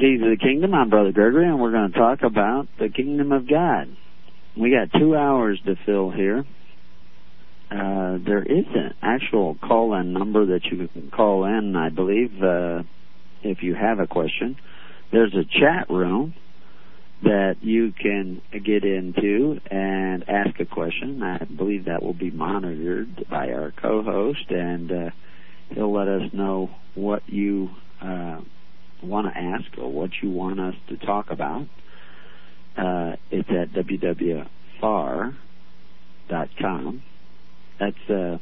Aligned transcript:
Keys 0.00 0.22
of 0.22 0.30
the 0.30 0.36
Kingdom. 0.38 0.72
I'm 0.72 0.88
Brother 0.88 1.12
Gregory, 1.12 1.46
and 1.46 1.60
we're 1.60 1.72
going 1.72 1.92
to 1.92 1.98
talk 1.98 2.22
about 2.22 2.68
the 2.78 2.88
Kingdom 2.88 3.32
of 3.32 3.46
God. 3.46 3.94
We 4.56 4.70
got 4.70 4.98
two 4.98 5.14
hours 5.14 5.60
to 5.66 5.76
fill 5.84 6.10
here. 6.10 6.46
Uh, 7.70 8.16
there 8.24 8.42
is 8.42 8.64
an 8.74 8.94
actual 9.02 9.56
call-in 9.56 10.14
number 10.14 10.46
that 10.46 10.64
you 10.64 10.88
can 10.88 11.10
call 11.10 11.44
in, 11.44 11.76
I 11.76 11.90
believe, 11.90 12.32
uh, 12.42 12.82
if 13.42 13.62
you 13.62 13.74
have 13.74 13.98
a 13.98 14.06
question. 14.06 14.56
There's 15.12 15.34
a 15.34 15.44
chat 15.44 15.90
room 15.90 16.32
that 17.22 17.56
you 17.60 17.92
can 17.92 18.40
get 18.52 18.84
into 18.84 19.60
and 19.70 20.26
ask 20.30 20.58
a 20.60 20.64
question. 20.64 21.22
I 21.22 21.44
believe 21.44 21.84
that 21.84 22.02
will 22.02 22.14
be 22.14 22.30
monitored 22.30 23.26
by 23.28 23.50
our 23.50 23.70
co-host, 23.72 24.46
and 24.48 24.90
uh, 24.90 25.10
he'll 25.74 25.92
let 25.92 26.08
us 26.08 26.32
know 26.32 26.70
what 26.94 27.22
you 27.28 27.68
uh, 28.00 28.40
want 29.02 29.26
to 29.32 29.38
ask 29.38 29.64
or 29.78 29.90
what 29.92 30.10
you 30.22 30.30
want 30.30 30.60
us 30.60 30.74
to 30.88 30.96
talk 30.96 31.30
about. 31.30 31.66
Uh, 32.76 33.16
it's 33.30 33.48
at 33.50 33.72
www.far.com. 33.72 34.46
That's 37.78 38.10
uh, 38.10 38.38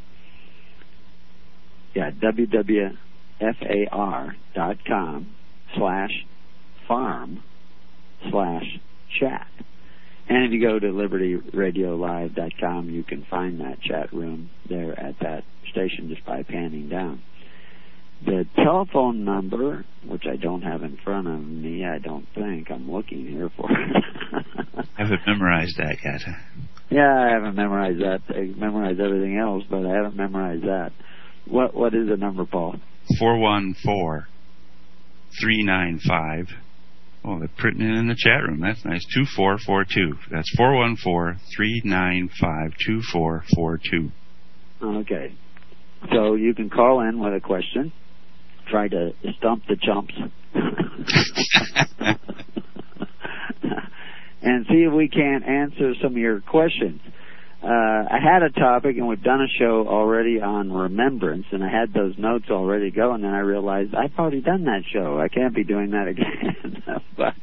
yeah, 1.95 2.11
www.far.com 2.11 2.97
slash 5.77 6.11
farm 6.87 7.43
slash 8.31 8.81
chat. 9.21 9.47
And 10.29 10.45
if 10.45 10.53
you 10.53 10.61
go 10.61 10.79
to 10.79 10.89
libertyradiolive.com, 10.89 12.91
you 12.91 13.03
can 13.03 13.25
find 13.31 13.61
that 13.61 13.81
chat 13.81 14.13
room 14.13 14.51
there 14.69 14.93
at 14.99 15.19
that 15.21 15.45
station 15.71 16.11
just 16.11 16.27
by 16.27 16.43
panning 16.43 16.91
down. 16.91 17.23
The 18.25 18.47
telephone 18.57 19.25
number, 19.25 19.85
which 20.07 20.25
I 20.31 20.37
don't 20.37 20.63
have 20.63 20.83
in 20.83 20.99
front 21.05 21.29
of 21.29 21.41
me, 21.41 21.85
I 21.85 21.99
don't 21.99 22.27
think. 22.35 22.71
I'm 22.71 22.91
looking 22.91 23.27
here 23.27 23.51
for 23.57 23.71
it. 23.71 24.05
I 24.99 25.03
haven't 25.03 25.21
memorized 25.27 25.77
that 25.79 25.97
yet. 26.05 26.23
Yeah, 26.91 27.27
I 27.27 27.31
haven't 27.33 27.55
memorized 27.55 28.01
that. 28.01 28.23
I 28.29 28.47
memorized 28.59 29.01
everything 29.01 29.39
else, 29.39 29.63
but 29.71 29.87
I 29.87 29.95
haven't 29.95 30.17
memorized 30.17 30.65
that. 30.65 30.91
What 31.47 31.75
What 31.75 31.95
is 31.95 32.09
the 32.09 32.17
number, 32.17 32.45
Paul? 32.45 32.77
Four 33.19 33.39
one 33.39 33.75
four 33.85 34.29
three 35.41 35.63
nine 35.63 36.01
five. 36.07 36.49
Oh, 37.25 37.39
they're 37.39 37.51
printing 37.57 37.89
it 37.89 37.99
in 37.99 38.09
the 38.09 38.17
chat 38.17 38.43
room. 38.43 38.61
That's 38.61 38.85
nice. 38.85 39.05
Two 39.15 39.25
four 39.37 39.59
four 39.59 39.85
two. 39.85 40.15
That's 40.31 40.51
four 40.57 40.77
one 40.77 40.97
four 40.97 41.37
three 41.55 41.83
nine 41.85 42.31
five 42.41 42.73
two 42.85 43.01
four 43.13 43.45
four 43.55 43.79
two. 43.79 44.11
Okay. 44.83 45.35
So 46.13 46.35
you 46.35 46.55
can 46.55 46.71
call 46.71 47.01
in 47.01 47.19
with 47.19 47.35
a 47.35 47.41
question. 47.41 47.93
Try 48.71 48.89
to 48.89 49.13
stump 49.39 49.65
the 49.69 49.77
chumps. 49.77 50.15
and 54.43 54.67
see 54.67 54.85
if 54.85 54.93
we 54.93 55.09
can't 55.09 55.45
answer 55.45 55.95
some 56.03 56.13
of 56.13 56.19
your 56.19 56.41
questions. 56.41 57.01
Uh, 57.63 57.67
I 57.67 58.19
had 58.23 58.43
a 58.43 58.51
topic, 58.51 58.97
and 58.99 59.09
we've 59.09 59.23
done 59.23 59.41
a 59.41 59.49
show 59.59 59.87
already 59.89 60.41
on 60.41 60.73
remembrance, 60.73 61.47
and 61.51 61.65
I 61.65 61.69
had 61.69 61.93
those 61.93 62.15
notes 62.17 62.47
already 62.51 62.91
go, 62.93 63.13
and 63.15 63.25
then 63.25 63.33
I 63.33 63.41
realized 63.41 63.95
I've 63.95 64.17
already 64.17 64.41
done 64.41 64.65
that 64.65 64.83
show. 64.93 65.19
I 65.19 65.29
can't 65.29 65.55
be 65.55 65.65
doing 65.65 65.91
that 65.91 66.07
again. 66.09 66.83
but 67.17 67.35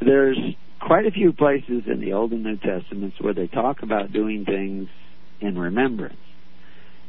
there's 0.00 0.38
quite 0.80 1.06
a 1.06 1.12
few 1.12 1.32
places 1.32 1.84
in 1.86 2.00
the 2.00 2.14
Old 2.14 2.32
and 2.32 2.42
New 2.42 2.56
Testaments 2.56 3.16
where 3.20 3.34
they 3.34 3.46
talk 3.46 3.82
about 3.82 4.12
doing 4.12 4.44
things 4.44 4.88
in 5.40 5.56
remembrance. 5.56 6.16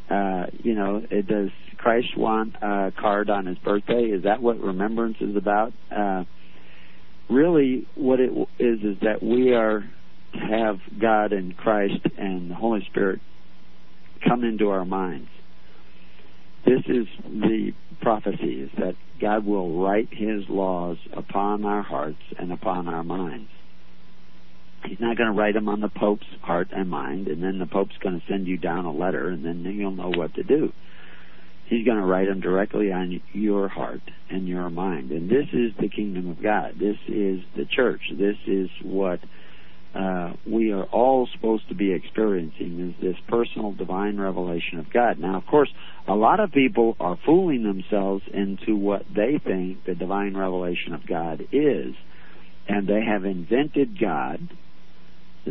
Uh, 0.09 0.47
you 0.64 0.74
know, 0.74 1.02
it, 1.09 1.28
does 1.28 1.50
Christ 1.78 2.18
want 2.18 2.56
a 2.62 2.92
card 3.00 3.30
on 3.30 3.46
his 3.46 3.58
birthday? 3.59 4.06
Is 4.06 4.24
that 4.24 4.42
what 4.42 4.59
remembrance 4.59 5.18
is 5.22 5.36
about? 5.36 5.72
Uh, 5.96 6.24
really 7.30 7.88
what 7.96 8.20
it 8.20 8.31
is 8.58 8.80
is 8.80 8.97
that 9.02 9.22
we 9.22 9.53
are 9.53 9.81
to 10.34 10.40
have 10.40 10.80
God 11.00 11.31
and 11.31 11.56
Christ 11.56 12.02
and 12.18 12.52
the 12.52 12.56
Holy 12.56 12.86
Spirit 12.90 13.20
come 14.28 14.44
into 14.44 14.70
our 14.70 14.86
minds. 14.86 15.30
This 16.66 16.81
is 16.88 17.08
the 17.26 17.72
prophecy 18.02 18.62
is 18.62 18.70
that 18.78 18.96
God 19.22 19.46
will 19.46 19.81
write 19.81 20.09
his 20.12 20.44
laws 20.50 20.97
upon 21.16 21.66
our 21.66 21.81
hearts 21.81 22.22
and 22.38 22.52
upon 22.52 22.88
our 22.88 23.03
minds. 23.03 23.50
He's 24.85 25.00
not 25.00 25.17
going 25.17 25.31
to 25.31 25.38
write 25.38 25.53
them 25.53 25.67
on 25.69 25.81
the 25.81 25.90
Pope's 25.90 26.25
heart 26.41 26.69
and 26.72 26.90
mind, 26.90 27.28
and 27.28 27.44
then 27.44 27.59
the 27.59 27.66
Pope's 27.66 27.97
going 28.01 28.19
to 28.19 28.25
send 28.28 28.47
you 28.47 28.57
down 28.57 28.85
a 28.85 28.91
letter, 28.91 29.29
and 29.29 29.45
then 29.45 29.63
you'll 29.63 29.91
know 29.91 30.12
what 30.16 30.34
to 30.35 30.44
do. 30.44 30.72
He's 31.67 31.85
going 31.85 31.97
to 31.97 32.06
write 32.06 32.28
them 32.28 32.41
directly 32.41 32.91
on 32.91 33.22
your 33.31 33.67
heart 33.67 34.01
and 34.29 34.47
your 34.47 34.69
mind. 34.72 35.12
And 35.12 35.29
this 35.29 35.45
is 35.53 35.72
the 35.79 35.88
kingdom 35.88 36.29
of 36.29 36.41
God. 36.41 36.73
This 36.79 36.97
is 37.07 37.41
the 37.56 37.66
church. 37.66 38.01
This 38.17 38.38
is 38.47 38.69
what 38.84 39.19
uh, 39.94 40.34
we 40.47 40.72
are 40.72 40.84
all 40.85 41.28
supposed 41.34 41.67
to 41.69 41.75
be 41.75 41.94
experiencing 41.94 42.90
is 42.90 43.01
this 43.01 43.17
personal 43.28 43.72
divine 43.72 44.19
revelation 44.19 44.79
of 44.79 44.91
God. 44.91 45.19
Now, 45.19 45.38
of 45.38 45.46
course, 45.47 45.69
a 46.07 46.13
lot 46.13 46.40
of 46.40 46.51
people 46.51 46.96
are 47.00 47.17
fooling 47.25 47.63
themselves 47.63 48.23
into 48.31 48.75
what 48.75 49.03
they 49.16 49.40
think 49.44 49.85
the 49.85 49.96
divine 49.96 50.38
revelation 50.38 50.94
of 50.94 51.07
God 51.07 51.41
is, 51.51 51.96
and 52.67 52.88
they 52.88 53.03
have 53.03 53.25
invented 53.25 54.00
God 54.00 54.40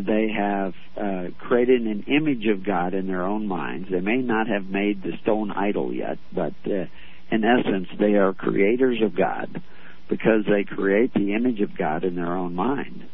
they 0.06 0.28
have 0.36 0.74
uh, 0.96 1.30
created 1.38 1.82
an 1.82 2.04
image 2.08 2.46
of 2.46 2.64
God 2.64 2.94
in 2.94 3.06
their 3.06 3.24
own 3.24 3.46
minds. 3.46 3.88
They 3.90 4.00
may 4.00 4.18
not 4.18 4.46
have 4.46 4.66
made 4.66 5.02
the 5.02 5.12
stone 5.22 5.50
idol 5.50 5.92
yet, 5.92 6.18
but 6.34 6.54
uh, 6.66 6.86
in 7.30 7.44
essence, 7.44 7.88
they 7.98 8.14
are 8.14 8.32
creators 8.32 8.98
of 9.02 9.16
God 9.16 9.62
because 10.08 10.44
they 10.48 10.64
create 10.64 11.12
the 11.14 11.34
image 11.34 11.60
of 11.60 11.76
God 11.76 12.04
in 12.04 12.16
their 12.16 12.32
own 12.32 12.54
mind. 12.54 13.08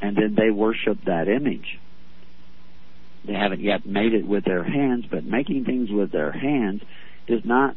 And 0.00 0.16
then 0.16 0.34
they 0.36 0.50
worship 0.50 0.98
that 1.06 1.28
image. 1.28 1.78
They 3.26 3.32
haven't 3.32 3.60
yet 3.60 3.86
made 3.86 4.12
it 4.12 4.26
with 4.26 4.44
their 4.44 4.64
hands, 4.64 5.04
but 5.10 5.24
making 5.24 5.64
things 5.64 5.88
with 5.90 6.12
their 6.12 6.32
hands 6.32 6.82
is 7.26 7.40
not 7.44 7.76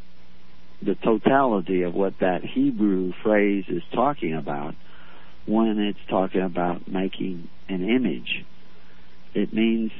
the 0.82 0.94
totality 0.96 1.82
of 1.82 1.94
what 1.94 2.14
that 2.20 2.44
Hebrew 2.44 3.12
phrase 3.22 3.64
is 3.68 3.82
talking 3.94 4.34
about 4.34 4.74
when 5.48 5.78
it's 5.78 5.98
talking 6.10 6.42
about 6.42 6.86
making 6.86 7.48
an 7.68 7.88
image. 7.88 8.44
It 9.34 9.52
means 9.52 9.90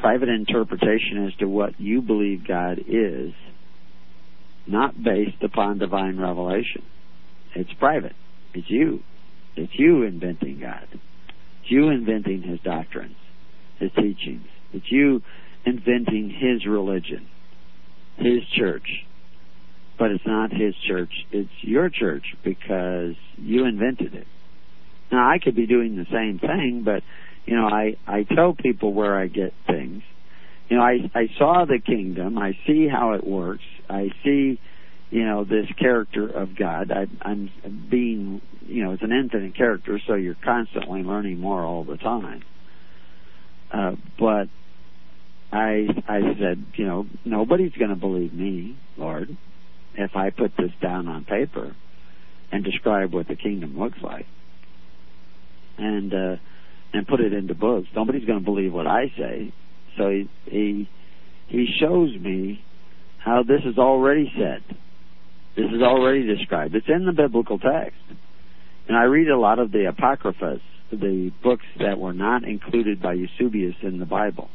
private 0.00 0.30
interpretation 0.30 1.26
as 1.26 1.34
to 1.38 1.46
what 1.46 1.78
you 1.78 2.00
believe 2.00 2.46
God 2.46 2.78
is, 2.88 3.32
not 4.66 5.02
based 5.02 5.42
upon 5.42 5.78
divine 5.78 6.18
revelation. 6.18 6.82
It's 7.54 7.72
private. 7.74 8.14
It's 8.54 8.70
you. 8.70 9.02
It's 9.56 9.72
you 9.78 10.04
inventing 10.04 10.60
God. 10.60 10.86
It's 10.92 11.70
you 11.70 11.88
inventing 11.88 12.42
His 12.42 12.60
doctrines, 12.60 13.16
His 13.78 13.90
teachings. 13.92 14.46
It's 14.72 14.90
you 14.90 15.22
inventing 15.66 16.30
His 16.30 16.66
religion, 16.66 17.26
His 18.16 18.42
church. 18.56 19.04
But 19.98 20.12
it's 20.12 20.26
not 20.26 20.52
His 20.52 20.74
church. 20.86 21.12
It's 21.32 21.50
your 21.60 21.90
church 21.90 22.36
because 22.42 23.16
you 23.36 23.64
invented 23.66 24.14
it. 24.14 24.26
Now 25.10 25.30
I 25.30 25.38
could 25.38 25.54
be 25.56 25.66
doing 25.66 25.96
the 25.96 26.06
same 26.12 26.38
thing, 26.38 26.82
but 26.84 27.02
you 27.46 27.56
know, 27.56 27.66
I 27.66 27.96
I 28.06 28.24
tell 28.24 28.54
people 28.54 28.92
where 28.92 29.18
I 29.18 29.26
get 29.26 29.54
things. 29.66 30.02
You 30.68 30.76
know, 30.76 30.82
I 30.82 31.10
I 31.14 31.28
saw 31.38 31.64
the 31.64 31.78
kingdom. 31.78 32.38
I 32.38 32.52
see 32.66 32.88
how 32.88 33.12
it 33.12 33.26
works. 33.26 33.64
I 33.88 34.10
see, 34.22 34.60
you 35.10 35.24
know, 35.24 35.44
this 35.44 35.66
character 35.78 36.28
of 36.28 36.56
God. 36.56 36.90
I, 36.90 37.06
I'm 37.22 37.50
being, 37.90 38.42
you 38.66 38.84
know, 38.84 38.92
it's 38.92 39.02
an 39.02 39.12
infinite 39.12 39.56
character, 39.56 39.98
so 40.06 40.14
you're 40.14 40.36
constantly 40.44 41.02
learning 41.02 41.40
more 41.40 41.64
all 41.64 41.84
the 41.84 41.96
time. 41.96 42.42
Uh, 43.72 43.92
but 44.18 44.48
I 45.50 45.88
I 46.06 46.20
said, 46.38 46.66
you 46.74 46.86
know, 46.86 47.06
nobody's 47.24 47.72
going 47.72 47.90
to 47.90 47.96
believe 47.96 48.34
me, 48.34 48.76
Lord, 48.98 49.34
if 49.94 50.14
I 50.14 50.28
put 50.28 50.52
this 50.58 50.72
down 50.82 51.08
on 51.08 51.24
paper 51.24 51.74
and 52.52 52.62
describe 52.62 53.14
what 53.14 53.26
the 53.26 53.36
kingdom 53.36 53.78
looks 53.78 53.98
like 54.02 54.26
and 55.78 56.12
uh, 56.12 56.36
and 56.92 57.06
put 57.06 57.20
it 57.20 57.32
into 57.32 57.54
books. 57.54 57.88
Nobody's 57.94 58.24
going 58.24 58.38
to 58.38 58.44
believe 58.44 58.72
what 58.72 58.86
I 58.86 59.12
say. 59.16 59.52
So 59.96 60.10
he 60.10 60.28
he 60.46 60.88
he 61.48 61.66
shows 61.80 62.10
me 62.18 62.64
how 63.18 63.42
this 63.42 63.60
is 63.64 63.78
already 63.78 64.32
said. 64.36 64.62
This 65.56 65.66
is 65.74 65.82
already 65.82 66.24
described. 66.24 66.74
It's 66.74 66.88
in 66.88 67.04
the 67.04 67.12
biblical 67.12 67.58
text. 67.58 68.00
And 68.86 68.96
I 68.96 69.02
read 69.04 69.28
a 69.28 69.38
lot 69.38 69.58
of 69.58 69.70
the 69.70 69.86
apocryphas, 69.86 70.60
the 70.90 71.30
books 71.42 71.66
that 71.78 71.98
were 71.98 72.14
not 72.14 72.44
included 72.44 73.02
by 73.02 73.14
Eusebius 73.14 73.74
in 73.82 73.98
the 73.98 74.06
Bible. 74.06 74.48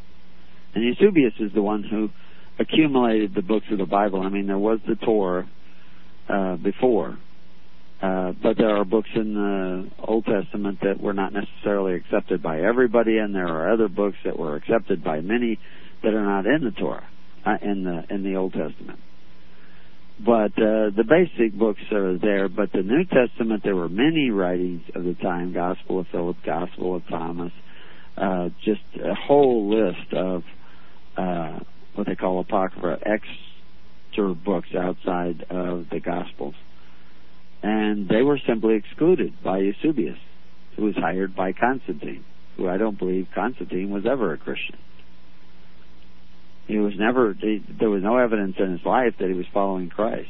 And 0.73 0.83
Eusebius 0.83 1.33
is 1.39 1.51
the 1.53 1.61
one 1.61 1.83
who 1.83 2.09
accumulated 2.57 3.35
the 3.35 3.41
books 3.41 3.65
of 3.71 3.77
the 3.77 3.85
Bible. 3.85 4.21
I 4.21 4.29
mean, 4.29 4.47
there 4.47 4.57
was 4.57 4.79
the 4.87 4.95
Torah 4.95 5.47
uh, 6.29 6.55
before, 6.55 7.17
uh, 8.03 8.33
but 8.43 8.57
there 8.57 8.75
are 8.75 8.83
books 8.83 9.09
in 9.15 9.33
the 9.33 9.89
Old 10.03 10.25
Testament 10.25 10.79
that 10.81 10.99
were 10.99 11.13
not 11.13 11.31
necessarily 11.31 11.95
accepted 11.95 12.43
by 12.43 12.59
everybody, 12.59 13.17
and 13.17 13.33
there 13.33 13.47
are 13.47 13.71
other 13.71 13.87
books 13.87 14.17
that 14.25 14.37
were 14.37 14.57
accepted 14.57 15.01
by 15.05 15.21
many 15.21 15.57
that 16.03 16.13
are 16.13 16.25
not 16.25 16.45
in 16.45 16.65
the 16.65 16.71
Torah, 16.71 17.07
uh, 17.45 17.55
in 17.61 17.85
the 17.85 18.03
in 18.13 18.23
the 18.23 18.35
Old 18.35 18.51
Testament. 18.51 18.99
but 20.19 20.51
uh, 20.57 20.91
the 20.95 21.05
basic 21.07 21.57
books 21.57 21.81
are 21.93 22.17
there. 22.17 22.49
But 22.49 22.73
the 22.73 22.83
New 22.83 23.05
Testament, 23.05 23.63
there 23.63 23.75
were 23.75 23.89
many 23.89 24.29
writings 24.31 24.83
of 24.95 25.05
the 25.05 25.15
time: 25.15 25.53
Gospel 25.53 25.99
of 25.99 26.07
Philip, 26.11 26.37
Gospel 26.45 26.97
of 26.97 27.07
Thomas, 27.07 27.53
uh, 28.17 28.49
just 28.65 28.81
a 29.01 29.15
whole 29.15 29.69
list 29.69 30.13
of 30.13 30.43
uh, 31.15 31.59
what 31.95 32.07
they 32.07 32.15
call 32.15 32.41
apocrypha, 32.41 32.99
extra 33.05 34.35
books 34.35 34.69
outside 34.77 35.45
of 35.49 35.87
the 35.89 35.99
Gospels, 35.99 36.55
and 37.63 38.09
they 38.09 38.21
were 38.21 38.39
simply 38.45 38.75
excluded 38.75 39.33
by 39.41 39.59
Eusebius, 39.59 40.17
who 40.75 40.83
was 40.83 40.95
hired 40.95 41.33
by 41.33 41.53
Constantine, 41.53 42.25
who 42.57 42.67
I 42.67 42.77
don't 42.77 42.99
believe 42.99 43.27
Constantine 43.33 43.89
was 43.89 44.05
ever 44.05 44.33
a 44.33 44.37
Christian. 44.37 44.77
He 46.67 46.77
was 46.77 46.93
never. 46.97 47.33
He, 47.33 47.63
there 47.79 47.89
was 47.89 48.03
no 48.03 48.17
evidence 48.17 48.55
in 48.59 48.71
his 48.71 48.85
life 48.85 49.13
that 49.19 49.27
he 49.27 49.33
was 49.33 49.45
following 49.53 49.89
Christ, 49.89 50.29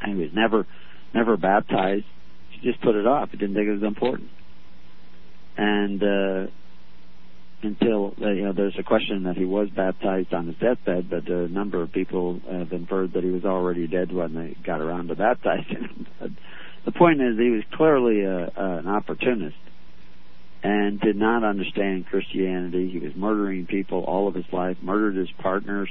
and 0.00 0.16
he 0.16 0.22
was 0.22 0.30
never, 0.32 0.66
never 1.12 1.36
baptized. 1.36 2.06
He 2.50 2.68
just 2.68 2.80
put 2.80 2.94
it 2.94 3.06
off. 3.06 3.30
He 3.30 3.36
didn't 3.36 3.54
think 3.54 3.68
it 3.68 3.72
was 3.72 3.82
important, 3.82 4.30
and 5.56 6.02
uh, 6.02 6.50
until 7.62 8.14
uh, 8.22 8.30
you 8.30 8.44
know, 8.44 8.52
there's 8.52 8.76
a 8.78 8.82
question 8.82 9.24
that 9.24 9.36
he 9.36 9.44
was 9.44 9.68
baptized 9.70 10.32
on 10.32 10.46
his 10.46 10.56
deathbed, 10.56 11.10
but 11.10 11.28
a 11.28 11.48
number 11.48 11.82
of 11.82 11.92
people 11.92 12.40
have 12.50 12.72
inferred 12.72 13.12
that 13.14 13.24
he 13.24 13.30
was 13.30 13.44
already 13.44 13.86
dead 13.86 14.12
when 14.12 14.34
they 14.34 14.56
got 14.64 14.80
around 14.80 15.08
to 15.08 15.16
baptizing 15.16 15.82
him. 15.82 16.06
But 16.84 16.92
the 16.92 16.98
point 16.98 17.20
is, 17.20 17.36
he 17.36 17.50
was 17.50 17.64
clearly 17.74 18.22
a, 18.22 18.44
a, 18.44 18.78
an 18.78 18.88
opportunist 18.88 19.56
and 20.62 21.00
did 21.00 21.16
not 21.16 21.44
understand 21.44 22.06
Christianity. 22.06 22.90
He 22.90 22.98
was 22.98 23.14
murdering 23.14 23.66
people 23.66 24.04
all 24.04 24.28
of 24.28 24.34
his 24.34 24.46
life, 24.52 24.76
murdered 24.82 25.16
his 25.16 25.30
partners, 25.38 25.88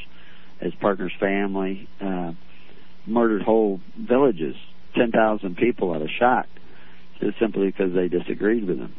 his 0.59 0.73
partner's 0.75 1.13
family, 1.19 1.87
uh, 2.01 2.31
murdered 3.05 3.43
whole 3.43 3.79
villages, 3.97 4.55
10,000 4.95 5.55
people 5.55 5.95
at 5.95 6.01
a 6.01 6.07
shot, 6.19 6.47
just 7.21 7.39
simply 7.39 7.67
because 7.67 7.93
they 7.93 8.07
disagreed 8.07 8.67
with 8.67 8.77
him. 8.77 8.93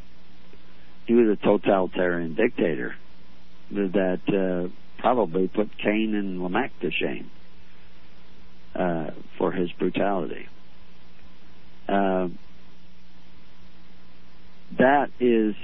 He 1.09 1.15
was 1.15 1.27
a 1.27 1.43
totalitarian 1.43 2.35
dictator 2.35 2.95
that 3.71 4.21
uh, 4.29 4.69
probably 5.01 5.49
put 5.49 5.71
Cain 5.79 6.15
and 6.15 6.43
Lamech 6.43 6.71
to 6.83 6.91
shame 6.91 7.31
uh, 8.79 9.13
for 9.39 9.51
his 9.51 9.73
brutality. 9.73 10.47
Uh, 11.89 12.29
that 14.79 15.07
is 15.19 15.55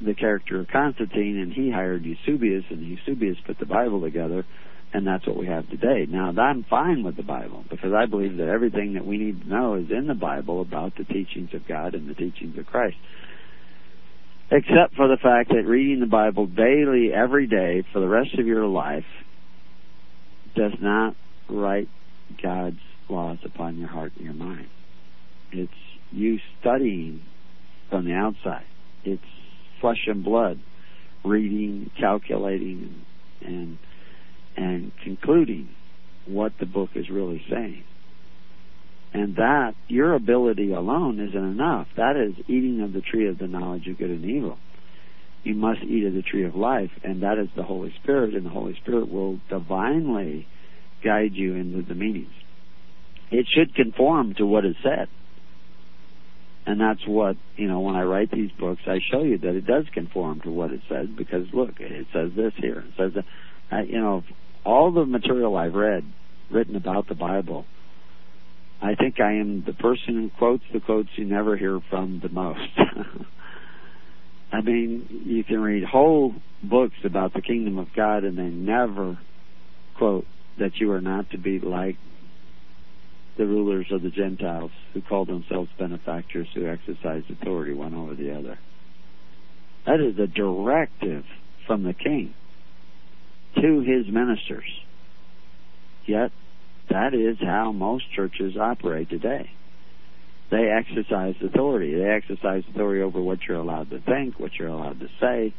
the 0.00 0.14
character 0.14 0.60
of 0.60 0.68
Constantine, 0.68 1.36
and 1.36 1.52
he 1.52 1.70
hired 1.70 2.06
Eusebius, 2.06 2.64
and 2.70 2.80
Eusebius 2.80 3.36
put 3.46 3.58
the 3.58 3.66
Bible 3.66 4.00
together, 4.00 4.46
and 4.94 5.06
that's 5.06 5.26
what 5.26 5.36
we 5.36 5.46
have 5.48 5.68
today. 5.68 6.06
Now, 6.08 6.32
I'm 6.34 6.64
fine 6.64 7.04
with 7.04 7.16
the 7.16 7.22
Bible 7.22 7.66
because 7.68 7.92
I 7.92 8.06
believe 8.06 8.38
that 8.38 8.48
everything 8.48 8.94
that 8.94 9.04
we 9.04 9.18
need 9.18 9.42
to 9.42 9.48
know 9.50 9.74
is 9.74 9.90
in 9.90 10.06
the 10.06 10.14
Bible 10.14 10.62
about 10.62 10.96
the 10.96 11.04
teachings 11.04 11.50
of 11.52 11.68
God 11.68 11.94
and 11.94 12.08
the 12.08 12.14
teachings 12.14 12.56
of 12.56 12.64
Christ. 12.64 12.96
Except 14.54 14.94
for 14.94 15.08
the 15.08 15.16
fact 15.16 15.48
that 15.48 15.66
reading 15.66 15.98
the 15.98 16.06
Bible 16.06 16.46
daily, 16.46 17.12
every 17.12 17.48
day, 17.48 17.82
for 17.92 17.98
the 17.98 18.06
rest 18.06 18.38
of 18.38 18.46
your 18.46 18.66
life, 18.66 19.04
does 20.54 20.74
not 20.80 21.16
write 21.50 21.88
God's 22.40 22.78
laws 23.08 23.38
upon 23.44 23.78
your 23.78 23.88
heart 23.88 24.12
and 24.14 24.24
your 24.24 24.34
mind. 24.34 24.68
It's 25.50 25.72
you 26.12 26.38
studying 26.60 27.22
from 27.90 28.04
the 28.04 28.12
outside. 28.12 28.66
It's 29.02 29.24
flesh 29.80 30.06
and 30.06 30.22
blood, 30.22 30.60
reading, 31.24 31.90
calculating, 31.98 33.04
and 33.40 33.78
and 34.56 34.92
concluding 35.02 35.68
what 36.26 36.52
the 36.60 36.66
book 36.66 36.90
is 36.94 37.10
really 37.10 37.44
saying. 37.50 37.82
And 39.14 39.36
that 39.36 39.74
your 39.88 40.14
ability 40.14 40.72
alone 40.72 41.20
isn't 41.20 41.34
enough. 41.34 41.86
That 41.96 42.16
is 42.16 42.34
eating 42.48 42.82
of 42.82 42.92
the 42.92 43.00
tree 43.00 43.28
of 43.28 43.38
the 43.38 43.46
knowledge 43.46 43.86
of 43.86 43.96
good 43.96 44.10
and 44.10 44.24
evil. 44.24 44.58
You 45.44 45.54
must 45.54 45.82
eat 45.82 46.04
of 46.04 46.14
the 46.14 46.22
tree 46.22 46.44
of 46.44 46.56
life, 46.56 46.90
and 47.02 47.22
that 47.22 47.38
is 47.38 47.48
the 47.56 47.62
Holy 47.62 47.94
Spirit, 48.02 48.34
and 48.34 48.44
the 48.44 48.50
Holy 48.50 48.74
Spirit 48.82 49.10
will 49.10 49.38
divinely 49.48 50.48
guide 51.04 51.32
you 51.34 51.54
into 51.54 51.82
the 51.82 51.94
meanings. 51.94 52.32
It 53.30 53.46
should 53.54 53.74
conform 53.74 54.34
to 54.34 54.46
what 54.46 54.64
is 54.64 54.74
said 54.82 55.08
and 56.66 56.80
that's 56.80 57.06
what 57.06 57.36
you 57.56 57.68
know 57.68 57.80
when 57.80 57.94
I 57.94 58.02
write 58.02 58.30
these 58.30 58.50
books, 58.58 58.82
I 58.86 58.98
show 59.10 59.22
you 59.22 59.38
that 59.38 59.54
it 59.54 59.66
does 59.66 59.84
conform 59.92 60.40
to 60.42 60.50
what 60.50 60.72
it 60.72 60.80
says 60.88 61.08
because 61.16 61.46
look, 61.52 61.78
it 61.78 62.06
says 62.12 62.30
this 62.36 62.52
here, 62.56 62.84
it 62.88 62.94
says 62.96 63.12
that. 63.14 63.24
You 63.88 64.00
know, 64.00 64.22
all 64.64 64.92
the 64.92 65.04
material 65.04 65.56
I've 65.56 65.74
read 65.74 66.04
written 66.50 66.76
about 66.76 67.08
the 67.08 67.14
Bible, 67.14 67.66
I 68.84 68.94
think 68.96 69.18
I 69.18 69.36
am 69.36 69.64
the 69.64 69.72
person 69.72 70.14
who 70.14 70.30
quotes 70.38 70.62
the 70.70 70.78
quotes 70.78 71.08
you 71.16 71.24
never 71.24 71.56
hear 71.56 71.80
from 71.88 72.20
the 72.22 72.28
most. 72.28 72.60
I 74.52 74.60
mean, 74.60 75.22
you 75.24 75.42
can 75.42 75.60
read 75.60 75.84
whole 75.84 76.34
books 76.62 76.96
about 77.02 77.32
the 77.32 77.40
kingdom 77.40 77.78
of 77.78 77.88
God 77.96 78.24
and 78.24 78.36
they 78.36 78.42
never 78.42 79.18
quote 79.96 80.26
that 80.58 80.76
you 80.76 80.92
are 80.92 81.00
not 81.00 81.30
to 81.30 81.38
be 81.38 81.60
like 81.60 81.96
the 83.38 83.46
rulers 83.46 83.86
of 83.90 84.02
the 84.02 84.10
Gentiles 84.10 84.70
who 84.92 85.00
call 85.00 85.24
themselves 85.24 85.70
benefactors 85.78 86.46
who 86.54 86.68
exercise 86.68 87.22
authority 87.30 87.72
one 87.72 87.94
over 87.94 88.14
the 88.14 88.36
other. 88.36 88.58
That 89.86 90.00
is 90.00 90.18
a 90.18 90.26
directive 90.26 91.24
from 91.66 91.84
the 91.84 91.94
king 91.94 92.34
to 93.56 93.80
his 93.80 94.12
ministers. 94.12 94.70
Yet, 96.06 96.32
that 96.90 97.14
is 97.14 97.36
how 97.40 97.72
most 97.72 98.04
churches 98.14 98.56
operate 98.56 99.08
today. 99.10 99.50
They 100.50 100.68
exercise 100.68 101.34
authority. 101.42 101.94
They 101.94 102.08
exercise 102.08 102.62
authority 102.70 103.02
over 103.02 103.20
what 103.20 103.38
you're 103.48 103.56
allowed 103.56 103.90
to 103.90 104.00
think, 104.00 104.38
what 104.38 104.52
you're 104.54 104.68
allowed 104.68 105.00
to 105.00 105.08
say. 105.20 105.54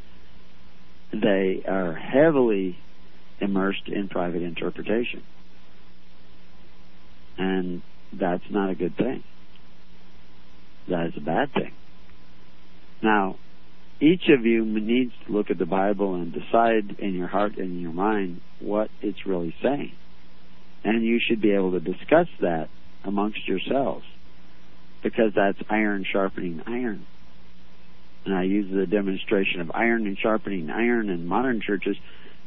They 1.12 1.64
are 1.68 1.94
heavily 1.94 2.78
immersed 3.40 3.88
in 3.88 4.08
private 4.10 4.42
interpretation. 4.42 5.24
And 7.38 7.82
that's 8.14 8.44
not 8.50 8.70
a 8.70 8.76
good 8.76 8.96
thing. 8.96 9.24
That 10.88 11.08
is 11.08 11.14
a 11.18 11.22
bad 11.22 11.54
thing. 11.54 11.74
Now, 13.02 13.38
each 14.00 14.30
of 14.30 14.46
you 14.46 14.66
needs 14.66 15.14
to 15.26 15.34
look 15.34 15.50
at 15.50 15.58
the 15.58 15.66
Bible 15.66 16.16
and 16.16 16.34
decide 16.34 17.00
in 17.00 17.14
your 17.16 17.28
heart 17.28 17.58
and 17.58 17.72
in 17.72 17.82
your 17.82 17.94
mind 17.94 18.42
what 18.60 18.90
it's 19.02 19.26
really 19.26 19.56
saying. 19.62 19.94
And 20.86 21.04
you 21.04 21.20
should 21.20 21.42
be 21.42 21.52
able 21.52 21.72
to 21.72 21.80
discuss 21.80 22.28
that 22.42 22.70
amongst 23.04 23.48
yourselves 23.48 24.06
because 25.04 25.34
that's 25.36 25.58
iron 25.70 26.06
sharpening 26.10 26.62
iron. 26.66 27.06
And 28.26 28.34
I 28.34 28.44
use 28.44 28.72
the 28.74 28.86
demonstration 28.86 29.62
of 29.62 29.72
iron 29.74 30.08
and 30.08 30.18
sharpening 30.18 30.70
iron 30.70 31.10
in 31.10 31.28
modern 31.28 31.62
churches. 31.62 31.98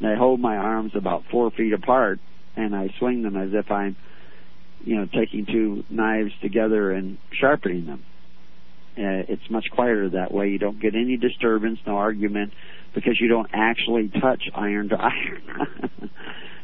And 0.00 0.08
I 0.08 0.16
hold 0.16 0.40
my 0.40 0.56
arms 0.56 0.92
about 0.94 1.24
four 1.30 1.50
feet 1.50 1.72
apart 1.72 2.20
and 2.56 2.74
I 2.74 2.88
swing 2.98 3.22
them 3.22 3.36
as 3.36 3.50
if 3.52 3.70
I'm 3.70 3.96
you 4.84 4.96
know, 4.96 5.06
taking 5.06 5.46
two 5.46 5.84
knives 5.90 6.30
together 6.40 6.92
and 6.92 7.18
sharpening 7.32 7.86
them. 7.86 8.04
Uh, 8.96 9.22
it's 9.28 9.48
much 9.50 9.66
quieter 9.72 10.10
that 10.10 10.32
way. 10.32 10.48
You 10.48 10.58
don't 10.58 10.80
get 10.80 10.94
any 10.94 11.16
disturbance, 11.16 11.78
no 11.86 11.96
argument, 11.96 12.52
because 12.94 13.20
you 13.20 13.28
don't 13.28 13.48
actually 13.52 14.08
touch 14.20 14.42
iron 14.54 14.88
to 14.88 14.96
iron. 15.00 16.10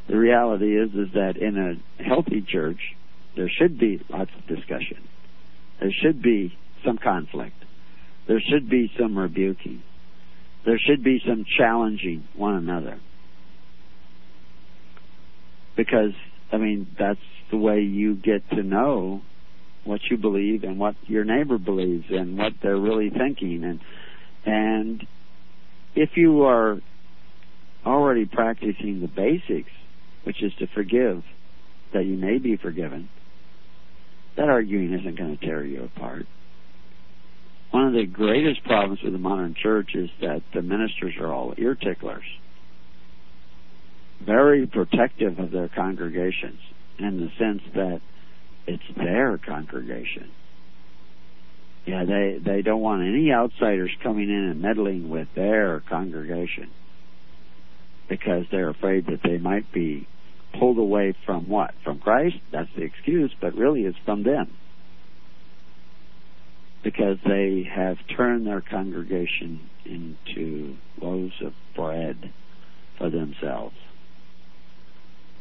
The 0.08 0.16
reality 0.16 0.76
is, 0.78 0.90
is 0.90 1.12
that 1.14 1.37
in 1.37 1.56
a 1.56 2.02
healthy 2.02 2.44
church, 2.46 2.80
there 3.37 3.50
should 3.58 3.78
be 3.78 4.00
lots 4.08 4.30
of 4.37 4.46
discussion. 4.46 5.08
There 5.80 5.92
should 6.02 6.23
be 6.23 6.56
some 6.84 6.99
conflict. 6.99 7.56
There 8.28 8.40
should 8.40 8.68
be 8.68 8.90
some 8.99 9.18
rebuking. 9.18 9.82
There 10.64 10.78
should 10.78 11.02
be 11.02 11.20
some 11.26 11.44
challenging 11.58 12.25
one 12.37 12.54
another. 12.54 13.00
Because, 15.76 16.12
I 16.52 16.58
mean, 16.58 16.87
that's 16.99 17.18
the 17.50 17.56
way 17.56 17.80
you 17.80 18.14
get 18.14 18.49
to 18.50 18.62
know 18.62 19.23
what 19.84 20.00
you 20.11 20.16
believe 20.16 20.64
and 20.64 20.78
what 20.78 20.94
your 21.06 21.25
neighbor 21.25 21.58
believes 21.58 22.06
and 22.11 22.38
what 22.38 22.52
they're 22.62 22.78
really 22.78 23.11
thinking 23.11 23.64
and 23.64 23.80
and 24.46 25.06
if 25.94 26.11
you 26.16 26.44
are 26.44 26.80
already 27.84 28.25
practicing 28.25 29.00
the 29.00 29.08
basics 29.08 29.70
which 30.25 30.43
is 30.43 30.52
to 30.59 30.66
forgive 30.75 31.23
that 31.93 32.04
you 32.04 32.16
may 32.16 32.38
be 32.38 32.57
forgiven 32.57 33.09
that 34.37 34.49
arguing 34.49 34.93
isn't 34.93 35.16
going 35.16 35.37
to 35.37 35.47
tear 35.47 35.64
you 35.64 35.85
apart 35.85 36.26
one 37.71 37.87
of 37.87 37.93
the 37.93 38.07
greatest 38.07 38.62
problems 38.64 39.00
with 39.02 39.12
the 39.12 39.19
modern 39.19 39.54
church 39.61 39.90
is 39.95 40.11
that 40.21 40.43
the 40.52 40.62
ministers 40.62 41.14
are 41.21 41.33
all 41.33 41.54
ear 41.59 41.75
ticklers 41.75 42.25
very 44.25 44.66
protective 44.66 45.38
of 45.38 45.50
their 45.50 45.69
congregations 45.69 46.59
in 46.99 47.19
the 47.19 47.28
sense 47.38 47.62
that 47.75 48.00
it's 48.66 48.83
their 48.97 49.38
congregation. 49.38 50.31
Yeah, 51.87 52.04
they 52.04 52.38
they 52.45 52.62
don't 52.62 52.81
want 52.81 53.02
any 53.02 53.31
outsiders 53.31 53.90
coming 54.02 54.31
in 54.31 54.45
and 54.50 54.62
meddling 54.62 55.11
with 55.11 55.28
their 55.35 55.83
congregation 55.88 56.71
because 58.09 58.45
they're 58.50 58.71
afraid 58.71 59.07
that 59.07 59.21
they 59.23 59.37
might 59.37 59.71
be 59.73 60.07
pulled 60.58 60.78
away 60.78 61.14
from 61.26 61.49
what? 61.49 61.73
From 61.84 61.99
Christ? 61.99 62.37
That's 62.52 62.68
the 62.76 62.82
excuse, 62.82 63.32
but 63.40 63.54
really 63.54 63.82
it's 63.82 63.99
from 64.04 64.23
them. 64.23 64.56
Because 66.82 67.16
they 67.26 67.66
have 67.75 67.96
turned 68.16 68.46
their 68.46 68.61
congregation 68.61 69.61
into 69.84 70.76
loaves 71.00 71.34
of 71.44 71.52
bread 71.75 72.32
for 72.99 73.11
themselves, 73.11 73.75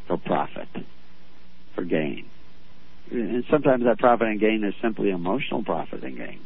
for 0.08 0.18
profit, 0.18 0.70
for 1.76 1.84
gain. 1.84 2.30
And 3.12 3.44
sometimes 3.52 3.84
that 3.84 4.00
profit 4.00 4.28
and 4.28 4.40
gain 4.40 4.64
is 4.64 4.74
simply 4.82 5.10
emotional 5.10 5.64
profit 5.64 6.04
and 6.04 6.18
gain. 6.18 6.40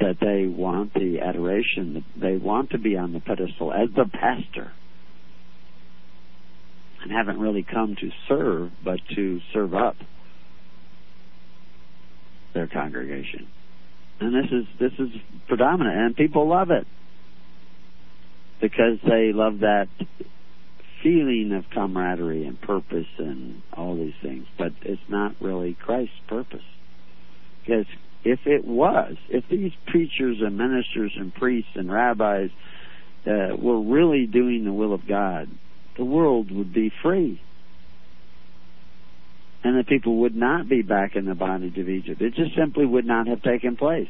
That 0.00 0.16
they 0.20 0.46
want 0.46 0.92
the 0.94 1.20
adoration, 1.20 2.04
they 2.20 2.36
want 2.36 2.70
to 2.70 2.78
be 2.78 2.96
on 2.96 3.12
the 3.12 3.20
pedestal 3.20 3.72
as 3.72 3.88
the 3.94 4.06
pastor 4.06 4.72
and 7.04 7.12
haven't 7.12 7.38
really 7.38 7.62
come 7.62 7.94
to 8.00 8.10
serve, 8.28 8.72
but 8.82 8.98
to 9.14 9.40
serve 9.52 9.74
up 9.74 9.96
their 12.54 12.66
congregation. 12.66 13.46
And 14.20 14.34
this 14.34 14.50
is 14.50 14.64
this 14.80 14.92
is 14.98 15.10
predominant, 15.48 15.96
and 15.96 16.16
people 16.16 16.48
love 16.48 16.70
it 16.70 16.86
because 18.60 18.98
they 19.06 19.32
love 19.34 19.58
that 19.60 19.88
feeling 21.02 21.52
of 21.54 21.64
camaraderie 21.74 22.46
and 22.46 22.58
purpose 22.60 23.08
and 23.18 23.60
all 23.76 23.96
these 23.96 24.14
things. 24.22 24.46
But 24.56 24.72
it's 24.82 25.02
not 25.08 25.34
really 25.40 25.74
Christ's 25.74 26.14
purpose, 26.28 26.64
because 27.60 27.86
if 28.24 28.40
it 28.46 28.64
was, 28.64 29.16
if 29.28 29.44
these 29.50 29.72
preachers 29.86 30.38
and 30.40 30.56
ministers 30.56 31.12
and 31.16 31.34
priests 31.34 31.72
and 31.74 31.92
rabbis 31.92 32.48
uh, 33.26 33.56
were 33.58 33.82
really 33.82 34.26
doing 34.26 34.64
the 34.64 34.72
will 34.72 34.94
of 34.94 35.06
God, 35.06 35.48
the 35.96 36.04
world 36.04 36.50
would 36.50 36.72
be 36.72 36.92
free. 37.02 37.40
And 39.62 39.78
the 39.78 39.84
people 39.84 40.18
would 40.18 40.36
not 40.36 40.68
be 40.68 40.82
back 40.82 41.16
in 41.16 41.24
the 41.24 41.34
bondage 41.34 41.78
of 41.78 41.88
Egypt. 41.88 42.20
It 42.20 42.34
just 42.34 42.54
simply 42.54 42.84
would 42.84 43.06
not 43.06 43.26
have 43.26 43.42
taken 43.42 43.76
place. 43.76 44.08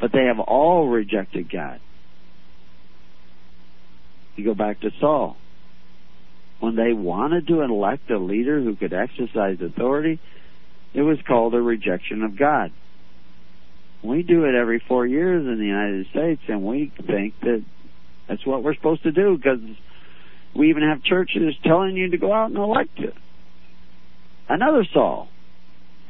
But 0.00 0.12
they 0.12 0.24
have 0.24 0.40
all 0.40 0.88
rejected 0.88 1.50
God. 1.50 1.80
You 4.36 4.44
go 4.44 4.54
back 4.54 4.80
to 4.80 4.90
Saul. 5.00 5.36
When 6.58 6.74
they 6.74 6.92
wanted 6.92 7.46
to 7.48 7.60
elect 7.60 8.10
a 8.10 8.18
leader 8.18 8.60
who 8.60 8.74
could 8.74 8.92
exercise 8.92 9.58
authority, 9.60 10.18
it 10.94 11.02
was 11.02 11.18
called 11.26 11.54
a 11.54 11.60
rejection 11.60 12.22
of 12.22 12.36
God. 12.36 12.72
We 14.02 14.22
do 14.22 14.44
it 14.44 14.54
every 14.54 14.82
four 14.86 15.06
years 15.06 15.46
in 15.46 15.58
the 15.58 15.64
United 15.64 16.06
States, 16.10 16.42
and 16.48 16.64
we 16.64 16.92
think 17.06 17.34
that 17.40 17.64
that's 18.28 18.44
what 18.46 18.62
we're 18.62 18.74
supposed 18.74 19.02
to 19.04 19.12
do 19.12 19.36
because 19.36 19.60
we 20.54 20.70
even 20.70 20.82
have 20.82 21.02
churches 21.02 21.54
telling 21.64 21.96
you 21.96 22.10
to 22.10 22.18
go 22.18 22.32
out 22.32 22.50
and 22.50 22.58
elect 22.58 22.98
it. 22.98 23.14
another 24.48 24.86
Saul. 24.92 25.28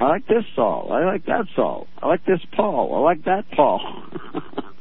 I 0.00 0.08
like 0.08 0.26
this 0.26 0.44
Saul. 0.56 0.92
I 0.92 1.04
like 1.04 1.26
that 1.26 1.46
Saul. 1.54 1.86
I 2.02 2.08
like 2.08 2.24
this 2.26 2.40
Paul. 2.56 2.94
I 2.94 2.98
like 2.98 3.24
that 3.24 3.44
Paul. 3.54 3.80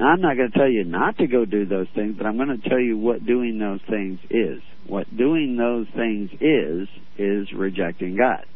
I'm 0.00 0.22
not 0.22 0.36
going 0.36 0.50
to 0.50 0.58
tell 0.58 0.68
you 0.68 0.84
not 0.84 1.18
to 1.18 1.26
go 1.26 1.44
do 1.44 1.66
those 1.66 1.88
things, 1.94 2.14
but 2.16 2.26
I'm 2.26 2.38
going 2.38 2.58
to 2.58 2.68
tell 2.68 2.80
you 2.80 2.96
what 2.96 3.26
doing 3.26 3.58
those 3.58 3.80
things 3.88 4.18
is. 4.30 4.62
What 4.86 5.14
doing 5.14 5.56
those 5.58 5.86
things 5.94 6.30
is, 6.40 6.88
is 7.18 7.52
rejecting 7.52 8.16
God. 8.16 8.46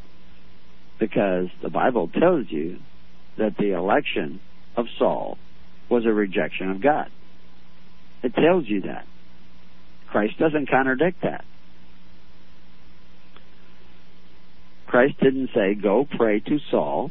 Because 0.98 1.48
the 1.62 1.68
Bible 1.68 2.08
tells 2.08 2.46
you 2.48 2.78
that 3.36 3.56
the 3.58 3.76
election 3.76 4.40
of 4.74 4.86
Saul 4.98 5.36
was 5.90 6.06
a 6.06 6.12
rejection 6.12 6.70
of 6.70 6.82
God. 6.82 7.10
It 8.22 8.34
tells 8.34 8.66
you 8.66 8.80
that. 8.82 9.06
Christ 10.14 10.38
doesn't 10.38 10.70
contradict 10.70 11.22
that. 11.22 11.44
Christ 14.86 15.14
didn't 15.20 15.50
say, 15.52 15.74
go 15.74 16.06
pray 16.08 16.38
to 16.38 16.58
Saul 16.70 17.10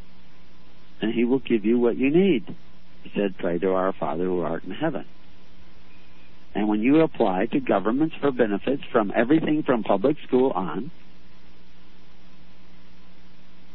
and 1.02 1.14
he 1.14 1.26
will 1.26 1.40
give 1.40 1.66
you 1.66 1.78
what 1.78 1.98
you 1.98 2.10
need. 2.10 2.46
He 3.04 3.12
said, 3.14 3.38
pray 3.38 3.60
to 3.60 3.74
our 3.74 3.92
Father 3.92 4.24
who 4.24 4.40
art 4.40 4.64
in 4.64 4.72
heaven. 4.72 5.04
And 6.56 6.70
when 6.70 6.82
you 6.82 7.02
apply 7.02 7.48
to 7.48 7.60
governments 7.60 8.16
for 8.22 8.32
benefits 8.32 8.84
from 8.90 9.12
everything 9.14 9.64
from 9.64 9.84
public 9.84 10.16
school 10.26 10.52
on, 10.52 10.90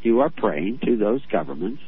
you 0.01 0.21
are 0.21 0.31
praying 0.31 0.79
to 0.87 0.97
those 0.97 1.21
governments 1.31 1.83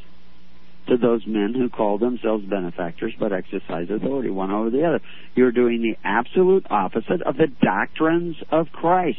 to 0.88 0.96
those 0.96 1.26
men 1.26 1.54
who 1.54 1.68
call 1.68 1.98
themselves 1.98 2.44
benefactors 2.44 3.12
but 3.18 3.32
exercise 3.32 3.88
authority 3.90 4.30
one 4.30 4.50
over 4.50 4.70
the 4.70 4.84
other. 4.84 5.00
You're 5.34 5.52
doing 5.52 5.82
the 5.82 5.96
absolute 6.04 6.66
opposite 6.70 7.22
of 7.22 7.36
the 7.36 7.48
doctrines 7.62 8.36
of 8.50 8.68
Christ. 8.72 9.18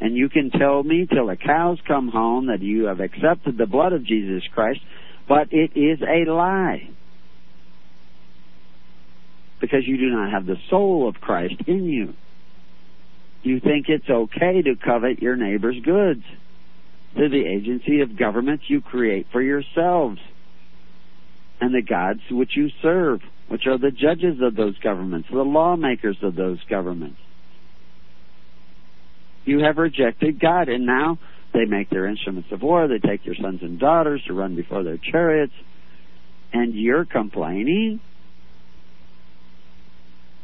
And 0.00 0.16
you 0.16 0.28
can 0.28 0.50
tell 0.50 0.82
me 0.82 1.06
till 1.06 1.26
the 1.26 1.36
cows 1.36 1.78
come 1.86 2.08
home 2.08 2.46
that 2.46 2.62
you 2.62 2.86
have 2.86 3.00
accepted 3.00 3.56
the 3.56 3.66
blood 3.66 3.92
of 3.92 4.04
Jesus 4.04 4.42
Christ, 4.54 4.80
but 5.28 5.48
it 5.52 5.76
is 5.76 6.00
a 6.02 6.30
lie. 6.30 6.90
Because 9.60 9.86
you 9.86 9.96
do 9.96 10.10
not 10.10 10.30
have 10.30 10.46
the 10.46 10.56
soul 10.68 11.08
of 11.08 11.14
Christ 11.16 11.54
in 11.66 11.84
you. 11.84 12.14
You 13.42 13.60
think 13.60 13.86
it's 13.88 14.08
okay 14.08 14.62
to 14.62 14.74
covet 14.76 15.22
your 15.22 15.36
neighbor's 15.36 15.76
goods 15.84 16.22
through 17.14 17.30
the 17.30 17.46
agency 17.46 18.00
of 18.00 18.18
governments 18.18 18.64
you 18.68 18.80
create 18.80 19.26
for 19.32 19.40
yourselves 19.40 20.18
and 21.60 21.74
the 21.74 21.82
gods 21.82 22.20
which 22.30 22.56
you 22.56 22.68
serve, 22.82 23.20
which 23.48 23.66
are 23.66 23.78
the 23.78 23.90
judges 23.90 24.40
of 24.42 24.56
those 24.56 24.76
governments, 24.78 25.28
the 25.30 25.38
lawmakers 25.38 26.16
of 26.22 26.34
those 26.34 26.58
governments. 26.68 27.18
You 29.44 29.60
have 29.60 29.76
rejected 29.76 30.40
God, 30.40 30.68
and 30.68 30.86
now 30.86 31.18
they 31.52 31.66
make 31.66 31.90
their 31.90 32.06
instruments 32.06 32.48
of 32.50 32.62
war, 32.62 32.88
they 32.88 32.98
take 32.98 33.24
your 33.24 33.36
sons 33.36 33.60
and 33.62 33.78
daughters 33.78 34.22
to 34.26 34.34
run 34.34 34.56
before 34.56 34.82
their 34.82 34.98
chariots, 34.98 35.52
and 36.52 36.74
you're 36.74 37.04
complaining? 37.04 38.00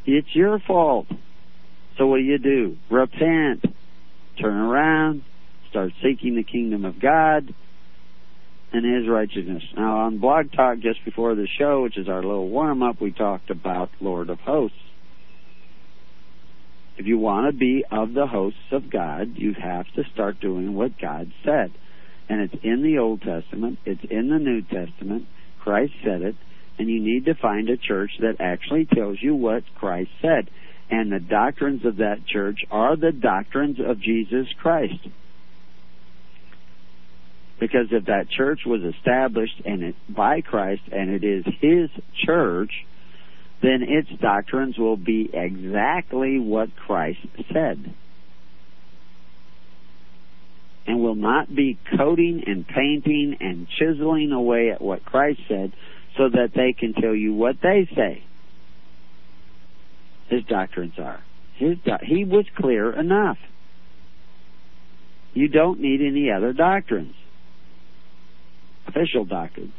It's 0.07 0.29
your 0.35 0.61
fault. 0.61 1.07
So 1.99 2.07
what 2.07 2.19
do 2.19 2.23
you 2.23 2.39
do? 2.39 2.77
Repent. 2.91 3.65
Turn 4.41 4.57
around 4.57 5.23
start 5.71 5.93
seeking 6.03 6.37
the 6.37 6.43
kingdom 6.43 6.85
of 6.85 7.01
God 7.01 7.55
and 8.73 8.85
His 8.85 9.09
righteousness. 9.09 9.63
Now, 9.77 10.01
on 10.01 10.19
Blog 10.19 10.53
Talk 10.53 10.79
just 10.81 11.05
before 11.05 11.35
the 11.35 11.49
show, 11.59 11.83
which 11.83 11.97
is 11.97 12.09
our 12.09 12.23
little 12.23 12.49
warm 12.49 12.83
up, 12.83 13.01
we 13.01 13.13
talked 13.13 13.51
about 13.51 13.91
Lord 14.01 14.31
of 14.31 14.39
Hosts. 14.41 14.77
If 16.97 17.07
you 17.07 17.19
want 17.19 17.53
to 17.53 17.59
be 17.59 17.85
of 17.91 18.13
the 18.13 18.27
hosts 18.27 18.59
of 18.73 18.91
God, 18.91 19.33
you 19.37 19.55
have 19.55 19.87
to 19.95 20.05
start 20.13 20.41
doing 20.41 20.75
what 20.75 21.01
God 21.01 21.33
said. 21.45 21.73
And 22.29 22.43
it's 22.43 22.63
in 22.63 22.83
the 22.83 22.99
Old 22.99 23.23
Testament, 23.23 23.79
it's 23.87 24.05
in 24.09 24.29
the 24.29 24.39
New 24.39 24.63
Testament. 24.63 25.27
Christ 25.61 25.95
said 26.05 26.23
it, 26.23 26.37
and 26.79 26.89
you 26.89 27.01
need 27.01 27.25
to 27.25 27.35
find 27.35 27.69
a 27.69 27.77
church 27.77 28.13
that 28.21 28.37
actually 28.39 28.87
tells 28.87 29.17
you 29.21 29.35
what 29.35 29.63
Christ 29.77 30.11
said. 30.21 30.51
And 30.91 31.11
the 31.11 31.21
doctrines 31.21 31.85
of 31.85 31.97
that 31.97 32.27
church 32.27 32.61
are 32.71 32.97
the 32.97 33.13
doctrines 33.13 33.79
of 33.85 34.01
Jesus 34.01 34.47
Christ. 34.61 35.09
Because 37.61 37.89
if 37.91 38.07
that 38.07 38.31
church 38.31 38.61
was 38.65 38.81
established 38.83 39.61
and 39.67 39.83
it, 39.83 39.95
by 40.09 40.41
Christ 40.41 40.81
and 40.91 41.11
it 41.11 41.23
is 41.23 41.45
His 41.61 41.91
church, 42.25 42.73
then 43.63 43.83
its 43.83 44.09
doctrines 44.21 44.79
will 44.79 44.97
be 44.97 45.29
exactly 45.33 46.39
what 46.39 46.75
Christ 46.75 47.21
said. 47.53 47.95
And 50.87 51.03
will 51.03 51.15
not 51.15 51.55
be 51.55 51.79
coding 51.99 52.43
and 52.47 52.67
painting 52.67 53.37
and 53.41 53.69
chiseling 53.79 54.33
away 54.33 54.71
at 54.71 54.81
what 54.81 55.05
Christ 55.05 55.41
said 55.47 55.73
so 56.17 56.31
that 56.31 56.53
they 56.57 56.73
can 56.73 56.95
tell 56.95 57.15
you 57.15 57.35
what 57.35 57.57
they 57.63 57.87
say. 57.95 58.25
His 60.31 60.45
doctrines 60.45 60.95
are. 60.99 61.23
His 61.57 61.77
do- 61.85 61.99
he 62.03 62.25
was 62.25 62.47
clear 62.57 62.91
enough. 62.99 63.37
You 65.35 65.49
don't 65.49 65.81
need 65.81 66.01
any 66.01 66.31
other 66.31 66.55
doctrines 66.55 67.15
official 68.91 69.25
doctrines. 69.25 69.73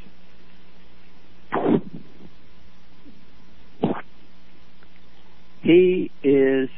He 5.62 6.12
is 6.24 6.70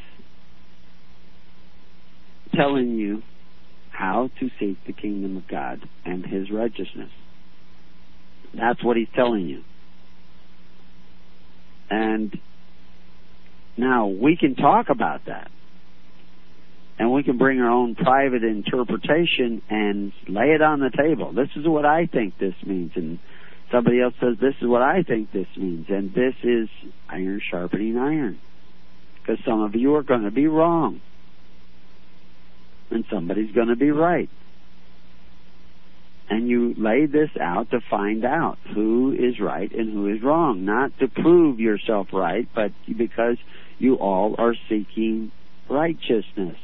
telling 2.54 2.92
you 2.92 3.22
how 3.92 4.30
to 4.40 4.50
seek 4.60 4.78
the 4.86 4.94
kingdom 4.94 5.38
of 5.38 5.48
God 5.48 5.80
and 6.06 6.26
His 6.26 6.52
righteousness. 6.52 7.10
That's 8.54 8.84
what 8.84 8.98
He's 8.98 9.08
telling 9.16 9.48
you. 9.48 9.64
And 11.90 12.38
now 13.78 14.08
we 14.08 14.36
can 14.38 14.56
talk 14.56 14.88
about 14.90 15.22
that 15.28 15.50
and 17.04 17.12
we 17.12 17.22
can 17.22 17.38
bring 17.38 17.60
our 17.60 17.70
own 17.70 17.96
private 17.96 18.46
interpretation 18.46 19.62
and 19.70 20.14
lay 20.30 20.52
it 20.52 20.62
on 20.62 20.80
the 20.80 20.90
table. 20.90 21.34
This 21.34 21.50
is 21.58 21.68
what 21.68 21.84
I 21.84 22.06
think 22.06 22.38
this 22.40 22.54
means, 22.66 22.94
and 22.96 23.20
somebody 23.74 24.00
else 24.00 24.14
says 24.22 24.38
this 24.40 24.54
is 24.62 24.70
what 24.70 24.82
I 24.82 25.04
think 25.04 25.34
this 25.34 25.48
means, 25.58 25.88
and 25.90 26.14
this 26.14 26.34
is 26.44 26.70
iron 27.10 27.42
sharpening 27.52 27.98
iron. 27.98 28.40
because 29.20 29.44
some 29.46 29.60
of 29.60 29.76
you 29.76 29.96
are 29.96 30.04
going 30.04 30.24
to 30.24 30.32
be 30.32 30.48
wrong. 30.48 31.02
And 32.90 33.04
somebody's 33.12 33.54
going 33.54 33.68
to 33.68 33.76
be 33.76 33.92
right. 33.92 34.30
And 36.30 36.48
you 36.48 36.74
lay 36.78 37.06
this 37.06 37.32
out 37.38 37.72
to 37.72 37.82
find 37.90 38.24
out 38.24 38.60
who 38.74 39.12
is 39.12 39.42
right 39.42 39.70
and 39.74 39.92
who 39.92 40.08
is 40.08 40.24
wrong. 40.24 40.64
Not 40.64 40.98
to 41.00 41.10
prove 41.10 41.60
yourself 41.60 42.08
right, 42.14 42.48
but 42.56 42.72
because 42.98 43.36
you 43.78 43.96
all 43.96 44.36
are 44.38 44.56
seeking 44.70 45.34
righteousness 45.70 46.56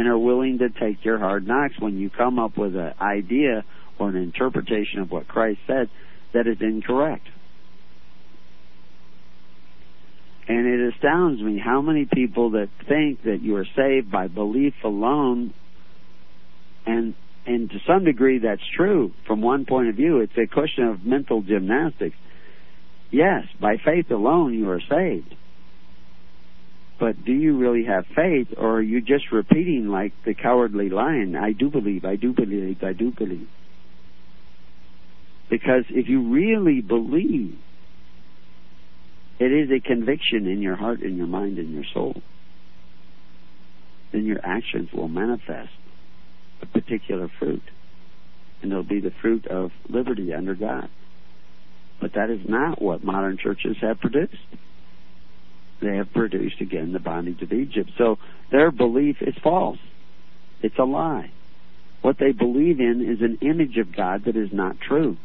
and 0.00 0.08
are 0.08 0.16
willing 0.16 0.56
to 0.56 0.70
take 0.70 1.04
your 1.04 1.18
hard 1.18 1.46
knocks 1.46 1.74
when 1.78 1.98
you 1.98 2.08
come 2.08 2.38
up 2.38 2.56
with 2.56 2.74
an 2.74 2.94
idea 3.02 3.62
or 3.98 4.08
an 4.08 4.16
interpretation 4.16 5.00
of 5.00 5.10
what 5.10 5.28
Christ 5.28 5.60
said 5.66 5.90
that 6.32 6.46
is 6.46 6.56
incorrect. 6.62 7.26
And 10.48 10.66
it 10.66 10.94
astounds 10.94 11.42
me 11.42 11.60
how 11.62 11.82
many 11.82 12.08
people 12.10 12.52
that 12.52 12.70
think 12.88 13.24
that 13.24 13.40
you 13.42 13.56
are 13.56 13.66
saved 13.76 14.10
by 14.10 14.28
belief 14.28 14.72
alone, 14.84 15.52
and 16.86 17.14
and 17.44 17.68
to 17.68 17.76
some 17.86 18.04
degree 18.04 18.38
that's 18.38 18.62
true 18.74 19.12
from 19.26 19.42
one 19.42 19.66
point 19.66 19.90
of 19.90 19.96
view. 19.96 20.20
It's 20.20 20.32
a 20.38 20.46
question 20.46 20.84
of 20.84 21.04
mental 21.04 21.42
gymnastics. 21.42 22.16
Yes, 23.10 23.44
by 23.60 23.76
faith 23.76 24.10
alone 24.10 24.54
you 24.54 24.70
are 24.70 24.80
saved. 24.80 25.34
But 27.00 27.24
do 27.24 27.32
you 27.32 27.56
really 27.56 27.86
have 27.86 28.04
faith, 28.14 28.48
or 28.58 28.76
are 28.76 28.82
you 28.82 29.00
just 29.00 29.32
repeating 29.32 29.88
like 29.88 30.12
the 30.26 30.34
cowardly 30.34 30.90
lion? 30.90 31.34
I 31.34 31.52
do 31.52 31.70
believe, 31.70 32.04
I 32.04 32.16
do 32.16 32.34
believe, 32.34 32.84
I 32.84 32.92
do 32.92 33.10
believe. 33.10 33.48
Because 35.48 35.84
if 35.88 36.08
you 36.08 36.30
really 36.30 36.82
believe, 36.82 37.58
it 39.38 39.50
is 39.50 39.70
a 39.70 39.80
conviction 39.80 40.46
in 40.46 40.60
your 40.60 40.76
heart, 40.76 41.00
in 41.00 41.16
your 41.16 41.26
mind, 41.26 41.58
in 41.58 41.72
your 41.72 41.84
soul. 41.94 42.20
Then 44.12 44.26
your 44.26 44.44
actions 44.44 44.90
will 44.92 45.08
manifest 45.08 45.72
a 46.60 46.66
particular 46.66 47.30
fruit. 47.38 47.62
And 48.60 48.70
it'll 48.70 48.84
be 48.84 49.00
the 49.00 49.12
fruit 49.22 49.46
of 49.46 49.70
liberty 49.88 50.34
under 50.34 50.54
God. 50.54 50.90
But 51.98 52.12
that 52.14 52.28
is 52.28 52.40
not 52.46 52.82
what 52.82 53.02
modern 53.02 53.38
churches 53.38 53.78
have 53.80 54.00
produced. 54.00 54.34
They 55.80 55.96
have 55.96 56.12
produced, 56.12 56.60
again, 56.60 56.92
the 56.92 56.98
bondage 56.98 57.42
of 57.42 57.52
Egypt. 57.52 57.90
So 57.96 58.18
their 58.50 58.70
belief 58.70 59.16
is 59.20 59.34
false. 59.42 59.78
It's 60.62 60.78
a 60.78 60.84
lie. 60.84 61.32
What 62.02 62.18
they 62.18 62.32
believe 62.32 62.80
in 62.80 63.02
is 63.02 63.22
an 63.22 63.38
image 63.40 63.76
of 63.78 63.94
God 63.94 64.24
that 64.26 64.36
is 64.36 64.50
not 64.52 64.76
true 64.80 65.16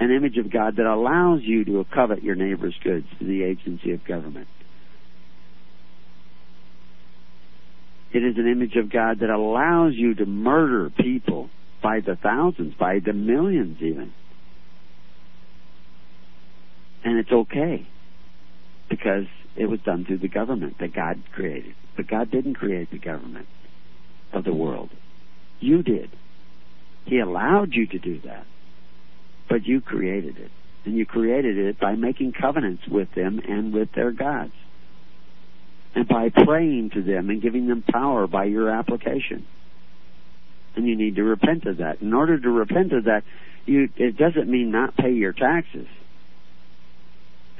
an 0.00 0.10
image 0.10 0.36
of 0.36 0.50
God 0.50 0.76
that 0.76 0.86
allows 0.86 1.40
you 1.42 1.64
to 1.64 1.84
covet 1.92 2.22
your 2.22 2.34
neighbor's 2.34 2.74
goods 2.82 3.06
through 3.18 3.28
the 3.28 3.44
agency 3.44 3.92
of 3.92 4.04
government. 4.04 4.48
It 8.12 8.18
is 8.18 8.36
an 8.36 8.46
image 8.46 8.76
of 8.76 8.92
God 8.92 9.20
that 9.20 9.30
allows 9.30 9.94
you 9.94 10.14
to 10.14 10.26
murder 10.26 10.90
people 10.90 11.50
by 11.82 12.00
the 12.00 12.16
thousands, 12.16 12.74
by 12.78 13.00
the 13.04 13.12
millions 13.12 13.78
even. 13.80 14.12
And 17.04 17.18
it's 17.18 17.32
okay 17.32 17.86
because 18.96 19.26
it 19.56 19.66
was 19.66 19.80
done 19.80 20.04
through 20.04 20.18
the 20.18 20.28
government 20.28 20.78
that 20.80 20.94
God 20.94 21.22
created. 21.32 21.74
But 21.96 22.08
God 22.08 22.30
didn't 22.30 22.54
create 22.54 22.90
the 22.90 22.98
government 22.98 23.46
of 24.32 24.44
the 24.44 24.52
world. 24.52 24.90
You 25.60 25.82
did. 25.82 26.10
He 27.04 27.18
allowed 27.18 27.74
you 27.74 27.86
to 27.86 27.98
do 27.98 28.20
that 28.22 28.46
but 29.48 29.66
you 29.66 29.80
created 29.80 30.38
it. 30.38 30.50
And 30.84 30.96
you 30.96 31.06
created 31.06 31.56
it 31.56 31.80
by 31.80 31.94
making 31.94 32.32
covenants 32.32 32.82
with 32.86 33.08
them 33.14 33.40
and 33.46 33.72
with 33.72 33.92
their 33.94 34.10
gods. 34.10 34.52
And 35.94 36.06
by 36.06 36.28
praying 36.28 36.90
to 36.94 37.02
them 37.02 37.30
and 37.30 37.40
giving 37.40 37.68
them 37.68 37.82
power 37.82 38.26
by 38.26 38.44
your 38.44 38.68
application. 38.68 39.46
And 40.76 40.86
you 40.86 40.96
need 40.96 41.16
to 41.16 41.22
repent 41.22 41.64
of 41.66 41.78
that. 41.78 42.02
In 42.02 42.12
order 42.12 42.38
to 42.38 42.50
repent 42.50 42.92
of 42.92 43.04
that, 43.04 43.22
you, 43.64 43.88
it 43.96 44.16
doesn't 44.16 44.50
mean 44.50 44.70
not 44.70 44.96
pay 44.96 45.12
your 45.12 45.32
taxes. 45.32 45.86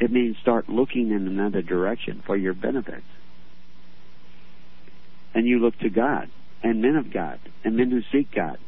It 0.01 0.11
means 0.11 0.37
start 0.43 0.69
looking 0.69 1.11
in 1.11 1.27
another 1.27 1.63
direction 1.63 2.23
for 2.27 2.37
your 2.37 2.55
benefits. 2.55 3.07
And 5.35 5.47
you 5.47 5.59
look 5.59 5.79
to 5.81 5.91
God 5.91 6.31
and 6.63 6.83
men 6.83 6.97
of 6.97 7.13
God 7.13 7.39
and 7.65 7.77
men 7.77 7.91
who 7.91 8.03
seek 8.13 8.35
God 8.35 8.59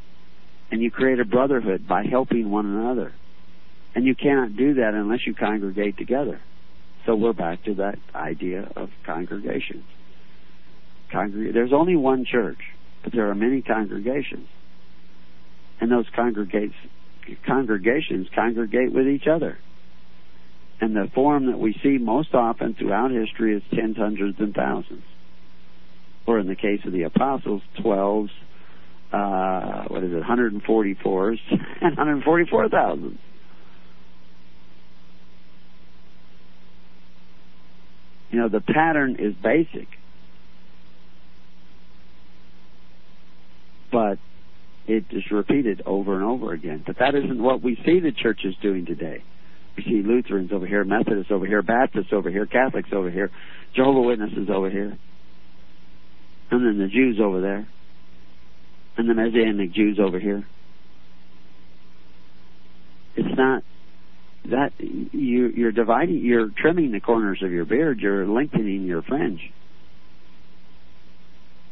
and 0.70 0.82
you 0.82 0.90
create 0.90 1.20
a 1.20 1.24
brotherhood 1.24 1.86
by 1.86 2.04
helping 2.04 2.50
one 2.50 2.66
another. 2.66 3.12
And 3.94 4.04
you 4.04 4.14
cannot 4.14 4.56
do 4.56 4.74
that 4.74 4.94
unless 4.94 5.26
you 5.26 5.34
congregate 5.34 5.96
together. 5.96 6.40
So 7.06 7.14
we're 7.14 7.32
back 7.32 7.64
to 7.64 7.74
that 7.74 7.98
idea 8.14 8.68
of 8.76 8.90
congregations. 9.04 9.84
Congreg- 11.12 11.54
There's 11.54 11.72
only 11.72 11.96
one 11.96 12.24
church, 12.24 12.58
but 13.04 13.12
there 13.12 13.30
are 13.30 13.34
many 13.34 13.62
congregations. 13.62 14.48
And 15.80 15.90
those 15.90 16.06
congregates, 16.14 16.74
congregations 17.46 18.26
congregate 18.34 18.92
with 18.92 19.06
each 19.06 19.26
other. 19.26 19.58
And 20.80 20.94
the 20.94 21.10
form 21.14 21.46
that 21.46 21.58
we 21.58 21.74
see 21.82 21.98
most 21.98 22.34
often 22.34 22.74
throughout 22.74 23.10
history 23.10 23.56
is 23.56 23.62
tens, 23.74 23.96
hundreds, 23.96 24.38
and 24.38 24.54
thousands. 24.54 25.04
Or 26.26 26.38
in 26.38 26.48
the 26.48 26.56
case 26.56 26.80
of 26.84 26.92
the 26.92 27.04
apostles, 27.04 27.62
twelves, 27.80 28.30
uh, 29.12 29.84
what 29.88 30.02
is 30.02 30.12
it, 30.12 30.22
144s 30.22 31.38
and 31.80 31.96
144,000. 31.96 33.18
You 38.28 38.42
know, 38.42 38.48
the 38.48 38.60
pattern 38.60 39.16
is 39.18 39.34
basic. 39.42 39.88
But 43.90 44.18
it 44.86 45.04
is 45.10 45.22
repeated 45.30 45.82
over 45.86 46.16
and 46.16 46.24
over 46.24 46.52
again. 46.52 46.82
But 46.86 46.98
that 46.98 47.14
isn't 47.14 47.42
what 47.42 47.62
we 47.62 47.76
see 47.86 48.00
the 48.00 48.12
churches 48.12 48.54
doing 48.60 48.84
today. 48.84 49.22
See 49.76 50.02
Lutherans 50.02 50.52
over 50.52 50.66
here, 50.66 50.84
Methodists 50.84 51.30
over 51.30 51.46
here, 51.46 51.62
Baptists 51.62 52.12
over 52.12 52.30
here, 52.30 52.46
Catholics 52.46 52.88
over 52.92 53.10
here, 53.10 53.30
Jehovah 53.74 54.00
Witnesses 54.00 54.48
over 54.48 54.70
here, 54.70 54.96
and 56.50 56.66
then 56.66 56.78
the 56.78 56.88
Jews 56.88 57.18
over 57.20 57.40
there 57.40 57.68
and 58.96 59.08
the 59.08 59.14
Messianic 59.14 59.72
Jews 59.72 59.98
over 60.00 60.18
here. 60.18 60.46
It's 63.16 63.36
not 63.36 63.62
that 64.50 64.72
you 64.78 65.48
you're 65.48 65.72
dividing 65.72 66.18
you're 66.18 66.48
trimming 66.48 66.92
the 66.92 67.00
corners 67.00 67.40
of 67.42 67.50
your 67.50 67.64
beard, 67.64 68.00
you're 68.00 68.26
lengthening 68.26 68.84
your 68.84 69.02
fringe. 69.02 69.40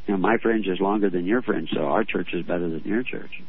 You 0.07 0.15
know, 0.15 0.19
my 0.19 0.37
fringe 0.43 0.67
is 0.67 0.81
longer 0.81 1.09
than 1.09 1.25
your 1.25 1.41
fringe, 1.41 1.71
so 1.73 1.81
our 1.81 2.05
church 2.05 2.29
is 2.35 2.45
better 2.45 2.69
than 2.69 2.83
your 2.85 3.03
church. 3.03 3.43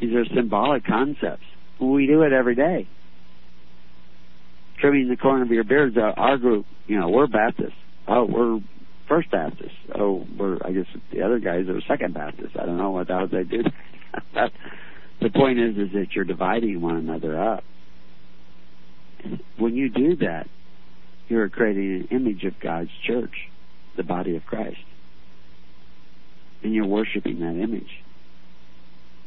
These 0.00 0.14
are 0.14 0.24
symbolic 0.34 0.84
concepts. 0.84 1.44
We 1.80 2.06
do 2.06 2.22
it 2.22 2.32
every 2.32 2.54
day. 2.54 2.88
Trimming 4.80 5.08
the 5.08 5.16
corner 5.16 5.42
of 5.42 5.50
your 5.50 5.64
beard, 5.64 5.96
our 5.98 6.36
group, 6.38 6.66
you 6.86 6.98
know, 6.98 7.08
we're 7.08 7.26
Baptists. 7.26 7.72
Oh, 8.08 8.24
we're 8.24 8.60
First 9.08 9.30
Baptist. 9.30 9.74
Oh, 9.94 10.26
we're 10.38 10.58
I 10.64 10.72
guess 10.72 10.86
the 11.12 11.22
other 11.22 11.38
guys 11.38 11.68
are 11.68 11.80
Second 11.86 12.14
Baptist. 12.14 12.56
I 12.60 12.66
don't 12.66 12.78
know 12.78 12.90
what 12.90 13.10
else 13.10 13.30
they 13.30 13.44
do. 13.44 13.62
the 15.20 15.30
point 15.30 15.58
is, 15.58 15.76
is 15.76 15.92
that 15.92 16.06
you're 16.14 16.24
dividing 16.24 16.80
one 16.80 16.96
another 16.96 17.40
up. 17.40 17.64
When 19.58 19.76
you 19.76 19.88
do 19.88 20.16
that, 20.16 20.48
you're 21.28 21.48
creating 21.48 22.08
an 22.10 22.16
image 22.16 22.44
of 22.44 22.54
God's 22.60 22.90
church, 23.06 23.34
the 23.96 24.02
body 24.02 24.36
of 24.36 24.44
Christ, 24.44 24.78
and 26.62 26.74
you're 26.74 26.86
worshiping 26.86 27.40
that 27.40 27.62
image. 27.62 28.01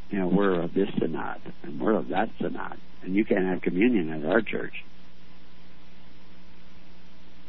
You 0.09 0.19
know, 0.19 0.27
we're 0.27 0.61
of 0.61 0.73
this 0.73 0.89
synod, 0.99 1.41
and 1.63 1.79
we're 1.79 1.95
of 1.95 2.09
that 2.09 2.29
synod, 2.39 2.77
and 3.03 3.15
you 3.15 3.25
can't 3.25 3.45
have 3.45 3.61
communion 3.61 4.11
at 4.11 4.29
our 4.29 4.41
church 4.41 4.83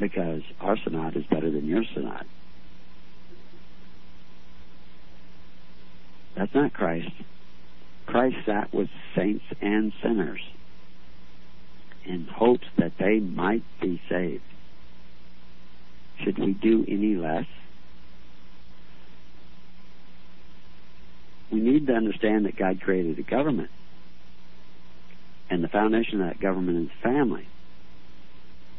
because 0.00 0.42
our 0.60 0.76
synod 0.82 1.16
is 1.16 1.24
better 1.26 1.50
than 1.50 1.66
your 1.66 1.84
synod. 1.94 2.24
That's 6.36 6.54
not 6.54 6.72
Christ. 6.72 7.10
Christ 8.06 8.36
sat 8.44 8.72
with 8.72 8.88
saints 9.16 9.44
and 9.60 9.92
sinners 10.02 10.40
in 12.04 12.26
hopes 12.26 12.66
that 12.78 12.92
they 12.98 13.18
might 13.18 13.64
be 13.80 14.00
saved. 14.08 14.42
Should 16.22 16.38
we 16.38 16.52
do 16.52 16.84
any 16.86 17.16
less? 17.16 17.46
We 21.50 21.60
need 21.60 21.86
to 21.86 21.94
understand 21.94 22.46
that 22.46 22.56
God 22.56 22.80
created 22.80 23.18
a 23.18 23.22
government. 23.22 23.70
And 25.48 25.62
the 25.62 25.68
foundation 25.68 26.20
of 26.20 26.28
that 26.28 26.40
government 26.40 26.90
is 26.90 27.02
family. 27.02 27.46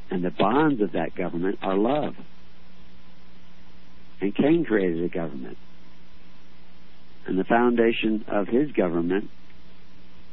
And 0.09 0.23
the 0.23 0.31
bonds 0.31 0.81
of 0.81 0.93
that 0.93 1.15
government 1.15 1.59
are 1.61 1.77
love. 1.77 2.15
And 4.19 4.35
Cain 4.35 4.65
created 4.65 5.03
a 5.03 5.09
government. 5.09 5.57
And 7.25 7.37
the 7.37 7.43
foundation 7.43 8.25
of 8.27 8.47
his 8.47 8.71
government 8.71 9.29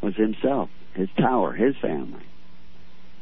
was 0.01 0.15
himself, 0.17 0.71
his 0.95 1.09
tower, 1.19 1.53
his 1.53 1.75
family. 1.81 2.25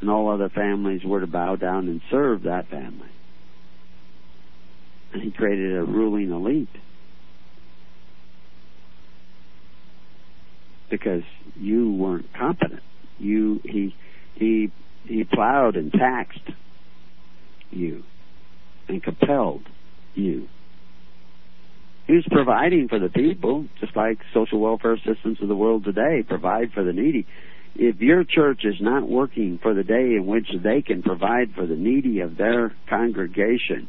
and 0.01 0.11
all 0.11 0.29
other 0.29 0.49
families 0.49 1.05
were 1.05 1.21
to 1.21 1.27
bow 1.29 1.55
down 1.55 1.87
and 1.87 2.01
serve 2.11 2.43
that 2.43 2.69
family. 2.69 3.09
And 5.13 5.23
he 5.23 5.31
created 5.31 5.77
a 5.77 5.85
ruling 5.85 6.33
elite. 6.33 6.69
Because 10.93 11.23
you 11.57 11.91
weren't 11.95 12.27
competent. 12.35 12.83
You 13.19 13.61
he 13.65 13.95
he 14.35 14.71
he 15.07 15.25
plowed 15.25 15.75
and 15.77 15.91
taxed 15.91 16.51
you 17.71 18.05
and 18.89 19.03
compelled 19.03 19.63
you. 20.15 20.49
He 22.07 22.13
was 22.13 22.27
providing 22.31 22.89
for 22.89 22.99
the 22.99 23.09
people, 23.09 23.67
just 23.81 23.97
like 23.97 24.19
social 24.35 24.61
welfare 24.61 24.99
systems 24.99 25.39
of 25.41 25.49
the 25.49 25.57
world 25.57 25.85
today 25.85 26.23
provide 26.29 26.73
for 26.75 26.85
the 26.85 26.93
needy. 26.93 27.27
If 27.75 28.01
your 28.01 28.23
church 28.25 28.65
is 28.65 28.75
not 28.81 29.09
working 29.09 29.59
for 29.63 29.73
the 29.73 29.85
day 29.85 30.15
in 30.15 30.27
which 30.27 30.49
they 30.63 30.83
can 30.83 31.03
provide 31.03 31.55
for 31.55 31.67
the 31.67 31.75
needy 31.75 32.21
of 32.21 32.37
their 32.37 32.75
congregation 32.91 33.89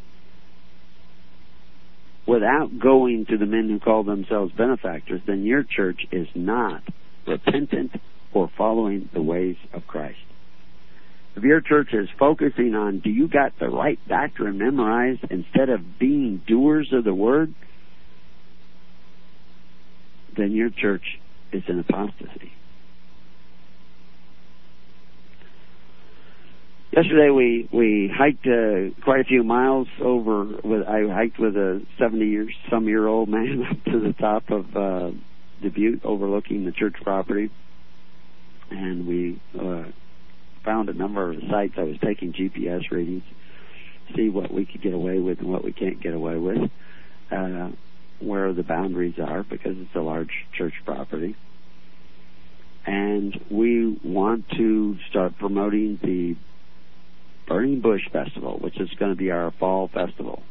without 2.26 2.80
going 2.80 3.26
to 3.30 3.38
the 3.38 3.46
men 3.46 3.70
who 3.70 3.80
call 3.80 4.04
themselves 4.04 4.54
benefactors, 4.54 5.22
then 5.28 5.44
your 5.44 5.64
church 5.64 6.02
is 6.12 6.28
not 6.36 6.84
repentant 7.28 7.92
or 8.34 8.50
following 8.58 9.10
the 9.14 9.22
ways 9.22 9.58
of 9.74 9.86
Christ. 9.88 10.18
If 11.36 11.44
your 11.44 11.62
church 11.62 11.90
is 11.94 12.10
focusing 12.20 12.76
on 12.76 13.00
do 13.00 13.10
you 13.10 13.28
got 13.28 13.58
the 13.60 13.70
right 13.70 14.00
doctrine 14.08 14.58
memorized 14.58 15.24
instead 15.30 15.70
of 15.70 16.00
being 16.00 16.42
doers 16.48 16.90
of 16.94 17.04
the 17.04 17.14
word, 17.14 17.54
then 20.38 20.52
your 20.52 20.70
church 20.70 21.20
is 21.52 21.64
in 21.68 21.80
apostasy. 21.80 22.52
Yesterday 26.96 27.32
we 27.32 27.68
we 27.74 28.14
hiked 28.16 28.46
uh, 28.46 28.94
quite 29.04 29.22
a 29.22 29.24
few 29.24 29.44
miles 29.44 29.88
over. 30.00 30.46
With 30.64 30.88
I 30.88 31.08
hiked 31.12 31.40
with 31.40 31.56
a 31.56 31.82
seventy 31.98 32.28
year 32.28 32.48
some 32.70 32.88
year 32.88 33.08
old 33.08 33.30
man 33.30 33.64
up 33.72 33.84
to 33.86 34.00
the 34.00 34.14
top 34.14 34.52
of 34.52 34.66
uh, 34.76 35.10
the 35.64 35.70
butte 35.70 36.02
overlooking 36.04 36.66
the 36.66 36.72
church 36.72 36.94
property, 37.02 37.50
and 38.70 39.08
we 39.08 39.42
uh, 39.60 39.86
found 40.64 40.90
a 40.90 40.94
number 40.94 41.32
of 41.32 41.38
sites. 41.50 41.74
I 41.78 41.84
was 41.84 41.98
taking 42.06 42.32
GPS 42.32 42.92
readings, 42.92 43.24
to 44.10 44.14
see 44.16 44.30
what 44.30 44.54
we 44.54 44.68
could 44.68 44.84
get 44.84 44.94
away 44.94 45.18
with 45.18 45.40
and 45.40 45.50
what 45.50 45.64
we 45.64 45.74
can't 45.74 46.00
get 46.00 46.14
away 46.14 46.38
with. 46.38 46.70
Uh, 47.32 47.70
where 48.20 48.54
the 48.54 48.64
boundaries 48.64 49.16
are 49.18 49.44
because 49.44 49.76
it's 49.78 49.96
a 49.96 50.00
large 50.00 50.30
church 50.56 50.74
property. 50.86 51.36
And 52.86 53.34
we 53.50 54.00
want 54.04 54.48
to 54.58 54.98
start 55.10 55.38
promoting 55.40 56.00
the 56.02 56.36
Burning 57.48 57.82
Bush 57.82 58.02
Festival, 58.12 58.58
which 58.60 58.80
is 58.80 58.90
going 59.00 59.12
to 59.12 59.18
be 59.18 59.32
our 59.32 59.54
fall 59.60 59.90
festival. 59.94 60.44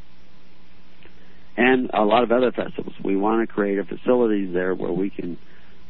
And 1.55 1.91
a 1.93 2.03
lot 2.03 2.23
of 2.23 2.31
other 2.31 2.51
festivals. 2.51 2.95
We 3.03 3.15
want 3.15 3.47
to 3.47 3.53
create 3.53 3.77
a 3.77 3.83
facility 3.83 4.45
there 4.51 4.73
where 4.73 4.91
we 4.91 5.09
can 5.09 5.37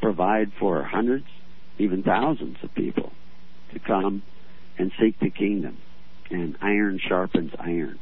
provide 0.02 0.52
for 0.60 0.84
hundreds, 0.84 1.26
even 1.78 2.04
thousands 2.04 2.58
of 2.63 2.74
people 2.76 3.12
to 3.74 3.80
come 3.80 4.24
and 4.78 4.92
seek 5.00 5.20
the 5.20 5.30
kingdom. 5.30 5.78
And 6.30 6.58
iron 6.62 7.00
sharpens 7.08 7.52
iron. 7.60 8.00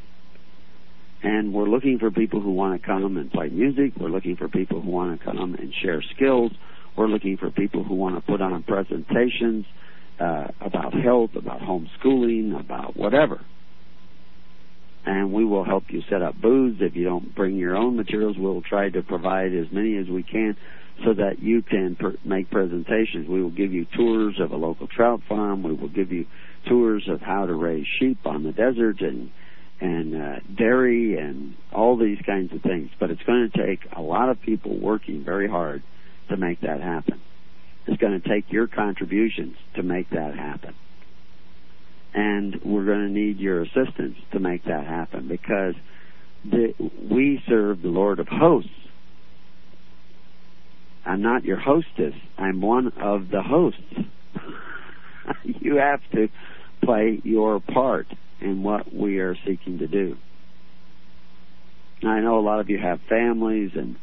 And 1.23 1.53
we're 1.53 1.69
looking 1.69 1.99
for 1.99 2.09
people 2.09 2.41
who 2.41 2.51
want 2.51 2.81
to 2.81 2.87
come 2.87 3.17
and 3.17 3.31
play 3.31 3.49
music. 3.49 3.93
We're 3.99 4.09
looking 4.09 4.37
for 4.37 4.47
people 4.47 4.81
who 4.81 4.89
want 4.89 5.19
to 5.19 5.23
come 5.23 5.53
and 5.55 5.71
share 5.81 6.01
skills. 6.15 6.51
We're 6.97 7.07
looking 7.07 7.37
for 7.37 7.51
people 7.51 7.83
who 7.83 7.93
want 7.93 8.15
to 8.15 8.21
put 8.21 8.41
on 8.41 8.63
presentations 8.63 9.65
uh, 10.21 10.47
about 10.61 10.93
health, 10.93 11.31
about 11.35 11.61
homeschooling, 11.61 12.59
about 12.59 12.95
whatever. 12.95 13.41
And 15.03 15.33
we 15.33 15.43
will 15.43 15.63
help 15.63 15.85
you 15.89 16.03
set 16.09 16.21
up 16.21 16.39
booths. 16.39 16.77
If 16.79 16.95
you 16.95 17.05
don't 17.05 17.33
bring 17.33 17.55
your 17.55 17.75
own 17.75 17.95
materials, 17.95 18.35
we'll 18.37 18.61
try 18.61 18.89
to 18.89 19.01
provide 19.01 19.53
as 19.55 19.65
many 19.71 19.97
as 19.97 20.07
we 20.07 20.21
can 20.21 20.55
so 21.03 21.13
that 21.15 21.41
you 21.41 21.63
can 21.63 21.95
per- 21.95 22.17
make 22.23 22.51
presentations. 22.51 23.27
We 23.27 23.41
will 23.41 23.49
give 23.49 23.73
you 23.73 23.87
tours 23.97 24.39
of 24.39 24.51
a 24.51 24.55
local 24.55 24.87
trout 24.87 25.21
farm. 25.27 25.63
We 25.63 25.73
will 25.73 25.89
give 25.89 26.11
you 26.11 26.27
tours 26.69 27.07
of 27.09 27.21
how 27.21 27.47
to 27.47 27.53
raise 27.55 27.87
sheep 27.99 28.19
on 28.25 28.43
the 28.43 28.51
desert 28.51 29.01
and 29.01 29.31
and 29.83 30.15
uh, 30.15 30.35
dairy 30.55 31.17
and 31.17 31.55
all 31.73 31.97
these 31.97 32.19
kinds 32.23 32.53
of 32.53 32.61
things. 32.61 32.91
But 32.99 33.09
it's 33.09 33.23
going 33.23 33.49
to 33.49 33.65
take 33.65 33.79
a 33.97 34.01
lot 34.01 34.29
of 34.29 34.39
people 34.39 34.79
working 34.79 35.23
very 35.25 35.49
hard 35.49 35.81
to 36.29 36.37
make 36.37 36.61
that 36.61 36.81
happen. 36.81 37.19
It's 37.87 37.99
going 37.99 38.19
to 38.19 38.27
take 38.27 38.51
your 38.51 38.67
contributions 38.67 39.55
to 39.75 39.83
make 39.83 40.09
that 40.11 40.35
happen. 40.35 40.75
And 42.13 42.59
we're 42.63 42.85
going 42.85 43.07
to 43.07 43.13
need 43.13 43.39
your 43.39 43.61
assistance 43.61 44.17
to 44.33 44.39
make 44.39 44.65
that 44.65 44.85
happen 44.85 45.27
because 45.27 45.75
the, 46.43 46.73
we 47.09 47.41
serve 47.47 47.81
the 47.81 47.87
Lord 47.87 48.19
of 48.19 48.27
hosts. 48.27 48.69
I'm 51.05 51.21
not 51.21 51.43
your 51.43 51.59
hostess. 51.59 52.13
I'm 52.37 52.61
one 52.61 52.91
of 53.01 53.29
the 53.29 53.41
hosts. 53.41 53.81
you 55.43 55.77
have 55.77 56.01
to 56.13 56.27
play 56.83 57.19
your 57.23 57.59
part 57.59 58.07
in 58.39 58.63
what 58.63 58.93
we 58.93 59.19
are 59.19 59.35
seeking 59.45 59.79
to 59.79 59.87
do. 59.87 60.17
I 62.03 62.19
know 62.19 62.39
a 62.39 62.41
lot 62.41 62.59
of 62.59 62.69
you 62.69 62.79
have 62.79 62.99
families 63.07 63.71
and 63.75 63.95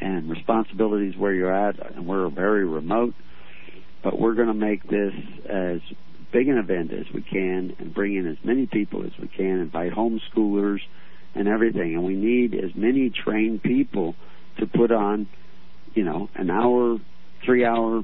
and 0.00 0.30
responsibilities 0.30 1.14
where 1.16 1.32
you're 1.32 1.52
at, 1.52 1.94
and 1.94 2.06
we're 2.06 2.28
very 2.30 2.64
remote, 2.64 3.14
but 4.02 4.18
we're 4.18 4.34
going 4.34 4.48
to 4.48 4.54
make 4.54 4.82
this 4.84 5.12
as 5.48 5.80
big 6.32 6.48
an 6.48 6.58
event 6.58 6.92
as 6.92 7.06
we 7.12 7.22
can 7.22 7.74
and 7.78 7.94
bring 7.94 8.14
in 8.14 8.26
as 8.26 8.36
many 8.44 8.66
people 8.66 9.04
as 9.04 9.12
we 9.20 9.28
can, 9.28 9.60
invite 9.60 9.92
homeschoolers 9.92 10.80
and 11.34 11.48
everything. 11.48 11.94
And 11.94 12.04
we 12.04 12.14
need 12.14 12.54
as 12.54 12.70
many 12.74 13.10
trained 13.10 13.62
people 13.62 14.14
to 14.58 14.66
put 14.66 14.92
on, 14.92 15.28
you 15.94 16.04
know, 16.04 16.28
an 16.34 16.50
hour, 16.50 16.98
three 17.44 17.64
hour, 17.64 18.02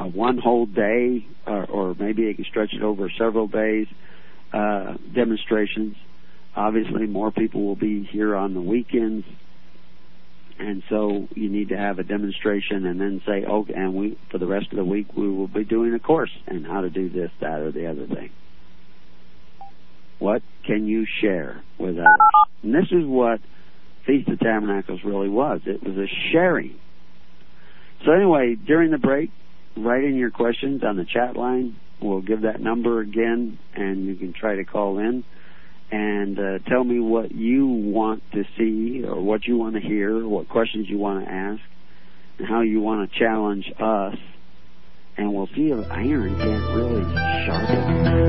a 0.00 0.06
one 0.06 0.38
whole 0.38 0.66
day, 0.66 1.26
or, 1.46 1.64
or 1.66 1.96
maybe 1.98 2.24
they 2.24 2.34
can 2.34 2.44
stretch 2.44 2.72
it 2.72 2.82
over 2.82 3.10
several 3.18 3.48
days 3.48 3.86
uh, 4.52 4.94
demonstrations. 5.14 5.96
Obviously, 6.56 7.06
more 7.06 7.30
people 7.30 7.64
will 7.64 7.76
be 7.76 8.08
here 8.10 8.34
on 8.34 8.54
the 8.54 8.60
weekends, 8.60 9.26
and 10.58 10.82
so 10.88 11.28
you 11.34 11.48
need 11.48 11.68
to 11.70 11.76
have 11.76 11.98
a 11.98 12.02
demonstration 12.02 12.86
and 12.86 13.00
then 13.00 13.22
say, 13.26 13.44
"Oh, 13.46 13.66
and 13.74 13.94
we 13.94 14.18
for 14.30 14.38
the 14.38 14.46
rest 14.46 14.70
of 14.70 14.76
the 14.76 14.84
week 14.84 15.16
we 15.16 15.28
will 15.28 15.48
be 15.48 15.64
doing 15.64 15.94
a 15.94 15.98
course 15.98 16.30
and 16.46 16.66
how 16.66 16.80
to 16.80 16.90
do 16.90 17.08
this, 17.08 17.30
that, 17.40 17.60
or 17.60 17.70
the 17.70 17.86
other 17.86 18.06
thing." 18.06 18.30
What 20.18 20.42
can 20.64 20.86
you 20.86 21.06
share 21.20 21.62
with 21.78 21.96
others? 21.98 22.16
And 22.62 22.74
this 22.74 22.90
is 22.90 23.04
what 23.04 23.40
Feast 24.04 24.28
of 24.28 24.40
Tabernacles 24.40 25.04
really 25.04 25.28
was. 25.28 25.60
It 25.64 25.82
was 25.82 25.96
a 25.96 26.08
sharing. 26.32 26.74
So 28.04 28.12
anyway, 28.12 28.56
during 28.56 28.90
the 28.90 28.98
break, 28.98 29.30
write 29.76 30.04
in 30.04 30.16
your 30.16 30.30
questions 30.30 30.82
on 30.82 30.96
the 30.96 31.04
chat 31.04 31.36
line 31.36 31.76
We'll 32.00 32.20
give 32.20 32.42
that 32.42 32.60
number 32.60 33.00
again, 33.00 33.58
and 33.74 34.06
you 34.06 34.14
can 34.14 34.32
try 34.32 34.56
to 34.56 34.64
call 34.64 34.98
in 34.98 35.24
and 35.90 36.38
uh, 36.38 36.58
tell 36.68 36.84
me 36.84 37.00
what 37.00 37.32
you 37.32 37.66
want 37.66 38.22
to 38.32 38.44
see 38.56 39.04
or 39.04 39.20
what 39.20 39.46
you 39.46 39.56
want 39.56 39.74
to 39.74 39.80
hear, 39.80 40.26
what 40.26 40.48
questions 40.48 40.88
you 40.88 40.98
want 40.98 41.24
to 41.24 41.30
ask, 41.30 41.60
and 42.38 42.46
how 42.46 42.60
you 42.60 42.80
want 42.80 43.10
to 43.10 43.18
challenge 43.18 43.72
us. 43.78 44.16
And 45.16 45.34
we'll 45.34 45.48
see 45.48 45.70
if 45.70 45.90
iron 45.90 46.36
can't 46.38 46.74
really 46.74 47.02
sharpen. 47.46 48.28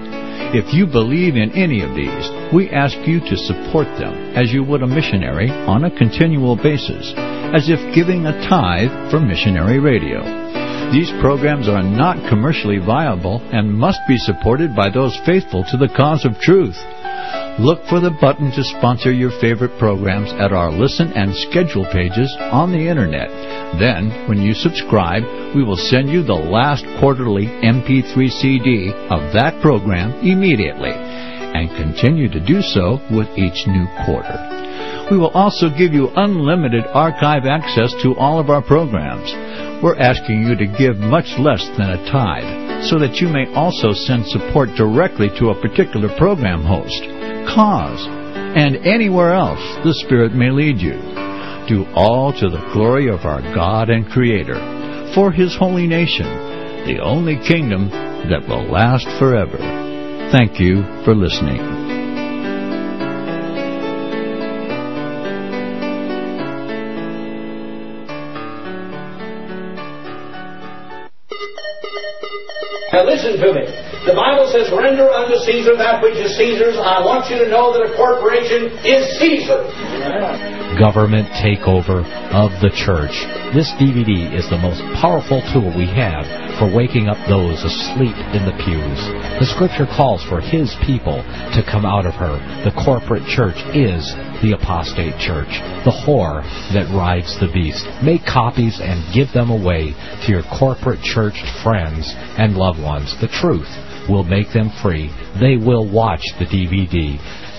If 0.53 0.73
you 0.73 0.85
believe 0.85 1.35
in 1.35 1.51
any 1.53 1.81
of 1.81 1.95
these, 1.95 2.53
we 2.53 2.69
ask 2.69 2.97
you 3.07 3.19
to 3.21 3.37
support 3.37 3.87
them 3.99 4.35
as 4.35 4.51
you 4.51 4.63
would 4.63 4.83
a 4.83 4.87
missionary 4.87 5.49
on 5.49 5.85
a 5.85 5.97
continual 5.97 6.55
basis, 6.55 7.13
as 7.55 7.69
if 7.69 7.79
giving 7.95 8.25
a 8.25 8.35
tithe 8.49 9.11
for 9.11 9.19
missionary 9.19 9.79
radio. 9.79 10.19
These 10.91 11.11
programs 11.21 11.69
are 11.69 11.83
not 11.83 12.27
commercially 12.27 12.79
viable 12.79 13.39
and 13.53 13.73
must 13.73 13.99
be 14.09 14.17
supported 14.17 14.75
by 14.75 14.89
those 14.89 15.17
faithful 15.25 15.63
to 15.71 15.77
the 15.77 15.87
cause 15.95 16.25
of 16.25 16.37
truth. 16.39 16.75
Look 17.59 17.85
for 17.87 17.99
the 17.99 18.15
button 18.21 18.51
to 18.51 18.63
sponsor 18.63 19.11
your 19.11 19.31
favorite 19.39 19.77
programs 19.77 20.31
at 20.33 20.51
our 20.51 20.71
listen 20.71 21.11
and 21.13 21.35
schedule 21.35 21.85
pages 21.91 22.31
on 22.39 22.71
the 22.71 22.87
internet. 22.87 23.29
Then, 23.79 24.27
when 24.27 24.41
you 24.41 24.53
subscribe, 24.53 25.23
we 25.55 25.63
will 25.63 25.77
send 25.77 26.09
you 26.09 26.23
the 26.23 26.33
last 26.33 26.85
quarterly 26.99 27.45
MP3 27.45 28.29
CD 28.29 28.91
of 29.09 29.33
that 29.33 29.61
program 29.61 30.13
immediately 30.25 30.91
and 30.91 31.69
continue 31.75 32.29
to 32.29 32.39
do 32.39 32.61
so 32.61 32.99
with 33.11 33.27
each 33.37 33.67
new 33.67 33.85
quarter. 34.05 34.37
We 35.11 35.17
will 35.17 35.31
also 35.35 35.69
give 35.69 35.93
you 35.93 36.09
unlimited 36.15 36.85
archive 36.87 37.45
access 37.45 37.93
to 38.01 38.15
all 38.15 38.39
of 38.39 38.49
our 38.49 38.61
programs. 38.61 39.29
We're 39.83 39.99
asking 39.99 40.47
you 40.47 40.55
to 40.55 40.77
give 40.77 40.97
much 40.97 41.37
less 41.37 41.67
than 41.77 41.89
a 41.89 42.11
tithe 42.11 42.70
so 42.89 42.97
that 42.99 43.17
you 43.21 43.27
may 43.27 43.51
also 43.53 43.93
send 43.93 44.25
support 44.27 44.69
directly 44.75 45.29
to 45.37 45.49
a 45.49 45.61
particular 45.61 46.09
program 46.17 46.63
host, 46.63 47.01
cause, 47.53 48.07
and 48.55 48.75
anywhere 48.85 49.33
else 49.33 49.61
the 49.83 49.93
Spirit 49.93 50.33
may 50.33 50.49
lead 50.49 50.77
you. 50.77 50.97
Do 51.67 51.85
all 51.93 52.33
to 52.33 52.49
the 52.49 52.69
glory 52.73 53.07
of 53.07 53.25
our 53.25 53.41
God 53.53 53.89
and 53.89 54.09
Creator, 54.09 55.13
for 55.13 55.31
His 55.31 55.55
holy 55.55 55.87
nation, 55.87 56.25
the 56.85 56.99
only 57.01 57.37
kingdom 57.47 57.89
that 57.89 58.47
will 58.47 58.65
last 58.71 59.07
forever. 59.19 59.57
Thank 60.31 60.59
you 60.59 60.83
for 61.03 61.13
listening. 61.13 61.80
Listen 73.03 73.39
to 73.39 73.53
me. 73.53 73.80
The 74.01 74.17
Bible 74.17 74.49
says, 74.49 74.65
render 74.73 75.13
unto 75.13 75.37
Caesar 75.45 75.77
that 75.77 76.01
which 76.01 76.17
is 76.17 76.33
Caesar's. 76.33 76.73
I 76.73 77.05
want 77.05 77.29
you 77.29 77.37
to 77.37 77.45
know 77.45 77.69
that 77.69 77.85
a 77.85 77.93
corporation 77.93 78.73
is 78.81 79.05
Caesar. 79.21 79.61
Government 80.81 81.29
takeover 81.37 82.01
of 82.33 82.49
the 82.65 82.73
church. 82.73 83.13
This 83.53 83.69
DVD 83.77 84.33
is 84.33 84.49
the 84.49 84.57
most 84.57 84.81
powerful 84.97 85.45
tool 85.53 85.69
we 85.77 85.85
have 85.85 86.25
for 86.57 86.65
waking 86.65 87.13
up 87.13 87.21
those 87.29 87.61
asleep 87.61 88.17
in 88.33 88.41
the 88.41 88.57
pews. 88.65 89.01
The 89.37 89.45
scripture 89.45 89.85
calls 89.85 90.25
for 90.25 90.41
his 90.41 90.73
people 90.81 91.21
to 91.53 91.61
come 91.61 91.85
out 91.85 92.09
of 92.09 92.17
her. 92.17 92.41
The 92.65 92.73
corporate 92.73 93.29
church 93.29 93.61
is 93.77 94.01
the 94.41 94.57
apostate 94.57 95.21
church, 95.21 95.61
the 95.85 95.93
whore 95.93 96.41
that 96.73 96.89
rides 96.89 97.37
the 97.37 97.53
beast. 97.53 97.85
Make 98.01 98.25
copies 98.25 98.81
and 98.81 99.05
give 99.13 99.29
them 99.29 99.53
away 99.53 99.93
to 100.25 100.27
your 100.33 100.41
corporate 100.57 101.05
church 101.05 101.37
friends 101.61 102.09
and 102.41 102.57
loved 102.57 102.81
ones. 102.81 103.13
The 103.21 103.29
truth 103.29 103.69
will 104.09 104.23
make 104.23 104.51
them 104.53 104.71
free. 104.81 105.09
They 105.39 105.57
will 105.57 105.91
watch 105.91 106.21
the 106.39 106.45
DVD, 106.45 107.17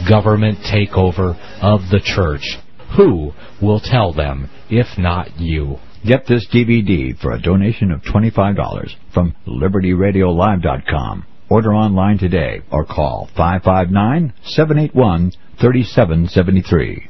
Government 0.08 0.58
Takeover 0.58 1.36
of 1.60 1.80
the 1.90 2.00
Church. 2.04 2.58
Who 2.96 3.32
will 3.60 3.80
tell 3.80 4.12
them 4.12 4.50
if 4.68 4.86
not 4.98 5.38
you? 5.38 5.78
Get 6.04 6.26
this 6.26 6.46
DVD 6.52 7.16
for 7.18 7.32
a 7.32 7.40
donation 7.40 7.92
of 7.92 8.02
$25 8.02 8.90
from 9.14 9.34
LibertyRadioLive.com. 9.46 11.26
Order 11.48 11.74
online 11.74 12.18
today 12.18 12.62
or 12.70 12.84
call 12.84 13.28
559 13.36 14.32
781 14.44 15.32
3773. 15.60 17.08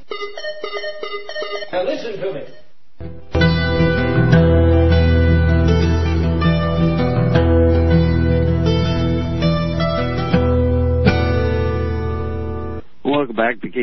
Now 1.72 1.84
listen 1.84 2.20
to 2.20 2.32
me. 2.34 3.41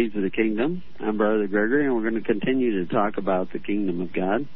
Keys 0.10 0.16
of 0.16 0.24
the 0.24 0.30
Kingdom. 0.30 0.84
I'm 1.00 1.18
Brother 1.18 1.48
Gregory, 1.48 1.86
and 1.86 1.96
we're 1.96 2.10
going 2.10 2.22
to 2.22 2.28
continue 2.28 2.84
to 2.84 2.92
talk 2.92 3.18
about 3.18 3.52
the 3.52 3.60
Kingdom 3.60 4.02
of 4.02 4.14
God. 4.14 4.48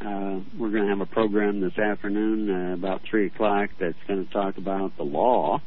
Uh, 0.00 0.40
we're 0.58 0.70
going 0.70 0.84
to 0.84 0.90
have 0.90 1.00
a 1.00 1.06
program 1.06 1.60
this 1.60 1.76
afternoon 1.78 2.50
uh, 2.50 2.74
about 2.74 3.00
3 3.08 3.26
o'clock 3.26 3.70
that's 3.80 3.98
going 4.06 4.26
to 4.26 4.32
talk 4.32 4.56
about 4.56 4.96
the 4.96 5.02
law, 5.02 5.60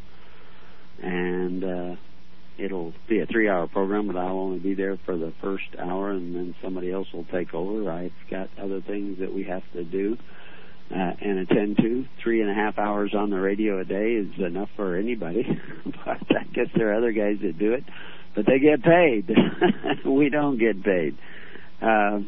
and 1.02 1.64
uh, 1.64 1.96
it'll 2.58 2.94
be 3.10 3.20
a 3.20 3.26
three 3.26 3.50
hour 3.50 3.68
program, 3.68 4.08
but 4.08 4.16
I'll 4.16 4.40
only 4.40 4.60
be 4.60 4.74
there 4.74 4.98
for 5.06 5.18
the 5.18 5.34
first 5.42 5.68
hour, 5.78 6.12
and 6.12 6.36
then 6.36 6.56
somebody 6.64 6.92
else 6.92 7.08
will 7.14 7.26
take 7.26 7.54
over. 7.54 7.92
I've 7.92 8.12
got 8.30 8.50
other 8.62 8.82
things 8.82 9.20
that 9.20 9.34
we 9.34 9.44
have 9.46 9.64
to 9.74 9.84
do 9.84 10.18
uh, 10.92 11.12
and 11.22 11.40
attend 11.40 11.78
to. 11.78 12.06
Three 12.24 12.42
and 12.42 12.50
a 12.50 12.54
half 12.54 12.78
hours 12.78 13.14
on 13.18 13.30
the 13.30 13.40
radio 13.40 13.80
a 13.80 13.86
day 13.86 14.14
is 14.14 14.40
enough 14.40 14.70
for 14.76 14.96
anybody, 14.96 15.46
but 15.86 16.22
I 16.38 16.44
guess 16.54 16.68
there 16.76 16.92
are 16.92 16.96
other 16.96 17.12
guys 17.12 17.38
that 17.42 17.58
do 17.58 17.74
it, 17.74 17.84
but 18.36 18.46
they 18.46 18.60
get 18.60 18.82
paid. 18.84 19.30
we 20.06 20.30
don't 20.30 20.58
get 20.58 20.84
paid. 20.84 21.18
Uh, 21.82 22.20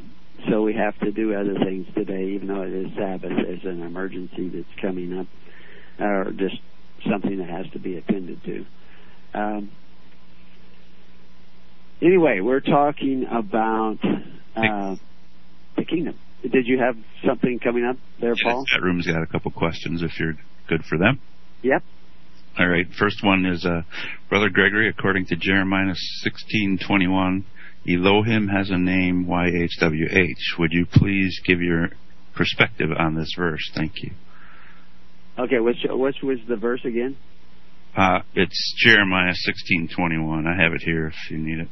so 0.50 0.62
we 0.64 0.74
have 0.74 0.98
to 1.00 1.12
do 1.12 1.34
other 1.34 1.56
things 1.64 1.88
today, 1.96 2.32
even 2.36 2.48
though 2.48 2.64
it 2.64 2.74
is 2.74 2.88
Sabbath. 2.98 3.32
There's 3.36 3.64
an 3.64 3.82
emergency 3.82 4.50
that's 4.50 4.82
coming 4.82 5.18
up, 5.18 5.28
or 6.00 6.32
just 6.36 6.58
something 7.10 7.38
that 7.38 7.50
has 7.50 7.66
to 7.74 7.80
be 7.80 7.96
attended 7.98 8.44
to. 8.44 8.66
Um, 9.34 9.72
anyway, 12.02 12.40
we're 12.42 12.60
talking 12.60 13.26
about 13.30 13.98
uh, 14.56 14.96
the 15.78 15.86
kingdom. 15.86 16.16
Did 16.42 16.68
you 16.68 16.80
have 16.80 16.98
something 17.26 17.60
coming 17.60 17.86
up 17.86 17.96
there, 18.20 18.34
Yeah, 18.36 18.52
Paul? 18.52 18.62
the 18.62 18.68
chat 18.74 18.84
room's 18.84 19.08
got 19.08 19.22
a 19.24 19.28
couple 19.28 19.52
questions 19.52 20.02
if 20.04 20.20
you're 20.20 20.34
good 20.68 20.84
for 20.90 20.98
them. 20.98 21.20
Yep. 21.62 21.84
All 22.58 22.68
right. 22.68 22.86
First 23.00 23.24
one 23.24 23.46
is 23.46 23.66
uh, 23.66 23.82
Brother 24.30 24.50
Gregory, 24.50 24.88
according 24.88 25.26
to 25.28 25.36
Jeremiah 25.36 25.96
16:21, 26.24 27.46
Elohim 27.90 28.48
has 28.48 28.70
a 28.70 28.78
name 28.78 29.26
YHWH. 29.26 30.60
Would 30.60 30.72
you 30.72 30.86
please 30.86 31.42
give 31.46 31.62
your 31.62 31.90
perspective 32.36 32.90
on 32.98 33.16
this 33.16 33.34
verse? 33.36 33.72
Thank 33.74 34.04
you. 34.04 34.12
Okay, 35.40 35.60
which 35.60 35.78
which 35.90 36.18
was 36.22 36.38
the 36.48 36.56
verse 36.56 36.86
again? 36.86 37.18
Uh, 37.98 38.20
it's 38.36 38.76
Jeremiah 38.78 39.34
16:21. 39.34 40.46
I 40.46 40.62
have 40.62 40.74
it 40.74 40.84
here 40.84 41.08
if 41.08 41.32
you 41.32 41.40
need 41.40 41.60
it. 41.60 41.70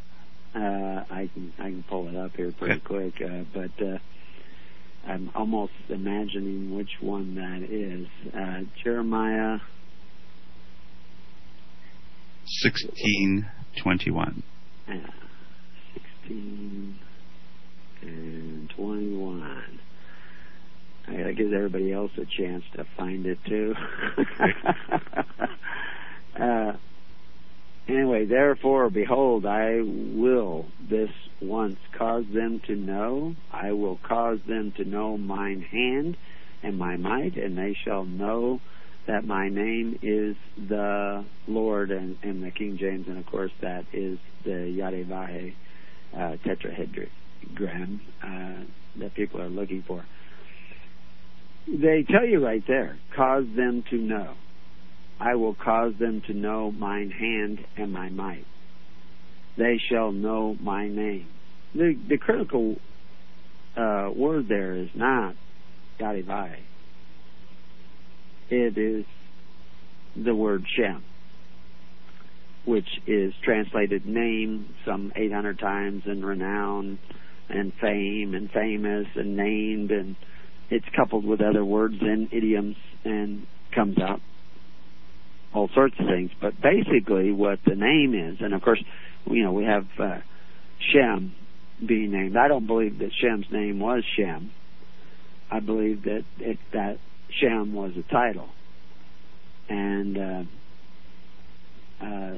Uh, 0.56 1.04
I 1.12 1.30
can 1.32 1.54
I 1.60 1.64
can 1.64 1.84
pull 1.88 2.10
it 2.10 2.16
up 2.16 2.36
here 2.36 2.52
pretty 2.58 2.80
quick, 2.80 3.22
uh, 3.22 3.44
but 3.54 3.86
uh, 3.86 4.00
I'm 5.08 5.30
almost 5.36 5.74
imagining 5.90 6.76
which 6.76 6.98
one 7.02 7.36
that 7.36 7.62
is. 7.70 8.08
Uh, 8.34 8.62
Jeremiah. 8.84 9.60
16:21. 12.46 14.44
Uh, 14.88 14.94
16 16.24 17.00
and 18.02 18.70
21. 18.70 19.80
I 21.08 21.16
gotta 21.16 21.34
give 21.34 21.54
everybody 21.54 21.92
else 21.92 22.12
a 22.18 22.26
chance 22.26 22.64
to 22.76 22.86
find 22.98 23.26
it 23.26 23.40
too. 23.46 23.76
uh, 26.40 26.74
anyway, 27.88 28.26
therefore, 28.26 28.90
behold, 28.90 29.46
I 29.46 29.82
will 29.82 30.68
this 30.90 31.10
once 31.42 31.78
cause 31.98 32.26
them 32.34 32.62
to 32.68 32.76
know. 32.76 33.36
I 33.52 33.72
will 33.74 33.98
cause 34.08 34.40
them 34.48 34.72
to 34.78 34.86
know 34.86 35.18
mine 35.18 35.62
hand 35.62 36.18
and 36.64 36.78
my 36.78 36.98
might, 36.98 37.36
and 37.36 37.58
they 37.58 37.76
shall 37.84 38.06
know 38.06 38.62
that 39.08 39.26
my 39.26 39.50
name 39.50 40.00
is 40.02 40.36
the 40.58 41.26
Lord, 41.48 41.92
and, 41.92 42.18
the 42.22 42.52
King 42.52 42.78
James, 42.78 43.08
and 43.08 43.18
of 43.18 43.26
course 43.26 43.52
that 43.62 43.86
is 43.94 44.20
the 44.44 44.52
Yadevahe 44.52 45.54
uh, 46.14 46.38
tetrahedrogram 46.46 48.00
uh, 48.24 48.64
that 48.98 49.14
people 49.16 49.42
are 49.42 49.50
looking 49.50 49.84
for. 49.88 50.06
They 51.68 52.04
tell 52.04 52.26
you 52.26 52.44
right 52.44 52.64
there, 52.68 52.98
cause 53.16 53.46
them 53.56 53.84
to 53.90 53.98
know. 53.98 54.36
I 55.20 55.36
will 55.36 55.54
cause 55.54 55.94
them 56.00 56.22
to 56.28 56.34
know 56.34 56.72
mine 56.72 57.12
hand 57.12 57.60
and 57.78 57.94
my 57.94 58.10
might. 58.10 58.46
They 59.58 59.80
shall 59.90 60.12
know 60.12 60.58
my 60.60 60.88
name. 60.88 61.28
The, 61.76 61.96
the 62.08 62.18
critical 62.18 62.78
uh, 63.78 64.10
word 64.16 64.48
there 64.48 64.76
is 64.76 64.90
not 64.96 65.36
Yadivai. 66.00 66.56
It 68.52 68.78
is 68.78 69.06
the 70.16 70.36
word 70.36 70.66
Shem, 70.76 71.04
which 72.66 72.88
is 73.08 73.34
translated 73.44 74.06
name 74.06 74.76
some 74.86 75.14
800 75.16 75.58
times 75.58 76.04
and 76.06 76.24
renown 76.24 77.00
and 77.50 77.72
fame 77.80 78.34
and 78.34 78.52
famous 78.52 79.08
and 79.16 79.38
named 79.38 79.92
and 79.92 80.18
it's 80.70 80.86
coupled 80.96 81.26
with 81.26 81.42
other 81.42 81.64
words 81.64 81.96
and 82.02 82.28
idioms 82.34 82.76
and 83.06 83.48
comes 83.74 83.98
out 83.98 84.20
all 85.54 85.70
sorts 85.74 85.96
of 86.00 86.06
things. 86.08 86.32
But 86.42 86.54
basically, 86.62 87.32
what 87.32 87.60
the 87.66 87.76
name 87.76 88.14
is, 88.14 88.38
and 88.42 88.54
of 88.54 88.62
course, 88.62 88.84
you 89.30 89.44
know, 89.44 89.54
we 89.54 89.64
have 89.64 89.86
uh, 89.98 90.20
Shem 90.94 91.34
being 91.86 92.12
named. 92.12 92.36
I 92.38 92.48
don't 92.48 92.68
believe 92.68 93.00
that 93.00 93.12
Shem's 93.22 93.48
name 93.52 93.80
was 93.80 94.04
Shem. 94.18 94.52
I 95.50 95.60
believe 95.60 96.04
that 96.04 96.24
it, 96.40 96.58
that 96.74 97.00
Shem 97.40 97.74
was 97.74 97.92
a 97.98 98.04
title, 98.12 98.50
and 99.70 100.18
uh, 100.18 100.44
uh, 102.04 102.34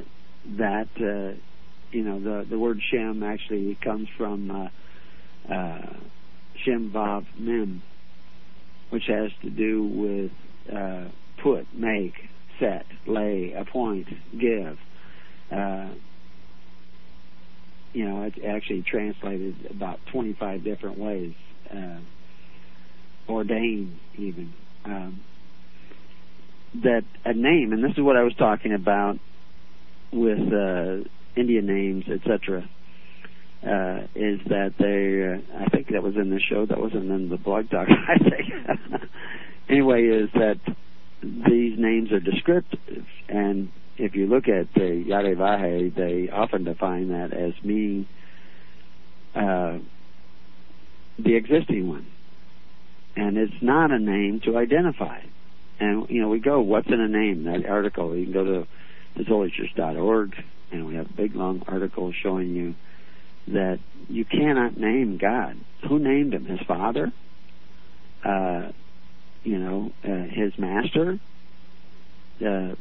that 0.58 0.90
uh, 0.98 1.38
you 1.92 2.04
know 2.04 2.20
the 2.20 2.46
the 2.50 2.60
word 2.60 2.80
Shem 2.92 3.24
actually 3.24 3.78
comes 3.84 4.08
from 4.18 4.52
uh, 4.52 5.54
uh, 5.54 5.94
Shem 6.64 6.92
Vav 6.92 7.26
Mem, 7.38 7.82
which 8.90 9.06
has 9.08 9.32
to 9.42 9.50
do 9.50 9.84
with 9.84 10.32
uh, 10.76 11.10
put, 11.42 11.68
make, 11.74 12.14
set, 12.60 12.86
lay, 13.06 13.54
appoint, 13.54 14.08
give. 14.40 14.78
Uh, 15.52 15.90
you 17.94 18.06
know, 18.06 18.24
it's 18.24 18.38
actually 18.46 18.82
translated 18.82 19.56
about 19.70 20.00
25 20.12 20.64
different 20.64 20.98
ways. 20.98 21.34
Uh, 21.72 22.00
ordain, 23.30 24.00
even. 24.18 24.54
Um, 24.86 25.22
that 26.84 27.04
a 27.24 27.34
name, 27.34 27.72
and 27.72 27.84
this 27.84 27.92
is 27.92 28.04
what 28.04 28.18
I 28.18 28.24
was 28.24 28.34
talking 28.36 28.74
about 28.74 29.20
with 30.12 30.40
uh, 30.52 31.08
Indian 31.36 31.66
names, 31.66 32.06
etc. 32.10 32.68
Uh, 33.62 34.08
is 34.16 34.40
that 34.50 34.74
they? 34.80 35.24
Uh, 35.24 35.64
I 35.64 35.70
think 35.70 35.90
that 35.90 36.04
was 36.04 36.16
in 36.16 36.30
the 36.30 36.40
show. 36.40 36.66
That 36.66 36.80
wasn't 36.80 37.10
in 37.12 37.30
the 37.30 37.38
blog 37.38 37.70
talk. 37.70 37.88
I 38.10 38.18
think. 38.18 39.10
anyway, 39.70 40.04
is 40.04 40.30
that 40.34 40.60
these 41.22 41.78
names 41.78 42.12
are 42.12 42.20
descriptive, 42.20 43.06
and 43.30 43.70
if 43.98 44.16
you 44.16 44.28
look 44.28 44.48
at 44.48 44.74
the 44.74 45.06
Yadevahe, 45.08 45.96
they 45.96 46.30
often 46.32 46.64
define 46.64 47.10
that 47.10 47.32
as 47.34 47.54
meaning 47.64 48.08
uh, 49.36 49.78
the 51.20 51.36
existing 51.36 51.88
one, 51.88 52.08
and 53.16 53.38
it's 53.38 53.62
not 53.62 53.92
a 53.92 54.00
name 54.00 54.42
to 54.46 54.58
identify. 54.58 55.20
And 55.80 56.10
you 56.10 56.22
know, 56.22 56.30
we 56.30 56.40
go, 56.40 56.62
what's 56.62 56.88
in 56.88 57.00
a 57.00 57.08
name? 57.08 57.44
That 57.46 57.66
article, 57.68 58.16
you 58.16 58.26
can 58.26 58.34
go 58.34 58.44
to 58.44 58.68
hisholychurch.org, 59.18 60.36
and 60.72 60.86
we 60.88 60.96
have 60.96 61.08
a 61.08 61.14
big 61.14 61.36
long 61.36 61.64
article 61.68 62.14
showing 62.24 62.56
you 62.56 62.76
that 63.48 63.80
you 64.08 64.26
cannot 64.26 64.78
name 64.78 65.18
God. 65.18 65.58
Who 65.88 66.00
named 66.00 66.34
him? 66.34 66.46
His 66.46 66.60
father? 66.68 67.12
Uh, 68.24 68.72
you 69.44 69.60
know, 69.60 69.92
uh, 70.04 70.24
his 70.30 70.58
master. 70.58 71.20
Uh, 72.46 72.76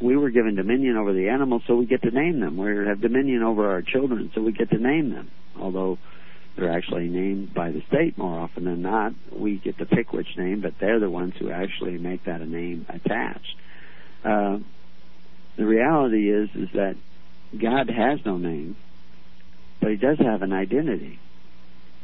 we 0.00 0.16
were 0.16 0.30
given 0.30 0.56
dominion 0.56 0.96
over 0.96 1.12
the 1.12 1.28
animals, 1.28 1.62
so 1.66 1.76
we 1.76 1.86
get 1.86 2.02
to 2.02 2.10
name 2.10 2.40
them. 2.40 2.56
We 2.56 2.86
have 2.86 3.00
dominion 3.00 3.42
over 3.42 3.70
our 3.70 3.82
children, 3.82 4.30
so 4.34 4.40
we 4.40 4.52
get 4.52 4.70
to 4.70 4.78
name 4.78 5.10
them. 5.10 5.30
Although 5.60 5.98
they're 6.56 6.72
actually 6.72 7.08
named 7.08 7.54
by 7.54 7.70
the 7.70 7.82
state 7.88 8.18
more 8.18 8.38
often 8.40 8.64
than 8.64 8.82
not, 8.82 9.12
we 9.32 9.58
get 9.58 9.78
to 9.78 9.86
pick 9.86 10.12
which 10.12 10.36
name, 10.36 10.60
but 10.60 10.74
they're 10.80 11.00
the 11.00 11.10
ones 11.10 11.34
who 11.38 11.50
actually 11.50 11.98
make 11.98 12.24
that 12.26 12.40
a 12.40 12.46
name 12.46 12.86
attached. 12.88 13.56
Uh, 14.24 14.58
the 15.56 15.66
reality 15.66 16.30
is, 16.30 16.50
is 16.54 16.68
that 16.74 16.96
God 17.60 17.88
has 17.88 18.20
no 18.24 18.36
name, 18.36 18.76
but 19.80 19.90
He 19.90 19.96
does 19.96 20.18
have 20.18 20.42
an 20.42 20.52
identity. 20.52 21.18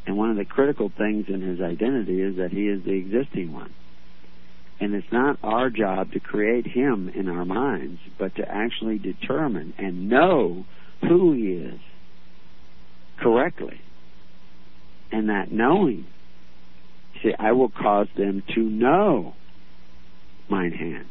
And 0.08 0.16
one 0.16 0.30
of 0.30 0.38
the 0.38 0.46
critical 0.46 0.90
things 0.96 1.26
in 1.28 1.42
his 1.42 1.60
identity 1.60 2.22
is 2.22 2.36
that 2.36 2.50
he 2.50 2.66
is 2.66 2.82
the 2.82 2.92
existing 2.92 3.52
one. 3.52 3.74
And 4.80 4.94
it's 4.94 5.12
not 5.12 5.38
our 5.42 5.68
job 5.68 6.12
to 6.12 6.20
create 6.20 6.66
him 6.66 7.10
in 7.10 7.28
our 7.28 7.44
minds, 7.44 8.00
but 8.18 8.34
to 8.36 8.48
actually 8.48 8.98
determine 8.98 9.74
and 9.76 10.08
know 10.08 10.64
who 11.02 11.34
he 11.34 11.52
is 11.52 11.78
correctly. 13.18 13.82
And 15.10 15.28
that 15.28 15.50
knowing, 15.50 16.06
see, 17.22 17.32
I 17.38 17.52
will 17.52 17.70
cause 17.70 18.08
them 18.16 18.42
to 18.54 18.60
know 18.60 19.34
mine 20.48 20.72
hand, 20.72 21.06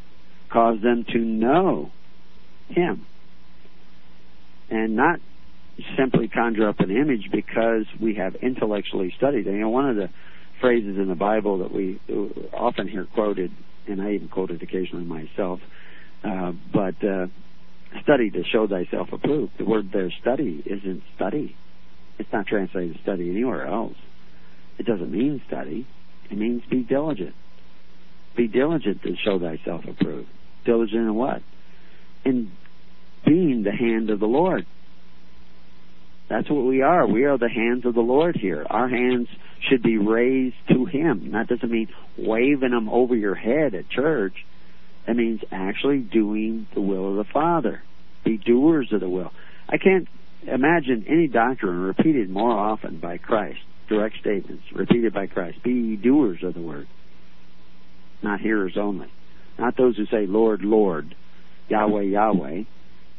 cause 0.52 0.82
them 0.82 1.06
to 1.14 1.18
know 1.18 1.92
him. 2.70 3.06
And 4.70 4.96
not 4.96 5.20
simply 5.98 6.28
conjure 6.28 6.68
up 6.68 6.80
an 6.80 6.92
image 6.92 7.30
because 7.32 7.86
we 8.02 8.16
have 8.16 8.36
intellectually 8.36 9.14
studied. 9.18 9.46
You 9.46 9.54
know, 9.54 9.70
one 9.70 9.90
of 9.90 9.96
the 9.96 10.10
phrases 10.60 10.98
in 10.98 11.08
the 11.08 11.16
Bible 11.16 11.60
that 11.60 11.72
we 11.72 12.00
often 12.54 12.88
hear 12.88 13.06
quoted, 13.06 13.52
and 13.88 14.02
I 14.02 14.14
even 14.14 14.28
quote 14.28 14.52
it 14.52 14.62
occasionally 14.62 15.06
myself, 15.06 15.60
uh, 16.24 16.52
but 16.74 16.96
uh, 17.04 17.28
study 18.04 18.30
to 18.32 18.44
show 18.44 18.68
thyself 18.68 19.10
approved. 19.12 19.54
The 19.58 19.66
word 19.66 19.92
there, 19.94 20.12
study, 20.22 20.64
isn't 20.66 21.04
study. 21.16 21.56
It's 22.19 22.32
not 22.32 22.47
translated 22.47 22.99
study 23.03 23.30
anywhere 23.30 23.65
else. 23.65 23.95
It 24.77 24.86
doesn't 24.86 25.12
mean 25.12 25.41
study. 25.47 25.88
It 26.30 26.38
means 26.38 26.63
be 26.69 26.84
diligent. 26.84 27.36
Be 28.36 28.47
diligent 28.47 29.01
to 29.03 29.15
show 29.23 29.39
thyself 29.39 29.86
approved. 29.88 30.30
Diligent 30.65 31.01
in 31.01 31.15
what? 31.15 31.41
In 32.25 32.51
being 33.25 33.63
the 33.63 33.71
hand 33.71 34.10
of 34.10 34.19
the 34.19 34.27
Lord. 34.27 34.65
That's 36.30 36.49
what 36.49 36.65
we 36.65 36.82
are. 36.82 37.08
We 37.08 37.23
are 37.23 37.38
the 37.38 37.49
hands 37.49 37.86
of 37.86 37.93
the 37.93 38.01
Lord 38.01 38.36
here. 38.36 38.65
Our 38.69 38.89
hands 38.89 39.27
should 39.69 39.82
be 39.82 39.97
raised 39.97 40.56
to 40.69 40.86
Him. 40.86 41.32
That 41.32 41.47
doesn't 41.47 41.71
mean 41.71 41.88
waving 42.17 42.71
them 42.71 42.89
over 42.89 43.15
your 43.15 43.36
head 43.36 43.73
at 43.73 43.89
church. 43.89 44.34
That 45.06 45.15
means 45.15 45.39
actually 45.51 45.99
doing 45.99 46.67
the 46.73 46.82
will 46.82 47.12
of 47.12 47.15
the 47.15 47.32
Father. 47.32 47.82
Be 48.26 48.38
doers 48.38 48.91
of 48.91 48.99
the 48.99 49.09
will. 49.09 49.32
I 49.70 49.78
can't 49.78 50.07
imagine 50.44 51.06
any 51.08 51.28
doctrine 51.28 51.80
repeated 51.80 52.30
more 52.30 52.52
often 52.52 53.00
by 53.00 53.18
Christ. 53.18 53.60
Direct 53.90 54.16
statements 54.20 54.64
repeated 54.74 55.14
by 55.14 55.28
Christ. 55.28 55.64
Be 55.64 55.96
doers 55.96 56.40
of 56.44 56.54
the 56.54 56.62
word, 56.62 56.88
not 58.22 58.42
hearers 58.42 58.76
only. 58.78 59.08
Not 59.58 59.78
those 59.78 59.96
who 59.98 60.06
say, 60.06 60.28
Lord, 60.28 60.62
Lord, 60.62 61.16
Yahweh, 61.70 62.04
Yahweh, 62.04 62.64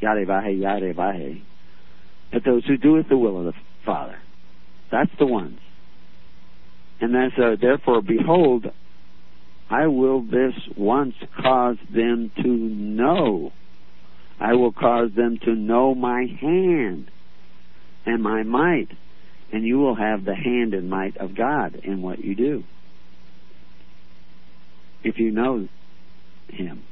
Yadevahe, 0.02 0.58
Yadevahe, 0.58 1.42
but 2.32 2.44
those 2.44 2.64
who 2.66 2.76
doeth 2.76 3.08
the 3.08 3.16
will 3.16 3.38
of 3.38 3.46
the 3.46 3.54
Father. 3.84 4.18
That's 4.92 5.10
the 5.18 5.26
ones. 5.26 5.58
And 7.00 7.14
that's 7.14 7.34
uh, 7.38 7.56
therefore, 7.60 8.02
behold, 8.02 8.66
I 9.70 9.86
will 9.86 10.22
this 10.22 10.54
once 10.76 11.14
cause 11.40 11.76
them 11.94 12.30
to 12.42 12.48
know. 12.48 13.52
I 14.40 14.54
will 14.54 14.72
cause 14.72 15.10
them 15.16 15.38
to 15.44 15.54
know 15.54 15.94
my 15.94 16.26
hand 16.40 17.10
and 18.06 18.22
my 18.22 18.42
might, 18.42 18.88
and 19.52 19.64
you 19.64 19.78
will 19.78 19.96
have 19.96 20.24
the 20.24 20.34
hand 20.34 20.74
and 20.74 20.88
might 20.88 21.16
of 21.16 21.36
God 21.36 21.74
in 21.82 22.02
what 22.02 22.24
you 22.24 22.34
do. 22.34 22.64
If 25.02 25.18
you 25.18 25.30
know 25.30 25.68
Him. 26.48 26.84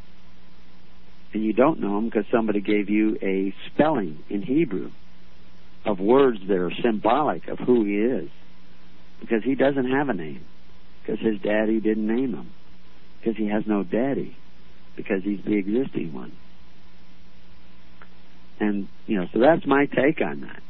And 1.32 1.44
you 1.44 1.53
don't 1.53 1.80
know 1.80 1.99
Him 1.99 2.07
because 2.07 2.24
somebody 2.32 2.61
gave 2.61 2.88
you 2.88 3.18
a 3.22 3.55
spelling 3.68 4.22
in 4.28 4.42
Hebrew 4.42 4.90
of 5.86 6.01
words 6.01 6.40
that 6.49 6.59
are 6.59 6.72
symbolic 6.82 7.47
of 7.49 7.59
who 7.61 7.84
he 7.84 7.97
is. 7.97 8.28
Because 9.20 9.44
he 9.44 9.55
doesn't 9.55 9.90
have 9.90 10.09
a 10.09 10.14
name. 10.14 10.44
Because 11.01 11.20
his 11.20 11.40
daddy 11.40 11.80
didn't 11.80 12.07
name 12.07 12.34
him. 12.34 12.51
Because 13.20 13.36
he 13.36 13.49
has 13.49 13.62
no 13.66 13.84
daddy. 13.84 14.36
Because 14.97 15.22
he's 15.22 15.42
the 15.44 15.57
existing 15.57 16.12
one. 16.12 16.32
And, 18.61 18.88
you 19.07 19.18
know, 19.18 19.26
so 19.32 19.38
that's 19.38 19.66
my 19.66 19.86
take 19.86 20.20
on 20.20 20.40
that. 20.42 20.62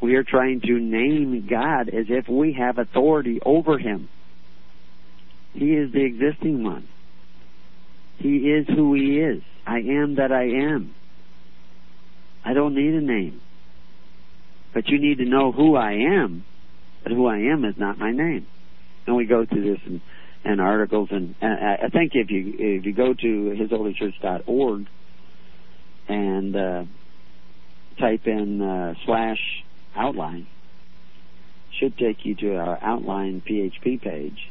We 0.00 0.16
are 0.16 0.24
trying 0.24 0.60
to 0.62 0.78
name 0.78 1.46
God 1.48 1.88
as 1.88 2.06
if 2.08 2.28
we 2.28 2.54
have 2.54 2.78
authority 2.78 3.40
over 3.44 3.78
him. 3.78 4.08
He 5.52 5.72
is 5.72 5.92
the 5.92 6.04
existing 6.04 6.64
one. 6.64 6.88
He 8.18 8.36
is 8.50 8.66
who 8.66 8.94
he 8.94 9.20
is. 9.20 9.42
I 9.66 9.78
am 9.78 10.16
that 10.16 10.32
I 10.32 10.44
am. 10.44 10.94
I 12.44 12.52
don't 12.52 12.74
need 12.74 12.94
a 12.94 13.00
name. 13.00 13.40
But 14.74 14.88
you 14.88 14.98
need 14.98 15.18
to 15.18 15.24
know 15.24 15.52
who 15.52 15.76
I 15.76 15.92
am. 15.92 16.44
But 17.02 17.12
who 17.12 17.26
I 17.26 17.38
am 17.38 17.64
is 17.64 17.74
not 17.76 17.98
my 17.98 18.10
name. 18.10 18.46
And 19.06 19.16
we 19.16 19.26
go 19.26 19.46
through 19.46 19.72
this 19.72 19.80
in 19.86 20.00
and 20.44 20.60
articles. 20.60 21.08
And, 21.10 21.34
and 21.40 21.52
I 21.54 21.88
think 21.88 22.12
if 22.14 22.30
you 22.30 22.54
if 22.58 22.84
you 22.84 22.92
go 22.92 23.14
to 23.14 23.56
hisholychurch.org 23.60 24.86
and 26.08 26.56
uh, 26.56 26.84
type 27.98 28.26
in 28.26 28.60
uh, 28.60 28.94
slash 29.04 29.38
outline, 29.96 30.46
should 31.78 31.96
take 31.96 32.24
you 32.24 32.34
to 32.36 32.56
our 32.56 32.78
outline 32.82 33.42
PHP 33.48 34.00
page. 34.02 34.50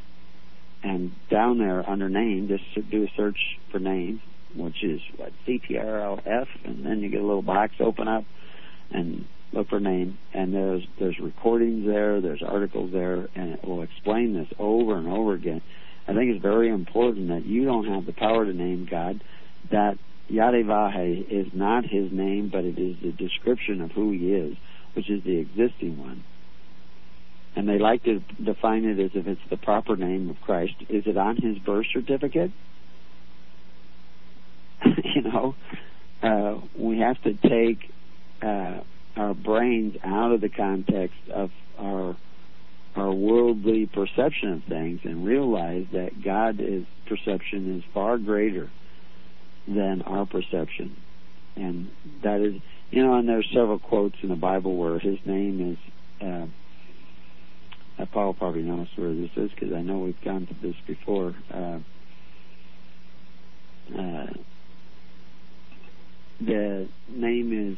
And 0.83 1.11
down 1.29 1.59
there 1.59 1.87
under 1.87 2.09
name, 2.09 2.47
just 2.47 2.89
do 2.89 3.03
a 3.03 3.07
search 3.15 3.37
for 3.71 3.79
name, 3.79 4.21
which 4.55 4.83
is 4.83 4.99
what 5.15 5.31
CTRLF, 5.47 6.47
and 6.65 6.85
then 6.85 7.01
you 7.01 7.09
get 7.09 7.21
a 7.21 7.25
little 7.25 7.43
box 7.43 7.75
open 7.79 8.07
up 8.07 8.23
and 8.89 9.25
look 9.53 9.69
for 9.69 9.79
name. 9.79 10.17
And 10.33 10.53
there's 10.53 10.83
there's 10.99 11.19
recordings 11.19 11.85
there, 11.85 12.19
there's 12.19 12.41
articles 12.41 12.91
there, 12.91 13.27
and 13.35 13.53
it 13.53 13.63
will 13.63 13.83
explain 13.83 14.33
this 14.33 14.47
over 14.57 14.97
and 14.97 15.07
over 15.07 15.33
again. 15.33 15.61
I 16.07 16.13
think 16.13 16.31
it's 16.31 16.41
very 16.41 16.69
important 16.69 17.27
that 17.29 17.45
you 17.45 17.65
don't 17.65 17.85
have 17.85 18.05
the 18.05 18.13
power 18.13 18.43
to 18.43 18.53
name 18.53 18.87
God. 18.89 19.23
That 19.71 19.97
Yadavahe 20.30 21.26
is 21.30 21.47
not 21.53 21.86
his 21.86 22.11
name, 22.11 22.49
but 22.49 22.63
it 22.65 22.78
is 22.78 22.97
the 23.01 23.11
description 23.11 23.82
of 23.82 23.91
who 23.91 24.11
he 24.11 24.34
is, 24.34 24.57
which 24.93 25.09
is 25.09 25.24
the 25.24 25.38
existing 25.38 25.97
one 25.99 26.24
and 27.55 27.67
they 27.67 27.80
like 27.80 28.03
to 28.03 28.19
define 28.43 28.86
it 28.86 28.99
as 28.99 29.11
if 29.13 29.28
it's 29.28 29.41
the 29.49 29.57
proper 29.57 29.95
name 29.95 30.30
of 30.30 30.39
Christ. 30.41 30.74
Is 30.89 31.03
it 31.05 31.17
on 31.17 31.38
his 31.38 31.57
birth 31.59 31.88
certificate? 31.91 32.51
you 34.86 35.22
know, 35.22 35.55
uh, 36.24 36.59
we 36.78 36.99
have 36.99 37.22
to 37.24 37.34
take 37.34 37.91
uh, 38.41 38.80
our 39.17 39.34
brains 39.34 39.97
out 40.03 40.32
of 40.32 40.41
the 40.41 40.49
context 40.49 41.19
of 41.34 41.51
our 41.78 42.15
our 42.93 43.13
worldly 43.13 43.86
perception 43.86 44.51
of 44.51 44.63
things 44.65 44.99
and 45.05 45.26
realize 45.26 45.86
that 45.93 46.22
God's 46.22 46.59
perception 47.07 47.78
is 47.78 47.84
far 47.93 48.17
greater 48.17 48.69
than 49.68 50.01
our 50.03 50.26
perception, 50.26 50.95
and 51.55 51.89
that 52.24 52.41
is, 52.41 52.62
you 52.89 53.03
know, 53.03 53.16
and 53.16 53.28
there's 53.28 53.47
several 53.53 53.80
quotes 53.80 54.16
in 54.24 54.30
the 54.30 54.36
Bible 54.36 54.76
where 54.76 54.99
His 54.99 55.18
name 55.26 55.72
is. 55.72 55.78
Uh, 56.26 56.45
Paul 58.12 58.34
probably 58.34 58.64
knows 58.64 58.88
where 58.95 59.14
this 59.14 59.30
is 59.36 59.51
because 59.51 59.74
I 59.74 59.82
know 59.82 59.99
we've 59.99 60.20
gone 60.26 60.47
to 60.47 60.55
this 60.62 60.76
before. 60.88 61.36
Uh, 61.53 61.80
uh, 63.95 64.26
the 66.39 66.89
name 67.09 67.72
is 67.72 67.78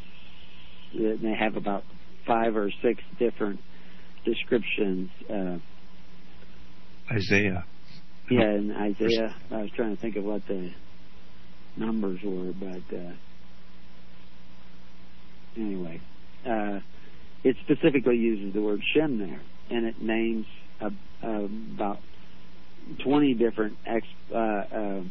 they 1.22 1.34
have 1.38 1.56
about 1.56 1.84
five 2.26 2.56
or 2.56 2.72
six 2.82 3.04
different 3.20 3.60
descriptions. 4.26 5.10
Uh, 5.30 5.58
Isaiah. 7.12 7.66
Yeah, 8.30 8.56
in 8.56 8.72
Isaiah. 8.72 9.36
I 9.52 9.58
was 9.58 9.72
trying 9.76 9.96
to 9.96 10.02
think 10.02 10.16
of 10.16 10.24
what 10.24 10.48
the 10.48 10.72
numbers 11.76 12.20
were, 12.24 12.54
but 12.54 12.96
uh, 12.96 13.14
anyway, 15.58 16.02
uh, 16.46 16.80
it 17.44 17.58
specifically 17.64 18.18
uses 18.18 18.54
the 18.54 18.62
word 18.62 18.82
Shem 18.94 19.18
there 19.18 19.42
and 19.70 19.86
it 19.86 20.02
names 20.02 20.46
uh, 20.82 20.90
uh, 21.24 21.46
about 21.76 22.00
20 23.04 23.34
different 23.36 23.78
ex, 23.86 24.06
uh, 24.34 24.38
uh, 24.38 25.02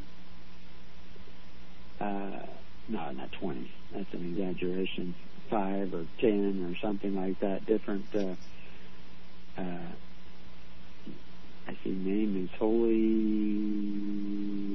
uh, 2.00 2.46
no, 2.88 3.10
not 3.12 3.32
20. 3.40 3.70
That's 3.94 4.12
an 4.12 4.30
exaggeration. 4.32 5.14
Five 5.50 5.92
or 5.92 6.06
ten 6.18 6.64
or 6.64 6.76
something 6.80 7.14
like 7.14 7.38
that. 7.40 7.66
Different. 7.66 8.06
Uh, 8.14 8.34
uh, 9.58 9.92
I 11.68 11.76
see 11.84 11.90
name 11.90 12.42
is 12.42 12.50
holy. 12.58 12.98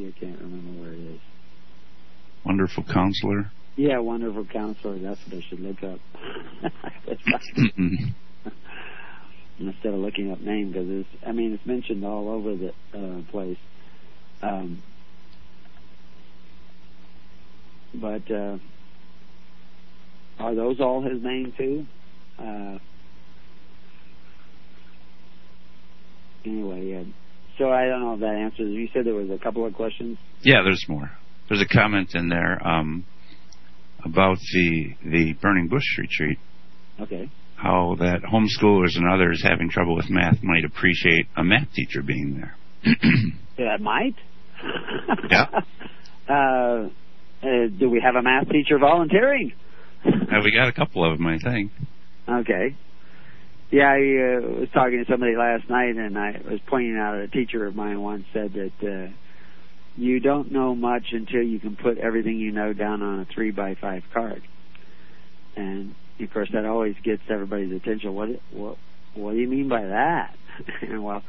I 0.08 0.12
can't 0.20 0.40
remember 0.40 0.82
where 0.82 0.94
it 0.94 1.00
is. 1.00 1.20
Wonderful 2.48 2.84
counselor. 2.86 3.52
Yeah, 3.76 4.00
wonderful 4.00 4.46
counselor. 4.46 4.98
That's 5.00 5.20
what 5.28 5.36
I 5.36 5.42
should 5.50 5.60
look 5.60 5.84
up. 5.84 6.00
instead 9.60 9.94
of 9.94 10.00
looking 10.00 10.32
up 10.32 10.40
name 10.40 10.72
because 10.72 10.88
it's 10.90 11.10
I 11.26 11.34
mean 11.34 11.54
it's 11.54 11.66
mentioned 11.66 12.06
all 12.06 12.30
over 12.30 12.56
the 12.56 12.70
uh, 12.94 13.22
place. 13.32 13.58
Um, 14.42 14.82
but 17.94 18.32
uh, 18.32 18.58
are 20.40 20.56
those 20.56 20.80
all 20.80 21.02
his 21.02 21.22
name 21.22 21.54
too? 21.58 21.86
Uh, 22.40 22.78
anyway, 26.46 26.86
yeah. 26.92 27.04
So 27.58 27.72
I 27.72 27.88
don't 27.88 28.02
know 28.02 28.14
if 28.14 28.20
that 28.22 28.36
answers. 28.36 28.70
You 28.70 28.88
said 28.94 29.06
there 29.06 29.16
was 29.16 29.32
a 29.32 29.38
couple 29.38 29.66
of 29.66 29.74
questions. 29.74 30.18
Yeah, 30.44 30.62
there's 30.64 30.86
more. 30.88 31.12
There's 31.50 31.62
a 31.62 31.68
comment 31.68 32.16
in 32.16 32.30
there 32.30 32.66
um, 32.66 33.06
about 34.04 34.38
the 34.54 34.96
the 35.04 35.34
burning 35.42 35.68
bush 35.68 35.98
retreat. 35.98 36.40
Okay 37.00 37.30
how 37.58 37.96
that 38.00 38.22
homeschoolers 38.22 38.96
and 38.96 39.12
others 39.12 39.44
having 39.44 39.70
trouble 39.70 39.96
with 39.96 40.10
math 40.10 40.42
might 40.44 40.64
appreciate 40.64 41.26
a 41.36 41.44
math 41.44 41.72
teacher 41.74 42.02
being 42.04 42.36
there. 42.36 42.56
that 43.58 43.82
might. 43.82 44.16
yeah. 45.30 45.46
Uh, 46.30 46.90
uh, 47.42 47.68
do 47.80 47.90
we 47.90 48.02
have 48.04 48.16
a 48.16 48.22
math 48.22 48.50
teacher 48.50 48.78
volunteering? 48.78 49.54
uh, 50.06 50.42
we 50.44 50.52
got 50.52 50.68
a 50.68 50.74
couple 50.74 51.10
of 51.10 51.18
them, 51.18 51.26
I 51.26 51.38
think. 51.38 51.72
Okay. 52.28 52.76
Yeah, 53.72 53.86
I 53.86 53.96
uh, 53.96 54.60
was 54.60 54.68
talking 54.74 55.02
to 55.02 55.10
somebody 55.10 55.38
last 55.38 55.70
night, 55.70 55.96
and 55.96 56.18
I 56.18 56.42
was 56.46 56.60
pointing 56.68 56.98
out 56.98 57.16
a 57.16 57.30
teacher 57.30 57.66
of 57.66 57.78
mine 57.78 58.02
once 58.02 58.26
said 58.34 58.52
that 58.56 58.74
uh, 58.86 59.14
you 59.98 60.20
don't 60.20 60.52
know 60.52 60.76
much 60.76 61.08
until 61.12 61.42
you 61.42 61.60
can 61.60 61.76
put 61.76 61.98
everything 61.98 62.38
you 62.38 62.52
know 62.52 62.72
down 62.72 63.02
on 63.02 63.20
a 63.20 63.26
three 63.26 63.52
by 63.52 63.76
five 63.76 64.04
card. 64.14 64.44
And 65.56 65.96
of 66.20 66.32
course, 66.32 66.50
that 66.54 66.66
always 66.66 66.96
gets 67.04 67.24
everybody's 67.30 67.72
attention. 67.76 68.14
What 68.14 68.30
what 68.52 68.78
what 69.16 69.32
do 69.34 69.40
you 69.40 69.48
mean 69.48 69.68
by 69.68 69.84
that? 69.84 70.36
and 70.82 71.04
well, 71.04 71.24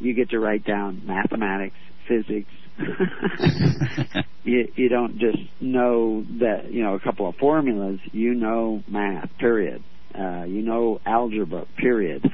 you 0.00 0.14
get 0.14 0.30
to 0.30 0.38
write 0.38 0.64
down 0.64 1.02
mathematics, 1.04 1.76
physics. 2.08 2.50
you 4.44 4.68
you 4.74 4.88
don't 4.88 5.18
just 5.18 5.38
know 5.60 6.24
that 6.40 6.72
you 6.72 6.82
know 6.82 6.94
a 6.94 7.00
couple 7.00 7.28
of 7.28 7.36
formulas. 7.36 8.00
You 8.12 8.34
know 8.34 8.82
math. 8.88 9.28
Period. 9.38 9.84
Uh, 10.18 10.44
you 10.44 10.62
know 10.62 11.00
algebra. 11.04 11.66
Period. 11.76 12.24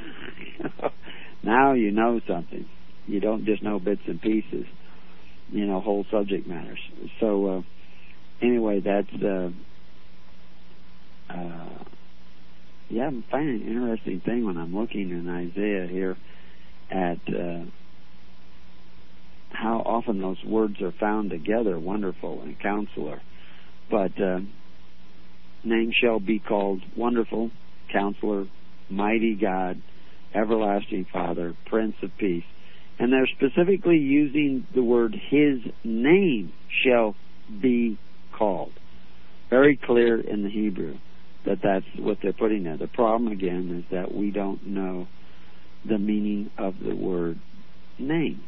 now 1.43 1.73
you 1.73 1.91
know 1.91 2.21
something. 2.29 2.67
You 3.07 3.19
don't 3.19 3.45
just 3.45 3.61
know 3.61 3.81
bits 3.81 4.03
and 4.07 4.23
pieces. 4.23 4.67
You 5.53 5.67
know 5.67 5.81
whole 5.81 6.05
subject 6.11 6.47
matters. 6.47 6.79
So 7.21 7.47
uh, 7.47 7.63
anyway, 8.43 8.81
that's. 8.81 9.23
Uh, 9.23 9.51
uh, 11.33 11.85
yeah, 12.89 13.07
I'm 13.07 13.25
finding 13.31 13.63
an 13.63 13.69
interesting 13.69 14.21
thing 14.21 14.45
when 14.45 14.57
I'm 14.57 14.75
looking 14.75 15.11
in 15.11 15.29
Isaiah 15.29 15.87
here 15.89 16.17
at 16.91 17.19
uh, 17.29 17.65
how 19.53 19.79
often 19.87 20.21
those 20.21 20.43
words 20.45 20.81
are 20.83 20.93
found 20.99 21.31
together, 21.31 21.79
wonderful 21.79 22.43
and 22.43 22.59
counselor. 22.59 23.21
But 23.91 24.21
uh, 24.21 24.41
name 25.65 25.93
shall 26.03 26.19
be 26.19 26.41
called 26.41 26.83
wonderful, 26.97 27.51
counselor, 27.93 28.47
mighty 28.89 29.37
God, 29.41 29.81
everlasting 30.35 31.07
Father, 31.13 31.55
Prince 31.67 31.95
of 32.03 32.11
Peace. 32.19 32.45
And 33.01 33.11
they're 33.11 33.27
specifically 33.27 33.97
using 33.97 34.67
the 34.75 34.83
word 34.83 35.15
his 35.31 35.61
name 35.83 36.53
shall 36.85 37.17
be 37.61 37.99
called. 38.37 38.73
Very 39.49 39.77
clear 39.77 40.21
in 40.21 40.43
the 40.43 40.51
Hebrew 40.51 40.99
that 41.47 41.61
that's 41.63 41.87
what 41.99 42.19
they're 42.23 42.35
putting 42.35 42.65
there. 42.65 42.77
The 42.77 42.89
problem 42.89 43.33
again 43.33 43.83
is 43.83 43.91
that 43.91 44.15
we 44.15 44.31
don't 44.31 44.67
know 44.67 45.09
the 45.89 45.99
meaning 45.99 46.51
of 46.59 46.75
the 46.79 46.95
word 46.95 47.41
name. 47.99 48.43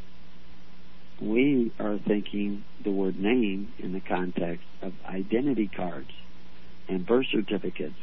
We 1.20 1.72
are 1.80 1.98
thinking 2.06 2.62
the 2.84 2.90
word 2.90 3.18
name 3.18 3.72
in 3.78 3.94
the 3.94 4.00
context 4.00 4.66
of 4.82 4.92
identity 5.06 5.70
cards 5.74 6.10
and 6.88 7.06
birth 7.06 7.26
certificates 7.32 7.94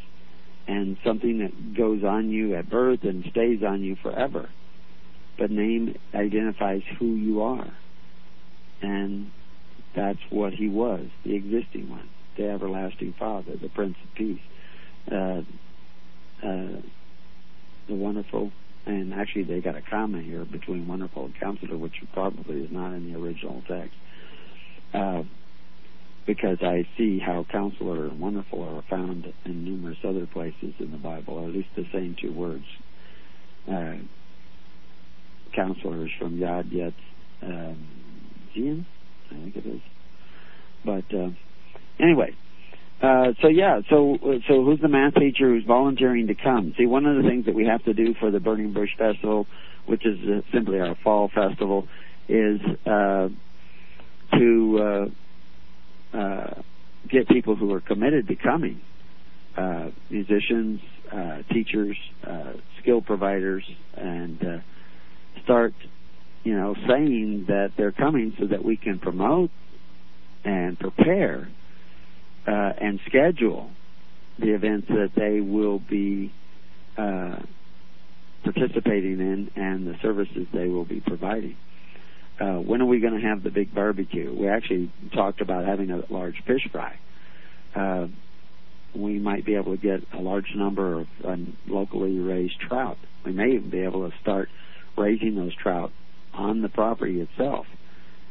and 0.67 0.97
something 1.03 1.39
that 1.39 1.75
goes 1.75 2.03
on 2.03 2.31
you 2.31 2.55
at 2.55 2.71
birth 2.71 3.03
and 3.03 3.23
stays 3.29 3.61
on 3.61 3.83
you 3.83 3.95
forever. 4.01 4.49
But 5.39 5.49
name 5.49 5.97
identifies 6.13 6.83
who 6.99 7.15
you 7.15 7.41
are. 7.41 7.71
And 8.81 9.31
that's 9.95 10.19
what 10.29 10.53
he 10.53 10.69
was, 10.69 11.07
the 11.25 11.35
existing 11.35 11.89
one, 11.89 12.07
the 12.37 12.49
everlasting 12.49 13.15
Father, 13.17 13.55
the 13.59 13.69
Prince 13.69 13.95
of 14.03 14.15
Peace 14.15 14.39
uh, 15.11 15.41
uh, 16.43 16.81
the 17.87 17.95
wonderful, 17.95 18.51
and 18.85 19.13
actually 19.13 19.43
they 19.43 19.59
got 19.59 19.75
a 19.75 19.81
comma 19.81 20.21
here 20.21 20.45
between 20.45 20.87
wonderful 20.87 21.25
and 21.25 21.39
counselor, 21.39 21.77
which 21.77 21.95
probably 22.13 22.61
is 22.61 22.71
not 22.71 22.93
in 22.93 23.11
the 23.11 23.19
original 23.19 23.61
text. 23.67 23.95
Uh, 24.93 25.23
because 26.25 26.59
I 26.61 26.87
see 26.97 27.17
how 27.17 27.45
counselor 27.51 28.05
and 28.05 28.19
wonderful 28.19 28.61
are 28.63 28.83
found 28.87 29.33
in 29.45 29.65
numerous 29.65 29.97
other 30.03 30.27
places 30.27 30.75
in 30.79 30.91
the 30.91 30.97
Bible, 30.97 31.35
or 31.35 31.47
at 31.47 31.55
least 31.55 31.69
the 31.75 31.87
same 31.91 32.15
two 32.19 32.31
words. 32.31 32.65
Uh, 33.67 33.95
counselor 35.53 36.05
is 36.05 36.11
from 36.19 36.37
Yad 36.37 36.71
Yet 36.71 36.93
um, 37.41 37.87
Zion, 38.53 38.85
I 39.31 39.33
think 39.33 39.55
it 39.55 39.65
is. 39.65 39.81
But 40.85 41.13
uh, 41.13 41.29
anyway, 41.99 42.35
uh, 43.01 43.33
so 43.41 43.47
yeah, 43.47 43.81
so 43.89 44.17
so 44.47 44.63
who's 44.63 44.79
the 44.81 44.87
math 44.87 45.15
teacher 45.15 45.47
who's 45.49 45.65
volunteering 45.65 46.27
to 46.27 46.35
come? 46.35 46.73
See, 46.77 46.85
one 46.85 47.05
of 47.05 47.21
the 47.21 47.29
things 47.29 47.45
that 47.45 47.55
we 47.55 47.65
have 47.65 47.83
to 47.85 47.93
do 47.93 48.13
for 48.19 48.31
the 48.31 48.39
Burning 48.39 48.73
Bush 48.73 48.89
Festival, 48.97 49.47
which 49.85 50.05
is 50.05 50.17
uh, 50.27 50.41
simply 50.53 50.79
our 50.79 50.95
fall 51.03 51.29
festival, 51.33 51.87
is 52.27 52.59
uh, 52.85 53.29
to 54.37 55.09
uh, 56.13 56.17
uh, 56.17 56.61
get 57.09 57.27
people 57.29 57.55
who 57.55 57.73
are 57.73 57.81
committed 57.81 58.27
to 58.27 58.35
coming, 58.35 58.81
uh, 59.57 59.89
musicians, 60.09 60.81
uh, 61.11 61.41
teachers, 61.51 61.97
uh, 62.27 62.53
skill 62.81 63.01
providers, 63.01 63.63
and 63.95 64.43
uh, 64.43 64.57
start, 65.43 65.73
you 66.43 66.55
know, 66.55 66.75
saying 66.87 67.45
that 67.47 67.71
they're 67.77 67.91
coming 67.91 68.33
so 68.39 68.47
that 68.47 68.63
we 68.63 68.77
can 68.77 68.99
promote 68.99 69.51
and 70.43 70.79
prepare 70.79 71.49
uh, 72.47 72.51
and 72.51 72.99
schedule 73.07 73.69
the 74.39 74.53
events 74.53 74.87
that 74.87 75.11
they 75.15 75.41
will 75.41 75.79
be 75.79 76.33
uh, 76.97 77.37
participating 78.43 79.19
in 79.19 79.51
and 79.55 79.85
the 79.85 79.95
services 80.01 80.47
they 80.53 80.67
will 80.67 80.85
be 80.85 81.01
providing. 81.01 81.57
Uh, 82.39 82.53
when 82.55 82.81
are 82.81 82.85
we 82.85 82.99
going 82.99 83.19
to 83.19 83.27
have 83.27 83.43
the 83.43 83.49
big 83.49 83.73
barbecue? 83.75 84.33
We 84.33 84.47
actually 84.47 84.91
talked 85.13 85.41
about 85.41 85.65
having 85.65 85.91
a 85.91 86.01
large 86.09 86.41
fish 86.47 86.67
fry. 86.71 86.97
Uh, 87.75 88.07
we 88.95 89.19
might 89.19 89.45
be 89.45 89.55
able 89.55 89.75
to 89.75 89.81
get 89.81 90.01
a 90.13 90.21
large 90.21 90.53
number 90.55 91.01
of 91.01 91.07
uh, 91.27 91.35
locally 91.67 92.17
raised 92.17 92.59
trout. 92.61 92.97
We 93.25 93.33
may 93.33 93.51
even 93.51 93.69
be 93.69 93.79
able 93.79 94.09
to 94.09 94.15
start 94.21 94.49
raising 94.99 95.35
those 95.35 95.55
trout 95.55 95.91
on 96.33 96.61
the 96.61 96.69
property 96.69 97.21
itself 97.21 97.65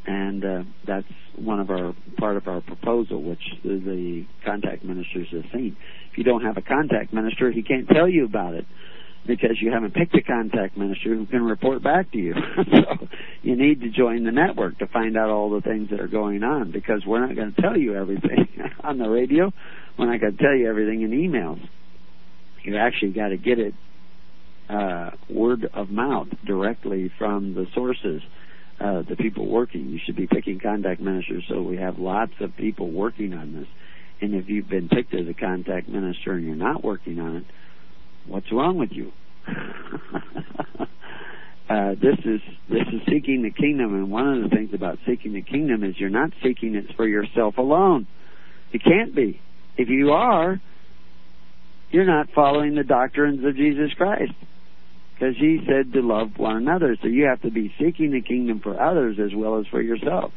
and 0.09 0.45
uh, 0.45 0.63
that's 0.87 1.07
one 1.37 1.61
of 1.61 1.69
our 1.69 1.95
part 2.17 2.39
of 2.39 2.49
our 2.49 2.63
proposal, 2.63 3.23
which 3.23 3.43
the 3.63 4.25
contact 4.45 4.83
ministers 4.83 5.29
have 5.33 5.45
seen. 5.53 5.77
If 6.11 6.17
you 6.17 6.25
don't 6.25 6.43
have 6.43 6.57
a 6.57 6.63
contact 6.63 7.13
minister, 7.13 7.51
he 7.53 7.63
can't 7.63 7.87
tell 7.87 8.09
you 8.09 8.25
about 8.25 8.55
it 8.55 8.65
because 9.27 9.61
you 9.61 9.71
haven't 9.71 9.93
picked 9.93 10.15
a 10.15 10.23
contact 10.23 10.79
minister 10.79 11.15
who 11.15 11.27
can 11.27 11.43
report 11.43 11.83
back 11.83 12.11
to 12.13 12.19
you. 12.19 12.35
so 12.73 13.07
you 13.43 13.55
need 13.55 13.83
to 13.83 13.91
join 13.91 14.25
the 14.25 14.33
network 14.33 14.79
to 14.79 14.87
find 14.87 15.19
out 15.19 15.29
all 15.29 15.51
the 15.51 15.61
things 15.61 15.91
that 15.91 16.01
are 16.01 16.09
going 16.09 16.43
on 16.43 16.73
because 16.73 17.03
we're 17.07 17.25
not 17.25 17.37
going 17.37 17.53
to 17.53 17.61
tell 17.61 17.77
you 17.77 17.95
everything 17.95 18.49
on 18.83 18.97
the 18.97 19.09
radio. 19.11 19.53
We're 19.99 20.11
not 20.11 20.23
going 20.23 20.39
to 20.39 20.43
tell 20.43 20.55
you 20.55 20.71
everything 20.71 21.03
in 21.03 21.11
emails. 21.11 21.61
You 22.63 22.79
actually 22.79 23.13
got 23.13 23.29
to 23.29 23.37
get 23.37 23.59
it 23.59 23.75
uh, 24.69 25.11
word 25.31 25.69
of 25.73 25.91
mouth 25.91 26.29
directly 26.47 27.11
from 27.19 27.55
the 27.55 27.67
sources 27.75 28.23
uh, 28.81 29.03
the 29.09 29.17
people 29.17 29.47
working. 29.49 29.89
You 29.89 29.99
should 30.05 30.17
be 30.17 30.27
picking 30.27 30.61
contact 30.61 31.01
ministers 31.01 31.45
so 31.49 31.63
we 31.63 31.79
have 31.79 31.99
lots 31.99 32.33
of 32.41 32.57
people 32.57 32.91
working 32.91 33.35
on 33.35 33.53
this. 33.55 33.67
And 34.21 34.35
if 34.35 34.49
you've 34.49 34.69
been 34.69 34.89
picked 34.89 35.15
as 35.15 35.27
a 35.29 35.35
contact 35.35 35.89
minister 35.89 36.33
and 36.33 36.45
you're 36.45 36.55
not 36.55 36.85
working 36.85 37.19
on 37.19 37.37
it, 37.37 37.45
what's 38.27 38.51
wrong 38.53 38.79
with 38.79 38.91
you? 38.93 39.13
uh, 41.69 41.95
this 41.95 42.19
is 42.25 42.41
this 42.69 42.87
is 42.93 43.01
seeking 43.09 43.43
the 43.43 43.51
kingdom, 43.51 43.95
and 43.95 44.11
one 44.11 44.29
of 44.29 44.43
the 44.43 44.49
things 44.55 44.71
about 44.75 44.99
seeking 45.07 45.33
the 45.33 45.43
kingdom 45.43 45.83
is 45.83 45.95
you're 45.99 46.11
not 46.11 46.31
seeking 46.43 46.75
it 46.75 46.95
for 46.97 47.07
yourself 47.07 47.59
alone. 47.59 48.07
You 48.73 48.81
can't 48.81 49.15
be. 49.15 49.41
If 49.77 49.89
you 49.89 50.11
are, 50.11 50.61
you're 51.91 52.05
not 52.05 52.29
following 52.35 52.75
the 52.75 52.85
doctrines 52.85 53.45
of 53.45 53.57
Jesus 53.57 53.93
Christ 53.97 54.33
because 55.19 55.37
he 55.37 55.59
said 55.67 55.93
to 55.93 56.01
love 56.01 56.31
one 56.37 56.57
another. 56.57 56.97
So 57.03 57.09
you 57.09 57.25
have 57.25 57.43
to 57.43 57.51
be 57.51 57.73
seeking 57.79 58.13
the 58.13 58.21
kingdom 58.21 58.61
for 58.61 58.81
others 58.81 59.17
as 59.19 59.35
well 59.35 59.59
as 59.59 59.67
for 59.67 59.83
yourself. 59.83 60.33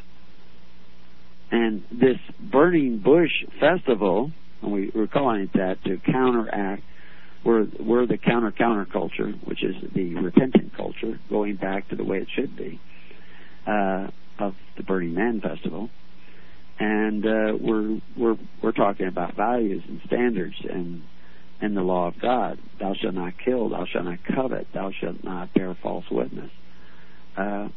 And 1.51 1.83
this 1.91 2.17
burning 2.39 2.99
bush 2.99 3.31
festival, 3.59 4.31
and 4.61 4.71
we, 4.71 4.91
we're 4.93 5.07
calling 5.07 5.41
it 5.41 5.53
that 5.53 5.83
to 5.85 5.97
counteract, 5.97 6.83
we're, 7.43 7.67
we're 7.79 8.07
the 8.07 8.17
counter 8.17 8.51
counterculture, 8.51 9.35
which 9.47 9.63
is 9.63 9.75
the 9.93 10.15
repentant 10.15 10.75
culture, 10.75 11.19
going 11.29 11.57
back 11.57 11.89
to 11.89 11.95
the 11.95 12.03
way 12.03 12.19
it 12.19 12.27
should 12.35 12.55
be, 12.55 12.79
uh, 13.67 14.07
of 14.39 14.53
the 14.77 14.83
Burning 14.83 15.13
Man 15.13 15.41
Festival. 15.41 15.89
And 16.79 17.25
uh, 17.25 17.57
we're 17.59 17.99
we're 18.17 18.37
we're 18.63 18.71
talking 18.71 19.07
about 19.07 19.35
values 19.35 19.83
and 19.87 20.01
standards 20.07 20.55
and 20.67 21.03
and 21.61 21.77
the 21.77 21.81
law 21.81 22.07
of 22.07 22.19
God. 22.19 22.59
Thou 22.79 22.93
shalt 22.99 23.13
not 23.13 23.33
kill, 23.43 23.69
thou 23.69 23.85
shalt 23.85 24.05
not 24.05 24.19
covet, 24.23 24.67
thou 24.73 24.91
shalt 24.91 25.23
not 25.23 25.53
bear 25.53 25.77
false 25.81 26.05
witness. 26.09 26.51
Uh, 27.37 27.69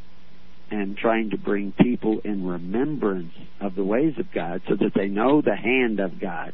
and 0.71 0.97
trying 0.97 1.29
to 1.29 1.37
bring 1.37 1.71
people 1.71 2.19
in 2.25 2.45
remembrance 2.45 3.33
of 3.61 3.75
the 3.75 3.83
ways 3.83 4.15
of 4.17 4.31
God 4.33 4.61
so 4.67 4.75
that 4.75 4.93
they 4.95 5.07
know 5.07 5.41
the 5.41 5.55
hand 5.55 5.99
of 5.99 6.19
God 6.19 6.53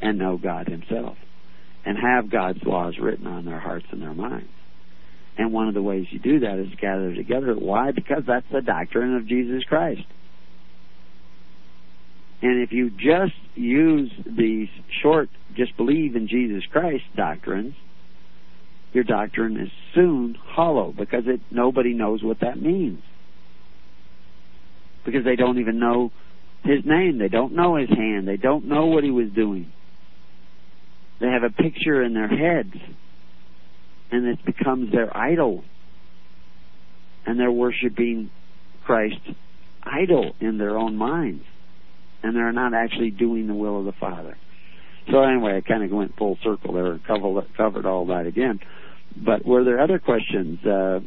and 0.00 0.18
know 0.18 0.38
God 0.38 0.68
Himself 0.68 1.16
and 1.84 1.98
have 1.98 2.30
God's 2.30 2.62
laws 2.64 2.94
written 3.00 3.26
on 3.26 3.44
their 3.44 3.58
hearts 3.58 3.86
and 3.90 4.00
their 4.00 4.14
minds. 4.14 4.50
And 5.36 5.52
one 5.52 5.68
of 5.68 5.74
the 5.74 5.82
ways 5.82 6.06
you 6.10 6.18
do 6.18 6.40
that 6.40 6.58
is 6.58 6.68
gather 6.80 7.14
together. 7.14 7.54
Why? 7.54 7.92
Because 7.92 8.22
that's 8.26 8.46
the 8.52 8.60
doctrine 8.60 9.16
of 9.16 9.26
Jesus 9.26 9.64
Christ. 9.64 10.02
And 12.42 12.62
if 12.62 12.72
you 12.72 12.90
just 12.90 13.34
use 13.54 14.10
these 14.26 14.68
short, 15.02 15.28
just 15.56 15.76
believe 15.76 16.16
in 16.16 16.26
Jesus 16.26 16.62
Christ 16.70 17.04
doctrines, 17.14 17.74
your 18.92 19.04
doctrine 19.04 19.58
is 19.58 19.68
soon 19.94 20.34
hollow 20.34 20.92
because 20.96 21.24
it 21.26 21.40
nobody 21.50 21.92
knows 21.92 22.22
what 22.22 22.40
that 22.40 22.60
means. 22.60 23.02
Because 25.04 25.24
they 25.24 25.36
don't 25.36 25.58
even 25.58 25.78
know 25.78 26.12
his 26.64 26.84
name, 26.84 27.18
they 27.18 27.28
don't 27.28 27.54
know 27.54 27.76
his 27.76 27.90
hand, 27.90 28.26
they 28.26 28.36
don't 28.36 28.66
know 28.66 28.86
what 28.86 29.04
he 29.04 29.10
was 29.10 29.30
doing. 29.34 29.70
They 31.20 31.28
have 31.28 31.42
a 31.42 31.50
picture 31.50 32.02
in 32.02 32.14
their 32.14 32.28
heads 32.28 32.74
and 34.10 34.26
it 34.26 34.44
becomes 34.44 34.92
their 34.92 35.14
idol. 35.16 35.62
And 37.26 37.38
they're 37.38 37.52
worshiping 37.52 38.30
Christ 38.84 39.20
idol 39.82 40.32
in 40.40 40.56
their 40.56 40.76
own 40.76 40.96
minds 40.96 41.44
and 42.22 42.34
they're 42.34 42.52
not 42.52 42.74
actually 42.74 43.10
doing 43.10 43.46
the 43.46 43.54
will 43.54 43.78
of 43.78 43.84
the 43.84 43.92
Father. 43.92 44.36
So 45.10 45.22
anyway, 45.22 45.56
I 45.56 45.60
kind 45.60 45.82
of 45.82 45.90
went 45.90 46.16
full 46.16 46.38
circle 46.42 46.74
there 46.74 46.92
and 46.92 47.04
covered, 47.04 47.86
all 47.86 48.06
that 48.06 48.26
again. 48.26 48.60
But 49.16 49.44
were 49.44 49.64
there 49.64 49.80
other 49.80 49.98
questions? 49.98 50.64
Uh, 50.64 51.00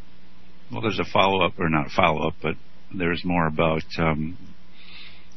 well, 0.71 0.81
there's 0.81 0.99
a 0.99 1.05
follow 1.11 1.45
up, 1.45 1.53
or 1.59 1.69
not 1.69 1.91
follow 1.91 2.27
up, 2.27 2.35
but 2.41 2.55
there's 2.93 3.23
more 3.23 3.47
about 3.47 3.83
um, 3.97 4.37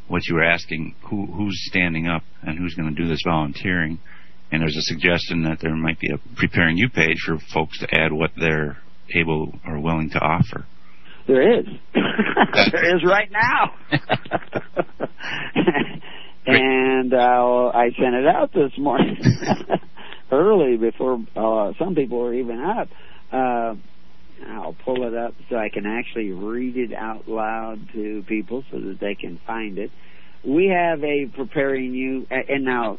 what 0.09 0.27
you 0.27 0.35
were 0.35 0.45
asking: 0.45 0.97
who, 1.03 1.27
who's 1.27 1.67
standing 1.69 2.09
up 2.09 2.23
and 2.43 2.59
who's 2.59 2.75
going 2.75 2.95
to 2.95 3.03
do 3.03 3.09
this 3.09 3.23
volunteering? 3.25 3.99
And 4.51 4.63
there's 4.63 4.77
a 4.77 4.83
suggestion 4.83 5.43
that 5.45 5.59
there 5.61 5.75
might 5.75 5.99
be 6.01 6.11
a 6.13 6.19
preparing 6.37 6.77
you 6.77 6.89
page 6.89 7.19
for 7.27 7.39
folks 7.53 7.79
to 7.81 7.89
add 7.93 8.13
what 8.13 8.31
they're 8.37 8.79
able 9.15 9.53
or 9.67 9.81
willing 9.81 10.11
to 10.11 10.19
offer. 10.19 10.67
There 11.27 11.59
is. 11.59 11.67
there 11.95 12.97
is 12.97 13.05
right 13.05 13.31
now. 13.31 13.75
and 16.47 17.13
uh, 17.13 17.71
I 17.75 17.91
sent 17.99 18.15
it 18.15 18.27
out 18.27 18.53
this 18.53 18.73
morning 18.79 19.17
early 20.31 20.77
before 20.77 21.19
uh, 21.35 21.73
some 21.79 21.95
people 21.95 22.19
were 22.19 22.35
even 22.35 22.61
up. 22.61 22.89
Uh, 23.33 23.75
I'll 24.49 24.77
pull 24.85 25.07
it 25.07 25.15
up 25.15 25.35
so 25.51 25.57
I 25.57 25.69
can 25.69 25.87
actually 25.87 26.31
read 26.31 26.77
it 26.77 26.93
out 26.93 27.29
loud 27.29 27.89
to 27.95 28.23
people 28.29 28.65
so 28.71 28.79
that 28.79 29.01
they 29.01 29.15
can 29.15 29.41
find 29.47 29.79
it. 29.79 29.91
We 30.45 30.69
have 30.69 31.03
a 31.03 31.27
preparing 31.35 31.95
you, 31.95 32.27
and 32.31 32.65
now, 32.65 32.99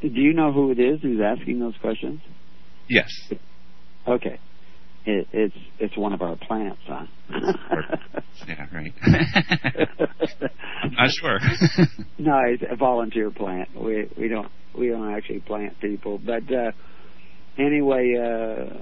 do 0.00 0.08
you 0.08 0.32
know 0.32 0.52
who 0.52 0.70
it 0.70 0.78
is 0.78 1.02
who's 1.02 1.20
asking 1.20 1.60
those 1.60 1.74
questions? 1.82 2.20
Yes. 2.88 3.10
Okay. 4.08 4.38
It, 5.04 5.26
it's 5.32 5.56
it's 5.80 5.96
one 5.96 6.12
of 6.12 6.22
our 6.22 6.36
plants, 6.36 6.78
huh? 6.86 7.06
yeah, 8.46 8.66
right. 8.72 8.94
Not 10.92 11.10
sure. 11.10 11.40
no, 12.18 12.38
it's 12.46 12.62
a 12.70 12.76
volunteer 12.76 13.32
plant. 13.32 13.70
We 13.74 14.08
we 14.16 14.28
don't 14.28 14.46
we 14.78 14.86
don't 14.88 15.12
actually 15.12 15.40
plant 15.40 15.80
people, 15.80 16.20
but 16.24 16.44
uh, 16.52 16.70
anyway, 17.58 18.14
uh, 18.16 18.74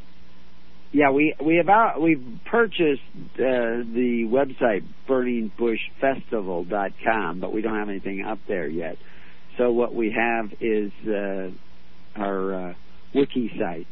yeah, 0.92 1.10
we 1.10 1.34
we 1.42 1.58
about 1.58 2.02
we've 2.02 2.22
purchased 2.44 3.00
uh, 3.14 3.38
the 3.38 4.26
website 4.28 4.84
burningbushfestival.com, 5.08 7.40
but 7.40 7.50
we 7.52 7.62
don't 7.62 7.78
have 7.78 7.88
anything 7.88 8.26
up 8.26 8.40
there 8.46 8.68
yet. 8.68 8.98
So 9.56 9.72
what 9.72 9.94
we 9.94 10.10
have 10.16 10.52
is 10.60 10.92
uh, 11.06 11.48
our 12.16 12.70
uh, 12.70 12.74
wiki 13.14 13.50
site 13.58 13.86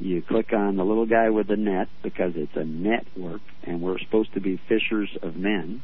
You 0.00 0.20
click 0.20 0.52
on 0.52 0.76
the 0.76 0.84
little 0.84 1.06
guy 1.06 1.30
with 1.30 1.46
the 1.46 1.56
net 1.56 1.88
because 2.02 2.32
it's 2.34 2.56
a 2.56 2.64
network, 2.64 3.40
and 3.62 3.80
we're 3.80 3.98
supposed 4.00 4.34
to 4.34 4.40
be 4.40 4.60
fishers 4.68 5.08
of 5.22 5.36
men. 5.36 5.80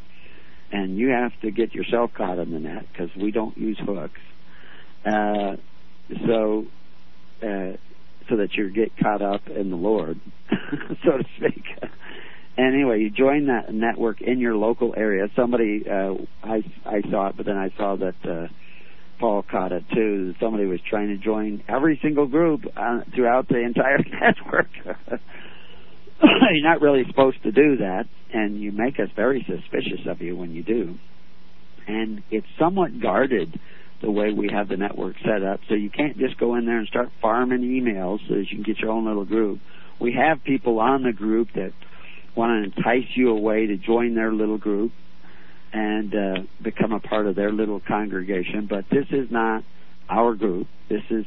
And 0.72 0.98
you 0.98 1.08
have 1.10 1.32
to 1.42 1.50
get 1.50 1.72
yourself 1.72 2.12
caught 2.14 2.38
in 2.38 2.50
the 2.50 2.58
net 2.58 2.86
because 2.92 3.14
we 3.16 3.30
don't 3.30 3.56
use 3.56 3.78
hooks. 3.78 4.20
Uh, 5.06 5.56
so, 6.26 6.66
uh, 7.42 7.76
so 8.28 8.36
that 8.36 8.54
you 8.54 8.70
get 8.70 8.96
caught 8.98 9.22
up 9.22 9.42
in 9.48 9.70
the 9.70 9.76
Lord, 9.76 10.20
so 11.04 11.18
to 11.18 11.24
speak. 11.36 11.64
Anyway, 12.56 13.00
you 13.00 13.10
join 13.10 13.46
that 13.46 13.72
network 13.72 14.20
in 14.20 14.40
your 14.40 14.56
local 14.56 14.92
area. 14.96 15.28
Somebody, 15.36 15.84
uh, 15.88 16.14
I 16.42 16.62
I 16.84 17.02
saw 17.10 17.28
it, 17.28 17.36
but 17.36 17.46
then 17.46 17.56
I 17.56 17.70
saw 17.76 17.96
that 17.96 18.16
uh, 18.28 18.48
Paul 19.20 19.44
caught 19.48 19.72
it 19.72 19.84
too. 19.94 20.34
Somebody 20.40 20.66
was 20.66 20.80
trying 20.88 21.08
to 21.08 21.16
join 21.16 21.62
every 21.68 21.98
single 22.02 22.26
group 22.26 22.62
uh, 22.76 23.00
throughout 23.14 23.48
the 23.48 23.60
entire 23.60 23.98
network. 24.20 24.68
You're 26.20 26.64
not 26.64 26.80
really 26.80 27.04
supposed 27.06 27.42
to 27.44 27.52
do 27.52 27.76
that, 27.76 28.06
and 28.32 28.60
you 28.60 28.72
make 28.72 28.98
us 28.98 29.08
very 29.14 29.46
suspicious 29.48 30.06
of 30.08 30.20
you 30.20 30.36
when 30.36 30.50
you 30.50 30.64
do. 30.64 30.96
And 31.86 32.22
it's 32.30 32.46
somewhat 32.58 33.00
guarded 33.00 33.58
the 34.00 34.10
way 34.10 34.32
we 34.32 34.48
have 34.52 34.68
the 34.68 34.76
network 34.76 35.16
set 35.24 35.42
up, 35.42 35.60
so 35.68 35.74
you 35.74 35.90
can't 35.90 36.16
just 36.18 36.38
go 36.38 36.54
in 36.54 36.66
there 36.66 36.78
and 36.78 36.86
start 36.86 37.08
farming 37.20 37.62
emails 37.62 38.18
so 38.28 38.34
that 38.34 38.46
you 38.50 38.56
can 38.56 38.62
get 38.62 38.78
your 38.78 38.90
own 38.90 39.04
little 39.06 39.24
group. 39.24 39.60
We 40.00 40.12
have 40.14 40.44
people 40.44 40.78
on 40.78 41.02
the 41.02 41.12
group 41.12 41.48
that 41.54 41.72
want 42.36 42.50
to 42.50 42.80
entice 42.80 43.08
you 43.14 43.30
away 43.30 43.66
to 43.66 43.76
join 43.76 44.14
their 44.14 44.32
little 44.32 44.58
group 44.58 44.92
and 45.72 46.14
uh, 46.14 46.42
become 46.62 46.92
a 46.92 47.00
part 47.00 47.26
of 47.26 47.34
their 47.34 47.52
little 47.52 47.80
congregation. 47.80 48.68
But 48.70 48.84
this 48.90 49.06
is 49.10 49.28
not 49.30 49.64
our 50.08 50.34
group. 50.34 50.68
This 50.88 51.02
is 51.10 51.26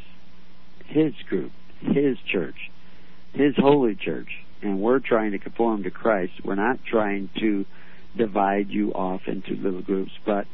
his 0.88 1.14
group, 1.28 1.52
his 1.82 2.18
church, 2.32 2.56
his 3.34 3.54
holy 3.58 3.96
church. 3.96 4.30
And 4.62 4.80
we're 4.80 5.00
trying 5.00 5.32
to 5.32 5.40
conform 5.40 5.84
to 5.84 5.92
Christ. 5.92 6.34
We're 6.44 6.56
not 6.56 6.80
trying 6.90 7.30
to 7.40 7.66
divide 8.18 8.70
you 8.70 8.92
off 8.94 9.22
into 9.28 9.56
little 9.56 9.82
groups, 9.82 10.12
but 10.26 10.46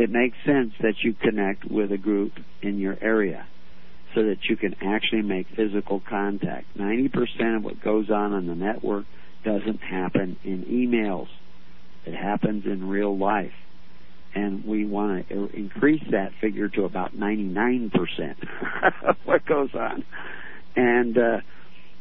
it 0.00 0.08
makes 0.08 0.34
sense 0.46 0.72
that 0.80 0.94
you 1.04 1.12
connect 1.12 1.70
with 1.70 1.92
a 1.92 1.98
group 1.98 2.32
in 2.62 2.78
your 2.78 2.96
area 3.02 3.46
so 4.14 4.22
that 4.22 4.38
you 4.48 4.56
can 4.56 4.74
actually 4.80 5.20
make 5.20 5.46
physical 5.54 6.00
contact. 6.08 6.66
90% 6.74 7.56
of 7.56 7.64
what 7.64 7.82
goes 7.82 8.08
on 8.08 8.32
on 8.32 8.46
the 8.46 8.54
network 8.54 9.04
doesn't 9.44 9.80
happen 9.82 10.38
in 10.42 10.64
emails. 10.64 11.26
It 12.06 12.14
happens 12.14 12.64
in 12.64 12.88
real 12.88 13.18
life. 13.18 13.52
And 14.34 14.64
we 14.64 14.86
want 14.86 15.28
to 15.28 15.50
increase 15.52 16.02
that 16.12 16.30
figure 16.40 16.70
to 16.70 16.84
about 16.84 17.14
99% 17.14 17.90
of 19.06 19.16
what 19.24 19.44
goes 19.44 19.74
on. 19.74 20.02
And 20.76 21.18
uh, 21.18 21.36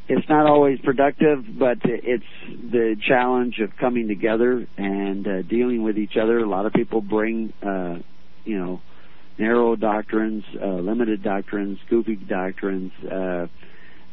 it's 0.10 0.28
not 0.28 0.48
always 0.48 0.80
productive, 0.80 1.46
but 1.58 1.78
it's 1.84 2.24
the 2.48 2.96
challenge 3.08 3.60
of 3.60 3.70
coming 3.80 4.08
together 4.08 4.68
and 4.76 5.28
uh, 5.28 5.42
dealing 5.44 5.84
with 5.84 6.00
each 6.00 6.18
other. 6.22 6.40
A 6.40 6.50
lot 6.50 6.66
of 6.66 6.74
people 6.74 7.00
bring, 7.00 7.54
uh, 7.62 7.98
you 8.44 8.58
know, 8.58 8.82
narrow 9.38 9.76
doctrines, 9.76 10.44
uh, 10.60 10.66
limited 10.66 11.22
doctrines, 11.22 11.78
goofy 11.92 12.16
doctrines, 12.16 12.92
uh, 13.10 13.46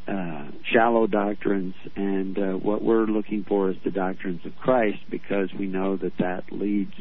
uh, 0.07 0.51
shallow 0.71 1.07
doctrines, 1.07 1.75
and 1.97 2.39
uh, 2.39 2.53
what 2.53 2.83
we're 2.83 3.07
looking 3.07 3.45
for 3.49 3.71
is 3.71 3.77
the 3.83 3.91
doctrines 3.91 4.41
of 4.45 4.55
Christ 4.57 4.99
because 5.11 5.49
we 5.59 5.67
know 5.67 5.97
that 5.97 6.13
that 6.19 6.45
leads 6.53 6.93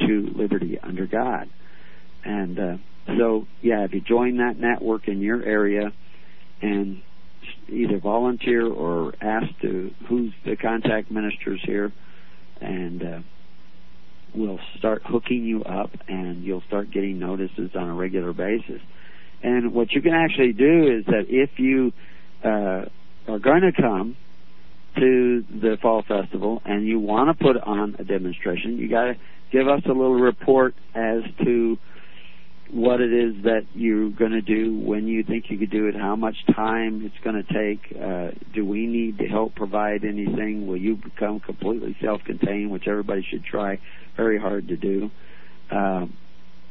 to 0.00 0.32
liberty 0.34 0.78
under 0.82 1.06
God. 1.06 1.48
And 2.24 2.58
uh, 2.58 2.76
so, 3.18 3.46
yeah, 3.60 3.84
if 3.84 3.92
you 3.92 4.00
join 4.00 4.38
that 4.38 4.58
network 4.58 5.08
in 5.08 5.20
your 5.20 5.42
area 5.42 5.92
and 6.62 7.02
either 7.68 7.98
volunteer 7.98 8.66
or 8.66 9.14
ask 9.20 9.46
to 9.62 9.90
who's 10.08 10.32
the 10.44 10.56
contact 10.56 11.10
ministers 11.10 11.60
here, 11.64 11.92
and 12.60 13.02
uh, 13.02 13.18
we'll 14.34 14.60
start 14.78 15.02
hooking 15.04 15.44
you 15.44 15.62
up, 15.64 15.90
and 16.08 16.44
you'll 16.44 16.62
start 16.66 16.90
getting 16.90 17.18
notices 17.18 17.70
on 17.74 17.88
a 17.88 17.94
regular 17.94 18.32
basis. 18.32 18.80
And 19.42 19.72
what 19.72 19.92
you 19.92 20.02
can 20.02 20.12
actually 20.12 20.52
do 20.52 20.98
is 20.98 21.06
that 21.06 21.26
if 21.28 21.58
you 21.58 21.92
uh, 22.44 22.84
are 23.28 23.38
going 23.38 23.62
to 23.62 23.72
come 23.72 24.16
to 24.96 25.44
the 25.50 25.76
fall 25.80 26.02
festival 26.06 26.60
and 26.64 26.86
you 26.86 26.98
want 26.98 27.36
to 27.36 27.44
put 27.44 27.56
on 27.56 27.96
a 27.98 28.04
demonstration, 28.04 28.76
you 28.76 28.88
got 28.88 29.04
to 29.04 29.14
give 29.52 29.68
us 29.68 29.82
a 29.86 29.88
little 29.88 30.14
report 30.14 30.74
as 30.94 31.22
to 31.44 31.78
what 32.72 33.00
it 33.00 33.12
is 33.12 33.42
that 33.44 33.66
you're 33.74 34.10
going 34.10 34.32
to 34.32 34.42
do, 34.42 34.78
when 34.78 35.06
you 35.06 35.24
think 35.24 35.46
you 35.48 35.58
could 35.58 35.70
do 35.70 35.86
it, 35.86 35.94
how 35.96 36.16
much 36.16 36.36
time 36.54 37.04
it's 37.04 37.24
going 37.24 37.42
to 37.44 37.52
take. 37.52 37.96
Uh, 37.96 38.30
do 38.54 38.64
we 38.64 38.86
need 38.86 39.18
to 39.18 39.26
help 39.26 39.54
provide 39.54 40.04
anything? 40.04 40.66
Will 40.66 40.76
you 40.76 40.96
become 40.96 41.40
completely 41.40 41.96
self-contained, 42.02 42.70
which 42.70 42.86
everybody 42.86 43.26
should 43.28 43.44
try 43.44 43.80
very 44.16 44.38
hard 44.38 44.68
to 44.68 44.76
do? 44.76 45.10
Um, 45.70 46.16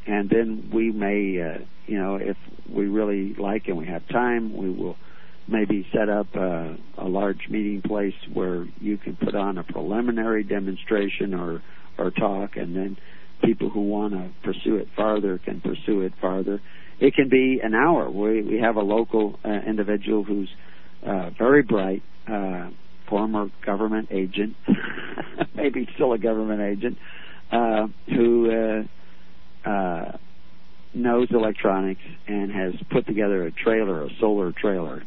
and 0.08 0.30
then 0.30 0.72
we 0.74 0.92
may, 0.92 1.42
uh, 1.42 1.64
you 1.86 2.00
know, 2.00 2.16
if 2.16 2.38
we 2.70 2.88
really 2.88 3.36
like 3.36 3.68
and 3.68 3.78
we 3.78 3.88
have 3.88 4.08
time, 4.08 4.56
we 4.56 4.70
will 4.70 4.96
maybe 5.48 5.88
set 5.94 6.10
up 6.10 6.34
a, 6.36 6.78
a 6.98 7.08
large 7.08 7.48
meeting 7.50 7.82
place 7.82 8.14
where 8.34 8.66
you 8.80 8.98
can 8.98 9.16
put 9.16 9.36
on 9.36 9.58
a 9.58 9.64
preliminary 9.64 10.44
demonstration 10.44 11.34
or 11.34 11.62
or 11.98 12.12
talk, 12.12 12.56
and 12.56 12.76
then 12.76 12.98
people 13.44 13.70
who 13.70 13.82
want 13.82 14.14
to 14.14 14.30
pursue 14.44 14.76
it 14.76 14.88
farther 14.96 15.40
can 15.44 15.62
pursue 15.62 16.02
it 16.02 16.14
farther. 16.22 16.62
It 17.00 17.14
can 17.14 17.30
be 17.30 17.60
an 17.64 17.74
hour. 17.74 18.10
We 18.10 18.42
we 18.42 18.60
have 18.60 18.76
a 18.76 18.82
local 18.82 19.40
uh, 19.44 19.50
individual 19.68 20.24
who's 20.24 20.50
uh, 21.06 21.30
very 21.38 21.64
bright, 21.64 22.04
uh, 22.28 22.70
former 23.10 23.50
government 23.66 24.10
agent, 24.12 24.56
maybe 25.56 25.88
still 25.96 26.14
a 26.14 26.18
government 26.18 26.62
agent, 26.62 26.98
uh, 27.52 27.88
who 28.08 28.86
uh, 29.66 29.70
uh, 29.70 30.18
knows 30.94 31.28
electronics 31.32 32.02
and 32.28 32.52
has 32.52 32.74
put 32.92 33.08
together 33.08 33.46
a 33.46 33.52
trailer, 33.52 34.04
a 34.04 34.10
solar 34.20 34.52
trailer. 34.52 35.04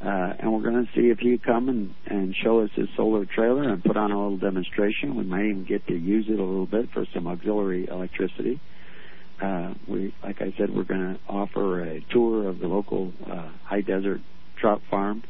Uh, 0.00 0.34
and 0.38 0.52
we're 0.52 0.62
going 0.62 0.84
to 0.84 0.92
see 0.94 1.08
if 1.08 1.18
he 1.18 1.38
come 1.38 1.68
and, 1.68 1.94
and 2.06 2.34
show 2.36 2.60
us 2.60 2.70
his 2.74 2.86
solar 2.96 3.24
trailer 3.24 3.62
and 3.62 3.82
put 3.82 3.96
on 3.96 4.12
a 4.12 4.14
little 4.14 4.36
demonstration. 4.36 5.16
We 5.16 5.24
might 5.24 5.46
even 5.46 5.64
get 5.64 5.86
to 5.86 5.94
use 5.96 6.26
it 6.28 6.38
a 6.38 6.42
little 6.42 6.66
bit 6.66 6.90
for 6.92 7.06
some 7.14 7.26
auxiliary 7.26 7.88
electricity. 7.88 8.60
Uh, 9.42 9.74
we, 9.88 10.14
like 10.22 10.40
I 10.40 10.52
said, 10.58 10.74
we're 10.74 10.84
going 10.84 11.14
to 11.14 11.20
offer 11.28 11.82
a 11.82 12.00
tour 12.10 12.48
of 12.48 12.58
the 12.58 12.68
local 12.68 13.12
uh, 13.30 13.50
high 13.64 13.80
desert 13.80 14.20
trout 14.60 14.82
farm, 14.90 15.22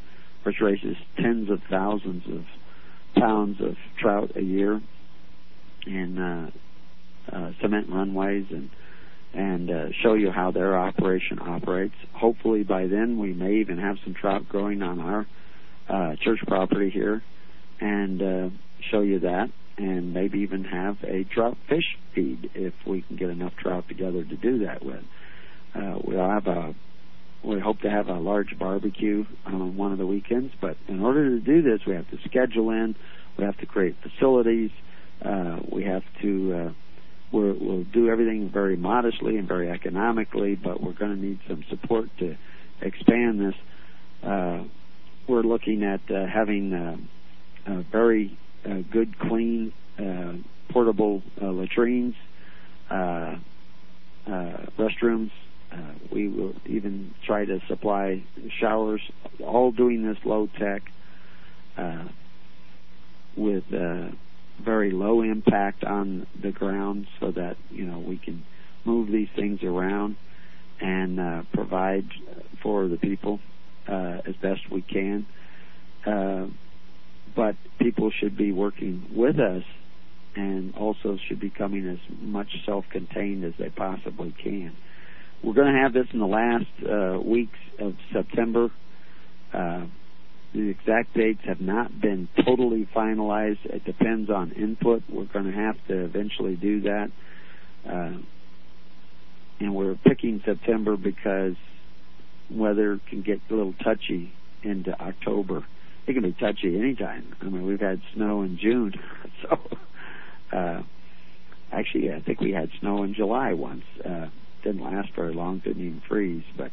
which 0.42 0.56
raises 0.60 0.96
tens 1.16 1.48
of 1.50 1.60
thousands 1.70 2.24
of 2.26 2.44
pounds 3.20 3.60
of 3.60 3.76
trout 4.00 4.32
a 4.36 4.42
year, 4.42 4.80
and 5.86 6.18
uh, 6.18 6.50
uh, 7.32 7.52
cement 7.60 7.88
runways 7.88 8.46
and 8.50 8.70
and 9.34 9.70
uh, 9.70 9.86
show 10.02 10.14
you 10.14 10.30
how 10.30 10.50
their 10.50 10.78
operation 10.78 11.38
operates. 11.40 11.94
Hopefully, 12.12 12.62
by 12.62 12.86
then 12.86 13.18
we 13.18 13.32
may 13.32 13.56
even 13.56 13.78
have 13.78 13.96
some 14.04 14.14
trout 14.14 14.48
growing 14.48 14.82
on 14.82 15.00
our 15.00 15.26
uh, 15.88 16.16
church 16.22 16.40
property 16.46 16.90
here, 16.90 17.22
and 17.80 18.22
uh, 18.22 18.48
show 18.90 19.00
you 19.00 19.20
that, 19.20 19.50
and 19.76 20.14
maybe 20.14 20.40
even 20.40 20.64
have 20.64 20.96
a 21.04 21.24
trout 21.24 21.56
fish 21.68 21.98
feed 22.14 22.50
if 22.54 22.74
we 22.86 23.02
can 23.02 23.16
get 23.16 23.28
enough 23.28 23.52
trout 23.56 23.86
together 23.88 24.24
to 24.24 24.36
do 24.36 24.64
that 24.64 24.84
with. 24.84 25.02
Uh, 25.74 25.98
we'll 26.02 26.28
have 26.28 26.46
a 26.46 26.74
we 27.44 27.60
hope 27.60 27.80
to 27.80 27.90
have 27.90 28.08
a 28.08 28.18
large 28.18 28.58
barbecue 28.58 29.24
on 29.44 29.76
one 29.76 29.92
of 29.92 29.98
the 29.98 30.06
weekends, 30.06 30.52
but 30.60 30.76
in 30.88 31.00
order 31.00 31.38
to 31.38 31.40
do 31.40 31.62
this, 31.62 31.80
we 31.86 31.94
have 31.94 32.10
to 32.10 32.18
schedule 32.28 32.70
in, 32.70 32.96
we 33.38 33.44
have 33.44 33.56
to 33.58 33.66
create 33.66 33.94
facilities, 34.02 34.70
uh, 35.24 35.58
we 35.70 35.84
have 35.84 36.02
to 36.22 36.52
uh, 36.54 36.72
we're, 37.32 37.54
we'll 37.54 37.84
do 37.84 38.08
everything 38.08 38.50
very 38.50 38.76
modestly 38.76 39.36
and 39.36 39.48
very 39.48 39.70
economically, 39.70 40.54
but 40.54 40.82
we're 40.82 40.92
going 40.92 41.14
to 41.14 41.20
need 41.20 41.40
some 41.48 41.64
support 41.68 42.08
to 42.18 42.36
expand 42.80 43.40
this. 43.40 43.54
Uh, 44.22 44.64
we're 45.28 45.42
looking 45.42 45.82
at 45.82 46.00
uh, 46.10 46.26
having 46.26 46.72
uh, 46.72 47.82
very 47.90 48.36
uh, 48.64 48.78
good, 48.90 49.18
clean, 49.18 49.72
uh, 49.98 50.34
portable 50.70 51.22
uh, 51.40 51.50
latrines, 51.50 52.14
uh, 52.90 53.36
uh, 54.26 54.56
restrooms. 54.78 55.30
Uh, 55.72 55.76
we 56.12 56.28
will 56.28 56.54
even 56.66 57.12
try 57.24 57.44
to 57.44 57.60
supply 57.66 58.22
showers, 58.60 59.00
all 59.44 59.72
doing 59.72 60.06
this 60.06 60.18
low 60.24 60.48
tech 60.58 60.82
uh, 61.76 62.04
with 63.36 63.64
uh, 63.74 64.08
very 64.64 64.90
low 64.90 65.22
impact 65.22 65.84
on 65.84 66.26
the 66.40 66.50
ground 66.50 67.06
so 67.20 67.30
that 67.30 67.56
you 67.70 67.84
know 67.84 67.98
we 67.98 68.18
can 68.18 68.44
move 68.84 69.10
these 69.10 69.28
things 69.36 69.62
around 69.62 70.16
and 70.80 71.18
uh, 71.18 71.42
provide 71.52 72.04
for 72.62 72.88
the 72.88 72.96
people 72.96 73.40
uh, 73.88 74.18
as 74.26 74.34
best 74.36 74.60
we 74.70 74.82
can. 74.82 75.26
Uh, 76.06 76.46
but 77.34 77.56
people 77.78 78.10
should 78.10 78.36
be 78.36 78.52
working 78.52 79.06
with 79.14 79.38
us 79.38 79.62
and 80.36 80.74
also 80.74 81.18
should 81.28 81.40
be 81.40 81.50
coming 81.50 81.86
as 81.88 81.98
much 82.20 82.48
self-contained 82.64 83.44
as 83.44 83.54
they 83.58 83.70
possibly 83.70 84.34
can. 84.42 84.76
We're 85.42 85.54
going 85.54 85.72
to 85.72 85.80
have 85.80 85.92
this 85.92 86.06
in 86.12 86.18
the 86.18 86.26
last 86.26 86.66
uh, 86.82 87.20
weeks 87.20 87.58
of 87.78 87.94
September. 88.12 88.70
The 90.56 90.70
exact 90.70 91.12
dates 91.12 91.42
have 91.44 91.60
not 91.60 92.00
been 92.00 92.28
totally 92.46 92.88
finalized. 92.96 93.62
It 93.64 93.84
depends 93.84 94.30
on 94.30 94.52
input. 94.52 95.02
We're 95.06 95.26
going 95.26 95.44
to 95.44 95.52
have 95.52 95.76
to 95.88 96.04
eventually 96.06 96.56
do 96.56 96.80
that. 96.80 97.10
Uh, 97.86 98.12
and 99.60 99.74
we're 99.74 99.96
picking 99.96 100.40
September 100.46 100.96
because 100.96 101.56
weather 102.50 102.98
can 103.10 103.20
get 103.20 103.42
a 103.50 103.54
little 103.54 103.74
touchy 103.84 104.32
into 104.62 104.98
October. 104.98 105.66
It 106.06 106.14
can 106.14 106.22
be 106.22 106.32
touchy 106.32 106.78
anytime. 106.78 107.36
I 107.42 107.44
mean, 107.44 107.66
we've 107.66 107.78
had 107.78 108.00
snow 108.14 108.40
in 108.40 108.56
June, 108.58 108.94
so 109.42 109.58
uh, 110.56 110.80
actually, 111.70 112.14
I 112.14 112.20
think 112.22 112.40
we 112.40 112.52
had 112.52 112.70
snow 112.80 113.02
in 113.02 113.12
July 113.12 113.52
once. 113.52 113.84
Uh, 114.02 114.28
didn't 114.64 114.82
last 114.82 115.10
very 115.14 115.34
long, 115.34 115.58
didn't 115.58 115.82
even 115.82 116.02
freeze, 116.08 116.44
but 116.56 116.70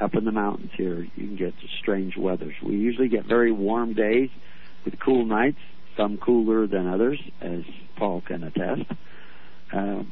up 0.00 0.14
in 0.14 0.24
the 0.24 0.32
mountains 0.32 0.70
here, 0.76 1.06
you 1.16 1.26
can 1.26 1.36
get 1.36 1.54
strange 1.80 2.16
weathers. 2.16 2.54
We 2.62 2.76
usually 2.76 3.08
get 3.08 3.26
very 3.26 3.52
warm 3.52 3.94
days 3.94 4.30
with 4.84 4.98
cool 4.98 5.26
nights, 5.26 5.58
some 5.96 6.16
cooler 6.16 6.66
than 6.66 6.86
others, 6.86 7.20
as 7.40 7.62
Paul 7.96 8.22
can 8.26 8.44
attest. 8.44 8.90
Uh, 9.72 10.02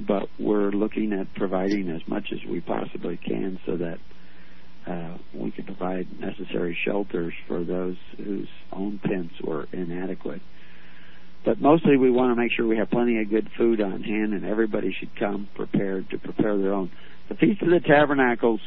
but 0.00 0.28
we're 0.38 0.70
looking 0.70 1.12
at 1.12 1.32
providing 1.34 1.88
as 1.90 2.06
much 2.06 2.32
as 2.32 2.38
we 2.48 2.60
possibly 2.60 3.16
can 3.16 3.58
so 3.64 3.76
that 3.76 3.98
uh, 4.86 5.16
we 5.34 5.50
can 5.50 5.64
provide 5.64 6.06
necessary 6.20 6.76
shelters 6.84 7.32
for 7.48 7.64
those 7.64 7.96
whose 8.16 8.48
own 8.72 9.00
tents 9.06 9.34
were 9.42 9.66
inadequate. 9.72 10.42
But 11.44 11.60
mostly 11.60 11.96
we 11.96 12.10
want 12.10 12.36
to 12.36 12.40
make 12.40 12.52
sure 12.52 12.66
we 12.66 12.76
have 12.76 12.90
plenty 12.90 13.20
of 13.20 13.30
good 13.30 13.48
food 13.56 13.80
on 13.80 14.02
hand 14.02 14.34
and 14.34 14.44
everybody 14.44 14.94
should 14.98 15.16
come 15.16 15.48
prepared 15.54 16.10
to 16.10 16.18
prepare 16.18 16.58
their 16.58 16.72
own. 16.72 16.90
The 17.28 17.36
Feast 17.36 17.62
of 17.62 17.70
the 17.70 17.80
Tabernacles 17.80 18.60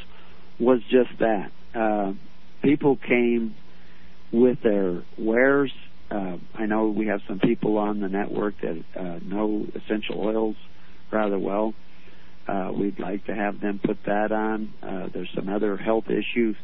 was 0.60 0.82
just 0.90 1.10
that. 1.20 1.52
Uh, 1.74 2.14
people 2.62 2.98
came 2.98 3.56
with 4.32 4.62
their 4.62 5.04
wares. 5.18 5.72
Uh, 6.12 6.38
I 6.56 6.66
know 6.66 6.90
we 6.90 7.08
have 7.08 7.22
some 7.28 7.40
people 7.40 7.78
on 7.78 8.00
the 8.00 8.10
network 8.10 8.56
that 8.62 8.84
uh, 8.96 9.20
know 9.24 9.66
essential 9.76 10.20
oils 10.20 10.56
rather 11.12 11.38
well. 11.38 11.74
Uh, 12.48 12.72
we'd 12.74 13.00
like 13.00 13.26
to 13.26 13.36
have 13.36 13.62
them 13.62 13.80
put 13.84 13.98
that 14.06 14.32
on. 14.32 14.74
Uh, 14.82 15.08
there's 15.14 15.30
some 15.36 15.50
other 15.50 15.78
health 15.78 16.06
issues 16.10 16.56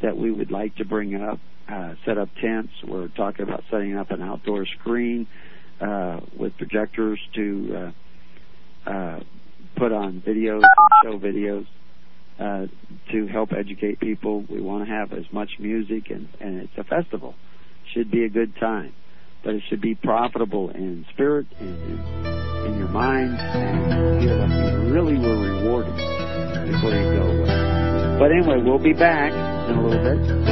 that 0.00 0.16
we 0.16 0.30
would 0.30 0.50
like 0.50 0.76
to 0.76 0.84
bring 0.84 1.14
up. 1.20 1.40
Uh, 1.68 1.94
set 2.04 2.18
up 2.18 2.28
tents. 2.40 2.72
We're 2.86 3.08
talking 3.08 3.44
about 3.44 3.64
setting 3.70 3.96
up 3.96 4.10
an 4.10 4.20
outdoor 4.20 4.66
screen 4.66 5.26
uh, 5.80 6.20
with 6.36 6.56
projectors 6.58 7.18
to 7.34 7.92
uh, 8.86 8.90
uh, 8.90 9.20
put 9.76 9.92
on 9.92 10.22
videos, 10.26 10.62
and 10.62 10.90
show 11.02 11.18
videos 11.18 11.66
uh, 12.38 12.66
to 13.10 13.26
help 13.26 13.50
educate 13.52 14.00
people. 14.00 14.44
We 14.48 14.60
want 14.60 14.86
to 14.86 14.90
have 14.92 15.12
as 15.12 15.24
much 15.32 15.50
music, 15.58 16.10
and, 16.10 16.28
and 16.40 16.60
it's 16.62 16.72
a 16.78 16.84
festival. 16.84 17.34
Should 17.94 18.10
be 18.10 18.24
a 18.24 18.28
good 18.28 18.54
time, 18.56 18.94
but 19.44 19.54
it 19.54 19.62
should 19.68 19.80
be 19.80 19.94
profitable 19.94 20.70
in 20.70 21.04
spirit 21.12 21.46
and 21.60 21.68
in, 21.82 22.72
in 22.72 22.78
your 22.78 22.88
mind, 22.88 23.36
and 23.38 24.22
feel 24.22 24.36
like 24.36 24.50
you 24.50 24.92
really 24.92 25.18
were 25.18 25.38
rewarded 25.38 25.94
before 26.72 26.90
you 26.90 27.02
go 27.14 27.22
away. 27.22 28.18
But 28.18 28.30
anyway, 28.30 28.62
we'll 28.64 28.78
be 28.78 28.92
back 28.92 29.32
in 29.32 29.76
a 29.76 29.82
little 29.82 30.02
bit 30.02 30.51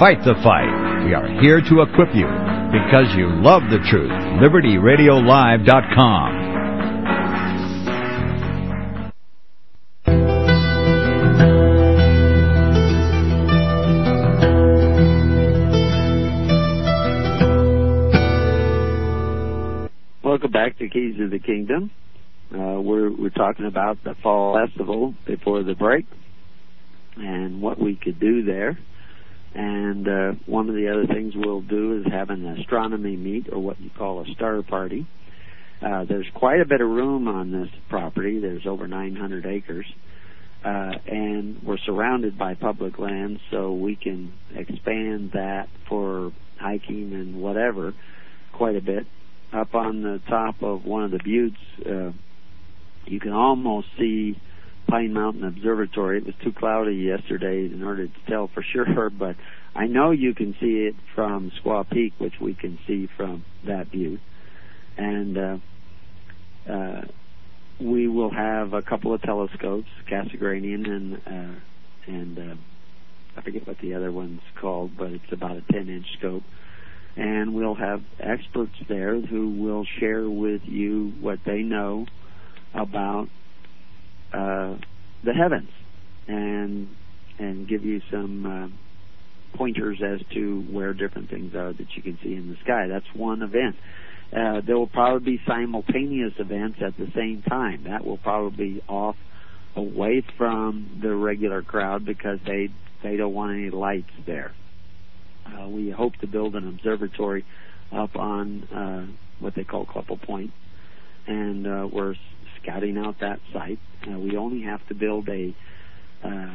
fight 0.00 0.18
the 0.24 0.34
fight. 0.42 1.04
We 1.04 1.12
are 1.12 1.28
here 1.42 1.60
to 1.60 1.82
equip 1.82 2.14
you 2.14 2.26
because 2.72 3.14
you 3.14 3.28
love 3.28 3.64
the 3.68 3.76
truth. 3.90 4.10
LibertyRadioLive.com. 4.40 6.48
Welcome 20.24 20.50
back 20.50 20.78
to 20.78 20.88
Keys 20.88 21.20
of 21.20 21.30
the 21.30 21.38
Kingdom. 21.38 21.90
Uh, 22.50 22.80
we're 22.80 23.14
we're 23.14 23.28
talking 23.28 23.66
about 23.66 24.02
the 24.02 24.14
fall 24.22 24.58
festival 24.58 25.14
before 25.26 25.62
the 25.62 25.74
break 25.74 26.06
and 27.18 27.60
what 27.60 27.78
we 27.78 27.96
could 27.96 28.18
do 28.18 28.42
there. 28.44 28.78
And 29.54 30.08
uh, 30.08 30.32
one 30.46 30.68
of 30.68 30.74
the 30.74 30.88
other 30.88 31.06
things 31.06 31.34
we'll 31.34 31.62
do 31.62 32.00
is 32.00 32.12
have 32.12 32.30
an 32.30 32.46
astronomy 32.46 33.16
meet, 33.16 33.48
or 33.52 33.58
what 33.58 33.80
you 33.80 33.90
call 33.90 34.20
a 34.20 34.26
star 34.34 34.62
party. 34.62 35.06
Uh, 35.82 36.04
there's 36.04 36.28
quite 36.34 36.60
a 36.60 36.66
bit 36.66 36.80
of 36.80 36.88
room 36.88 37.26
on 37.26 37.50
this 37.50 37.68
property. 37.88 38.38
There's 38.38 38.66
over 38.66 38.86
900 38.86 39.46
acres, 39.46 39.86
uh, 40.64 40.92
and 41.06 41.62
we're 41.62 41.78
surrounded 41.78 42.38
by 42.38 42.54
public 42.54 42.98
land, 42.98 43.40
so 43.50 43.72
we 43.72 43.96
can 43.96 44.32
expand 44.54 45.32
that 45.32 45.68
for 45.88 46.32
hiking 46.58 47.12
and 47.14 47.40
whatever 47.40 47.94
quite 48.52 48.76
a 48.76 48.82
bit. 48.82 49.06
Up 49.52 49.74
on 49.74 50.02
the 50.02 50.20
top 50.28 50.62
of 50.62 50.84
one 50.84 51.02
of 51.02 51.10
the 51.10 51.18
buttes, 51.18 51.86
uh, 51.86 52.12
you 53.06 53.18
can 53.18 53.32
almost 53.32 53.88
see 53.98 54.40
Pine 54.90 55.12
Mountain 55.12 55.44
Observatory. 55.44 56.18
It 56.18 56.26
was 56.26 56.34
too 56.42 56.52
cloudy 56.52 56.96
yesterday 56.96 57.64
in 57.66 57.84
order 57.84 58.08
to 58.08 58.20
tell 58.28 58.48
for 58.48 58.62
sure, 58.62 59.08
but 59.18 59.36
I 59.74 59.86
know 59.86 60.10
you 60.10 60.34
can 60.34 60.56
see 60.60 60.88
it 60.88 60.96
from 61.14 61.52
Squaw 61.62 61.88
Peak, 61.88 62.12
which 62.18 62.34
we 62.40 62.54
can 62.54 62.78
see 62.86 63.08
from 63.16 63.44
that 63.66 63.90
butte. 63.92 64.20
And 64.98 65.38
uh, 65.38 65.58
uh, 66.68 67.02
we 67.80 68.08
will 68.08 68.30
have 68.30 68.72
a 68.72 68.82
couple 68.82 69.14
of 69.14 69.22
telescopes, 69.22 69.88
Cassegrainian 70.10 70.86
and 70.88 71.14
uh, 71.24 71.60
and 72.06 72.38
uh, 72.38 72.54
I 73.36 73.42
forget 73.42 73.66
what 73.66 73.78
the 73.78 73.94
other 73.94 74.10
one's 74.10 74.42
called, 74.60 74.96
but 74.98 75.12
it's 75.12 75.32
about 75.32 75.56
a 75.56 75.60
10-inch 75.72 76.06
scope. 76.18 76.42
And 77.16 77.54
we'll 77.54 77.76
have 77.76 78.02
experts 78.18 78.74
there 78.88 79.20
who 79.20 79.50
will 79.50 79.84
share 80.00 80.28
with 80.28 80.62
you 80.64 81.12
what 81.20 81.38
they 81.46 81.62
know 81.62 82.06
about 82.74 83.28
uh, 84.32 84.76
the 85.24 85.32
heavens 85.32 85.70
and 86.28 86.88
and 87.38 87.68
give 87.68 87.84
you 87.84 88.00
some 88.10 88.46
uh, 88.46 89.56
pointers 89.56 90.00
as 90.02 90.20
to 90.34 90.60
where 90.70 90.92
different 90.92 91.30
things 91.30 91.54
are 91.54 91.72
that 91.72 91.86
you 91.96 92.02
can 92.02 92.18
see 92.22 92.34
in 92.34 92.48
the 92.48 92.56
sky. 92.62 92.86
That's 92.88 93.06
one 93.14 93.42
event. 93.42 93.76
Uh, 94.32 94.60
there 94.64 94.78
will 94.78 94.86
probably 94.86 95.38
be 95.38 95.42
simultaneous 95.46 96.34
events 96.38 96.78
at 96.84 96.96
the 96.96 97.10
same 97.16 97.42
time. 97.48 97.84
That 97.84 98.04
will 98.04 98.18
probably 98.18 98.74
be 98.74 98.82
off 98.88 99.16
away 99.74 100.22
from 100.36 101.00
the 101.02 101.14
regular 101.14 101.62
crowd 101.62 102.04
because 102.04 102.38
they 102.46 102.68
they 103.02 103.16
don't 103.16 103.34
want 103.34 103.52
any 103.52 103.70
lights 103.70 104.10
there. 104.26 104.52
Uh, 105.46 105.68
we 105.68 105.90
hope 105.90 106.14
to 106.16 106.26
build 106.26 106.54
an 106.54 106.68
observatory 106.68 107.44
up 107.90 108.14
on 108.14 108.62
uh, 108.64 109.06
what 109.40 109.54
they 109.54 109.64
call 109.64 109.86
Kleppel 109.86 110.20
Point, 110.22 110.52
and 111.26 111.66
uh, 111.66 111.88
we're 111.90 112.14
scouting 112.62 112.98
out 112.98 113.20
that 113.20 113.40
site. 113.52 113.78
Uh, 114.06 114.18
we 114.18 114.36
only 114.36 114.62
have 114.62 114.86
to 114.88 114.94
build 114.94 115.28
a, 115.28 115.54
uh, 116.24 116.54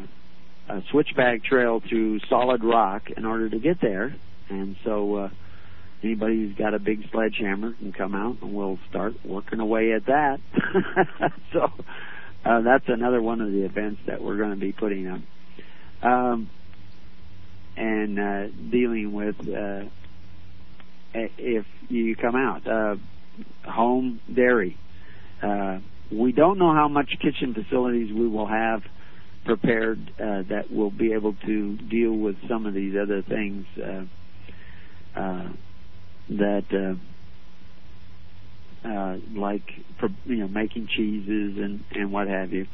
a 0.69 0.81
switchback 0.91 1.43
trail 1.43 1.81
through 1.87 2.19
solid 2.29 2.63
rock 2.63 3.09
in 3.15 3.25
order 3.25 3.49
to 3.49 3.59
get 3.59 3.79
there, 3.81 4.15
and 4.49 4.75
so 4.83 5.15
uh, 5.15 5.29
anybody 6.03 6.35
who's 6.35 6.55
got 6.55 6.73
a 6.73 6.79
big 6.79 7.09
sledgehammer 7.11 7.73
can 7.73 7.93
come 7.93 8.15
out 8.15 8.37
and 8.41 8.53
we'll 8.53 8.79
start 8.89 9.13
working 9.25 9.59
away 9.59 9.93
at 9.93 10.05
that. 10.07 10.39
so 11.53 11.71
uh, 12.43 12.61
that's 12.61 12.85
another 12.87 13.21
one 13.21 13.41
of 13.41 13.51
the 13.51 13.65
events 13.65 14.01
that 14.07 14.21
we're 14.21 14.37
going 14.37 14.51
to 14.51 14.55
be 14.55 14.71
putting 14.71 15.07
up. 15.07 15.21
Um, 16.01 16.49
and 17.77 18.19
uh, 18.19 18.47
dealing 18.71 19.11
with 19.13 19.35
uh, 19.39 19.85
if 21.13 21.65
you 21.89 22.15
come 22.15 22.35
out. 22.35 22.67
Uh, 22.67 22.95
home 23.69 24.19
dairy. 24.33 24.77
Uh, 25.41 25.79
we 26.11 26.31
don't 26.31 26.57
know 26.57 26.73
how 26.73 26.87
much 26.87 27.09
kitchen 27.21 27.53
facilities 27.53 28.13
we 28.13 28.27
will 28.27 28.47
have 28.47 28.81
prepared 29.45 29.99
uh, 30.19 30.41
that 30.49 30.71
will 30.71 30.91
be 30.91 31.13
able 31.13 31.35
to 31.45 31.77
deal 31.77 32.11
with 32.11 32.35
some 32.49 32.65
of 32.65 32.73
these 32.73 32.95
other 33.01 33.21
things 33.21 33.65
uh, 33.77 34.05
uh, 35.19 35.49
that 36.29 36.65
uh, 38.83 38.87
uh, 38.87 39.17
like 39.35 39.63
you 40.25 40.37
know 40.37 40.47
making 40.47 40.87
cheeses 40.87 41.57
and 41.57 41.83
and 41.91 42.11
what 42.11 42.27
have 42.27 42.51
you. 42.51 42.67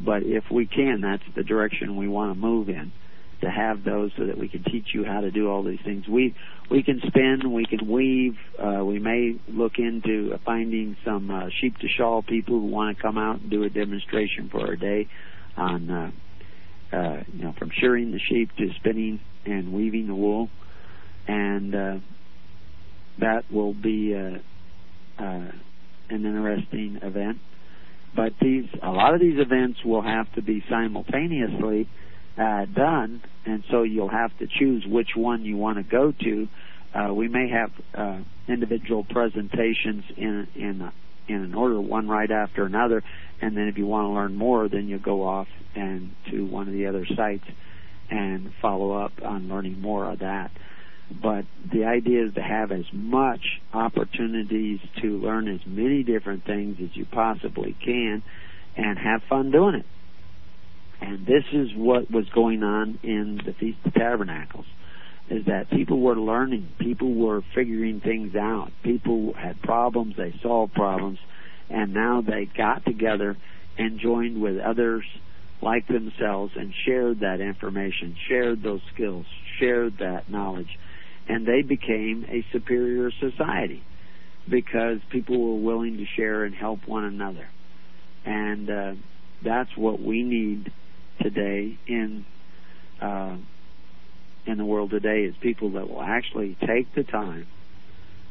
But 0.00 0.22
if 0.22 0.44
we 0.50 0.66
can, 0.66 1.00
that's 1.00 1.22
the 1.34 1.42
direction 1.42 1.96
we 1.96 2.08
want 2.08 2.34
to 2.34 2.40
move 2.40 2.68
in 2.68 2.92
to 3.40 3.50
have 3.50 3.84
those 3.84 4.10
so 4.16 4.26
that 4.26 4.36
we 4.36 4.48
can 4.48 4.64
teach 4.64 4.88
you 4.92 5.04
how 5.04 5.20
to 5.20 5.30
do 5.30 5.48
all 5.48 5.62
these 5.62 5.78
things. 5.84 6.08
We 6.08 6.34
we 6.70 6.82
can 6.82 7.00
spin, 7.06 7.52
we 7.52 7.64
can 7.64 7.88
weave. 7.88 8.36
Uh, 8.58 8.84
we 8.84 8.98
may 8.98 9.36
look 9.48 9.78
into 9.78 10.36
finding 10.44 10.96
some 11.04 11.30
uh, 11.30 11.48
sheep 11.60 11.78
to 11.78 11.88
shawl 11.88 12.22
people 12.22 12.58
who 12.60 12.66
want 12.66 12.96
to 12.96 13.02
come 13.02 13.16
out 13.16 13.40
and 13.40 13.50
do 13.50 13.62
a 13.62 13.70
demonstration 13.70 14.48
for 14.50 14.72
a 14.72 14.78
day 14.78 15.08
on 15.56 15.90
uh, 15.90 16.10
uh, 16.92 17.22
you 17.32 17.44
know 17.44 17.54
from 17.58 17.70
shearing 17.78 18.10
the 18.10 18.18
sheep 18.18 18.50
to 18.56 18.70
spinning 18.76 19.20
and 19.44 19.72
weaving 19.72 20.06
the 20.08 20.14
wool, 20.14 20.48
and 21.26 21.74
uh, 21.74 21.96
that 23.20 23.50
will 23.52 23.74
be 23.74 24.14
uh, 24.14 24.38
uh, 25.22 25.50
an 26.10 26.24
interesting 26.24 26.98
event. 27.02 27.38
But 28.16 28.32
these 28.40 28.64
a 28.82 28.90
lot 28.90 29.14
of 29.14 29.20
these 29.20 29.38
events 29.38 29.84
will 29.84 30.02
have 30.02 30.32
to 30.34 30.42
be 30.42 30.64
simultaneously 30.68 31.88
uh, 32.38 32.66
done, 32.66 33.22
and 33.44 33.64
so 33.70 33.82
you'll 33.82 34.08
have 34.08 34.36
to 34.38 34.46
choose 34.46 34.86
which 34.86 35.10
one 35.16 35.44
you 35.44 35.56
want 35.56 35.78
to 35.78 35.82
go 35.82 36.12
to. 36.12 36.48
Uh, 36.94 37.12
we 37.12 37.28
may 37.28 37.48
have 37.48 37.70
uh, 37.94 38.20
individual 38.46 39.04
presentations 39.04 40.04
in 40.16 40.48
in 40.54 40.90
in 41.28 41.42
an 41.42 41.54
order, 41.54 41.80
one 41.80 42.08
right 42.08 42.30
after 42.30 42.64
another, 42.64 43.02
and 43.42 43.56
then 43.56 43.68
if 43.68 43.76
you 43.76 43.86
want 43.86 44.06
to 44.06 44.08
learn 44.08 44.34
more, 44.34 44.68
then 44.68 44.88
you 44.88 44.98
go 44.98 45.24
off 45.24 45.48
and 45.74 46.14
to 46.30 46.46
one 46.46 46.68
of 46.68 46.72
the 46.72 46.86
other 46.86 47.04
sites 47.14 47.44
and 48.10 48.50
follow 48.62 48.92
up 48.92 49.12
on 49.22 49.48
learning 49.48 49.80
more 49.80 50.10
of 50.10 50.20
that. 50.20 50.50
But 51.10 51.44
the 51.70 51.84
idea 51.84 52.26
is 52.26 52.34
to 52.34 52.42
have 52.42 52.72
as 52.72 52.84
much 52.92 53.60
opportunities 53.72 54.80
to 55.02 55.18
learn 55.18 55.48
as 55.48 55.60
many 55.66 56.02
different 56.02 56.44
things 56.44 56.78
as 56.82 56.96
you 56.96 57.04
possibly 57.04 57.76
can 57.84 58.22
and 58.76 58.98
have 58.98 59.22
fun 59.28 59.50
doing 59.50 59.74
it. 59.76 59.86
And 61.00 61.26
this 61.26 61.44
is 61.52 61.68
what 61.74 62.10
was 62.10 62.28
going 62.34 62.62
on 62.62 62.98
in 63.02 63.40
the 63.44 63.52
Feast 63.52 63.78
of 63.84 63.94
Tabernacles 63.94 64.66
is 65.30 65.44
that 65.46 65.70
people 65.70 66.00
were 66.00 66.16
learning, 66.16 66.68
people 66.78 67.14
were 67.14 67.42
figuring 67.54 68.00
things 68.00 68.34
out, 68.34 68.70
people 68.82 69.34
had 69.34 69.60
problems, 69.60 70.14
they 70.16 70.34
solved 70.42 70.72
problems, 70.72 71.18
and 71.68 71.92
now 71.92 72.22
they 72.22 72.46
got 72.56 72.84
together 72.84 73.36
and 73.76 74.00
joined 74.00 74.40
with 74.40 74.58
others 74.58 75.04
like 75.60 75.86
themselves 75.86 76.52
and 76.56 76.72
shared 76.86 77.20
that 77.20 77.40
information, 77.40 78.16
shared 78.28 78.62
those 78.62 78.80
skills, 78.94 79.26
shared 79.58 79.98
that 79.98 80.30
knowledge, 80.30 80.78
and 81.28 81.46
they 81.46 81.62
became 81.62 82.24
a 82.28 82.44
superior 82.52 83.10
society 83.20 83.82
because 84.48 84.98
people 85.10 85.38
were 85.38 85.60
willing 85.60 85.98
to 85.98 86.06
share 86.16 86.44
and 86.44 86.54
help 86.54 86.80
one 86.86 87.04
another. 87.04 87.48
And 88.24 88.70
uh, 88.70 88.92
that's 89.44 89.76
what 89.76 90.00
we 90.00 90.22
need 90.22 90.72
today 91.20 91.78
in 91.86 92.24
uh, 93.00 93.36
in 94.46 94.58
the 94.58 94.64
world 94.64 94.90
today 94.90 95.24
is 95.24 95.34
people 95.40 95.72
that 95.72 95.88
will 95.88 96.02
actually 96.02 96.56
take 96.66 96.94
the 96.94 97.04
time 97.04 97.46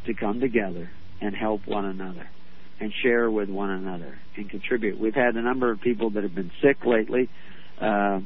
to 0.06 0.14
come 0.14 0.40
together 0.40 0.90
and 1.22 1.36
help 1.36 1.68
one 1.68 1.86
another 1.86 2.28
and 2.80 2.92
share 3.04 3.30
with 3.30 3.50
one 3.50 3.70
another 3.70 4.20
and 4.36 4.50
contribute. 4.50 5.00
We've 5.00 5.16
had 5.16 5.36
a 5.36 5.42
number 5.42 5.72
of 5.72 5.82
people 5.82 6.12
that 6.12 6.24
have 6.24 6.36
been 6.36 6.52
sick 6.62 6.86
lately, 6.86 7.30
uh, 7.80 8.20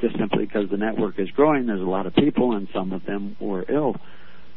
just 0.00 0.16
simply 0.18 0.46
because 0.46 0.70
the 0.70 0.76
network 0.76 1.18
is 1.18 1.30
growing. 1.30 1.66
There's 1.66 1.80
a 1.80 1.84
lot 1.84 2.06
of 2.06 2.14
people, 2.14 2.54
and 2.54 2.68
some 2.72 2.92
of 2.92 3.04
them 3.04 3.36
were 3.40 3.64
ill. 3.68 3.96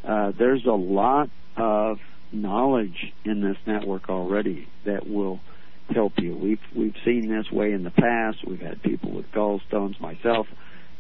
Uh, 0.04 0.32
there's 0.38 0.66
a 0.66 0.72
lot 0.72 1.30
of 1.58 1.98
knowledge 2.32 3.14
in 3.26 3.42
this 3.42 3.58
network 3.66 4.10
already 4.10 4.68
that 4.86 5.10
will 5.10 5.40
help 5.94 6.14
you. 6.18 6.36
We've 6.36 6.60
we've 6.76 6.96
seen 7.06 7.30
this 7.30 7.52
way 7.52 7.74
in 7.74 7.84
the 7.84 7.92
past. 7.92 8.38
We've 8.48 8.60
had 8.60 8.82
people 8.82 9.12
with 9.12 9.26
gallstones, 9.32 10.00
myself, 10.00 10.48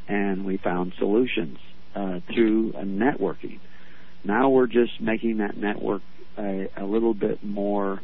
and 0.07 0.45
we 0.45 0.57
found 0.57 0.93
solutions 0.97 1.57
uh, 1.95 2.19
through 2.33 2.73
networking. 2.73 3.59
Now 4.23 4.49
we're 4.49 4.67
just 4.67 4.99
making 4.99 5.37
that 5.37 5.57
network 5.57 6.01
a, 6.37 6.69
a 6.77 6.83
little 6.83 7.13
bit 7.13 7.43
more 7.43 8.01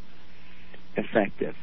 effective 0.96 1.56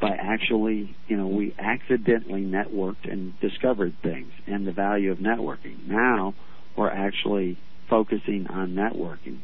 by 0.00 0.10
actually, 0.10 0.96
you 1.08 1.16
know, 1.16 1.26
we 1.26 1.54
accidentally 1.58 2.42
networked 2.42 3.10
and 3.10 3.38
discovered 3.40 3.94
things 4.02 4.30
and 4.46 4.66
the 4.66 4.72
value 4.72 5.10
of 5.10 5.18
networking. 5.18 5.86
Now 5.86 6.34
we're 6.76 6.90
actually 6.90 7.58
focusing 7.90 8.46
on 8.48 8.70
networking 8.70 9.40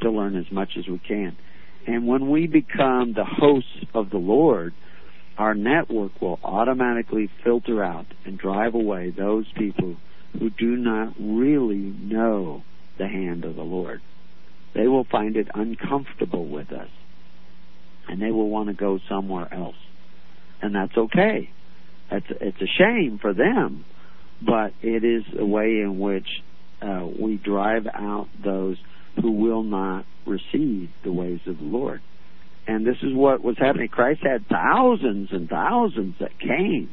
to 0.00 0.10
learn 0.10 0.36
as 0.36 0.50
much 0.50 0.70
as 0.78 0.86
we 0.88 0.98
can. 0.98 1.36
And 1.86 2.06
when 2.06 2.30
we 2.30 2.46
become 2.46 3.14
the 3.14 3.24
hosts 3.24 3.84
of 3.94 4.10
the 4.10 4.18
Lord, 4.18 4.74
our 5.38 5.54
network 5.54 6.20
will 6.20 6.38
automatically 6.44 7.30
filter 7.44 7.82
out 7.82 8.06
and 8.26 8.38
drive 8.38 8.74
away 8.74 9.10
those 9.10 9.46
people 9.56 9.96
who 10.38 10.50
do 10.50 10.76
not 10.76 11.14
really 11.18 11.76
know 12.00 12.62
the 12.98 13.08
hand 13.08 13.44
of 13.44 13.56
the 13.56 13.62
Lord. 13.62 14.02
They 14.74 14.86
will 14.88 15.04
find 15.04 15.36
it 15.36 15.48
uncomfortable 15.54 16.46
with 16.46 16.72
us. 16.72 16.88
and 18.08 18.20
they 18.20 18.30
will 18.30 18.48
want 18.48 18.68
to 18.68 18.74
go 18.74 18.98
somewhere 19.08 19.52
else, 19.52 19.76
and 20.62 20.74
that's 20.74 20.96
okay. 20.96 21.50
It's 22.10 22.26
it's 22.40 22.60
a 22.62 22.66
shame 22.78 23.18
for 23.20 23.34
them, 23.34 23.84
but 24.44 24.72
it 24.82 25.04
is 25.04 25.24
a 25.38 25.44
way 25.44 25.80
in 25.80 25.98
which 25.98 26.26
uh, 26.80 27.06
we 27.20 27.36
drive 27.36 27.86
out 27.86 28.28
those 28.42 28.76
who 29.20 29.32
will 29.32 29.62
not 29.62 30.04
receive 30.26 30.90
the 31.04 31.12
ways 31.12 31.40
of 31.46 31.58
the 31.58 31.64
Lord. 31.64 32.00
And 32.66 32.86
this 32.86 32.96
is 33.02 33.14
what 33.14 33.42
was 33.42 33.56
happening. 33.58 33.88
Christ 33.88 34.20
had 34.22 34.46
thousands 34.46 35.30
and 35.32 35.48
thousands 35.48 36.16
that 36.20 36.38
came 36.38 36.90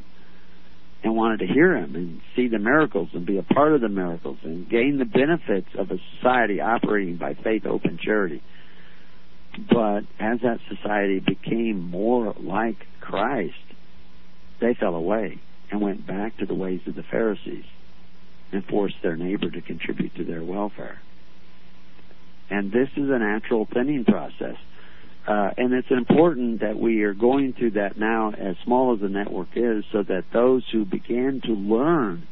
and 1.04 1.14
wanted 1.14 1.40
to 1.40 1.46
hear 1.46 1.76
him 1.76 1.94
and 1.94 2.20
see 2.34 2.48
the 2.48 2.58
miracles 2.58 3.10
and 3.12 3.26
be 3.26 3.36
a 3.38 3.42
part 3.42 3.74
of 3.74 3.80
the 3.80 3.88
miracles 3.88 4.38
and 4.42 4.68
gain 4.68 4.98
the 4.98 5.04
benefits 5.04 5.68
of 5.78 5.90
a 5.90 5.98
society 6.16 6.60
operating 6.60 7.16
by 7.16 7.34
faith, 7.34 7.66
open 7.66 7.98
charity. 8.02 8.42
But 9.70 10.00
as 10.18 10.40
that 10.40 10.58
society 10.68 11.20
became 11.20 11.90
more 11.90 12.34
like 12.40 12.76
Christ, 13.00 13.54
they 14.60 14.74
fell 14.74 14.94
away 14.94 15.40
and 15.70 15.80
went 15.80 16.06
back 16.06 16.38
to 16.38 16.46
the 16.46 16.54
ways 16.54 16.80
of 16.86 16.94
the 16.94 17.02
Pharisees 17.02 17.64
and 18.52 18.64
forced 18.64 18.96
their 19.02 19.16
neighbor 19.16 19.50
to 19.50 19.60
contribute 19.60 20.14
to 20.16 20.24
their 20.24 20.42
welfare. 20.42 21.00
And 22.50 22.70
this 22.70 22.88
is 22.96 23.10
a 23.10 23.18
natural 23.18 23.66
thinning 23.72 24.04
process. 24.04 24.56
Uh, 25.26 25.50
and 25.56 25.72
it's 25.72 25.90
important 25.90 26.60
that 26.60 26.78
we 26.78 27.02
are 27.02 27.14
going 27.14 27.52
through 27.52 27.72
that 27.72 27.98
now, 27.98 28.32
as 28.32 28.54
small 28.64 28.94
as 28.94 29.00
the 29.00 29.08
network 29.08 29.48
is, 29.56 29.84
so 29.90 30.02
that 30.04 30.24
those 30.32 30.62
who 30.70 30.84
begin 30.84 31.40
to 31.44 31.52
learn 31.52 32.28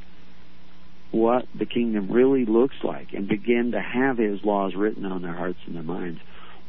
what 1.11 1.47
the 1.59 1.67
kingdom 1.67 2.11
really 2.11 2.45
looks 2.45 2.77
like 2.85 3.09
and 3.13 3.29
begin 3.29 3.73
to 3.73 3.81
have 3.81 4.19
His 4.19 4.41
laws 4.45 4.75
written 4.77 5.05
on 5.05 5.23
their 5.23 5.35
hearts 5.35 5.59
and 5.67 5.75
their 5.75 5.83
minds 5.83 6.21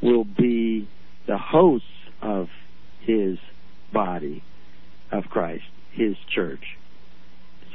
will 0.01 0.23
be 0.23 0.87
the 1.27 1.37
hosts 1.37 1.87
of 2.21 2.47
His 3.01 3.37
body 3.93 4.43
of 5.11 5.25
Christ, 5.25 5.63
His 5.91 6.15
church. 6.33 6.63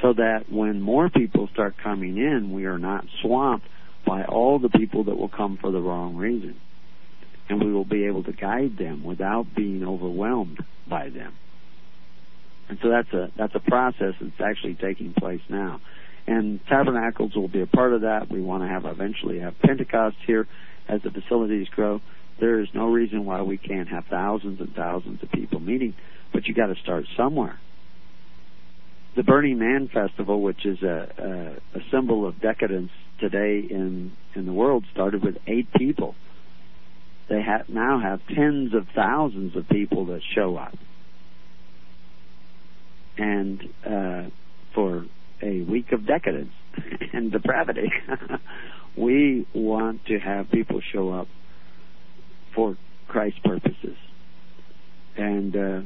So 0.01 0.13
that 0.13 0.51
when 0.51 0.81
more 0.81 1.09
people 1.09 1.47
start 1.53 1.75
coming 1.81 2.17
in, 2.17 2.51
we 2.51 2.65
are 2.65 2.79
not 2.79 3.05
swamped 3.21 3.67
by 4.05 4.23
all 4.23 4.59
the 4.59 4.69
people 4.69 5.05
that 5.05 5.17
will 5.17 5.29
come 5.29 5.57
for 5.57 5.71
the 5.71 5.79
wrong 5.79 6.15
reason 6.15 6.59
and 7.51 7.61
we 7.61 7.73
will 7.73 7.85
be 7.85 8.05
able 8.05 8.23
to 8.23 8.31
guide 8.31 8.77
them 8.77 9.03
without 9.03 9.45
being 9.53 9.83
overwhelmed 9.83 10.57
by 10.87 11.09
them. 11.09 11.33
And 12.69 12.79
so 12.81 12.89
that's 12.89 13.11
a 13.11 13.29
that's 13.37 13.53
a 13.55 13.59
process 13.59 14.13
that's 14.21 14.39
actually 14.39 14.75
taking 14.75 15.13
place 15.13 15.41
now. 15.49 15.81
And 16.27 16.65
tabernacles 16.67 17.35
will 17.35 17.49
be 17.49 17.61
a 17.61 17.67
part 17.67 17.91
of 17.91 18.01
that. 18.01 18.31
We 18.31 18.41
want 18.41 18.63
to 18.63 18.69
have 18.69 18.85
eventually 18.85 19.39
have 19.39 19.59
Pentecost 19.59 20.15
here 20.25 20.47
as 20.87 21.01
the 21.01 21.11
facilities 21.11 21.67
grow. 21.67 21.99
There 22.39 22.61
is 22.61 22.69
no 22.73 22.89
reason 22.89 23.25
why 23.25 23.41
we 23.41 23.57
can't 23.57 23.89
have 23.89 24.05
thousands 24.05 24.61
and 24.61 24.73
thousands 24.73 25.21
of 25.21 25.31
people 25.31 25.59
meeting, 25.59 25.93
but 26.31 26.45
you 26.45 26.53
got 26.53 26.67
to 26.67 26.75
start 26.81 27.05
somewhere. 27.17 27.59
The 29.15 29.23
Burning 29.23 29.59
Man 29.59 29.89
Festival, 29.93 30.41
which 30.41 30.65
is 30.65 30.81
a, 30.81 31.57
a, 31.75 31.77
a 31.77 31.81
symbol 31.91 32.25
of 32.27 32.39
decadence 32.39 32.91
today 33.19 33.59
in 33.69 34.13
in 34.35 34.45
the 34.45 34.53
world, 34.53 34.85
started 34.91 35.23
with 35.23 35.35
eight 35.47 35.71
people 35.73 36.15
they 37.31 37.41
now 37.69 37.97
have 37.99 38.19
tens 38.27 38.73
of 38.73 38.87
thousands 38.93 39.55
of 39.55 39.67
people 39.69 40.07
that 40.07 40.19
show 40.35 40.57
up. 40.57 40.73
And 43.17 43.61
uh, 43.85 44.29
for 44.75 45.05
a 45.41 45.61
week 45.61 45.93
of 45.93 46.05
decadence 46.05 46.51
and 47.13 47.31
depravity, 47.31 47.89
we 48.97 49.47
want 49.53 50.05
to 50.07 50.19
have 50.19 50.51
people 50.51 50.81
show 50.91 51.09
up 51.09 51.27
for 52.53 52.77
Christ's 53.07 53.39
purposes. 53.45 53.95
And 55.15 55.55
uh, 55.55 55.81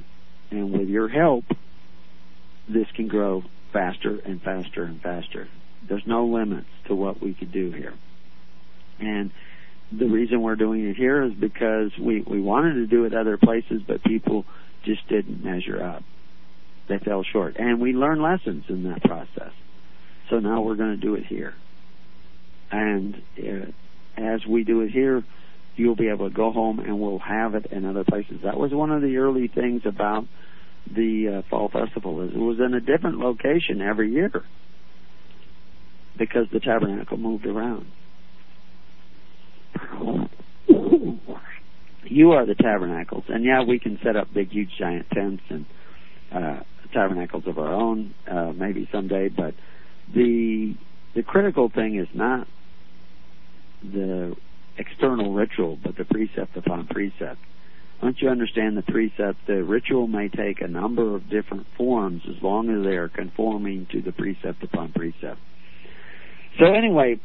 and 0.49 0.71
with 0.71 0.89
your 0.89 1.09
help, 1.09 1.45
this 2.67 2.87
can 2.95 3.07
grow 3.07 3.43
faster 3.71 4.19
and 4.25 4.41
faster 4.41 4.83
and 4.83 5.01
faster. 5.01 5.47
There's 5.87 6.05
no 6.07 6.25
limits 6.25 6.67
to 6.87 6.95
what 6.95 7.21
we 7.21 7.33
could 7.33 7.51
do 7.51 7.71
here. 7.71 7.93
And 8.99 9.31
the 9.91 10.07
reason 10.07 10.41
we're 10.41 10.55
doing 10.55 10.85
it 10.85 10.95
here 10.95 11.23
is 11.23 11.33
because 11.33 11.91
we, 11.99 12.21
we 12.21 12.41
wanted 12.41 12.75
to 12.75 12.87
do 12.87 13.05
it 13.05 13.13
other 13.13 13.37
places, 13.37 13.81
but 13.87 14.03
people 14.03 14.45
just 14.83 15.07
didn't 15.07 15.43
measure 15.43 15.83
up. 15.83 16.03
They 16.87 16.99
fell 16.99 17.23
short. 17.23 17.57
And 17.57 17.81
we 17.81 17.93
learned 17.93 18.21
lessons 18.21 18.65
in 18.69 18.83
that 18.83 19.03
process. 19.03 19.51
So 20.29 20.39
now 20.39 20.61
we're 20.61 20.75
going 20.75 20.95
to 20.95 21.01
do 21.01 21.15
it 21.15 21.25
here. 21.25 21.53
And 22.71 23.21
uh, 23.37 23.71
as 24.17 24.45
we 24.45 24.63
do 24.63 24.81
it 24.81 24.91
here, 24.91 25.23
you'll 25.75 25.95
be 25.95 26.07
able 26.07 26.29
to 26.29 26.35
go 26.35 26.51
home 26.51 26.79
and 26.79 26.99
we'll 26.99 27.19
have 27.19 27.55
it 27.55 27.67
in 27.67 27.85
other 27.85 28.03
places. 28.03 28.39
That 28.43 28.57
was 28.57 28.71
one 28.73 28.91
of 28.91 29.01
the 29.01 29.17
early 29.17 29.47
things 29.47 29.81
about 29.85 30.25
the 30.93 31.39
uh, 31.39 31.49
fall 31.49 31.69
festival 31.69 32.21
is 32.21 32.31
it 32.33 32.37
was 32.37 32.59
in 32.59 32.73
a 32.73 32.79
different 32.79 33.19
location 33.19 33.81
every 33.81 34.11
year 34.11 34.31
because 36.17 36.47
the 36.51 36.59
tabernacle 36.59 37.17
moved 37.17 37.45
around. 37.45 37.87
You 42.07 42.31
are 42.31 42.45
the 42.45 42.55
tabernacles, 42.55 43.23
and 43.27 43.43
yeah, 43.43 43.63
we 43.63 43.79
can 43.79 43.99
set 44.03 44.15
up 44.15 44.33
big, 44.33 44.51
huge, 44.51 44.69
giant 44.77 45.09
tents 45.09 45.43
and 45.49 45.65
uh, 46.31 46.59
tabernacles 46.93 47.43
of 47.47 47.57
our 47.57 47.73
own, 47.73 48.13
uh, 48.29 48.53
maybe 48.55 48.87
someday. 48.91 49.29
But 49.29 49.55
the 50.13 50.75
the 51.15 51.23
critical 51.23 51.69
thing 51.69 51.97
is 51.97 52.07
not 52.13 52.47
the 53.83 54.35
external 54.77 55.33
ritual, 55.33 55.77
but 55.83 55.97
the 55.97 56.05
precept 56.05 56.55
upon 56.55 56.87
precept. 56.87 57.39
Once 58.01 58.17
you 58.21 58.29
understand 58.29 58.77
the 58.77 58.81
precept, 58.81 59.39
the 59.47 59.63
ritual 59.63 60.07
may 60.07 60.27
take 60.29 60.61
a 60.61 60.67
number 60.67 61.15
of 61.15 61.29
different 61.29 61.65
forms 61.77 62.21
as 62.29 62.41
long 62.43 62.69
as 62.69 62.83
they 62.83 62.95
are 62.97 63.09
conforming 63.09 63.87
to 63.91 64.01
the 64.01 64.11
precept 64.11 64.63
upon 64.63 64.91
precept. 64.91 65.39
So 66.59 66.73
anyway, 66.73 67.19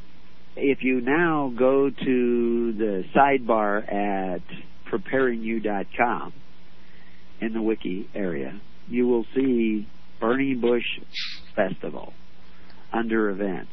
if 0.57 0.83
you 0.83 1.01
now 1.01 1.53
go 1.57 1.91
to 1.91 2.73
the 2.73 3.05
sidebar 3.15 3.83
at 3.93 4.43
preparingyou.com 4.91 6.33
in 7.41 7.53
the 7.53 7.63
wiki 7.63 8.09
area, 8.15 8.61
you 8.89 9.07
will 9.07 9.25
see 9.35 9.87
Burning 10.21 10.61
Bush 10.61 10.85
Festival 11.55 12.13
under 12.93 13.31
events. 13.31 13.71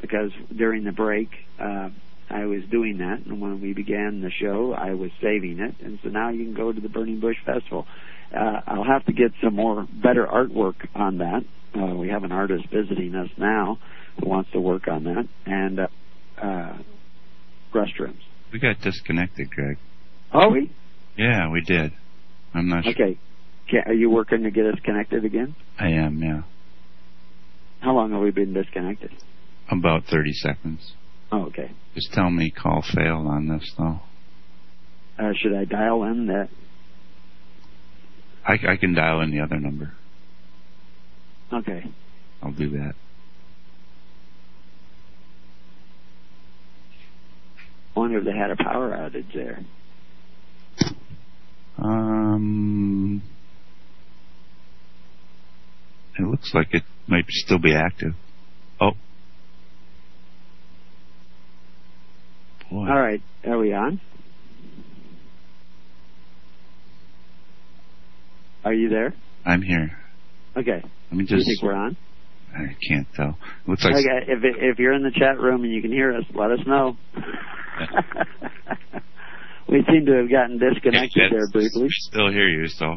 Because 0.00 0.30
during 0.56 0.84
the 0.84 0.92
break, 0.92 1.28
uh, 1.58 1.90
I 2.30 2.46
was 2.46 2.62
doing 2.70 2.98
that, 2.98 3.26
and 3.26 3.40
when 3.40 3.60
we 3.60 3.72
began 3.72 4.20
the 4.20 4.30
show, 4.30 4.72
I 4.72 4.94
was 4.94 5.10
saving 5.20 5.58
it, 5.58 5.74
and 5.84 5.98
so 6.02 6.10
now 6.10 6.30
you 6.30 6.44
can 6.44 6.54
go 6.54 6.72
to 6.72 6.80
the 6.80 6.88
Burning 6.88 7.18
Bush 7.20 7.36
Festival. 7.44 7.86
Uh, 8.34 8.60
I'll 8.66 8.84
have 8.84 9.04
to 9.06 9.12
get 9.12 9.32
some 9.42 9.56
more 9.56 9.86
better 9.92 10.26
artwork 10.26 10.86
on 10.94 11.18
that. 11.18 11.44
Uh, 11.74 11.94
we 11.96 12.08
have 12.08 12.22
an 12.22 12.32
artist 12.32 12.64
visiting 12.72 13.14
us 13.14 13.28
now 13.36 13.78
who 14.20 14.28
wants 14.28 14.50
to 14.52 14.60
work 14.60 14.86
on 14.86 15.04
that, 15.04 15.28
and 15.44 15.80
uh, 15.80 15.86
uh, 16.40 16.78
restrooms. 17.74 18.20
We 18.52 18.60
got 18.60 18.80
disconnected, 18.80 19.50
Greg. 19.50 19.78
Oh, 20.32 20.50
we? 20.50 20.72
Yeah, 21.16 21.50
we 21.50 21.60
did. 21.62 21.92
I'm 22.54 22.68
not 22.68 22.84
sure. 22.84 22.92
Okay. 22.92 23.18
Can, 23.68 23.82
are 23.86 23.94
you 23.94 24.10
working 24.10 24.44
to 24.44 24.50
get 24.50 24.66
us 24.66 24.78
connected 24.84 25.24
again? 25.24 25.54
I 25.78 25.88
am, 25.88 26.22
yeah. 26.22 26.42
How 27.80 27.94
long 27.94 28.12
have 28.12 28.20
we 28.20 28.30
been 28.30 28.52
disconnected? 28.52 29.10
About 29.70 30.04
30 30.04 30.32
seconds. 30.34 30.92
Oh, 31.32 31.46
okay. 31.46 31.70
Just 31.94 32.12
tell 32.12 32.30
me 32.30 32.50
call 32.50 32.82
failed 32.82 33.26
on 33.26 33.48
this, 33.48 33.72
though. 33.78 34.00
Uh, 35.18 35.32
should 35.36 35.54
I 35.54 35.64
dial 35.64 36.02
in 36.04 36.26
that? 36.26 36.48
I, 38.46 38.72
I 38.72 38.76
can 38.76 38.94
dial 38.94 39.20
in 39.20 39.30
the 39.30 39.40
other 39.40 39.58
number. 39.58 39.92
Okay. 41.52 41.84
I'll 42.42 42.52
do 42.52 42.70
that. 42.70 42.94
wonder 48.00 48.18
if 48.18 48.24
they 48.24 48.32
had 48.32 48.50
a 48.50 48.56
power 48.56 48.90
outage 48.90 49.32
there. 49.34 49.60
Um, 51.78 53.22
it 56.18 56.22
looks 56.22 56.52
like 56.54 56.68
it 56.72 56.82
might 57.06 57.26
still 57.28 57.58
be 57.58 57.74
active. 57.74 58.14
Oh. 58.80 58.92
Boy. 62.70 62.88
All 62.88 63.00
right. 63.00 63.20
Are 63.46 63.58
we 63.58 63.72
on? 63.72 64.00
Are 68.64 68.74
you 68.74 68.88
there? 68.88 69.14
I'm 69.44 69.62
here. 69.62 69.90
Okay. 70.56 70.82
Let 71.10 71.12
me 71.12 71.24
Do 71.24 71.36
you 71.36 71.44
think 71.44 71.62
we're 71.62 71.74
on? 71.74 71.96
I 72.54 72.74
can't 72.88 73.06
tell. 73.14 73.38
It 73.64 73.68
looks 73.70 73.84
like 73.84 73.94
Okay. 73.94 74.24
If 74.28 74.40
if 74.44 74.78
you're 74.78 74.92
in 74.92 75.02
the 75.02 75.12
chat 75.12 75.38
room 75.38 75.64
and 75.64 75.72
you 75.72 75.80
can 75.80 75.92
hear 75.92 76.14
us, 76.14 76.24
let 76.34 76.50
us 76.50 76.58
know. 76.66 76.96
we 79.68 79.84
seem 79.90 80.04
to 80.06 80.12
have 80.16 80.30
gotten 80.30 80.58
disconnected 80.58 81.16
It's- 81.16 81.30
there 81.32 81.48
briefly. 81.50 81.84
We 81.84 81.88
still 81.90 82.30
hear 82.30 82.48
you, 82.48 82.66
so 82.68 82.96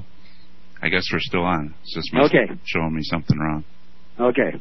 I 0.82 0.90
guess 0.90 1.08
we're 1.14 1.20
still 1.20 1.44
on. 1.44 1.74
It's 1.84 1.94
just 1.96 2.14
Okay. 2.14 2.48
showing 2.66 2.94
me 2.96 3.04
something 3.04 3.38
wrong. 3.38 3.64
Okay. 4.20 4.60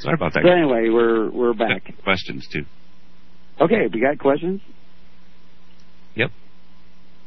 Sorry 0.00 0.14
about 0.14 0.34
that. 0.34 0.42
So 0.44 0.50
anyway, 0.50 0.88
we're 0.90 1.30
we're 1.30 1.54
back. 1.54 1.94
Questions 2.02 2.46
too. 2.52 2.64
Okay, 3.60 3.88
we 3.92 4.00
got 4.00 4.18
questions. 4.18 4.60
Yep. 6.16 6.30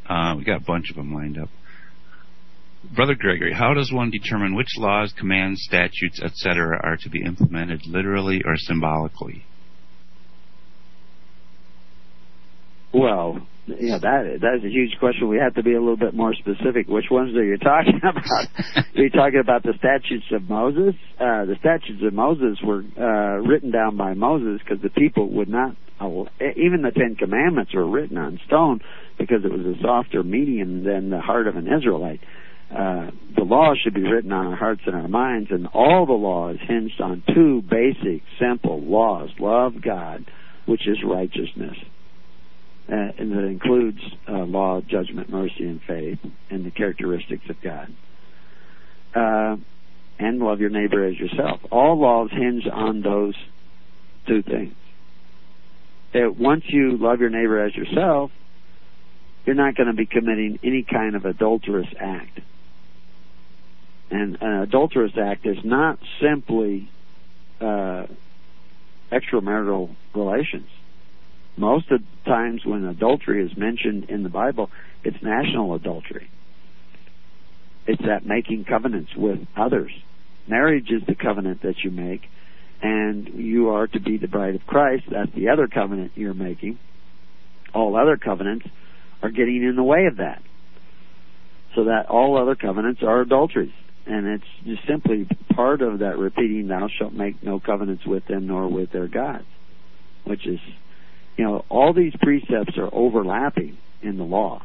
Uh, 0.07 0.36
we 0.38 0.43
got 0.43 0.61
a 0.61 0.65
bunch 0.65 0.89
of 0.89 0.95
them 0.95 1.13
lined 1.13 1.38
up. 1.38 1.49
Brother 2.93 3.15
Gregory, 3.15 3.53
how 3.53 3.73
does 3.73 3.91
one 3.91 4.11
determine 4.11 4.55
which 4.55 4.78
laws, 4.78 5.13
commands, 5.17 5.61
statutes, 5.63 6.21
etc., 6.21 6.80
are 6.84 6.97
to 6.97 7.09
be 7.09 7.23
implemented 7.23 7.82
literally 7.88 8.41
or 8.45 8.55
symbolically? 8.57 9.43
Well, 12.96 13.46
yeah, 13.68 13.98
that 13.98 14.39
that 14.39 14.56
is 14.60 14.64
a 14.64 14.70
huge 14.70 14.98
question. 15.00 15.28
We 15.28 15.38
have 15.38 15.56
to 15.56 15.64
be 15.64 15.74
a 15.74 15.80
little 15.80 15.98
bit 15.98 16.14
more 16.14 16.34
specific. 16.34 16.88
Which 16.88 17.08
ones 17.12 17.36
are 17.36 17.43
you 17.43 17.58
talking 17.58 18.00
about? 18.04 18.48
are 18.96 19.04
you 19.04 19.10
talking 19.10 19.39
about 19.39 19.64
the 19.64 19.74
statutes 19.78 20.26
of 20.32 20.50
Moses? 20.50 20.96
Uh, 21.20 21.43
the 21.43 21.58
statutes 21.60 22.02
of 22.02 22.14
Moses 22.14 22.58
were 22.64 22.86
uh, 22.98 23.41
written 23.46 23.72
down 23.72 23.98
by 23.98 24.14
Moses 24.14 24.62
because 24.64 24.82
the 24.82 24.89
people 24.89 25.30
would 25.34 25.50
not. 25.50 25.76
Uh, 26.00 26.24
even 26.56 26.84
the 26.84 26.91
Ten 26.91 27.16
Commandments 27.16 27.74
were 27.74 27.86
written 27.86 28.18
on 28.18 28.39
stone 28.48 28.80
because 29.18 29.43
it 29.43 29.52
was 29.52 29.66
a 29.66 29.82
softer 29.82 30.24
medium 30.24 30.86
than 30.86 31.10
the 31.10 31.20
heart 31.20 31.48
of 31.48 31.58
an 31.58 31.68
Israelite. 31.68 32.22
Uh, 32.72 33.12
the 33.36 33.43
law 33.43 33.74
should 33.76 33.93
be 33.93 34.04
written 34.04 34.32
on 34.32 34.48
our 34.48 34.56
hearts 34.56 34.82
and 34.86 34.96
our 34.96 35.08
minds, 35.10 35.50
and 35.52 35.68
all 35.74 36.06
the 36.06 36.14
law 36.14 36.50
is 36.50 36.60
hinged 36.66 37.02
on 37.02 37.24
two 37.34 37.62
basic, 37.62 38.24
simple 38.39 38.80
laws: 38.82 39.30
love 39.38 39.74
God, 39.82 40.26
which 40.66 40.88
is 40.88 40.98
righteousness 41.04 41.76
uh, 42.88 42.94
and 43.18 43.32
that 43.32 43.44
includes 43.46 44.00
uh, 44.28 44.44
law, 44.44 44.80
judgment, 44.82 45.30
mercy, 45.30 45.64
and 45.64 45.82
faith, 45.88 46.20
and 46.50 46.66
the 46.66 46.72
characteristics 46.72 47.44
of 47.50 47.56
God. 47.62 47.92
Uh, 49.16 49.58
and 50.20 50.40
love 50.40 50.60
your 50.60 50.70
neighbor 50.70 51.06
as 51.06 51.18
yourself. 51.18 51.62
All 51.72 52.00
laws 52.00 52.30
hinge 52.32 52.68
on 52.72 53.02
those 53.02 53.36
two 54.28 54.44
things. 54.44 54.76
That 56.14 56.38
once 56.38 56.64
you 56.68 56.98
love 56.98 57.20
your 57.20 57.30
neighbor 57.30 57.64
as 57.66 57.76
yourself, 57.76 58.32
you're 59.46 59.56
not 59.56 59.76
going 59.76 59.88
to 59.88 59.94
be 59.94 60.06
committing 60.06 60.60
any 60.64 60.84
kind 60.84 61.16
of 61.16 61.26
adulterous 61.26 61.88
act. 62.00 62.40
And 64.12 64.38
an 64.42 64.62
adulterous 64.62 65.14
act 65.22 65.46
is 65.46 65.58
not 65.64 66.00
simply 66.22 66.90
uh, 67.60 68.06
extramarital 69.12 69.96
relations 70.14 70.70
most 71.58 71.91
of 71.91 72.01
the 72.01 72.30
times 72.30 72.62
when 72.66 72.84
adultery 72.86 73.45
is 73.45 73.58
mentioned 73.58 74.10
in 74.10 74.24
the 74.24 74.30
Bible, 74.30 74.70
it's 75.03 75.18
national 75.22 75.74
adultery. 75.76 76.30
It's 77.88 78.01
that 78.01 78.26
making 78.26 78.66
covenants 78.66 79.12
with 79.16 79.39
others. 79.56 79.91
Marriage 80.47 80.89
is 80.89 81.01
the 81.08 81.16
covenant 81.16 81.62
that 81.62 81.76
you 81.84 81.91
make, 81.91 82.22
and 82.82 83.28
you 83.36 83.70
are 83.70 83.88
to 83.88 83.99
be 83.99 84.18
the 84.18 84.28
bride 84.28 84.56
of 84.56 84.66
Christ. 84.66 85.06
That's 85.10 85.34
the 85.36 85.49
other 85.49 85.68
covenant 85.68 86.12
you're 86.16 86.34
making. 86.34 86.80
All 87.74 87.95
other 87.95 88.18
covenants 88.18 88.66
are 89.22 89.30
getting 89.30 89.64
in 89.64 89.76
the 89.76 89.84
way 89.84 90.06
of 90.06 90.18
that. 90.18 90.41
So 91.76 91.86
that 91.86 92.08
all 92.10 92.41
other 92.41 92.56
covenants 92.56 93.01
are 93.03 93.22
adulteries. 93.22 93.74
And 94.06 94.28
it's 94.28 94.43
just 94.64 94.88
simply 94.88 95.28
part 95.56 95.82
of 95.82 95.99
that 95.99 96.18
repeating, 96.18 96.68
thou 96.68 96.88
shalt 96.95 97.14
make 97.14 97.41
no 97.43 97.60
covenants 97.60 98.06
with 98.06 98.26
them 98.28 98.47
nor 98.47 98.68
with 98.68 98.91
their 98.91 99.08
gods, 99.08 99.45
which 100.26 100.45
is 100.45 100.60
you 101.38 101.46
know, 101.46 101.66
all 101.70 101.94
these 101.94 102.14
precepts 102.22 102.78
are 102.78 102.90
overlapping 102.94 103.78
in 104.02 104.18
the 104.18 104.24
law. 104.24 104.62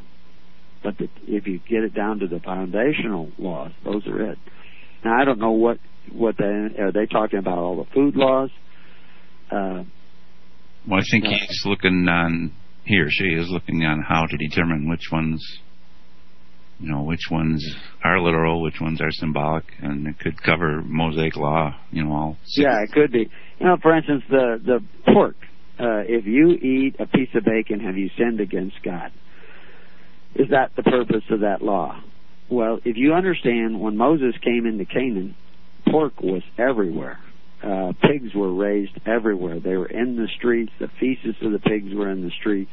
But 0.83 0.99
the, 0.99 1.09
if 1.27 1.47
you 1.47 1.61
get 1.68 1.83
it 1.85 1.95
down 1.95 2.21
to 2.21 2.27
the 2.27 2.41
foundational 2.41 3.31
laws, 3.39 3.73
those 3.85 4.07
are 4.07 4.33
it. 4.33 4.39
Now 5.05 5.21
I 5.21 5.25
don't 5.25 5.39
know 5.39 5.53
what 5.53 5.79
what 6.12 6.37
they 6.39 6.45
are 6.45 6.93
they 6.93 7.07
talking 7.07 7.39
about 7.39 7.59
all 7.59 7.77
the 7.77 7.91
food 7.93 8.16
laws. 8.16 8.51
Uh, 9.51 9.85
well, 10.89 11.01
I 11.01 11.05
think 11.11 11.25
uh, 11.25 11.31
he's 11.31 11.62
looking 11.66 12.07
on 12.09 12.53
he 12.85 12.97
or 12.99 13.11
she 13.11 13.25
is 13.25 13.49
looking 13.51 13.85
on 13.85 14.03
how 14.03 14.25
to 14.27 14.37
determine 14.37 14.89
which 14.89 15.11
ones, 15.12 15.45
you 16.79 16.91
know, 16.91 17.03
which 17.03 17.29
ones 17.31 17.64
are 18.03 18.21
literal, 18.21 18.62
which 18.62 18.81
ones 18.81 19.01
are 19.03 19.11
symbolic, 19.11 19.64
and 19.81 20.07
it 20.07 20.18
could 20.18 20.43
cover 20.43 20.83
Mosaic 20.83 21.37
law. 21.37 21.77
You 21.91 22.05
know, 22.05 22.12
all. 22.12 22.37
Yeah, 22.57 22.83
it 22.83 22.93
could 22.93 23.12
be. 23.12 23.29
You 23.59 23.66
know, 23.66 23.77
for 23.83 23.95
instance, 23.95 24.23
the 24.31 24.61
the 24.64 25.12
pork 25.12 25.37
uh, 25.81 26.03
if 26.07 26.26
you 26.26 26.51
eat 26.51 26.97
a 26.99 27.07
piece 27.07 27.31
of 27.35 27.45
bacon, 27.45 27.81
have 27.81 27.97
you 27.97 28.11
sinned 28.18 28.41
against 28.41 28.76
God? 28.83 29.12
Is 30.35 30.51
that 30.51 30.72
the 30.76 30.83
purpose 30.83 31.24
of 31.31 31.41
that 31.41 31.62
law? 31.62 32.03
Well, 32.51 32.81
if 32.85 32.97
you 32.97 33.14
understand, 33.14 33.81
when 33.81 33.97
Moses 33.97 34.35
came 34.43 34.66
into 34.66 34.85
Canaan, 34.85 35.35
pork 35.91 36.20
was 36.20 36.43
everywhere. 36.59 37.18
Uh, 37.62 37.93
pigs 38.01 38.35
were 38.35 38.53
raised 38.53 38.93
everywhere. 39.07 39.61
They 39.61 39.76
were 39.76 39.87
in 39.87 40.16
the 40.16 40.28
streets. 40.37 40.72
The 40.78 40.89
feces 40.99 41.37
of 41.43 41.53
the 41.53 41.59
pigs 41.59 41.95
were 41.95 42.11
in 42.11 42.22
the 42.22 42.33
streets. 42.41 42.70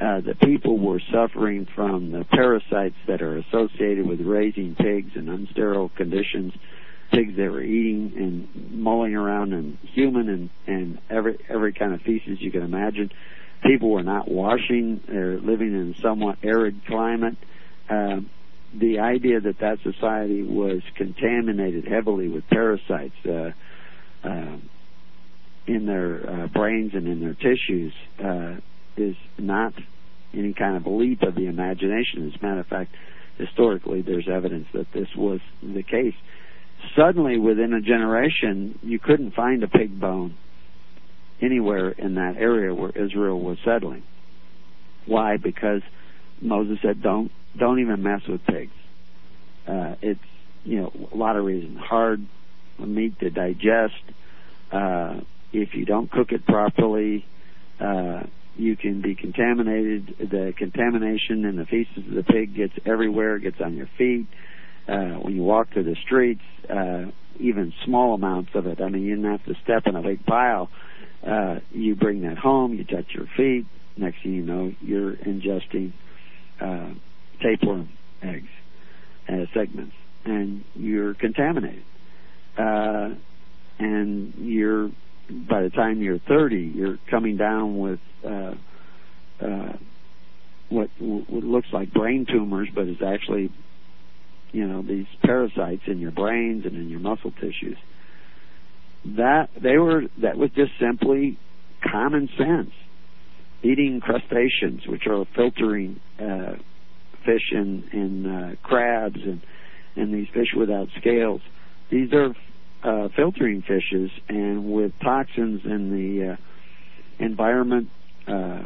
Uh, 0.00 0.20
the 0.20 0.34
people 0.34 0.78
were 0.78 1.00
suffering 1.12 1.66
from 1.74 2.10
the 2.10 2.24
parasites 2.24 2.96
that 3.06 3.22
are 3.22 3.38
associated 3.38 4.06
with 4.06 4.20
raising 4.20 4.74
pigs 4.74 5.12
in 5.14 5.26
unsterile 5.26 5.94
conditions 5.94 6.52
pigs 7.14 7.36
they 7.36 7.48
were 7.48 7.62
eating 7.62 8.12
and 8.16 8.72
mulling 8.72 9.14
around 9.14 9.52
and 9.52 9.78
human 9.94 10.28
and 10.28 10.50
and 10.66 10.98
every 11.10 11.38
every 11.48 11.72
kind 11.72 11.94
of 11.94 12.00
feces 12.02 12.38
you 12.40 12.50
can 12.50 12.62
imagine. 12.62 13.10
People 13.64 13.90
were 13.90 14.02
not 14.02 14.30
washing; 14.30 15.00
they're 15.08 15.38
living 15.38 15.68
in 15.68 15.94
a 15.96 16.00
somewhat 16.02 16.38
arid 16.42 16.84
climate. 16.86 17.36
Uh, 17.88 18.20
the 18.78 18.98
idea 18.98 19.40
that 19.40 19.58
that 19.60 19.78
society 19.82 20.42
was 20.42 20.82
contaminated 20.96 21.86
heavily 21.86 22.28
with 22.28 22.44
parasites 22.48 23.14
uh, 23.24 23.50
uh, 24.24 24.56
in 25.66 25.86
their 25.86 26.28
uh, 26.28 26.46
brains 26.48 26.92
and 26.94 27.06
in 27.06 27.20
their 27.20 27.34
tissues 27.34 27.92
uh, 28.22 28.56
is 28.96 29.16
not 29.38 29.72
any 30.34 30.52
kind 30.52 30.76
of 30.76 30.86
leap 30.86 31.22
of 31.22 31.34
the 31.34 31.46
imagination. 31.46 32.28
As 32.28 32.40
a 32.40 32.44
matter 32.44 32.60
of 32.60 32.66
fact, 32.66 32.90
historically, 33.38 34.02
there's 34.02 34.28
evidence 34.28 34.66
that 34.74 34.92
this 34.92 35.08
was 35.16 35.40
the 35.62 35.82
case 35.82 36.14
suddenly 36.96 37.38
within 37.38 37.72
a 37.72 37.80
generation 37.80 38.78
you 38.82 38.98
couldn't 38.98 39.34
find 39.34 39.62
a 39.62 39.68
pig 39.68 39.98
bone 39.98 40.36
anywhere 41.40 41.90
in 41.90 42.14
that 42.14 42.36
area 42.38 42.74
where 42.74 42.90
Israel 42.90 43.40
was 43.40 43.58
settling. 43.64 44.02
Why? 45.06 45.36
Because 45.36 45.82
Moses 46.40 46.78
said, 46.82 47.02
"Don't 47.02 47.30
don't 47.56 47.80
even 47.80 48.02
mess 48.02 48.22
with 48.28 48.44
pigs." 48.44 48.72
Uh, 49.66 49.96
it's 50.00 50.20
you 50.64 50.80
know 50.80 51.08
a 51.12 51.16
lot 51.16 51.36
of 51.36 51.44
reasons. 51.44 51.78
Hard 51.78 52.26
meat 52.78 53.18
to 53.20 53.30
digest. 53.30 54.02
Uh, 54.72 55.20
if 55.52 55.74
you 55.74 55.84
don't 55.84 56.10
cook 56.10 56.32
it 56.32 56.44
properly, 56.46 57.24
uh, 57.80 58.22
you 58.56 58.76
can 58.76 59.02
be 59.02 59.14
contaminated. 59.14 60.14
The 60.18 60.54
contamination 60.56 61.44
in 61.44 61.56
the 61.56 61.66
feces 61.66 62.08
of 62.08 62.14
the 62.14 62.24
pig 62.24 62.56
gets 62.56 62.74
everywhere. 62.86 63.38
Gets 63.38 63.60
on 63.60 63.74
your 63.74 63.88
feet 63.98 64.26
uh, 64.88 65.18
when 65.20 65.34
you 65.34 65.42
walk 65.42 65.72
through 65.72 65.84
the 65.84 65.96
streets, 66.04 66.42
uh, 66.68 67.06
even 67.38 67.72
small 67.84 68.14
amounts 68.14 68.50
of 68.54 68.66
it. 68.66 68.80
I 68.80 68.88
mean, 68.88 69.02
you 69.02 69.16
don't 69.16 69.30
have 69.30 69.44
to 69.46 69.54
step 69.62 69.86
in 69.86 69.96
a 69.96 70.02
big 70.02 70.24
pile. 70.26 70.70
Uh, 71.26 71.60
you 71.70 71.94
bring 71.94 72.22
that 72.22 72.38
home, 72.38 72.74
you 72.74 72.84
touch 72.84 73.06
your 73.10 73.26
feet. 73.36 73.66
Next 73.96 74.22
thing 74.22 74.34
you 74.34 74.42
know, 74.42 74.72
you're 74.80 75.14
ingesting 75.14 75.92
uh, 76.60 76.90
tapeworm 77.42 77.88
eggs 78.22 78.48
as 79.28 79.48
segments, 79.54 79.94
and 80.24 80.64
you're 80.74 81.14
contaminated. 81.14 81.84
Uh, 82.58 83.14
and 83.78 84.34
you're 84.36 84.90
by 85.28 85.62
the 85.62 85.70
time 85.70 86.02
you're 86.02 86.18
30, 86.18 86.72
you're 86.74 86.98
coming 87.10 87.36
down 87.36 87.78
with 87.78 88.00
uh, 88.24 88.54
uh, 89.40 89.72
what, 90.68 90.90
what 90.98 91.44
looks 91.44 91.68
like 91.72 91.92
brain 91.92 92.26
tumors, 92.30 92.68
but 92.74 92.88
is 92.88 92.98
actually 93.04 93.50
you 94.54 94.66
know 94.66 94.82
these 94.82 95.06
parasites 95.22 95.82
in 95.86 95.98
your 95.98 96.12
brains 96.12 96.64
and 96.64 96.76
in 96.76 96.88
your 96.88 97.00
muscle 97.00 97.32
tissues. 97.32 97.76
That 99.04 99.50
they 99.60 99.76
were 99.76 100.04
that 100.22 100.38
was 100.38 100.50
just 100.54 100.70
simply 100.80 101.38
common 101.82 102.28
sense. 102.38 102.70
Eating 103.62 104.00
crustaceans 104.00 104.86
which 104.86 105.06
are 105.06 105.24
filtering 105.34 105.98
uh, 106.20 106.54
fish 107.26 107.50
and, 107.52 107.84
and 107.92 108.26
uh, 108.26 108.56
crabs 108.62 109.18
and 109.22 109.42
and 109.96 110.14
these 110.14 110.28
fish 110.32 110.54
without 110.56 110.88
scales. 110.98 111.40
These 111.90 112.12
are 112.12 112.34
uh, 112.84 113.08
filtering 113.16 113.62
fishes 113.62 114.10
and 114.28 114.72
with 114.72 114.92
toxins 115.02 115.62
in 115.64 115.90
the 115.90 116.32
uh, 116.32 116.36
environment 117.18 117.88
uh, 118.28 118.62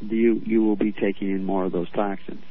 you 0.00 0.42
you 0.44 0.62
will 0.62 0.76
be 0.76 0.92
taking 0.92 1.30
in 1.30 1.44
more 1.44 1.64
of 1.64 1.72
those 1.72 1.90
toxins 1.92 2.42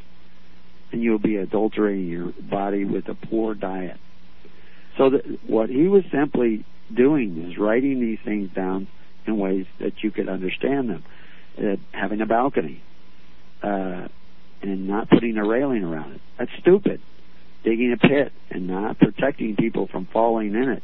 and 0.94 1.02
you'll 1.02 1.18
be 1.18 1.36
adulterating 1.36 2.07
your 2.07 2.32
body 2.40 2.86
with 2.86 3.10
a 3.10 3.15
poor 3.15 3.56
diet. 3.56 3.98
So 4.98 5.10
that 5.10 5.49
what 5.49 5.70
he 5.70 5.88
was 5.88 6.03
simply 6.11 6.65
doing 6.94 7.49
is 7.49 7.57
writing 7.57 7.99
these 7.99 8.20
things 8.24 8.52
down 8.53 8.88
in 9.26 9.38
ways 9.38 9.65
that 9.80 10.03
you 10.03 10.11
could 10.11 10.30
understand 10.30 10.90
them. 10.90 11.03
Uh, 11.57 11.76
having 11.91 12.22
a 12.22 12.26
balcony 12.26 12.82
uh, 13.64 14.07
and 14.61 14.88
not 14.88 15.10
putting 15.10 15.38
a 15.38 15.45
railing 15.45 15.84
around 15.84 16.14
it. 16.14 16.22
That's 16.38 16.52
stupid. 16.60 17.02
Digging 17.64 17.91
a 17.94 17.98
pit 17.98 18.32
and 18.52 18.68
not 18.68 18.99
protecting 18.99 19.56
people 19.56 19.88
from 19.88 20.07
falling 20.14 20.53
in 20.53 20.70
it 20.70 20.84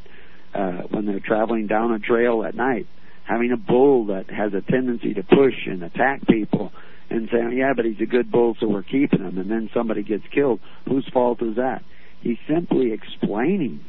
uh, 0.56 0.88
when 0.90 1.06
they're 1.06 1.20
traveling 1.20 1.68
down 1.68 1.92
a 1.92 2.00
trail 2.00 2.44
at 2.44 2.56
night. 2.56 2.88
Having 3.26 3.52
a 3.52 3.58
bull 3.58 4.08
that 4.08 4.30
has 4.32 4.54
a 4.56 4.62
tendency 4.62 5.14
to 5.14 5.22
push 5.22 5.68
and 5.68 5.84
attack 5.84 6.26
people 6.28 6.72
and 7.10 7.30
saying, 7.32 7.54
yeah, 7.58 7.74
but 7.76 7.86
he's 7.86 8.00
a 8.02 8.06
good 8.06 8.32
bull, 8.32 8.56
so 8.60 8.68
we're 8.68 8.84
keeping 8.84 9.20
him, 9.22 9.38
and 9.38 9.50
then 9.50 9.70
somebody 9.74 10.04
gets 10.04 10.24
killed. 10.34 10.60
Whose 10.88 11.08
fault 11.12 11.42
is 11.42 11.56
that? 11.56 11.84
He's 12.22 12.38
simply 12.48 12.92
explaining 12.92 13.84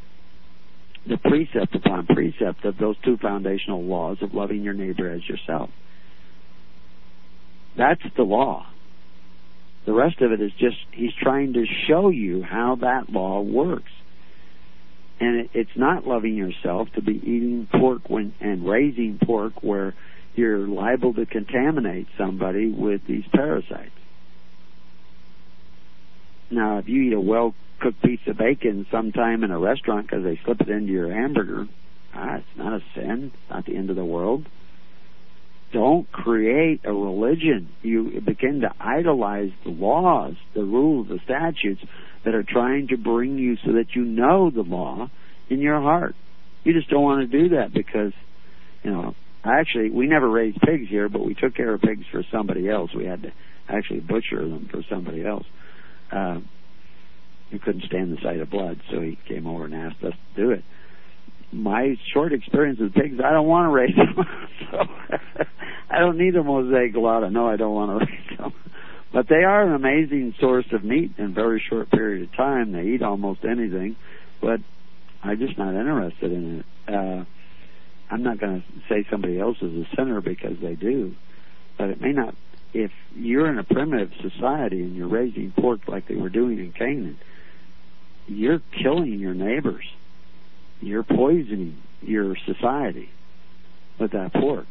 the 1.07 1.17
precept 1.17 1.75
upon 1.75 2.07
precept 2.07 2.65
of 2.65 2.79
those 2.79 2.97
two 3.05 3.17
foundational 3.17 3.83
laws 3.83 4.19
of 4.23 4.35
loving 4.35 4.63
your 4.63 4.75
neighbor 4.75 5.11
as 5.11 5.27
yourself. 5.29 5.71
That's 7.77 8.03
the 8.17 8.23
law. 8.23 8.67
The 9.87 9.93
rest 9.93 10.21
of 10.21 10.33
it 10.33 10.41
is 10.41 10.53
just, 10.59 10.77
he's 10.93 11.13
trying 11.21 11.55
to 11.55 11.65
show 11.89 12.11
you 12.11 12.43
how 12.43 12.77
that 12.81 13.09
law 13.11 13.41
works. 13.41 13.93
And 15.19 15.41
it, 15.41 15.51
it's 15.55 15.77
not 15.77 16.07
loving 16.07 16.35
yourself 16.35 16.89
to 16.95 17.03
be 17.03 17.15
eating 17.15 17.69
pork 17.73 18.09
when, 18.09 18.35
and 18.41 18.69
raising 18.69 19.19
pork 19.25 19.63
where 19.63 19.95
you're 20.35 20.67
liable 20.67 21.15
to 21.15 21.27
contaminate 21.27 22.07
somebody 22.17 22.71
with 22.71 23.03
these 23.07 23.25
parasites. 23.33 23.91
Now, 26.51 26.79
if 26.79 26.89
you 26.89 27.03
eat 27.03 27.13
a 27.13 27.21
well 27.21 27.55
cooked 27.81 28.03
piece 28.03 28.21
of 28.27 28.37
bacon 28.37 28.87
sometime 28.91 29.45
in 29.45 29.51
a 29.51 29.59
restaurant 29.59 30.07
because 30.07 30.25
they 30.25 30.39
slip 30.45 30.61
it 30.61 30.69
into 30.69 30.93
your 30.93 31.13
hamburger, 31.13 31.67
ah, 32.15 32.37
it's 32.37 32.47
not 32.57 32.73
a 32.73 32.81
sin. 32.95 33.33
It's 33.33 33.51
not 33.51 33.67
the 33.67 33.77
end 33.77 33.91
of 33.91 33.97
the 33.97 34.05
world. 34.05 34.47
Don't 35.73 36.11
create 36.11 36.81
a 36.85 36.93
religion. 36.93 37.69
You 37.83 38.21
begin 38.21 38.63
to 38.63 38.73
idolize 38.81 39.51
the 39.65 39.71
laws, 39.71 40.35
the 40.55 40.65
rules, 40.65 41.09
the 41.09 41.21
statutes 41.25 41.81
that 42.25 42.35
are 42.35 42.43
trying 42.43 42.89
to 42.89 42.97
bring 42.97 43.39
you 43.39 43.57
so 43.65 43.73
that 43.73 43.95
you 43.95 44.05
know 44.05 44.51
the 44.51 44.63
law 44.63 45.09
in 45.49 45.61
your 45.61 45.81
heart. 45.81 46.17
You 46.65 46.73
just 46.73 46.91
don't 46.91 47.03
want 47.03 47.31
to 47.31 47.39
do 47.39 47.51
that 47.57 47.73
because, 47.73 48.13
you 48.83 48.91
know, 48.91 49.15
actually, 49.45 49.91
we 49.91 50.07
never 50.07 50.29
raised 50.29 50.61
pigs 50.61 50.89
here, 50.89 51.09
but 51.09 51.25
we 51.25 51.35
took 51.35 51.55
care 51.55 51.75
of 51.75 51.81
pigs 51.81 52.05
for 52.11 52.23
somebody 52.31 52.69
else. 52.69 52.91
We 52.95 53.07
had 53.07 53.23
to 53.23 53.33
actually 53.69 54.01
butcher 54.01 54.41
them 54.49 54.69
for 54.71 54.83
somebody 54.89 55.25
else. 55.25 55.45
Uh, 56.13 56.41
he 57.51 57.59
couldn't 57.59 57.85
stand 57.85 58.13
the 58.13 58.21
sight 58.23 58.41
of 58.41 58.51
blood, 58.51 58.81
so 58.91 59.01
he 59.01 59.19
came 59.29 59.47
over 59.47 59.65
and 59.65 59.75
asked 59.75 60.03
us 60.05 60.13
to 60.13 60.43
do 60.43 60.51
it. 60.51 60.65
My 61.53 61.97
short 62.15 62.33
experience 62.33 62.79
with 62.79 62.95
pigs, 62.95 63.17
I 63.25 63.33
don't 63.33 63.49
want 63.49 63.67
to 63.67 63.75
raise 63.75 63.97
them, 63.97 64.15
so 64.71 64.79
I 65.91 65.99
don't 65.99 66.17
need 66.17 66.37
a 66.37 66.45
Mosaic 66.45 66.95
law. 66.95 67.21
I 67.23 67.29
know 67.29 67.49
I 67.49 67.57
don't 67.57 67.75
want 67.75 68.01
to 68.01 68.07
raise 68.13 68.39
them, 68.39 68.53
but 69.13 69.29
they 69.29 69.43
are 69.43 69.67
an 69.67 69.75
amazing 69.75 70.35
source 70.41 70.67
of 70.73 70.85
meat 70.85 71.13
in 71.19 71.25
a 71.27 71.29
very 71.29 71.63
short 71.69 71.91
period 71.91 72.29
of 72.29 72.37
time. 72.37 72.73
They 72.73 72.95
eat 72.95 73.03
almost 73.03 73.41
anything, 73.45 73.97
but 74.41 74.61
I'm 75.25 75.39
just 75.39 75.59
not 75.59 75.75
interested 75.75 76.33
in 76.33 76.59
it. 76.61 76.67
Uh, 76.95 77.25
I'm 78.11 78.23
not 78.23 78.39
going 78.39 78.63
to 78.63 78.67
say 78.89 79.07
somebody 79.11 79.39
else 79.39 79.59
is 79.63 79.73
a 79.73 79.97
sinner 79.97 80.21
because 80.21 80.59
they 80.61 80.75
do, 80.75 81.15
but 81.79 81.91
it 81.91 82.01
may 82.01 82.13
not. 82.13 82.35
If 82.73 82.91
you're 83.15 83.49
in 83.49 83.59
a 83.59 83.65
primitive 83.65 84.13
society 84.21 84.83
and 84.83 84.97
you're 84.97 85.09
raising 85.09 85.53
pork 85.53 85.89
like 85.89 86.07
they 86.09 86.15
were 86.15 86.29
doing 86.29 86.59
in 86.59 86.73
Canaan, 86.73 87.19
you're 88.27 88.61
killing 88.83 89.19
your 89.19 89.35
neighbors. 89.35 89.85
You're 90.81 91.03
poisoning 91.03 91.79
your 92.01 92.37
society 92.47 93.11
with 93.99 94.13
that 94.13 94.33
pork. 94.33 94.67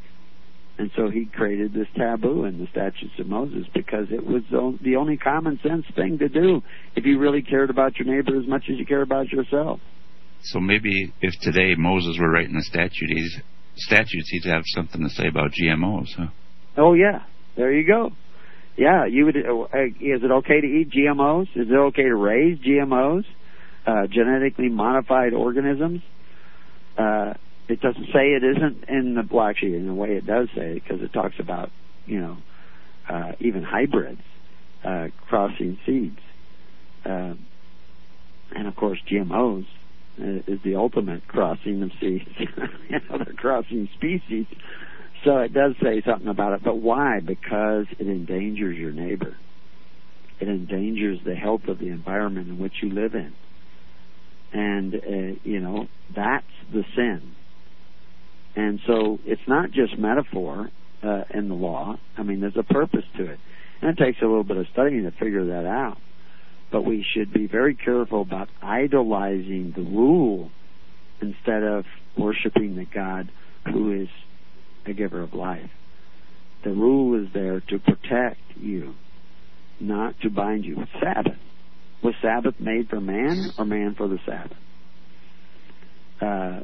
And 0.77 0.91
so 0.95 1.09
he 1.09 1.25
created 1.25 1.73
this 1.73 1.87
taboo 1.93 2.45
in 2.45 2.57
the 2.57 2.67
statutes 2.67 3.19
of 3.19 3.27
Moses 3.27 3.67
because 3.73 4.07
it 4.11 4.25
was 4.25 4.43
the 4.49 4.95
only 4.95 5.17
common 5.17 5.59
sense 5.61 5.85
thing 5.93 6.19
to 6.19 6.29
do 6.29 6.63
if 6.95 7.05
you 7.05 7.19
really 7.19 7.41
cared 7.41 7.69
about 7.69 7.99
your 7.99 8.07
neighbor 8.07 8.37
as 8.39 8.47
much 8.47 8.69
as 8.69 8.77
you 8.77 8.85
care 8.85 9.01
about 9.01 9.29
yourself. 9.29 9.81
So 10.43 10.59
maybe 10.59 11.13
if 11.21 11.33
today 11.41 11.75
Moses 11.77 12.17
were 12.19 12.29
writing 12.29 12.55
the 12.55 12.63
statute, 12.63 13.09
he's, 13.09 13.39
statutes, 13.75 14.29
he'd 14.29 14.49
have 14.49 14.63
something 14.67 15.01
to 15.01 15.09
say 15.09 15.27
about 15.27 15.51
GMOs, 15.51 16.09
huh? 16.17 16.27
Oh 16.77 16.93
yeah, 16.93 17.23
there 17.57 17.73
you 17.73 17.85
go. 17.85 18.11
Yeah, 18.77 19.05
you 19.05 19.25
would. 19.25 19.35
Uh, 19.35 19.65
is 19.99 20.23
it 20.23 20.31
okay 20.31 20.61
to 20.61 20.67
eat 20.67 20.91
GMOs? 20.91 21.47
Is 21.55 21.67
it 21.69 21.73
okay 21.73 22.03
to 22.03 22.15
raise 22.15 22.57
GMOs? 22.59 23.25
uh, 23.89 24.07
genetically 24.07 24.69
modified 24.69 25.33
organisms. 25.33 26.01
Uh, 26.97 27.33
it 27.67 27.81
doesn't 27.81 28.07
say 28.07 28.33
it 28.33 28.43
isn't 28.43 28.89
in 28.89 29.15
the 29.15 29.27
well, 29.31 29.47
actually, 29.47 29.75
in 29.75 29.87
a 29.87 29.93
way, 29.93 30.09
it 30.09 30.25
does 30.25 30.47
say 30.55 30.77
it 30.77 30.83
because 30.83 31.01
it 31.01 31.13
talks 31.13 31.35
about 31.39 31.71
you 32.05 32.19
know 32.19 32.37
uh, 33.07 33.31
even 33.39 33.63
hybrids 33.63 34.21
uh, 34.83 35.07
crossing 35.27 35.77
seeds, 35.85 36.19
uh, 37.05 37.33
and 38.55 38.67
of 38.67 38.75
course 38.75 38.99
GMOs 39.09 39.65
is 40.47 40.59
the 40.63 40.75
ultimate 40.75 41.27
crossing 41.27 41.81
of 41.83 41.91
seeds. 41.99 42.29
you 42.39 42.99
know, 43.09 43.17
they're 43.23 43.33
crossing 43.33 43.89
species. 43.95 44.45
So 45.23 45.37
it 45.39 45.53
does 45.53 45.73
say 45.83 46.01
something 46.05 46.27
about 46.27 46.53
it, 46.53 46.63
but 46.63 46.77
why? 46.77 47.19
Because 47.19 47.85
it 47.97 48.07
endangers 48.07 48.77
your 48.77 48.91
neighbor. 48.91 49.35
It 50.39 50.47
endangers 50.47 51.19
the 51.25 51.35
health 51.35 51.63
of 51.67 51.79
the 51.79 51.87
environment 51.87 52.47
in 52.47 52.57
which 52.57 52.73
you 52.81 52.89
live 52.89 53.15
in 53.15 53.33
and 54.51 54.95
uh, 54.95 55.39
you 55.43 55.59
know 55.59 55.87
that's 56.15 56.45
the 56.71 56.83
sin. 56.95 57.35
And 58.55 58.79
so 58.87 59.19
it's 59.25 59.41
not 59.47 59.71
just 59.71 59.97
metaphor 59.97 60.69
uh, 61.03 61.23
in 61.33 61.49
the 61.49 61.55
law. 61.55 61.97
I 62.17 62.23
mean, 62.23 62.41
there's 62.41 62.57
a 62.57 62.63
purpose 62.63 63.05
to 63.17 63.31
it, 63.31 63.39
and 63.81 63.97
it 63.97 64.03
takes 64.03 64.21
a 64.21 64.25
little 64.25 64.43
bit 64.43 64.57
of 64.57 64.65
studying 64.73 65.03
to 65.03 65.11
figure 65.11 65.45
that 65.47 65.65
out. 65.65 65.97
But 66.71 66.83
we 66.83 67.05
should 67.13 67.33
be 67.33 67.47
very 67.47 67.75
careful 67.75 68.21
about 68.21 68.49
idolizing 68.61 69.73
the 69.75 69.81
rule 69.81 70.51
instead 71.21 71.63
of 71.63 71.85
worshiping 72.17 72.75
the 72.75 72.85
God 72.85 73.31
who 73.65 74.01
is 74.01 74.07
the 74.85 74.93
giver 74.93 75.21
of 75.21 75.33
life. 75.33 75.69
The 76.63 76.71
rule 76.71 77.23
is 77.23 77.29
there 77.33 77.61
to 77.61 77.79
protect 77.79 78.39
you, 78.59 78.93
not 79.79 80.19
to 80.21 80.29
bind 80.29 80.65
you. 80.65 80.85
Sabbath 81.01 81.37
was 82.03 82.13
Sabbath 82.21 82.59
made 82.59 82.89
for 82.89 82.99
man 82.99 83.51
or 83.57 83.65
man 83.65 83.95
for 83.95 84.07
the 84.07 84.19
Sabbath? 84.25 84.57
Uh, 86.21 86.63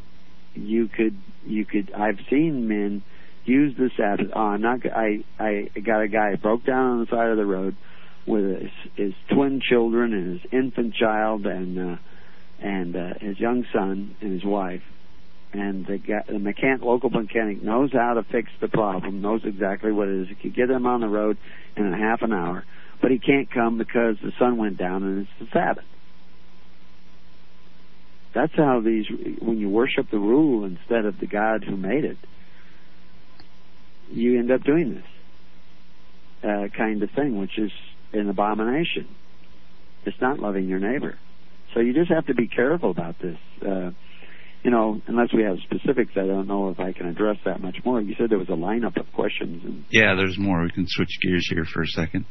you 0.53 0.87
could, 0.87 1.17
you 1.45 1.65
could. 1.65 1.91
I've 1.93 2.19
seen 2.29 2.67
men 2.67 3.03
use 3.45 3.75
the 3.77 3.89
Sabbath. 3.97 4.27
Oh, 4.35 4.39
I'm 4.39 4.61
not. 4.61 4.79
I 4.85 5.23
I 5.39 5.69
got 5.85 6.01
a 6.01 6.07
guy 6.07 6.35
broke 6.35 6.65
down 6.65 6.91
on 6.91 6.99
the 7.01 7.07
side 7.07 7.29
of 7.29 7.37
the 7.37 7.45
road 7.45 7.75
with 8.25 8.61
his, 8.61 8.71
his 8.95 9.13
twin 9.33 9.61
children 9.61 10.13
and 10.13 10.39
his 10.39 10.51
infant 10.51 10.95
child 10.95 11.45
and 11.45 11.79
uh, 11.79 11.97
and 12.59 12.95
uh, 12.95 13.13
his 13.19 13.39
young 13.39 13.65
son 13.73 14.15
and 14.21 14.31
his 14.31 14.43
wife. 14.43 14.83
And 15.53 15.85
the, 15.85 15.97
guy, 15.97 16.23
the 16.27 16.39
mechanic, 16.39 16.81
local 16.81 17.09
mechanic 17.09 17.63
knows 17.63 17.91
how 17.93 18.15
to 18.15 18.23
fix 18.23 18.49
the 18.59 18.67
problem, 18.67 19.21
knows 19.21 19.41
exactly 19.45 19.91
what 19.91 20.09
it 20.09 20.23
is. 20.23 20.27
He 20.29 20.35
could 20.35 20.55
get 20.55 20.67
them 20.67 20.85
on 20.85 20.99
the 20.99 21.07
road 21.07 21.37
in 21.77 21.93
a 21.93 21.97
half 21.97 22.21
an 22.23 22.33
hour 22.33 22.65
but 23.01 23.11
he 23.11 23.19
can't 23.19 23.51
come 23.51 23.77
because 23.77 24.15
the 24.23 24.31
sun 24.39 24.57
went 24.57 24.77
down 24.77 25.03
and 25.03 25.21
it's 25.21 25.29
the 25.39 25.47
Sabbath. 25.53 25.83
That's 28.33 28.53
how 28.55 28.81
these, 28.81 29.05
when 29.39 29.59
you 29.59 29.69
worship 29.69 30.09
the 30.11 30.17
rule 30.19 30.65
instead 30.65 31.05
of 31.05 31.19
the 31.19 31.27
God 31.27 31.63
who 31.63 31.77
made 31.77 32.03
it, 32.03 32.17
you 34.09 34.39
end 34.39 34.51
up 34.51 34.63
doing 34.63 34.95
this 34.95 35.03
uh, 36.43 36.67
kind 36.75 37.01
of 37.01 37.11
thing, 37.11 37.39
which 37.39 37.57
is 37.57 37.71
an 38.13 38.29
abomination. 38.29 39.07
It's 40.05 40.19
not 40.21 40.39
loving 40.39 40.67
your 40.67 40.79
neighbor. 40.79 41.17
So 41.73 41.79
you 41.81 41.93
just 41.93 42.11
have 42.11 42.27
to 42.27 42.33
be 42.33 42.47
careful 42.47 42.91
about 42.91 43.15
this. 43.19 43.37
Uh, 43.61 43.91
you 44.63 44.71
know, 44.71 44.99
unless 45.07 45.29
we 45.33 45.43
have 45.43 45.57
specifics, 45.59 46.13
I 46.15 46.25
don't 46.25 46.47
know 46.47 46.69
if 46.69 46.79
I 46.79 46.91
can 46.91 47.07
address 47.07 47.37
that 47.45 47.61
much 47.61 47.77
more. 47.85 48.01
You 48.01 48.15
said 48.17 48.29
there 48.29 48.39
was 48.39 48.49
a 48.49 48.53
lineup 48.53 48.99
of 48.99 49.11
questions. 49.13 49.63
And 49.63 49.85
yeah, 49.91 50.15
there's 50.15 50.37
more. 50.39 50.63
We 50.63 50.71
can 50.71 50.85
switch 50.87 51.19
gears 51.21 51.47
here 51.51 51.65
for 51.71 51.83
a 51.83 51.87
second. 51.87 52.25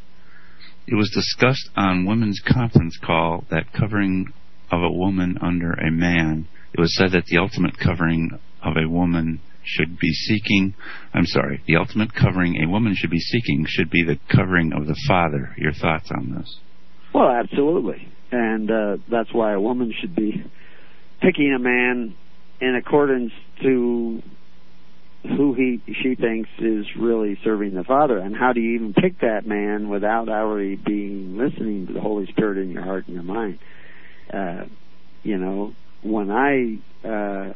It 0.87 0.97
was 0.97 1.11
discussed 1.11 1.71
on 1.77 2.07
women's 2.07 2.41
conference 2.41 2.99
call 3.03 3.45
that 3.51 3.73
covering 3.73 4.33
of 4.71 4.83
a 4.83 4.91
woman 4.91 5.39
under 5.41 5.73
a 5.73 5.91
man, 5.91 6.49
it 6.73 6.81
was 6.81 6.97
said 6.97 7.13
that 7.13 7.27
the 7.27 7.39
ultimate 7.39 7.79
covering 7.79 8.31
of 8.63 8.77
a 8.77 8.89
woman 8.89 9.41
should 9.65 9.99
be 9.99 10.13
seeking, 10.13 10.75
I'm 11.13 11.27
sorry, 11.27 11.63
the 11.67 11.77
ultimate 11.77 12.15
covering 12.15 12.63
a 12.63 12.69
woman 12.69 12.95
should 12.97 13.11
be 13.11 13.19
seeking 13.19 13.65
should 13.69 13.91
be 13.91 14.05
the 14.05 14.19
covering 14.35 14.73
of 14.73 14.87
the 14.87 14.97
father. 15.09 15.55
Your 15.57 15.73
thoughts 15.73 16.11
on 16.11 16.35
this? 16.37 16.59
Well, 17.15 17.31
absolutely. 17.31 18.09
And 18.31 18.71
uh, 18.71 18.97
that's 19.11 19.33
why 19.33 19.53
a 19.53 19.61
woman 19.61 19.93
should 20.01 20.15
be 20.15 20.45
picking 21.21 21.55
a 21.55 21.59
man 21.59 22.15
in 22.61 22.75
accordance 22.77 23.33
to 23.63 24.23
who 25.25 25.55
he 25.55 25.81
she 26.03 26.15
thinks 26.15 26.51
is 26.59 26.85
really 26.99 27.39
serving 27.43 27.75
the 27.75 27.85
Father, 27.85 28.19
and 28.19 28.37
how 28.37 28.53
do 28.53 28.61
you 28.61 28.75
even 28.75 28.93
pick 28.93 29.21
that 29.21 29.47
man 29.47 29.89
without 29.89 30.29
already 30.29 30.77
being 30.77 31.39
listening 31.39 31.87
to 31.87 31.95
the 31.95 32.01
Holy 32.01 32.27
Spirit 32.27 32.59
in 32.59 32.71
your 32.71 32.83
heart 32.83 33.07
and 33.07 33.15
your 33.15 33.25
mind? 33.25 33.59
Uh, 34.33 34.65
you 35.23 35.39
know, 35.39 35.73
when 36.03 36.31
I 36.31 36.79
uh, 37.09 37.55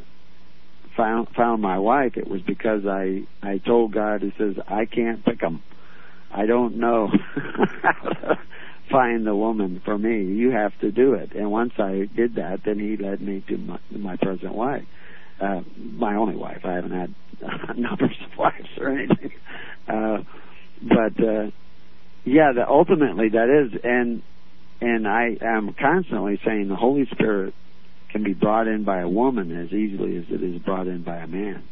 found 0.99 1.29
found 1.35 1.63
my 1.63 1.79
wife, 1.79 2.19
it 2.19 2.29
was 2.29 2.43
because 2.43 2.85
I 2.87 3.23
I 3.43 3.57
told 3.59 3.93
God, 3.93 4.21
He 4.21 4.35
says 4.37 4.57
I 4.69 4.85
can't 4.85 5.25
pick 5.25 5.41
them. 5.41 5.63
I 6.31 6.45
don't 6.45 6.77
know 6.77 7.09
how 7.83 8.09
to 8.11 8.39
find 8.91 9.27
the 9.27 9.35
woman 9.35 9.81
for 9.83 9.97
me. 9.97 10.25
You 10.25 10.51
have 10.51 10.79
to 10.81 10.93
do 10.93 11.15
it. 11.15 11.33
And 11.35 11.51
once 11.51 11.73
I 11.79 12.07
did 12.15 12.35
that, 12.35 12.61
then 12.67 12.79
He 12.79 12.99
led 12.99 13.23
me 13.23 13.43
to 13.49 13.57
my, 13.57 13.79
my 13.91 14.17
present 14.17 14.55
wife 14.55 14.85
uh, 15.41 15.61
my 15.77 16.17
only 16.17 16.37
wife. 16.37 16.61
I 16.65 16.75
haven't 16.75 16.93
had 16.93 17.15
numbers 17.77 18.17
of 18.31 18.39
wives 18.39 18.69
or 18.79 18.89
anything. 18.89 19.33
Uh, 19.87 20.19
but 20.83 21.23
uh, 21.23 21.51
yeah, 22.25 22.53
that 22.57 22.69
ultimately 22.69 23.31
that 23.31 23.49
is, 23.49 23.81
and 23.83 24.23
and 24.81 25.09
I 25.09 25.37
am 25.41 25.75
constantly 25.79 26.41
saying 26.45 26.69
the 26.69 26.77
Holy 26.77 27.07
Spirit 27.07 27.55
can 28.11 28.23
be 28.23 28.33
brought 28.33 28.67
in 28.67 28.85
by 28.85 29.01
a 29.01 29.09
woman 29.09 29.57
as 29.57 29.73
easily 29.73 30.17
as 30.17 30.25
it 30.31 30.43
is 30.43 30.61
brought 30.63 30.87
in 30.87 31.03
by 31.03 31.17
a 31.17 31.27
man, 31.27 31.63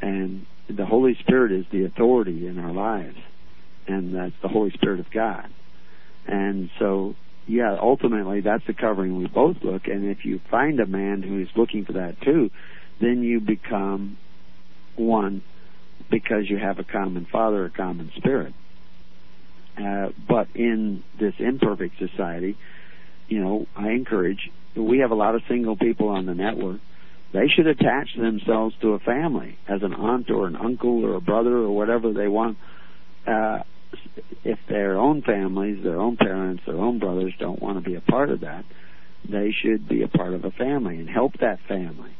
and 0.00 0.46
the 0.68 0.86
Holy 0.86 1.16
Spirit 1.20 1.52
is 1.52 1.64
the 1.72 1.84
authority 1.84 2.46
in 2.46 2.58
our 2.58 2.72
lives, 2.72 3.18
and 3.86 4.14
that's 4.14 4.34
the 4.42 4.48
Holy 4.48 4.70
Spirit 4.70 5.00
of 5.00 5.10
God, 5.10 5.48
and 6.26 6.70
so 6.78 7.14
yeah, 7.46 7.76
ultimately 7.80 8.40
that's 8.40 8.66
the 8.66 8.74
covering 8.74 9.16
we 9.16 9.26
both 9.26 9.56
look, 9.62 9.86
and 9.86 10.04
if 10.04 10.24
you 10.24 10.40
find 10.50 10.78
a 10.78 10.86
man 10.86 11.22
who 11.22 11.40
is 11.40 11.48
looking 11.56 11.84
for 11.84 11.94
that 11.94 12.20
too, 12.22 12.50
then 13.00 13.22
you 13.22 13.40
become 13.40 14.18
one 14.96 15.42
because 16.10 16.48
you 16.48 16.58
have 16.58 16.78
a 16.78 16.84
common 16.84 17.26
father, 17.30 17.64
a 17.64 17.70
common 17.70 18.10
spirit. 18.16 18.52
Uh, 19.78 20.08
but 20.28 20.48
in 20.54 21.02
this 21.18 21.34
imperfect 21.38 21.98
society, 21.98 22.56
you 23.28 23.40
know, 23.40 23.66
I 23.76 23.90
encourage. 23.90 24.50
We 24.76 24.98
have 24.98 25.10
a 25.10 25.14
lot 25.14 25.34
of 25.34 25.42
single 25.48 25.76
people 25.76 26.08
on 26.08 26.26
the 26.26 26.34
network. 26.34 26.80
They 27.32 27.48
should 27.48 27.66
attach 27.66 28.14
themselves 28.16 28.74
to 28.82 28.94
a 28.94 28.98
family 28.98 29.58
as 29.68 29.82
an 29.82 29.94
aunt 29.94 30.30
or 30.30 30.46
an 30.46 30.56
uncle 30.56 31.04
or 31.04 31.14
a 31.14 31.20
brother 31.20 31.56
or 31.56 31.70
whatever 31.70 32.12
they 32.12 32.28
want. 32.28 32.58
Uh, 33.26 33.60
if 34.44 34.58
their 34.68 34.98
own 34.98 35.22
families, 35.22 35.82
their 35.82 36.00
own 36.00 36.16
parents, 36.16 36.62
their 36.66 36.78
own 36.78 36.98
brothers 36.98 37.32
don't 37.38 37.60
want 37.60 37.82
to 37.82 37.88
be 37.88 37.94
a 37.94 38.00
part 38.00 38.30
of 38.30 38.40
that, 38.40 38.64
they 39.28 39.52
should 39.52 39.88
be 39.88 40.02
a 40.02 40.08
part 40.08 40.34
of 40.34 40.44
a 40.44 40.50
family 40.50 40.98
and 40.98 41.08
help 41.08 41.34
that 41.38 41.60
family 41.68 42.16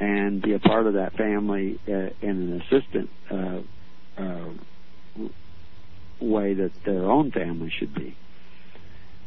and 0.00 0.42
be 0.42 0.52
a 0.52 0.58
part 0.58 0.86
of 0.86 0.94
that 0.94 1.14
family 1.14 1.78
uh, 1.88 1.92
in 1.92 2.12
an 2.22 2.62
assistant 2.62 3.10
uh, 3.30 3.60
uh, 4.20 4.48
way 6.20 6.54
that 6.54 6.72
their 6.84 7.10
own 7.10 7.30
family 7.30 7.72
should 7.78 7.94
be. 7.94 8.16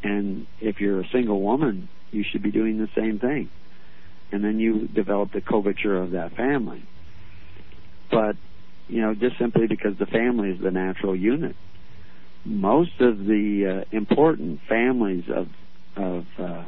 And 0.03 0.47
if 0.61 0.80
you're 0.80 1.01
a 1.01 1.07
single 1.11 1.41
woman, 1.41 1.89
you 2.15 2.23
should 2.23 2.41
be 2.41 2.51
doing 2.51 2.77
the 2.77 2.89
same 2.95 3.19
thing. 3.19 3.49
And 4.31 4.43
then 4.43 4.59
you 4.59 4.87
develop 4.87 5.31
the 5.33 5.41
coverture 5.41 6.01
of 6.01 6.11
that 6.11 6.35
family. 6.35 6.83
But, 8.09 8.35
you 8.87 9.01
know, 9.01 9.13
just 9.13 9.37
simply 9.37 9.67
because 9.67 9.97
the 9.99 10.05
family 10.05 10.49
is 10.49 10.61
the 10.61 10.71
natural 10.71 11.15
unit. 11.15 11.55
Most 12.43 12.99
of 12.99 13.19
the 13.19 13.83
uh, 13.91 13.95
important 13.95 14.61
families 14.67 15.25
of, 15.29 15.47
of 15.95 16.25
uh, 16.39 16.63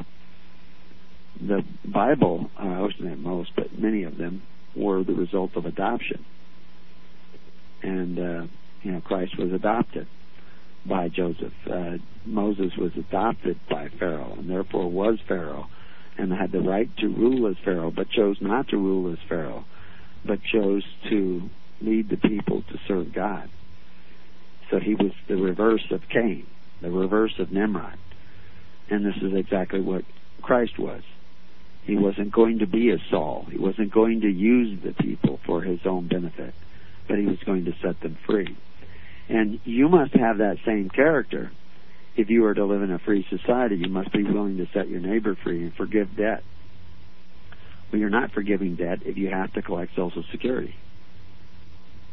the 1.40 1.64
Bible, 1.86 2.50
uh, 2.60 2.68
I 2.68 2.82
wouldn't 2.82 3.02
say 3.02 3.16
most, 3.16 3.52
but 3.56 3.78
many 3.78 4.04
of 4.04 4.18
them 4.18 4.42
were 4.76 5.04
the 5.04 5.14
result 5.14 5.56
of 5.56 5.66
adoption. 5.66 6.26
And, 7.82 8.20
uh, 8.20 8.48
you 8.84 8.92
know, 8.92 9.02
Christ 9.02 9.38
was 9.38 9.52
adopted 9.52 10.08
by 10.88 11.10
Joseph. 11.10 11.54
Uh, 11.70 11.98
Moses 12.26 12.76
was 12.78 12.92
adopted 12.96 13.60
by 13.70 13.90
Pharaoh 13.90 14.36
and 14.38 14.50
therefore 14.50 14.90
was 14.90 15.20
Pharaoh 15.28 15.68
and 16.18 16.32
had 16.32 16.52
the 16.52 16.62
right 16.62 16.90
to 16.98 17.08
rule 17.08 17.48
as 17.48 17.58
Pharaoh, 17.64 17.92
but 17.92 18.10
chose 18.10 18.38
not 18.42 18.70
to 18.70 18.78
rule 18.78 19.12
as 19.12 19.20
Pharaoh, 19.28 19.66
but 20.26 20.42
chose 20.44 20.84
to 21.10 21.50
lead 21.82 22.10
the 22.10 22.18
people 22.18 22.64
to 22.64 22.80
serve 22.88 23.14
God. 23.14 23.50
So 24.72 24.80
he 24.80 24.96
was 24.96 25.12
the 25.28 25.38
reverse 25.38 25.86
of 25.92 26.02
Cain, 26.10 26.48
the 26.82 26.92
reverse 26.92 27.34
of 27.40 27.52
Nimrod. 27.52 27.98
And 28.90 29.06
this 29.06 29.22
is 29.22 29.34
exactly 29.34 29.82
what 29.82 30.04
Christ 30.42 30.80
was. 30.80 31.04
He 31.84 31.96
wasn't 31.96 32.32
going 32.32 32.60
to 32.60 32.68
be 32.68 32.90
a 32.92 32.98
Saul. 33.10 33.46
He 33.50 33.58
wasn't 33.58 33.92
going 33.92 34.22
to 34.22 34.30
use 34.30 34.80
the 34.84 34.94
people 34.94 35.40
for 35.46 35.62
his 35.62 35.80
own 35.86 36.08
benefit, 36.08 36.54
but 37.08 37.18
he 37.18 37.26
was 37.26 37.38
going 37.46 37.66
to 37.66 37.74
set 37.82 38.02
them 38.02 38.18
free. 38.26 38.58
And 39.30 39.60
you 39.66 39.90
must 39.90 40.14
have 40.14 40.38
that 40.38 40.58
same 40.66 40.90
character. 40.90 41.52
If 42.16 42.30
you 42.30 42.46
are 42.46 42.54
to 42.54 42.66
live 42.66 42.82
in 42.82 42.92
a 42.92 43.00
free 43.00 43.26
society, 43.30 43.76
you 43.76 43.90
must 43.90 44.12
be 44.12 44.24
willing 44.24 44.58
to 44.58 44.68
set 44.74 44.88
your 44.88 45.00
neighbor 45.00 45.38
free 45.44 45.64
and 45.64 45.74
forgive 45.76 46.16
debt. 46.16 46.44
Well, 47.92 48.00
you're 48.00 48.10
not 48.10 48.32
forgiving 48.32 48.76
debt 48.76 49.00
if 49.06 49.18
you 49.18 49.30
have 49.30 49.54
to 49.54 49.62
collect 49.62 49.96
Social 49.96 50.24
Security. 50.32 50.76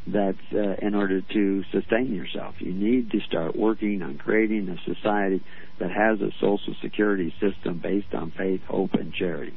That's 0.06 0.36
uh, 0.52 0.74
in 0.82 0.94
order 0.94 1.22
to 1.22 1.64
sustain 1.72 2.14
yourself. 2.14 2.56
You 2.58 2.74
need 2.74 3.10
to 3.12 3.20
start 3.20 3.56
working 3.56 4.02
on 4.02 4.18
creating 4.18 4.68
a 4.68 4.94
society 4.94 5.42
that 5.80 5.90
has 5.90 6.20
a 6.20 6.30
Social 6.40 6.74
Security 6.82 7.32
system 7.40 7.80
based 7.82 8.12
on 8.12 8.30
faith, 8.36 8.60
hope, 8.68 8.92
and 8.94 9.14
charity 9.14 9.56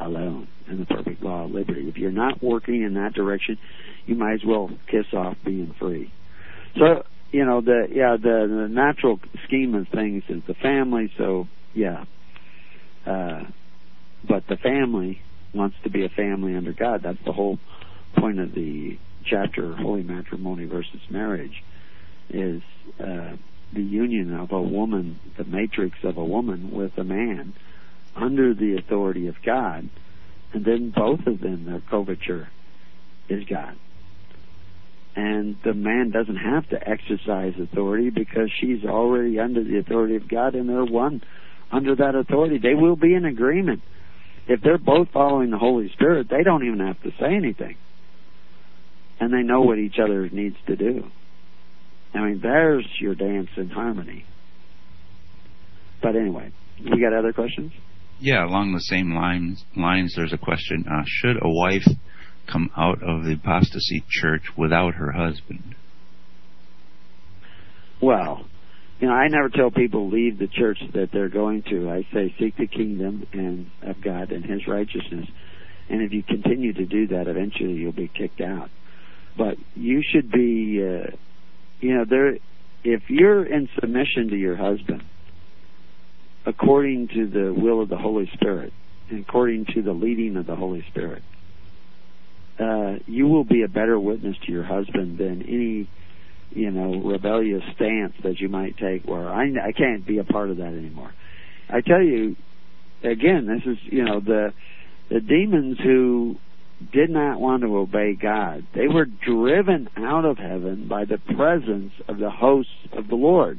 alone 0.00 0.48
and 0.66 0.80
the 0.80 0.86
perfect 0.86 1.22
law 1.22 1.44
of 1.44 1.50
liberty. 1.50 1.88
If 1.88 1.96
you're 1.96 2.10
not 2.10 2.42
working 2.42 2.82
in 2.82 2.94
that 2.94 3.12
direction, 3.14 3.58
you 4.06 4.14
might 4.14 4.34
as 4.34 4.44
well 4.44 4.70
kiss 4.90 5.06
off 5.12 5.36
being 5.44 5.74
free. 5.78 6.12
So, 6.78 7.04
you 7.30 7.44
know, 7.44 7.60
the 7.60 7.88
yeah, 7.90 8.16
the, 8.16 8.46
the 8.48 8.68
natural 8.68 9.20
scheme 9.44 9.74
of 9.74 9.88
things 9.88 10.22
is 10.28 10.42
the 10.46 10.54
family, 10.54 11.12
so 11.16 11.48
yeah. 11.74 12.04
Uh 13.06 13.44
but 14.28 14.44
the 14.48 14.56
family 14.56 15.20
wants 15.52 15.76
to 15.82 15.90
be 15.90 16.04
a 16.04 16.08
family 16.08 16.54
under 16.56 16.72
God. 16.72 17.02
That's 17.02 17.22
the 17.26 17.32
whole 17.32 17.58
point 18.16 18.38
of 18.38 18.54
the 18.54 18.98
chapter 19.24 19.74
Holy 19.74 20.02
Matrimony 20.02 20.66
versus 20.66 21.00
Marriage 21.10 21.62
is 22.30 22.62
uh 23.00 23.36
the 23.74 23.82
union 23.82 24.34
of 24.34 24.52
a 24.52 24.60
woman, 24.60 25.18
the 25.38 25.44
matrix 25.44 25.96
of 26.04 26.18
a 26.18 26.24
woman 26.24 26.70
with 26.72 26.92
a 26.98 27.04
man 27.04 27.54
under 28.14 28.54
the 28.54 28.76
authority 28.76 29.26
of 29.26 29.36
God, 29.44 29.88
and 30.52 30.64
then 30.64 30.92
both 30.94 31.20
of 31.26 31.40
them, 31.40 31.64
their 31.64 31.82
coverture 31.88 32.48
is 33.28 33.44
God. 33.44 33.76
And 35.14 35.56
the 35.62 35.74
man 35.74 36.10
doesn't 36.10 36.36
have 36.36 36.68
to 36.70 36.88
exercise 36.88 37.52
authority 37.60 38.10
because 38.10 38.50
she's 38.60 38.84
already 38.84 39.38
under 39.38 39.62
the 39.62 39.78
authority 39.78 40.16
of 40.16 40.26
God 40.28 40.54
and 40.54 40.68
they're 40.68 40.84
one 40.84 41.22
under 41.70 41.94
that 41.96 42.14
authority. 42.14 42.58
They 42.58 42.74
will 42.74 42.96
be 42.96 43.14
in 43.14 43.24
agreement. 43.24 43.82
If 44.48 44.60
they're 44.62 44.78
both 44.78 45.08
following 45.12 45.50
the 45.50 45.58
Holy 45.58 45.90
Spirit, 45.92 46.28
they 46.30 46.42
don't 46.42 46.64
even 46.66 46.80
have 46.80 47.00
to 47.02 47.10
say 47.20 47.34
anything. 47.34 47.76
And 49.20 49.32
they 49.32 49.42
know 49.42 49.60
what 49.60 49.78
each 49.78 49.98
other 50.02 50.28
needs 50.30 50.56
to 50.66 50.76
do. 50.76 51.04
I 52.14 52.20
mean, 52.20 52.40
there's 52.42 52.86
your 53.00 53.14
dance 53.14 53.48
in 53.56 53.70
harmony. 53.70 54.24
But 56.02 56.16
anyway, 56.16 56.52
we 56.78 57.00
got 57.00 57.12
other 57.12 57.32
questions? 57.32 57.72
Yeah, 58.18 58.44
along 58.44 58.72
the 58.72 58.80
same 58.80 59.14
lines, 59.14 59.64
lines 59.76 60.14
there's 60.16 60.32
a 60.32 60.38
question. 60.38 60.84
Uh, 60.90 61.04
should 61.06 61.36
a 61.36 61.48
wife 61.48 61.86
come 62.46 62.70
out 62.76 63.02
of 63.02 63.24
the 63.24 63.34
apostasy 63.34 64.04
church 64.08 64.42
without 64.56 64.94
her 64.94 65.12
husband? 65.12 65.74
Well, 68.00 68.46
you 69.00 69.08
know, 69.08 69.14
I 69.14 69.28
never 69.28 69.48
tell 69.48 69.70
people 69.70 70.10
leave 70.10 70.38
the 70.38 70.48
church 70.48 70.78
that 70.94 71.10
they're 71.12 71.28
going 71.28 71.62
to. 71.70 71.90
I 71.90 72.06
say 72.12 72.34
seek 72.38 72.56
the 72.56 72.66
kingdom 72.66 73.26
and 73.32 73.70
of 73.82 74.02
God 74.02 74.30
and 74.30 74.44
His 74.44 74.66
righteousness, 74.66 75.26
and 75.88 76.02
if 76.02 76.12
you 76.12 76.22
continue 76.22 76.72
to 76.72 76.86
do 76.86 77.08
that, 77.08 77.26
eventually 77.26 77.74
you'll 77.74 77.92
be 77.92 78.08
kicked 78.08 78.40
out. 78.40 78.70
But 79.36 79.56
you 79.74 80.02
should 80.12 80.30
be, 80.30 80.80
uh, 80.82 81.16
you 81.80 81.94
know, 81.94 82.04
there. 82.08 82.36
If 82.84 83.02
you're 83.08 83.44
in 83.44 83.68
submission 83.80 84.28
to 84.30 84.36
your 84.36 84.56
husband, 84.56 85.02
according 86.46 87.08
to 87.08 87.26
the 87.28 87.54
will 87.56 87.82
of 87.82 87.88
the 87.88 87.96
Holy 87.96 88.30
Spirit, 88.34 88.72
and 89.10 89.20
according 89.20 89.66
to 89.74 89.82
the 89.82 89.92
leading 89.92 90.36
of 90.36 90.46
the 90.46 90.56
Holy 90.56 90.84
Spirit, 90.90 91.22
uh, 92.58 92.98
you 93.06 93.26
will 93.26 93.44
be 93.44 93.62
a 93.62 93.68
better 93.68 93.98
witness 93.98 94.36
to 94.46 94.52
your 94.52 94.64
husband 94.64 95.18
than 95.18 95.42
any, 95.42 95.88
you 96.50 96.70
know, 96.70 97.00
rebellious 97.00 97.62
stance 97.74 98.14
that 98.22 98.40
you 98.40 98.48
might 98.48 98.76
take. 98.76 99.04
Where 99.04 99.28
I, 99.28 99.44
I 99.44 99.72
can't 99.72 100.06
be 100.06 100.18
a 100.18 100.24
part 100.24 100.50
of 100.50 100.58
that 100.58 100.66
anymore. 100.66 101.12
I 101.68 101.80
tell 101.80 102.02
you, 102.02 102.36
again, 103.02 103.46
this 103.46 103.62
is 103.66 103.78
you 103.84 104.04
know 104.04 104.20
the 104.20 104.52
the 105.10 105.20
demons 105.20 105.78
who 105.82 106.36
did 106.92 107.10
not 107.10 107.40
want 107.40 107.62
to 107.62 107.76
obey 107.76 108.14
God. 108.14 108.66
They 108.74 108.88
were 108.88 109.04
driven 109.04 109.88
out 109.96 110.24
of 110.24 110.38
heaven 110.38 110.88
by 110.88 111.04
the 111.04 111.18
presence 111.18 111.92
of 112.08 112.18
the 112.18 112.30
hosts 112.30 112.72
of 112.92 113.08
the 113.08 113.14
Lord. 113.14 113.58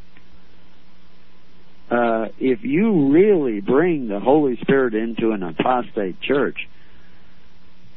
Uh, 1.89 2.27
if 2.39 2.63
you 2.63 3.11
really 3.11 3.61
bring 3.61 4.07
the 4.07 4.19
Holy 4.19 4.57
Spirit 4.61 4.93
into 4.93 5.31
an 5.31 5.43
apostate 5.43 6.19
church, 6.21 6.57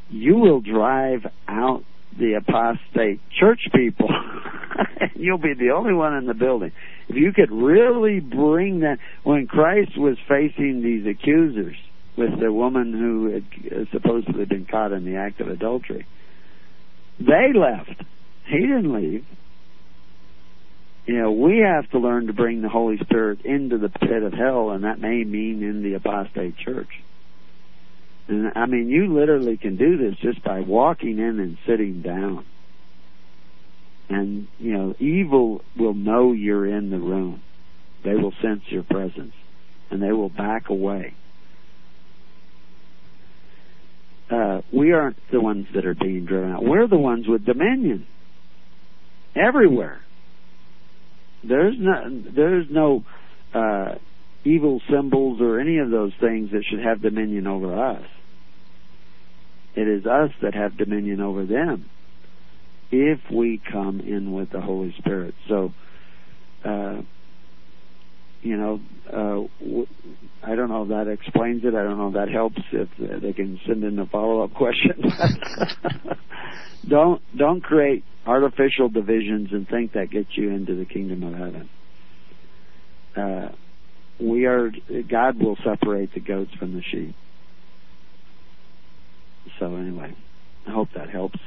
you 0.09 0.37
will 0.37 0.61
drive 0.61 1.27
out 1.49 1.85
the 2.19 2.35
apostate 2.35 3.21
church 3.39 3.69
people. 3.75 4.09
You'll 5.15 5.39
be 5.39 5.55
the 5.55 5.71
only 5.71 5.93
one 5.93 6.15
in 6.15 6.27
the 6.27 6.35
building. 6.35 6.73
If 7.09 7.17
you 7.17 7.33
could 7.33 7.51
really 7.51 8.21
bring 8.21 8.81
that, 8.81 8.99
when 9.23 9.47
Christ 9.47 9.99
was 9.99 10.17
facing 10.29 10.83
these 10.83 11.07
accusers 11.07 11.77
with 12.17 12.41
the 12.41 12.53
woman 12.53 12.93
who 12.93 13.31
had 13.31 13.45
uh, 13.71 13.85
supposedly 13.93 14.45
been 14.45 14.67
caught 14.67 14.93
in 14.93 15.05
the 15.05 15.17
act 15.17 15.41
of 15.41 15.49
adultery, 15.49 16.07
they 17.19 17.53
left. 17.55 18.03
He 18.47 18.61
didn't 18.61 18.93
leave. 18.93 19.25
You 21.07 21.19
know, 21.19 21.33
we 21.33 21.59
have 21.59 21.89
to 21.91 21.99
learn 21.99 22.27
to 22.27 22.33
bring 22.33 22.63
the 22.63 22.69
Holy 22.69 22.99
Spirit 22.99 23.45
into 23.45 23.79
the 23.79 23.89
pit 23.89 24.23
of 24.23 24.33
hell, 24.33 24.71
and 24.71 24.85
that 24.85 24.99
may 24.99 25.23
mean 25.23 25.63
in 25.63 25.83
the 25.83 25.95
apostate 25.95 26.57
church. 26.57 26.89
And 28.29 28.53
I 28.57 28.67
mean, 28.67 28.89
you 28.89 29.13
literally 29.15 29.57
can 29.57 29.77
do 29.77 29.97
this 29.97 30.17
just 30.21 30.43
by 30.43 30.61
walking 30.61 31.19
in 31.19 31.39
and 31.41 31.59
sitting 31.67 32.03
down. 32.03 32.45
And, 34.09 34.49
you 34.59 34.73
know, 34.73 34.95
evil 34.99 35.63
will 35.77 35.95
know 35.95 36.33
you're 36.33 36.67
in 36.67 36.91
the 36.91 36.99
room. 36.99 37.43
They 38.05 38.15
will 38.15 38.33
sense 38.43 38.63
your 38.69 38.85
presence 38.85 39.33
and 39.91 40.03
they 40.03 40.13
will 40.13 40.29
back 40.29 40.69
away. 40.69 41.15
Uh, 44.31 44.61
we 44.73 44.93
aren't 44.93 45.17
the 45.31 45.41
ones 45.41 45.67
that 45.75 45.87
are 45.87 45.95
being 45.95 46.25
driven 46.25 46.51
out. 46.51 46.65
We're 46.65 46.89
the 46.89 46.99
ones 46.99 47.27
with 47.29 47.45
dominion 47.45 48.07
everywhere. 49.37 50.01
There's 51.45 51.77
no 51.79 52.23
there's 52.35 52.67
no 52.69 53.05
uh, 53.55 53.95
evil 54.45 54.81
symbols 54.91 55.41
or 55.41 55.61
any 55.61 55.79
of 55.79 55.91
those 55.91 56.13
things 56.21 56.51
that 56.51 56.65
should 56.69 56.81
have 56.81 57.03
dominion 57.03 57.47
over 57.47 57.75
us. 57.79 58.03
It 59.77 59.87
is 59.87 60.07
us 60.07 60.31
that 60.43 60.55
have 60.55 60.77
dominion 60.77 61.21
over 61.21 61.45
them 61.45 61.91
if 62.91 63.21
we 63.31 63.61
come 63.71 64.01
in 64.01 64.33
with 64.33 64.51
the 64.51 64.61
Holy 64.61 64.95
Spirit. 64.99 65.35
So, 65.49 65.75
uh, 66.65 67.03
you 68.43 68.57
know, 68.57 68.81
uh, 69.07 69.65
w- 69.65 69.87
I 70.43 70.55
don't 70.55 70.69
know 70.69 70.85
if 70.85 70.89
that 70.89 71.09
explains 71.09 71.65
it. 71.65 71.75
I 71.75 71.83
don't 71.83 71.99
know 71.99 72.09
if 72.09 72.15
that 72.15 72.31
helps. 72.31 72.61
If 72.73 72.89
they 72.99 73.33
can 73.33 73.61
send 73.67 73.85
in 73.85 73.99
a 73.99 74.07
follow 74.07 74.43
up 74.43 74.55
question. 74.55 75.03
don't 76.89 77.21
don't 77.37 77.61
create 77.61 78.05
artificial 78.25 78.89
divisions 78.89 79.49
and 79.53 79.69
think 79.69 79.93
that 79.93 80.11
gets 80.11 80.37
you 80.37 80.51
into 80.51 80.75
the 80.75 80.85
kingdom 80.85 81.23
of 81.23 81.35
heaven. 81.35 81.69
Uh, 83.17 83.49
we 84.21 84.47
are 84.47 84.71
God 85.09 85.43
will 85.43 85.57
separate 85.65 86.15
the 86.15 86.21
goats 86.21 86.53
from 86.55 86.75
the 86.75 86.83
sheep. 86.83 87.15
So 89.59 89.77
anyway, 89.77 90.15
I 90.67 90.71
hope 90.71 90.89
that 90.95 91.11
helps. 91.11 91.39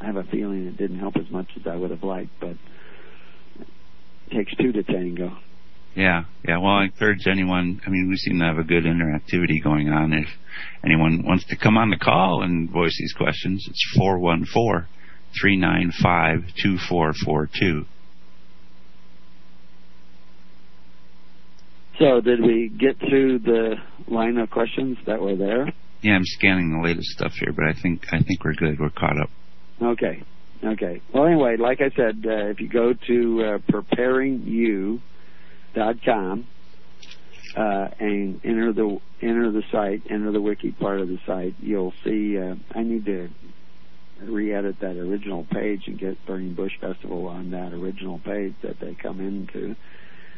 I 0.00 0.06
have 0.06 0.16
a 0.16 0.24
feeling 0.24 0.66
it 0.66 0.76
didn't 0.76 0.98
help 0.98 1.16
as 1.16 1.30
much 1.30 1.48
as 1.56 1.66
I 1.66 1.76
would 1.76 1.90
have 1.90 2.02
liked, 2.02 2.32
but 2.40 2.56
it 3.60 4.34
takes 4.34 4.54
two 4.56 4.72
to 4.72 4.82
tango. 4.82 5.36
Yeah, 5.94 6.24
yeah. 6.46 6.58
Well, 6.58 6.72
I 6.72 6.84
encourage 6.84 7.26
anyone. 7.26 7.80
I 7.86 7.88
mean, 7.88 8.08
we 8.10 8.16
seem 8.16 8.38
to 8.40 8.44
have 8.44 8.58
a 8.58 8.64
good 8.64 8.84
interactivity 8.84 9.62
going 9.64 9.88
on. 9.88 10.12
If 10.12 10.28
anyone 10.84 11.24
wants 11.26 11.46
to 11.46 11.56
come 11.56 11.78
on 11.78 11.88
the 11.88 11.96
call 11.96 12.42
and 12.42 12.70
voice 12.70 12.94
these 12.98 13.14
questions, 13.14 13.66
it's 13.68 13.94
four 13.96 14.18
one 14.18 14.44
four 14.44 14.88
three 15.40 15.56
nine 15.56 15.92
five 16.02 16.44
two 16.62 16.76
four 16.76 17.14
four 17.24 17.48
two. 17.58 17.86
So, 21.98 22.20
did 22.20 22.42
we 22.42 22.68
get 22.68 22.98
through 22.98 23.38
the 23.38 23.76
line 24.06 24.36
of 24.36 24.50
questions 24.50 24.98
that 25.06 25.22
were 25.22 25.34
there? 25.34 25.72
Yeah, 26.02 26.14
I'm 26.14 26.24
scanning 26.24 26.70
the 26.70 26.80
latest 26.86 27.08
stuff 27.08 27.32
here, 27.34 27.52
but 27.52 27.64
I 27.64 27.72
think 27.72 28.06
I 28.12 28.22
think 28.22 28.44
we're 28.44 28.54
good. 28.54 28.78
We're 28.78 28.90
caught 28.90 29.20
up. 29.20 29.30
Okay. 29.80 30.22
Okay. 30.64 31.02
Well, 31.12 31.26
anyway, 31.26 31.56
like 31.58 31.80
I 31.80 31.90
said, 31.90 32.24
uh, 32.26 32.46
if 32.46 32.60
you 32.60 32.68
go 32.68 32.92
to 32.92 33.44
uh, 33.44 33.58
preparingyou.com 33.70 36.46
uh, 37.56 37.88
and 37.98 38.40
enter 38.44 38.72
the 38.72 39.00
enter 39.22 39.50
the 39.52 39.62
site, 39.70 40.02
enter 40.10 40.32
the 40.32 40.40
wiki 40.40 40.72
part 40.72 41.00
of 41.00 41.08
the 41.08 41.18
site, 41.26 41.54
you'll 41.60 41.94
see. 42.04 42.38
Uh, 42.38 42.56
I 42.74 42.82
need 42.82 43.04
to 43.06 43.28
re-edit 44.22 44.80
that 44.80 44.96
original 44.96 45.44
page 45.44 45.82
and 45.86 45.98
get 45.98 46.24
Burning 46.26 46.54
Bush 46.54 46.72
Festival 46.80 47.26
on 47.26 47.50
that 47.50 47.72
original 47.72 48.18
page 48.18 48.54
that 48.62 48.80
they 48.80 48.94
come 48.94 49.20
into, 49.20 49.76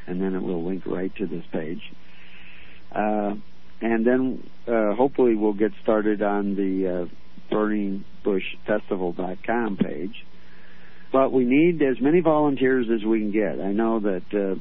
and 0.07 0.21
then 0.21 0.35
it 0.35 0.43
will 0.43 0.65
link 0.65 0.85
right 0.87 1.15
to 1.17 1.27
this 1.27 1.45
page. 1.53 1.83
Uh, 2.93 3.35
and 3.81 4.07
then 4.07 4.49
uh, 4.67 4.95
hopefully 4.95 5.35
we'll 5.35 5.53
get 5.53 5.73
started 5.83 6.23
on 6.23 6.55
the 6.57 7.03
uh, 7.03 7.07
burningbushfestival.com 7.55 9.77
page. 9.77 10.25
But 11.13 11.33
we 11.33 11.45
need 11.45 11.83
as 11.83 12.01
many 12.01 12.21
volunteers 12.21 12.87
as 12.93 13.05
we 13.05 13.21
can 13.21 13.33
get. 13.33 13.61
I 13.61 13.73
know 13.73 14.01
that 14.01 14.23
uh, 14.35 14.55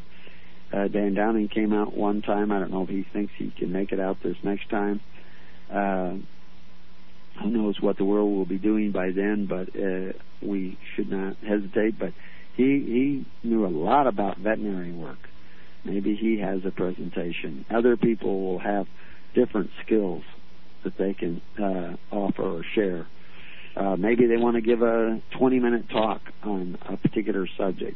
uh, 0.75 0.87
Dan 0.87 1.13
Downing 1.13 1.49
came 1.49 1.73
out 1.73 1.95
one 1.95 2.21
time. 2.21 2.51
I 2.51 2.59
don't 2.59 2.71
know 2.71 2.83
if 2.83 2.89
he 2.89 3.05
thinks 3.11 3.33
he 3.37 3.53
can 3.57 3.71
make 3.71 3.91
it 3.91 3.99
out 3.99 4.17
this 4.23 4.37
next 4.43 4.69
time. 4.69 5.01
Uh, 5.71 6.15
who 7.41 7.49
knows 7.49 7.79
what 7.81 7.97
the 7.97 8.05
world 8.05 8.33
will 8.33 8.45
be 8.45 8.57
doing 8.57 8.91
by 8.91 9.11
then, 9.11 9.47
but 9.47 9.69
uh, 9.75 10.13
we 10.41 10.77
should 10.95 11.09
not 11.09 11.37
hesitate. 11.37 11.99
But 11.99 12.13
he 12.55 12.63
he 12.63 13.25
knew 13.47 13.65
a 13.65 13.69
lot 13.69 14.07
about 14.07 14.37
veterinary 14.37 14.91
work. 14.91 15.19
Maybe 15.83 16.15
he 16.15 16.39
has 16.39 16.61
a 16.65 16.71
presentation. 16.71 17.65
Other 17.69 17.95
people 17.95 18.41
will 18.41 18.59
have 18.59 18.87
different 19.37 19.69
skills 19.85 20.23
that 20.83 20.97
they 20.97 21.13
can 21.13 21.41
uh, 21.61 21.95
offer 22.11 22.43
or 22.43 22.63
share. 22.73 23.07
Uh, 23.75 23.95
maybe 23.95 24.25
they 24.25 24.37
want 24.37 24.55
to 24.55 24.61
give 24.61 24.81
a 24.81 25.21
20 25.37 25.59
minute 25.59 25.89
talk 25.89 26.21
on 26.43 26.77
a 26.89 26.97
particular 26.97 27.47
subject. 27.57 27.95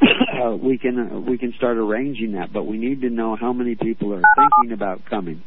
uh, 0.02 0.54
we 0.54 0.78
can 0.78 0.98
uh, 0.98 1.20
we 1.20 1.36
can 1.36 1.52
start 1.56 1.76
arranging 1.76 2.32
that, 2.32 2.52
but 2.52 2.64
we 2.64 2.78
need 2.78 3.00
to 3.02 3.10
know 3.10 3.36
how 3.36 3.52
many 3.52 3.74
people 3.74 4.14
are 4.14 4.22
thinking 4.36 4.72
about 4.72 5.04
coming, 5.10 5.42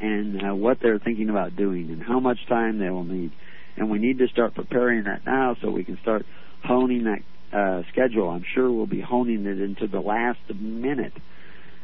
and 0.00 0.42
uh, 0.42 0.54
what 0.54 0.78
they're 0.80 0.98
thinking 0.98 1.28
about 1.28 1.54
doing, 1.54 1.90
and 1.90 2.02
how 2.02 2.18
much 2.18 2.38
time 2.48 2.78
they 2.78 2.90
will 2.90 3.04
need, 3.04 3.30
and 3.76 3.90
we 3.90 3.98
need 3.98 4.18
to 4.18 4.28
start 4.28 4.54
preparing 4.54 5.04
that 5.04 5.24
now 5.26 5.56
so 5.60 5.70
we 5.70 5.84
can 5.84 5.98
start 6.02 6.24
honing 6.64 7.04
that 7.04 7.22
uh, 7.56 7.82
schedule. 7.92 8.30
I'm 8.30 8.44
sure 8.54 8.70
we'll 8.72 8.86
be 8.86 9.00
honing 9.00 9.46
it 9.46 9.60
into 9.60 9.86
the 9.86 10.00
last 10.00 10.40
minute, 10.58 11.14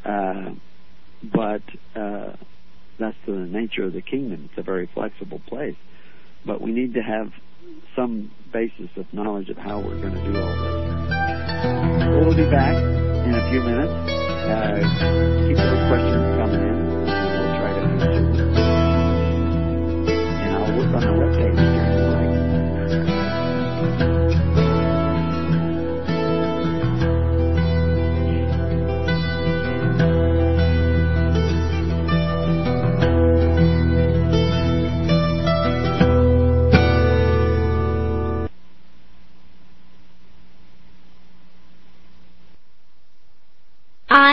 uh, 0.05 0.51
but 1.23 1.63
uh, 1.95 2.37
that's 2.99 3.17
the 3.27 3.33
nature 3.33 3.85
of 3.85 3.93
the 3.93 4.03
kingdom. 4.03 4.49
It's 4.51 4.59
a 4.59 4.63
very 4.63 4.89
flexible 4.93 5.41
place, 5.49 5.77
but 6.45 6.61
we 6.61 6.73
need 6.73 6.95
to 6.95 7.01
have 7.01 7.33
some 7.97 8.31
basis 8.53 8.91
of 8.97 9.13
knowledge 9.13 9.49
of 9.51 9.57
how 9.57 9.81
we're 9.81 10.01
going 10.01 10.15
to 10.15 10.33
do 10.33 10.39
all 10.41 10.57
this. 10.57 10.75
We'll 12.25 12.37
be 12.37 12.51
back 12.51 12.77
in 12.77 13.35
a 13.35 13.51
few 13.51 13.61
minutes. 13.61 13.93
Uh, 13.93 14.79
keep 15.47 15.57
those 15.57 15.89
questions 15.89 16.25
coming 16.39 16.63
in. 16.63 16.77
We'll 16.89 17.55
try 17.59 17.73
to 17.73 17.81
answer 17.81 18.13
them. 18.15 18.57
And 20.43 20.57
I'll 20.57 20.73
work 20.79 20.95
on 20.95 21.01
the 21.03 21.13
webpage 21.13 21.78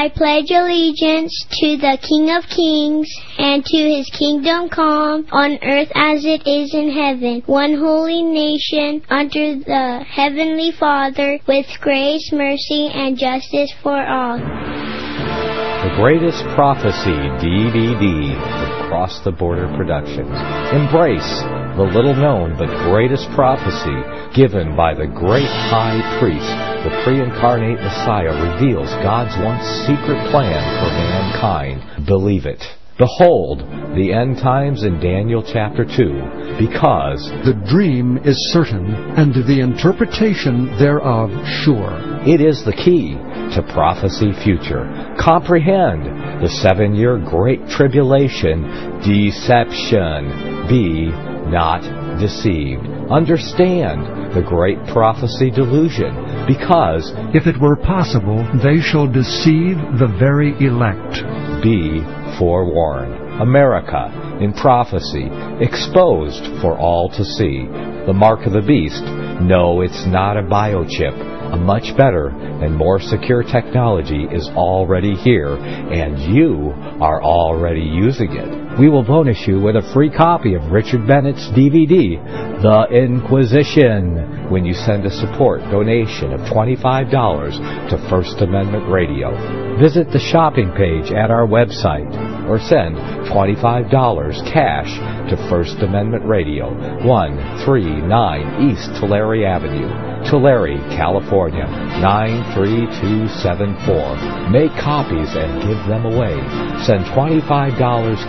I 0.06 0.10
pledge 0.10 0.52
allegiance 0.52 1.34
to 1.50 1.78
the 1.78 1.98
King 1.98 2.30
of 2.30 2.46
Kings 2.46 3.10
and 3.40 3.66
to 3.66 3.78
his 3.90 4.08
kingdom 4.14 4.70
come 4.70 5.26
on 5.32 5.58
earth 5.66 5.90
as 5.96 6.22
it 6.24 6.46
is 6.46 6.76
in 6.76 6.94
heaven, 6.94 7.42
one 7.48 7.74
holy 7.74 8.22
nation 8.22 9.02
under 9.10 9.58
the 9.66 10.06
heavenly 10.06 10.70
Father 10.78 11.40
with 11.48 11.66
grace, 11.82 12.30
mercy, 12.32 12.86
and 12.94 13.18
justice 13.18 13.74
for 13.82 13.98
all. 13.98 14.38
The 14.38 15.94
Greatest 15.98 16.46
Prophecy 16.54 17.18
DVD 17.42 18.38
from 18.38 18.88
Cross 18.88 19.24
the 19.24 19.32
Border 19.32 19.74
Productions. 19.76 20.38
Embrace 20.70 21.34
the 21.82 21.90
little 21.98 22.14
known 22.14 22.54
but 22.60 22.70
greatest 22.86 23.28
prophecy 23.34 23.98
given 24.38 24.76
by 24.76 24.94
the 24.94 25.08
great 25.08 25.50
high 25.50 25.98
priest. 26.22 26.75
The 26.86 27.02
pre-incarnate 27.04 27.82
Messiah 27.82 28.30
reveals 28.30 28.94
God's 29.02 29.34
once 29.42 29.66
secret 29.90 30.22
plan 30.30 30.62
for 30.78 30.94
mankind. 30.94 32.06
Believe 32.06 32.46
it. 32.46 32.62
Behold, 33.00 33.62
the 33.98 34.14
end 34.14 34.38
times 34.38 34.84
in 34.84 35.00
Daniel 35.00 35.42
chapter 35.42 35.84
2, 35.84 36.62
because 36.62 37.26
The 37.44 37.60
dream 37.68 38.20
is 38.24 38.38
certain, 38.54 38.94
and 39.18 39.34
the 39.34 39.62
interpretation 39.62 40.78
thereof 40.78 41.32
sure. 41.66 42.22
it 42.24 42.40
is 42.40 42.64
the 42.64 42.78
key 42.78 43.18
to 43.56 43.66
prophecy 43.74 44.32
future. 44.44 44.86
Comprehend 45.20 46.06
the 46.44 46.50
seven 46.62 46.94
year 46.94 47.18
great 47.18 47.68
tribulation 47.68 48.62
deception. 49.02 50.70
Be 50.70 51.10
not 51.50 51.82
deceived. 52.20 52.86
Understand 53.10 54.34
the 54.34 54.42
great 54.42 54.80
prophecy 54.88 55.52
delusion 55.52 56.46
because 56.48 57.14
If 57.34 57.48
it 57.48 57.60
were 57.60 57.76
possible, 57.76 58.44
they 58.64 58.80
shall 58.80 59.08
deceive 59.08 59.78
the 60.00 60.08
very 60.20 60.54
elect. 60.60 61.24
be 61.64 62.02
forewarned. 62.38 63.42
America 63.42 64.38
in 64.40 64.54
prophecy 64.54 65.30
exposed 65.60 66.44
for 66.62 66.78
all 66.78 67.10
to 67.10 67.24
see. 67.24 67.66
The 68.06 68.14
mark 68.14 68.46
of 68.46 68.54
the 68.54 68.62
beast. 68.62 69.04
No, 69.42 69.82
it's 69.82 70.06
not 70.06 70.38
a 70.38 70.44
biochip. 70.44 71.16
A 71.54 71.58
much 71.58 71.96
better 71.98 72.28
and 72.30 72.76
more 72.76 73.00
secure 73.00 73.44
technology 73.44 74.26
is 74.32 74.48
already 74.50 75.16
here, 75.16 75.56
and 75.56 76.20
you 76.34 76.74
are 77.02 77.22
already 77.22 77.82
using 77.82 78.32
it. 78.34 78.65
We 78.80 78.90
will 78.90 79.04
bonus 79.04 79.48
you 79.48 79.60
with 79.60 79.78
a 79.78 79.92
free 79.94 80.10
copy 80.10 80.54
of 80.54 80.72
Richard 80.72 81.08
Bennett's 81.08 81.48
DVD, 81.52 82.20
The 82.62 82.88
Inquisition, 82.92 84.50
when 84.52 84.66
you 84.66 84.74
send 84.74 85.06
a 85.06 85.12
support 85.12 85.62
donation 85.72 86.34
of 86.34 86.42
$25 86.42 87.90
to 87.90 88.10
First 88.10 88.42
Amendment 88.42 88.90
Radio. 88.92 89.32
Visit 89.80 90.12
the 90.12 90.20
shopping 90.20 90.72
page 90.72 91.12
at 91.14 91.32
our 91.32 91.48
website 91.48 92.12
or 92.50 92.60
send 92.60 92.98
$25 93.32 94.52
cash 94.52 94.92
to 95.30 95.38
First 95.50 95.78
Amendment 95.80 96.26
Radio, 96.26 96.74
139 97.06 98.72
East 98.72 99.00
Tulare 99.00 99.46
Avenue, 99.46 100.15
Tulare, 100.30 100.78
California, 100.96 101.66
93274. 102.02 104.50
Make 104.50 104.72
copies 104.82 105.36
and 105.36 105.62
give 105.62 105.78
them 105.88 106.06
away. 106.06 106.36
Send 106.84 107.06
$25 107.14 107.78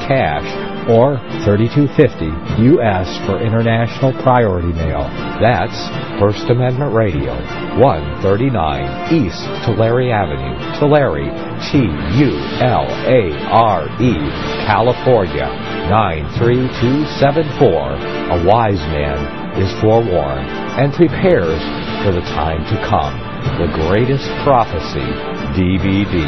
cash 0.06 0.46
or 0.88 1.18
3250 1.42 2.30
US 2.76 3.08
for 3.26 3.40
international 3.42 4.12
priority 4.22 4.72
mail. 4.72 5.02
That's 5.40 5.88
First 6.20 6.48
Amendment 6.50 6.94
Radio, 6.94 7.34
139 7.80 9.12
East 9.12 9.44
Tulare 9.66 10.12
Avenue, 10.12 10.54
Tulare, 10.78 11.30
T-U-L-A-R-E, 11.72 12.70
California, 14.66 15.48
93274. 15.90 18.16
A 18.26 18.42
wise 18.44 18.82
man 18.92 19.45
is 19.56 19.72
forewarned 19.80 20.48
and 20.76 20.92
prepares 20.92 21.60
for 22.04 22.12
the 22.12 22.24
time 22.36 22.60
to 22.68 22.76
come. 22.84 23.16
The 23.56 23.72
Greatest 23.88 24.28
Prophecy 24.44 25.08
DVD. 25.56 26.20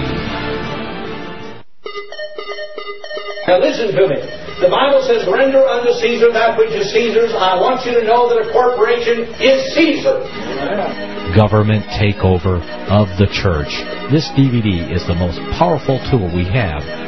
Now 3.46 3.60
listen 3.60 3.92
to 3.92 4.08
me. 4.08 4.20
The 4.60 4.68
Bible 4.68 5.04
says, 5.06 5.22
render 5.28 5.62
unto 5.62 5.92
Caesar 6.00 6.32
that 6.32 6.58
which 6.58 6.72
is 6.72 6.90
Caesar's. 6.92 7.30
I 7.32 7.60
want 7.60 7.86
you 7.86 7.94
to 7.94 8.04
know 8.04 8.28
that 8.28 8.42
a 8.42 8.52
corporation 8.52 9.28
is 9.38 9.72
Caesar. 9.74 10.24
Government 11.36 11.84
takeover 11.94 12.58
of 12.90 13.06
the 13.18 13.28
church. 13.30 13.70
This 14.10 14.26
DVD 14.34 14.90
is 14.90 15.06
the 15.06 15.14
most 15.14 15.38
powerful 15.56 16.00
tool 16.10 16.26
we 16.34 16.44
have 16.50 16.82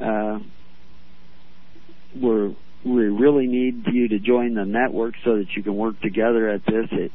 Uh, 0.00 0.38
we're 2.18 2.54
we 2.86 3.04
really 3.08 3.46
need 3.46 3.84
you 3.92 4.08
to 4.08 4.18
join 4.18 4.54
the 4.54 4.64
network 4.64 5.14
so 5.24 5.38
that 5.38 5.46
you 5.56 5.62
can 5.62 5.76
work 5.76 6.00
together 6.00 6.48
at 6.48 6.64
this. 6.64 6.86
It, 6.92 7.12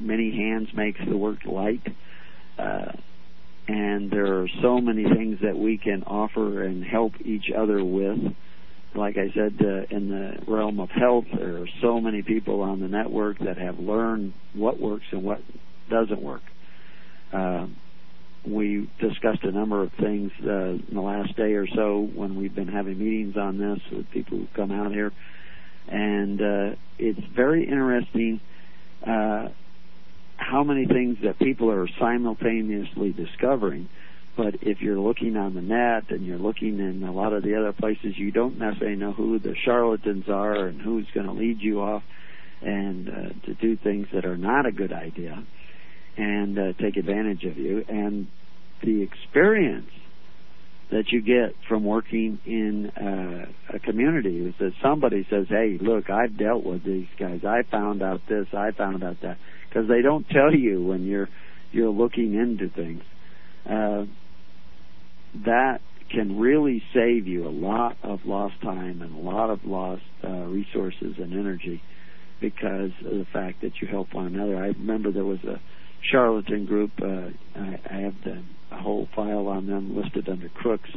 many 0.00 0.30
hands 0.30 0.68
makes 0.74 1.00
the 1.08 1.16
work 1.16 1.44
light. 1.46 1.82
Uh, 2.58 2.92
and 3.66 4.10
there 4.10 4.42
are 4.42 4.48
so 4.60 4.78
many 4.78 5.04
things 5.04 5.38
that 5.42 5.56
we 5.56 5.78
can 5.78 6.02
offer 6.04 6.62
and 6.62 6.84
help 6.84 7.14
each 7.24 7.50
other 7.56 7.82
with. 7.82 8.18
Like 8.94 9.16
I 9.16 9.32
said, 9.34 9.54
uh, 9.60 9.96
in 9.96 10.10
the 10.10 10.38
realm 10.46 10.78
of 10.78 10.90
health, 10.90 11.24
there 11.34 11.62
are 11.62 11.68
so 11.80 12.00
many 12.00 12.22
people 12.22 12.60
on 12.60 12.80
the 12.80 12.88
network 12.88 13.38
that 13.38 13.56
have 13.56 13.78
learned 13.78 14.34
what 14.52 14.78
works 14.78 15.06
and 15.10 15.24
what 15.24 15.40
doesn't 15.90 16.20
work. 16.20 16.42
Uh, 17.32 17.66
we 18.46 18.90
discussed 19.00 19.42
a 19.44 19.50
number 19.50 19.82
of 19.82 19.92
things 19.92 20.30
uh, 20.44 20.50
in 20.50 20.88
the 20.92 21.00
last 21.00 21.36
day 21.36 21.54
or 21.54 21.66
so 21.66 22.08
when 22.14 22.36
we've 22.36 22.54
been 22.54 22.68
having 22.68 22.98
meetings 22.98 23.36
on 23.36 23.58
this 23.58 23.78
with 23.90 24.10
people 24.10 24.38
who 24.38 24.46
come 24.54 24.70
out 24.70 24.92
here, 24.92 25.12
and 25.88 26.40
uh, 26.40 26.76
it's 26.98 27.20
very 27.34 27.64
interesting 27.64 28.40
uh, 29.06 29.48
how 30.36 30.62
many 30.62 30.86
things 30.86 31.18
that 31.22 31.38
people 31.38 31.70
are 31.70 31.88
simultaneously 31.98 33.12
discovering. 33.12 33.88
But 34.36 34.56
if 34.62 34.80
you're 34.80 34.98
looking 34.98 35.36
on 35.36 35.54
the 35.54 35.62
net 35.62 36.10
and 36.10 36.26
you're 36.26 36.38
looking 36.38 36.80
in 36.80 37.04
a 37.04 37.12
lot 37.12 37.32
of 37.32 37.44
the 37.44 37.54
other 37.54 37.72
places, 37.72 38.18
you 38.18 38.32
don't 38.32 38.58
necessarily 38.58 38.96
know 38.96 39.12
who 39.12 39.38
the 39.38 39.54
charlatans 39.64 40.28
are 40.28 40.66
and 40.66 40.80
who's 40.80 41.06
going 41.14 41.26
to 41.26 41.32
lead 41.32 41.60
you 41.60 41.80
off 41.80 42.02
and 42.60 43.08
uh, 43.08 43.46
to 43.46 43.54
do 43.54 43.76
things 43.76 44.08
that 44.12 44.24
are 44.24 44.36
not 44.36 44.66
a 44.66 44.72
good 44.72 44.92
idea 44.92 45.44
and 46.16 46.58
uh, 46.58 46.72
take 46.80 46.96
advantage 46.96 47.44
of 47.44 47.56
you. 47.56 47.84
And 47.88 48.28
the 48.82 49.02
experience 49.02 49.90
that 50.90 51.04
you 51.10 51.22
get 51.22 51.56
from 51.68 51.84
working 51.84 52.38
in 52.44 52.90
uh, 52.90 53.74
a 53.74 53.78
community 53.78 54.46
is 54.46 54.54
that 54.60 54.72
somebody 54.82 55.26
says, 55.30 55.46
"Hey, 55.48 55.78
look, 55.80 56.10
I've 56.10 56.36
dealt 56.38 56.64
with 56.64 56.84
these 56.84 57.08
guys. 57.18 57.40
I 57.44 57.62
found 57.70 58.02
out 58.02 58.20
this. 58.28 58.46
I 58.52 58.70
found 58.72 59.02
out 59.02 59.16
that." 59.22 59.38
Because 59.68 59.88
they 59.88 60.02
don't 60.02 60.28
tell 60.28 60.54
you 60.54 60.82
when 60.84 61.04
you're 61.04 61.28
you're 61.72 61.90
looking 61.90 62.34
into 62.34 62.68
things. 62.68 63.02
Uh, 63.68 64.04
that 65.46 65.80
can 66.10 66.38
really 66.38 66.82
save 66.94 67.26
you 67.26 67.48
a 67.48 67.50
lot 67.50 67.96
of 68.02 68.20
lost 68.24 68.54
time 68.62 69.02
and 69.02 69.14
a 69.14 69.18
lot 69.18 69.50
of 69.50 69.64
lost 69.64 70.02
uh, 70.22 70.28
resources 70.28 71.14
and 71.18 71.32
energy 71.32 71.82
because 72.40 72.90
of 73.04 73.18
the 73.18 73.26
fact 73.32 73.62
that 73.62 73.72
you 73.80 73.88
help 73.88 74.12
one 74.14 74.26
another. 74.26 74.56
I 74.56 74.68
remember 74.68 75.10
there 75.10 75.24
was 75.24 75.42
a 75.44 75.60
charlatan 76.10 76.66
group. 76.66 76.92
Uh, 77.00 77.30
I, 77.56 77.80
I 77.90 77.96
have 78.00 78.14
the 78.24 78.42
a 78.74 78.82
whole 78.82 79.08
file 79.14 79.48
on 79.48 79.66
them 79.66 79.96
listed 79.96 80.28
under 80.28 80.48
crooks 80.48 80.90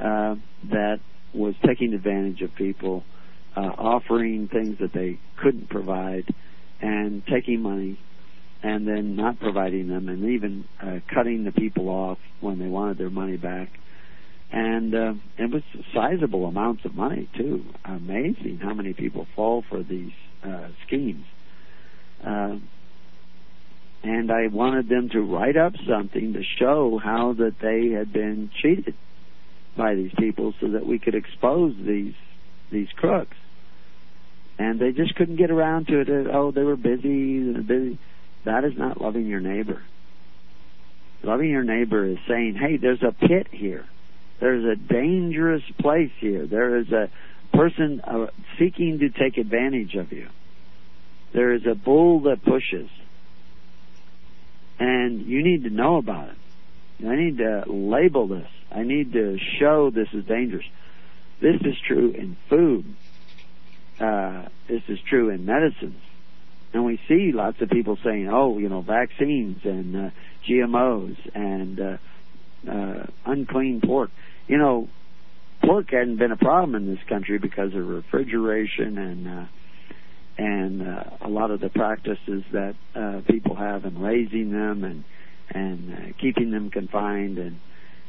uh, 0.00 0.36
that 0.70 1.00
was 1.34 1.54
taking 1.66 1.92
advantage 1.94 2.40
of 2.42 2.54
people, 2.54 3.04
uh, 3.56 3.60
offering 3.60 4.48
things 4.48 4.78
that 4.80 4.92
they 4.92 5.18
couldn't 5.36 5.68
provide, 5.68 6.24
and 6.80 7.22
taking 7.26 7.60
money, 7.60 7.98
and 8.62 8.86
then 8.86 9.16
not 9.16 9.38
providing 9.40 9.88
them, 9.88 10.08
and 10.08 10.24
even 10.30 10.64
uh, 10.80 10.98
cutting 11.12 11.44
the 11.44 11.52
people 11.52 11.88
off 11.88 12.18
when 12.40 12.58
they 12.58 12.68
wanted 12.68 12.98
their 12.98 13.10
money 13.10 13.36
back. 13.36 13.68
And 14.50 14.94
uh, 14.94 15.14
it 15.36 15.50
was 15.50 15.62
sizable 15.92 16.46
amounts 16.46 16.84
of 16.84 16.94
money 16.94 17.28
too. 17.36 17.64
Amazing 17.84 18.60
how 18.62 18.72
many 18.72 18.94
people 18.94 19.26
fall 19.36 19.62
for 19.68 19.82
these 19.82 20.12
uh, 20.42 20.68
schemes. 20.86 21.24
Uh, 22.26 22.56
and 24.02 24.30
I 24.30 24.46
wanted 24.46 24.88
them 24.88 25.08
to 25.10 25.20
write 25.20 25.56
up 25.56 25.74
something 25.88 26.34
to 26.34 26.42
show 26.58 27.00
how 27.02 27.34
that 27.34 27.56
they 27.60 27.90
had 27.90 28.12
been 28.12 28.50
cheated 28.62 28.94
by 29.76 29.94
these 29.94 30.12
people 30.18 30.54
so 30.60 30.68
that 30.68 30.86
we 30.86 30.98
could 30.98 31.14
expose 31.14 31.74
these 31.76 32.14
these 32.70 32.88
crooks. 32.96 33.36
And 34.58 34.80
they 34.80 34.92
just 34.92 35.14
couldn't 35.14 35.36
get 35.36 35.50
around 35.50 35.86
to 35.86 36.00
it. 36.00 36.08
Oh, 36.32 36.50
they 36.50 36.62
were 36.62 36.76
busy, 36.76 37.52
busy. 37.52 37.98
That 38.44 38.64
is 38.64 38.72
not 38.76 39.00
loving 39.00 39.26
your 39.26 39.40
neighbor. 39.40 39.82
Loving 41.22 41.50
your 41.50 41.64
neighbor 41.64 42.04
is 42.04 42.18
saying, 42.28 42.54
"Hey, 42.54 42.76
there's 42.76 43.02
a 43.02 43.12
pit 43.12 43.48
here. 43.50 43.86
There's 44.40 44.64
a 44.64 44.76
dangerous 44.76 45.62
place 45.80 46.12
here. 46.18 46.46
There 46.46 46.76
is 46.76 46.92
a 46.92 47.10
person 47.52 48.00
uh, 48.04 48.26
seeking 48.58 49.00
to 49.00 49.08
take 49.08 49.38
advantage 49.38 49.94
of 49.94 50.12
you. 50.12 50.28
There 51.32 51.52
is 51.52 51.66
a 51.66 51.74
bull 51.74 52.20
that 52.20 52.44
pushes." 52.44 52.88
And 54.78 55.26
you 55.26 55.42
need 55.42 55.64
to 55.64 55.70
know 55.70 55.96
about 55.96 56.30
it. 56.30 57.06
I 57.06 57.14
need 57.14 57.38
to 57.38 57.64
label 57.66 58.26
this 58.26 58.48
I 58.70 58.82
need 58.82 59.12
to 59.14 59.38
show 59.58 59.90
this 59.90 60.08
is 60.12 60.24
dangerous. 60.24 60.66
This 61.40 61.56
is 61.62 61.74
true 61.86 62.10
in 62.10 62.36
food. 62.48 62.84
Uh, 63.98 64.46
this 64.68 64.82
is 64.88 64.98
true 65.08 65.30
in 65.30 65.44
medicines. 65.44 66.00
And 66.72 66.84
we 66.84 67.00
see 67.08 67.32
lots 67.32 67.60
of 67.62 67.70
people 67.70 67.98
saying, 68.04 68.28
oh, 68.28 68.58
you 68.58 68.68
know, 68.68 68.82
vaccines 68.82 69.60
and 69.64 69.96
uh, 69.96 70.10
GMOs 70.46 71.16
and 71.34 71.80
uh, 71.80 71.96
uh, 72.70 73.06
unclean 73.24 73.80
pork. 73.80 74.10
You 74.46 74.58
know, 74.58 74.88
pork 75.64 75.90
hadn't 75.90 76.16
been 76.16 76.32
a 76.32 76.36
problem 76.36 76.74
in 76.74 76.94
this 76.94 77.02
country 77.08 77.38
because 77.38 77.74
of 77.74 77.88
refrigeration 77.88 78.98
and 78.98 79.28
uh, 79.28 79.44
and 80.38 80.82
uh, 80.82 81.02
a 81.20 81.28
lot 81.28 81.50
of 81.50 81.60
the 81.60 81.68
practices 81.68 82.44
that 82.52 82.74
uh, 82.94 83.20
people 83.28 83.56
have 83.56 83.84
in 83.84 83.98
raising 83.98 84.52
them 84.52 84.84
and 84.84 85.04
and 85.50 85.92
uh, 85.92 86.18
keeping 86.20 86.50
them 86.50 86.70
confined 86.70 87.38
and 87.38 87.58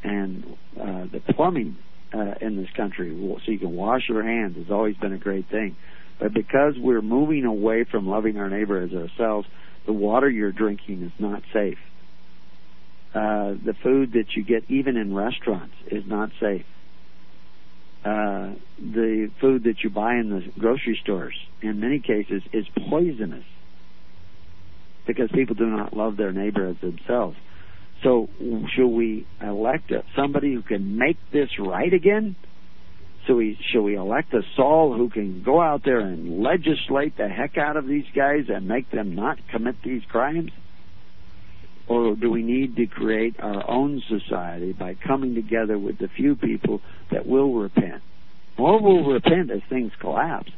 and 0.04 0.44
uh, 0.80 1.06
the 1.12 1.22
plumbing 1.34 1.78
uh, 2.14 2.36
in 2.42 2.56
this 2.56 2.70
country 2.76 3.10
so 3.46 3.52
you 3.52 3.60
can 3.60 3.76
wash 3.76 4.04
your 4.08 4.24
hands 4.24 4.56
has 4.58 4.72
always 4.72 4.96
been 4.96 5.14
a 5.14 5.18
great 5.18 5.50
thing. 5.50 5.76
But 6.20 6.34
because 6.34 6.74
we're 6.78 7.02
moving 7.02 7.46
away 7.46 7.86
from 7.90 8.08
loving 8.08 8.38
our 8.38 8.50
neighbor 8.50 8.82
as 8.82 8.92
ourselves, 8.92 9.48
the 9.86 9.94
water 9.94 10.30
you're 10.30 10.52
drinking 10.52 11.04
is 11.04 11.12
not 11.20 11.44
safe. 11.54 11.78
Uh, 13.14 13.56
the 13.66 13.74
food 13.82 14.14
that 14.14 14.26
you 14.36 14.44
get 14.44 14.70
even 14.70 14.98
in 14.98 15.16
restaurants 15.16 15.74
is 15.88 16.04
not 16.06 16.30
safe. 16.40 16.66
Uh, 18.04 18.54
the 18.80 19.30
food 19.42 19.66
that 19.66 19.84
you 19.84 19.90
buy 19.90 20.16
in 20.16 20.30
the 20.30 20.60
grocery 20.60 20.98
stores, 21.04 21.36
in 21.62 21.80
many 21.82 22.00
cases, 22.00 22.42
is 22.54 22.66
poisonous 22.90 23.44
because 25.06 25.30
people 25.34 25.56
do 25.56 25.66
not 25.66 25.96
love 25.96 26.16
their 26.16 26.32
neighbor 26.32 26.68
as 26.68 26.78
themselves. 26.82 27.36
So, 28.04 28.30
should 28.74 28.88
we 28.88 29.28
elect 29.42 29.92
somebody 30.16 30.54
who 30.54 30.62
can 30.62 30.98
make 30.98 31.18
this 31.34 31.50
right 31.60 31.94
again? 31.94 32.38
So, 33.28 33.36
we, 33.36 33.58
should 33.72 33.82
we 33.82 33.96
elect 33.96 34.34
a 34.34 34.42
Saul 34.56 34.96
who 34.96 35.10
can 35.10 35.44
go 35.44 35.60
out 35.60 35.82
there 35.84 36.00
and 36.00 36.42
legislate 36.42 37.18
the 37.18 37.28
heck 37.28 37.58
out 37.58 37.76
of 37.76 37.86
these 37.86 38.06
guys 38.16 38.46
and 38.48 38.68
make 38.68 38.90
them 38.92 39.16
not 39.16 39.38
commit 39.52 39.76
these 39.84 40.04
crimes? 40.08 40.52
Or 41.90 42.16
do 42.16 42.30
we 42.30 42.44
need 42.44 42.76
to 42.76 42.86
create 42.86 43.36
our 43.40 43.68
own 43.70 44.02
society 44.08 44.74
by 44.74 44.94
coming 44.94 45.34
together 45.34 45.78
with 45.78 45.98
the 45.98 46.08
few 46.08 46.36
people 46.36 46.82
that 47.12 47.26
will 47.26 47.54
repent? 47.56 48.04
More 48.60 48.80
will 48.80 49.12
repent 49.12 49.50
as 49.50 49.62
things 49.70 49.92
collapse. 50.00 50.52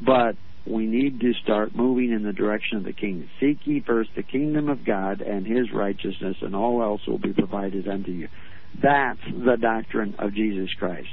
But 0.00 0.36
we 0.64 0.86
need 0.86 1.20
to 1.20 1.32
start 1.42 1.74
moving 1.74 2.12
in 2.12 2.22
the 2.22 2.32
direction 2.32 2.78
of 2.78 2.84
the 2.84 2.92
kingdom. 2.92 3.28
Seek 3.40 3.58
ye 3.64 3.80
first 3.80 4.10
the 4.14 4.22
kingdom 4.22 4.68
of 4.68 4.84
God 4.84 5.20
and 5.20 5.46
his 5.46 5.72
righteousness, 5.72 6.36
and 6.40 6.54
all 6.54 6.80
else 6.80 7.00
will 7.08 7.18
be 7.18 7.32
provided 7.32 7.88
unto 7.88 8.12
you. 8.12 8.28
That's 8.80 9.20
the 9.24 9.56
doctrine 9.60 10.14
of 10.18 10.34
Jesus 10.34 10.72
Christ. 10.78 11.08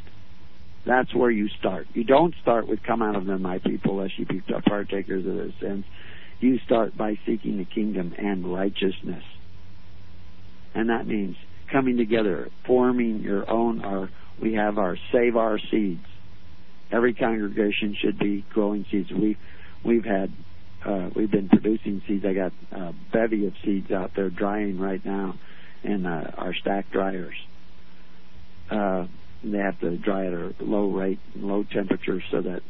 That's 0.85 1.14
where 1.15 1.31
you 1.31 1.47
start. 1.60 1.88
You 1.93 2.03
don't 2.03 2.35
start 2.41 2.68
with 2.68 2.84
come 2.84 3.01
out 3.01 3.15
of 3.15 3.26
them, 3.26 3.41
my 3.41 3.60
people, 3.60 3.95
lest 3.97 4.19
you 4.19 4.26
be 4.26 4.41
partakers 4.41 5.26
of 5.26 5.35
their 5.35 5.53
sins. 5.61 5.85
You 6.43 6.59
start 6.65 6.97
by 6.97 7.17
seeking 7.25 7.57
the 7.57 7.63
kingdom 7.63 8.13
and 8.17 8.53
righteousness. 8.53 9.23
And 10.75 10.89
that 10.89 11.07
means 11.07 11.37
coming 11.71 11.95
together, 11.95 12.49
forming 12.67 13.21
your 13.21 13.49
own, 13.49 13.81
our, 13.85 14.09
we 14.41 14.55
have 14.55 14.77
our 14.77 14.97
Save 15.13 15.37
Our 15.37 15.57
Seeds. 15.57 16.05
Every 16.91 17.13
congregation 17.13 17.95
should 17.97 18.19
be 18.19 18.43
growing 18.49 18.85
seeds. 18.91 19.09
We, 19.09 19.37
we've 19.85 20.03
had, 20.03 20.33
uh, 20.85 21.11
we've 21.15 21.31
been 21.31 21.47
producing 21.47 22.01
seeds. 22.09 22.25
I 22.25 22.33
got 22.33 22.51
a 22.73 22.93
bevy 23.13 23.47
of 23.47 23.53
seeds 23.63 23.89
out 23.89 24.11
there 24.13 24.29
drying 24.29 24.77
right 24.77 25.03
now 25.05 25.35
in 25.81 26.05
uh, 26.05 26.33
our 26.37 26.53
stack 26.53 26.91
dryers. 26.91 27.35
Uh, 28.69 29.07
they 29.45 29.59
have 29.59 29.79
to 29.79 29.95
dry 29.95 30.25
at 30.25 30.33
a 30.33 30.53
low 30.59 30.89
rate, 30.89 31.19
low 31.37 31.63
temperature, 31.63 32.21
so 32.31 32.41
that 32.41 32.63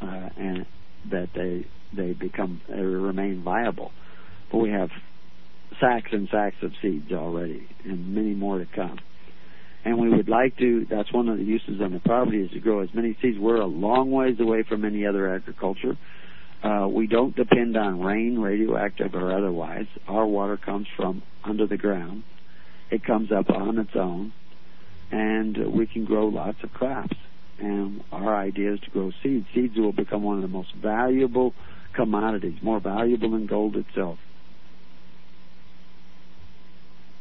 uh, 0.00 0.28
and 0.36 0.64
that 1.10 1.30
they 1.34 1.66
they 1.92 2.12
become 2.12 2.60
they 2.68 2.80
remain 2.80 3.42
viable. 3.42 3.92
But 4.50 4.58
we 4.58 4.70
have 4.70 4.90
sacks 5.80 6.10
and 6.12 6.28
sacks 6.30 6.56
of 6.62 6.72
seeds 6.80 7.12
already, 7.12 7.68
and 7.84 8.14
many 8.14 8.34
more 8.34 8.58
to 8.58 8.66
come. 8.66 8.98
And 9.84 9.98
we 9.98 10.10
would 10.10 10.28
like 10.28 10.56
to. 10.58 10.86
That's 10.86 11.12
one 11.12 11.28
of 11.28 11.38
the 11.38 11.44
uses 11.44 11.80
on 11.80 11.92
the 11.92 12.00
property 12.00 12.42
is 12.42 12.50
to 12.50 12.60
grow 12.60 12.80
as 12.80 12.92
many 12.92 13.16
seeds. 13.22 13.38
We're 13.38 13.60
a 13.60 13.66
long 13.66 14.10
ways 14.10 14.38
away 14.40 14.62
from 14.62 14.84
any 14.84 15.06
other 15.06 15.32
agriculture. 15.32 15.96
Uh, 16.62 16.88
we 16.90 17.06
don't 17.06 17.36
depend 17.36 17.76
on 17.76 18.00
rain, 18.00 18.38
radioactive 18.38 19.14
or 19.14 19.32
otherwise. 19.32 19.86
Our 20.08 20.26
water 20.26 20.56
comes 20.56 20.88
from 20.96 21.22
under 21.44 21.66
the 21.66 21.76
ground. 21.76 22.24
It 22.90 23.04
comes 23.04 23.30
up 23.30 23.50
on 23.50 23.78
its 23.78 23.94
own, 23.94 24.32
and 25.12 25.72
we 25.72 25.86
can 25.86 26.04
grow 26.04 26.26
lots 26.26 26.58
of 26.62 26.72
crops. 26.72 27.16
And 27.60 28.02
our 28.10 28.36
idea 28.36 28.74
is 28.74 28.80
to 28.80 28.90
grow 28.90 29.12
seeds. 29.22 29.46
Seeds 29.54 29.76
will 29.76 29.92
become 29.92 30.22
one 30.22 30.36
of 30.36 30.42
the 30.42 30.48
most 30.48 30.74
valuable 30.74 31.54
commodities, 31.98 32.62
more 32.62 32.78
valuable 32.78 33.32
than 33.32 33.46
gold 33.46 33.74
itself. 33.74 34.18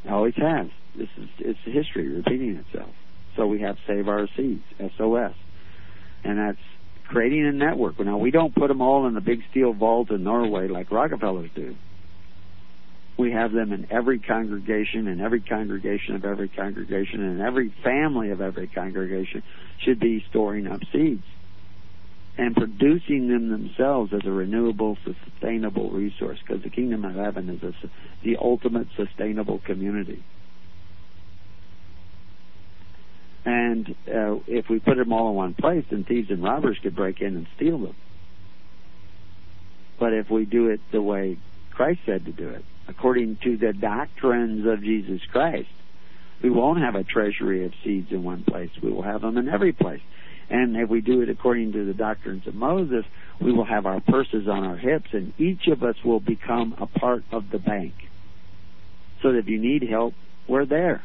It 0.06 0.12
always 0.12 0.36
has. 0.36 0.68
This 0.95 1.10
is 1.18 1.30
it's 1.40 1.60
history 1.66 2.08
repeating 2.08 2.56
itself. 2.56 2.94
So 3.36 3.48
we 3.48 3.62
have 3.62 3.78
Save 3.88 4.08
Our 4.08 4.28
Seeds, 4.38 4.64
SOS, 4.98 5.34
and 6.24 6.38
that's 6.38 6.62
creating 7.08 7.48
a 7.48 7.52
network. 7.52 7.99
Now 7.99 8.18
we 8.18 8.30
don't 8.30 8.54
put 8.54 8.68
them 8.68 8.82
all 8.82 9.08
in 9.08 9.16
the 9.16 9.22
big 9.22 9.41
steel 9.49 9.74
vault 9.74 10.12
in 10.12 10.24
Norway 10.24 10.68
like 10.68 10.91
Rockefellers 10.91 11.49
do. 11.56 11.76
We 13.18 13.32
have 13.32 13.52
them 13.52 13.74
in 13.74 13.88
every 13.90 14.20
congregation, 14.20 15.08
and 15.08 15.22
every 15.22 15.41
congregation 15.41 16.16
of 16.16 16.24
every 16.24 16.49
congregation, 16.49 17.24
and 17.24 17.41
every 17.41 17.74
family 17.84 18.30
of 18.30 18.41
every 18.41 18.68
congregation 18.68 19.41
should 19.80 19.99
be 19.99 20.24
storing 20.30 20.68
up 20.68 20.82
seeds 20.91 21.24
and 22.38 22.55
producing 22.55 23.30
them 23.30 23.49
themselves 23.49 24.14
as 24.14 24.22
a 24.26 24.31
renewable, 24.31 24.97
sustainable 25.03 25.89
resource 25.89 26.38
because 26.45 26.64
the 26.64 26.69
kingdom 26.69 27.03
of 27.03 27.15
heaven 27.15 27.49
is 27.49 27.64
a, 27.64 27.73
the 28.23 28.38
ultimate 28.38 28.88
sustainable 28.95 29.59
community. 29.59 30.23
And 33.43 33.95
uh, 34.07 34.35
if 34.45 34.69
we 34.69 34.80
put 34.80 34.97
them 34.97 35.14
all 35.14 35.30
in 35.30 35.35
one 35.35 35.53
place, 35.53 35.85
then 35.89 36.03
thieves 36.03 36.30
and 36.30 36.43
robbers 36.43 36.77
could 36.84 36.95
break 36.95 37.22
in 37.22 37.35
and 37.35 37.47
steal 37.55 37.80
them. 37.80 37.95
But 39.99 40.14
if 40.14 40.30
we 40.30 40.45
do 40.45 40.68
it 40.69 40.81
the 40.91 41.01
way 41.01 41.38
Christ 41.72 42.01
said 42.05 42.26
to 42.26 42.31
do 42.31 42.49
it, 42.49 42.64
according 42.88 43.38
to 43.43 43.57
the 43.57 43.73
doctrines 43.73 44.68
of 44.68 44.84
Jesus 44.84 45.22
Christ, 45.31 45.69
we 46.43 46.49
won't 46.51 46.81
have 46.81 46.95
a 46.95 47.03
treasury 47.03 47.65
of 47.65 47.72
seeds 47.84 48.11
in 48.11 48.23
one 48.23 48.43
place. 48.43 48.69
We 48.84 48.91
will 48.91 49.01
have 49.01 49.22
them 49.22 49.38
in 49.38 49.49
every 49.49 49.73
place. 49.73 50.01
And 50.49 50.78
if 50.78 50.90
we 50.90 51.02
do 51.02 51.22
it 51.22 51.30
according 51.30 51.74
to 51.74 51.86
the 51.86 51.94
doctrines 51.94 52.48
of 52.48 52.56
Moses, 52.56 53.03
we 53.41 53.52
will 53.52 53.65
have 53.65 53.86
our 53.86 53.99
purses 53.99 54.48
on 54.48 54.64
our 54.64 54.78
hips, 54.78 55.10
and 55.11 55.38
each 55.40 55.68
of 55.68 55.84
us 55.84 55.95
will 56.06 56.22
become 56.22 56.76
a 56.80 56.88
part 56.88 57.24
of 57.32 57.49
the 57.52 57.60
bank. 57.60 57.94
So 59.22 59.34
that 59.34 59.40
if 59.40 59.48
you 59.48 59.60
need 59.60 59.84
help, 59.90 60.14
we're 60.48 60.65
there. 60.65 61.03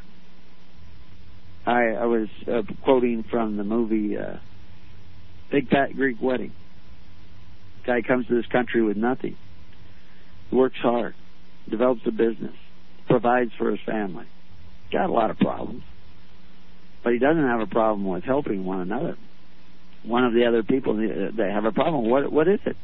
I, 1.67 1.89
I 1.89 2.05
was 2.07 2.29
uh, 2.47 2.63
quoting 2.85 3.25
from 3.31 3.57
the 3.57 3.65
movie 3.65 4.17
uh, 4.17 4.37
Big 5.51 5.69
Fat 5.69 5.95
Greek 5.95 6.19
Wedding. 6.21 6.53
Guy 7.85 8.03
comes 8.03 8.27
to 8.29 8.35
this 8.35 8.47
country 8.47 8.83
with 8.83 8.97
nothing, 8.97 9.37
works 10.53 10.79
hard, 10.81 11.15
develops 11.69 12.03
a 12.07 12.13
business, 12.13 12.55
provides 13.09 13.51
for 13.59 13.73
his 13.73 13.81
family. 13.85 14.27
Got 14.93 15.11
a 15.11 15.13
lot 15.13 15.31
of 15.31 15.39
problems, 15.39 15.83
but 17.03 17.13
he 17.13 17.19
doesn't 17.19 17.43
have 17.43 17.61
a 17.61 17.67
problem 17.67 18.07
with 18.07 18.23
helping 18.23 18.65
one 18.65 18.81
another 18.81 19.17
one 20.05 20.25
of 20.25 20.33
the 20.33 20.47
other 20.47 20.63
people 20.63 20.97
they 20.97 21.51
have 21.51 21.65
a 21.65 21.73
problem. 21.73 22.09
What 22.09 22.33
what 22.33 22.49
is 22.49 22.61
it? 22.67 22.77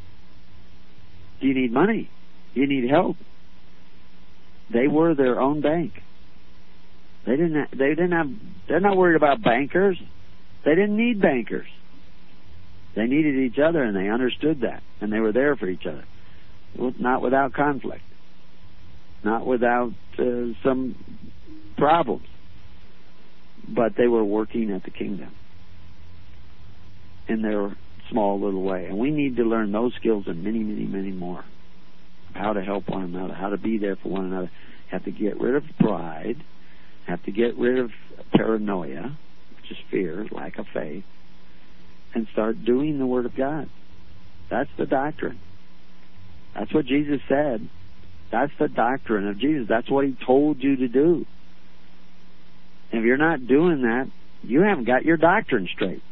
Do 1.40 1.46
you 1.46 1.54
need 1.54 1.72
money? 1.72 2.10
Do 2.54 2.60
you 2.60 2.66
need 2.66 2.88
help? 2.88 3.16
They 4.72 4.88
were 4.88 5.14
their 5.14 5.40
own 5.40 5.60
bank. 5.60 5.92
They 7.26 7.36
didn't. 7.36 7.70
They 7.72 7.90
didn't 7.90 8.12
have. 8.12 8.28
They're 8.68 8.80
not 8.80 8.96
worried 8.96 9.16
about 9.16 9.42
bankers. 9.42 9.98
They 10.64 10.74
didn't 10.74 10.96
need 10.96 11.20
bankers. 11.20 11.66
They 12.96 13.06
needed 13.06 13.36
each 13.36 13.58
other, 13.58 13.82
and 13.82 13.96
they 13.96 14.08
understood 14.08 14.62
that, 14.62 14.82
and 15.00 15.12
they 15.12 15.20
were 15.20 15.32
there 15.32 15.56
for 15.56 15.68
each 15.68 15.86
other. 15.86 16.04
Not 16.98 17.22
without 17.22 17.52
conflict. 17.52 18.02
Not 19.24 19.46
without 19.46 19.92
uh, 20.18 20.22
some 20.64 20.96
problems. 21.76 22.26
But 23.68 23.92
they 23.96 24.08
were 24.08 24.24
working 24.24 24.70
at 24.72 24.84
the 24.84 24.90
kingdom 24.90 25.32
in 27.28 27.42
their 27.42 27.76
small 28.10 28.40
little 28.40 28.62
way. 28.62 28.86
And 28.86 28.98
we 28.98 29.10
need 29.10 29.36
to 29.36 29.44
learn 29.44 29.72
those 29.72 29.94
skills 29.94 30.24
and 30.26 30.42
many, 30.42 30.60
many, 30.60 30.86
many 30.86 31.12
more. 31.12 31.44
How 32.34 32.52
to 32.52 32.62
help 32.62 32.88
one 32.88 33.04
another, 33.04 33.34
how 33.34 33.50
to 33.50 33.56
be 33.56 33.78
there 33.78 33.96
for 33.96 34.08
one 34.08 34.26
another. 34.26 34.50
Have 34.90 35.04
to 35.04 35.10
get 35.10 35.38
rid 35.40 35.54
of 35.54 35.64
pride, 35.78 36.42
have 37.06 37.22
to 37.24 37.30
get 37.30 37.56
rid 37.56 37.78
of 37.78 37.90
paranoia, 38.32 39.16
which 39.56 39.70
is 39.70 39.76
fear, 39.90 40.26
lack 40.30 40.58
of 40.58 40.66
faith, 40.72 41.04
and 42.14 42.26
start 42.32 42.64
doing 42.64 42.98
the 42.98 43.06
Word 43.06 43.26
of 43.26 43.36
God. 43.36 43.68
That's 44.50 44.70
the 44.78 44.86
doctrine. 44.86 45.38
That's 46.54 46.72
what 46.72 46.86
Jesus 46.86 47.20
said. 47.28 47.68
That's 48.30 48.52
the 48.58 48.68
doctrine 48.68 49.28
of 49.28 49.38
Jesus. 49.38 49.66
That's 49.68 49.90
what 49.90 50.06
He 50.06 50.16
told 50.24 50.62
you 50.62 50.76
to 50.76 50.88
do. 50.88 51.26
If 52.90 53.04
you're 53.04 53.18
not 53.18 53.46
doing 53.46 53.82
that, 53.82 54.10
you 54.42 54.62
haven't 54.62 54.84
got 54.84 55.04
your 55.04 55.16
doctrine 55.18 55.68
straight. 55.72 56.02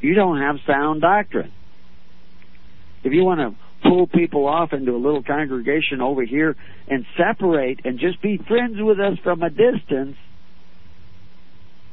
You 0.00 0.14
don't 0.14 0.40
have 0.40 0.56
sound 0.66 1.02
doctrine. 1.02 1.52
If 3.02 3.12
you 3.12 3.24
want 3.24 3.40
to 3.40 3.88
pull 3.88 4.06
people 4.06 4.46
off 4.46 4.72
into 4.72 4.92
a 4.92 4.98
little 4.98 5.22
congregation 5.22 6.00
over 6.00 6.22
here 6.24 6.56
and 6.88 7.04
separate 7.16 7.80
and 7.84 7.98
just 7.98 8.20
be 8.20 8.38
friends 8.38 8.76
with 8.78 9.00
us 9.00 9.18
from 9.22 9.42
a 9.42 9.50
distance, 9.50 10.16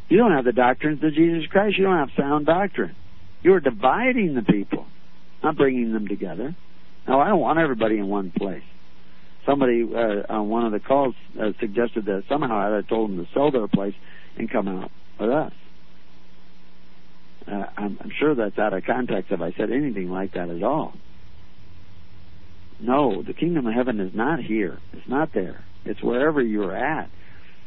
you 0.10 0.18
don't 0.18 0.32
have 0.32 0.46
the 0.46 0.54
doctrines 0.54 1.04
of 1.04 1.14
Jesus 1.14 1.48
Christ. 1.50 1.78
You 1.78 1.86
don't 1.86 1.98
have 1.98 2.10
sound 2.18 2.46
doctrine. 2.46 2.96
You're 3.42 3.60
dividing 3.60 4.36
the 4.36 4.42
people, 4.42 4.86
not 5.44 5.58
bringing 5.58 5.94
them 5.94 6.08
together. 6.08 6.56
Now, 7.08 7.22
I 7.22 7.30
don't 7.30 7.40
want 7.40 7.60
everybody 7.60 7.98
in 7.98 8.08
one 8.08 8.32
place. 8.32 8.64
Somebody 9.46 9.84
uh, 9.84 10.24
on 10.30 10.50
one 10.50 10.66
of 10.66 10.74
the 10.74 10.80
calls 10.80 11.16
uh, 11.40 11.52
suggested 11.60 12.06
that 12.06 12.24
somehow 12.28 12.58
I 12.58 12.76
had 12.76 12.90
told 12.90 13.12
them 13.12 13.26
to 13.26 13.32
sell 13.34 13.52
their 13.52 13.68
place 13.68 13.94
and 14.38 14.50
come 14.50 14.68
out 14.68 14.92
with 15.20 15.30
us. 15.30 15.54
Uh, 17.50 17.66
I'm, 17.78 17.98
I'm 18.02 18.12
sure 18.20 18.36
that's 18.36 18.58
out 18.58 18.74
of 18.74 18.84
context 18.86 19.32
if 19.32 19.42
I 19.42 19.54
said 19.54 19.72
anything 19.72 20.10
like 20.10 20.34
that 20.34 20.50
at 20.50 20.64
all. 20.64 20.94
No, 22.80 23.24
the 23.24 23.34
kingdom 23.34 23.66
of 23.68 23.74
heaven 23.74 24.00
is 24.00 24.14
not 24.14 24.40
here. 24.40 24.80
It's 24.94 25.08
not 25.08 25.34
there. 25.34 25.64
It's 25.86 26.04
wherever 26.04 26.42
you're 26.42 26.76
at. 26.76 27.10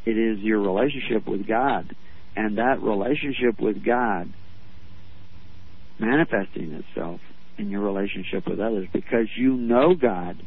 It 0.04 0.16
is 0.16 0.38
your 0.40 0.60
relationship 0.60 1.26
with 1.26 1.46
God. 1.46 1.94
And 2.36 2.58
that 2.58 2.80
relationship 2.80 3.60
with 3.60 3.84
God 3.84 4.32
manifesting 5.98 6.72
itself 6.72 7.20
in 7.58 7.70
your 7.70 7.80
relationship 7.80 8.46
with 8.46 8.60
others 8.60 8.88
because 8.92 9.26
you 9.36 9.54
know 9.54 9.94
God 9.94 10.40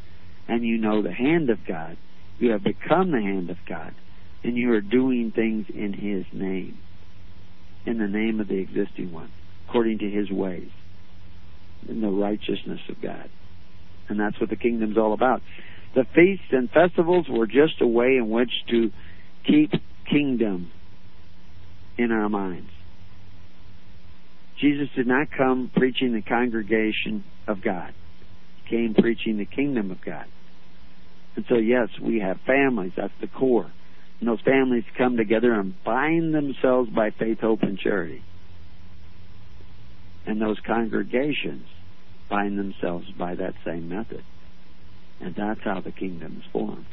and 0.47 0.63
you 0.63 0.77
know 0.77 1.01
the 1.01 1.11
hand 1.11 1.49
of 1.49 1.59
God. 1.67 1.97
You 2.39 2.51
have 2.51 2.63
become 2.63 3.11
the 3.11 3.21
hand 3.21 3.49
of 3.49 3.57
God 3.67 3.93
and 4.43 4.57
you 4.57 4.71
are 4.73 4.81
doing 4.81 5.31
things 5.31 5.67
in 5.73 5.93
His 5.93 6.25
name, 6.33 6.77
in 7.85 7.97
the 7.97 8.07
name 8.07 8.39
of 8.39 8.47
the 8.47 8.57
existing 8.59 9.11
one, 9.11 9.31
according 9.67 9.99
to 9.99 10.09
His 10.09 10.29
ways, 10.31 10.69
in 11.87 12.01
the 12.01 12.09
righteousness 12.09 12.79
of 12.89 13.01
God. 13.01 13.29
And 14.09 14.19
that's 14.19 14.39
what 14.39 14.49
the 14.49 14.55
kingdom's 14.55 14.97
all 14.97 15.13
about. 15.13 15.41
The 15.95 16.05
feasts 16.15 16.45
and 16.51 16.69
festivals 16.69 17.27
were 17.29 17.47
just 17.47 17.81
a 17.81 17.87
way 17.87 18.17
in 18.17 18.29
which 18.29 18.51
to 18.69 18.91
keep 19.45 19.71
kingdom 20.09 20.71
in 21.97 22.11
our 22.11 22.29
minds. 22.29 22.69
Jesus 24.59 24.87
did 24.95 25.07
not 25.07 25.27
come 25.35 25.71
preaching 25.75 26.13
the 26.13 26.21
congregation 26.21 27.23
of 27.47 27.61
God. 27.61 27.93
He 28.63 28.69
came 28.69 28.93
preaching 28.93 29.37
the 29.37 29.45
kingdom 29.45 29.91
of 29.91 30.03
God. 30.03 30.25
And 31.35 31.45
so, 31.49 31.55
yes, 31.55 31.89
we 32.01 32.19
have 32.19 32.37
families. 32.45 32.93
That's 32.95 33.13
the 33.19 33.27
core. 33.27 33.71
And 34.19 34.29
those 34.29 34.41
families 34.41 34.85
come 34.97 35.17
together 35.17 35.53
and 35.53 35.73
bind 35.83 36.33
themselves 36.33 36.89
by 36.89 37.11
faith, 37.11 37.39
hope, 37.39 37.61
and 37.61 37.77
charity. 37.77 38.23
And 40.25 40.41
those 40.41 40.57
congregations 40.65 41.67
bind 42.29 42.57
themselves 42.57 43.05
by 43.17 43.35
that 43.35 43.53
same 43.65 43.89
method. 43.89 44.23
And 45.19 45.35
that's 45.35 45.61
how 45.63 45.81
the 45.81 45.91
kingdom 45.91 46.37
is 46.39 46.51
formed. 46.51 46.85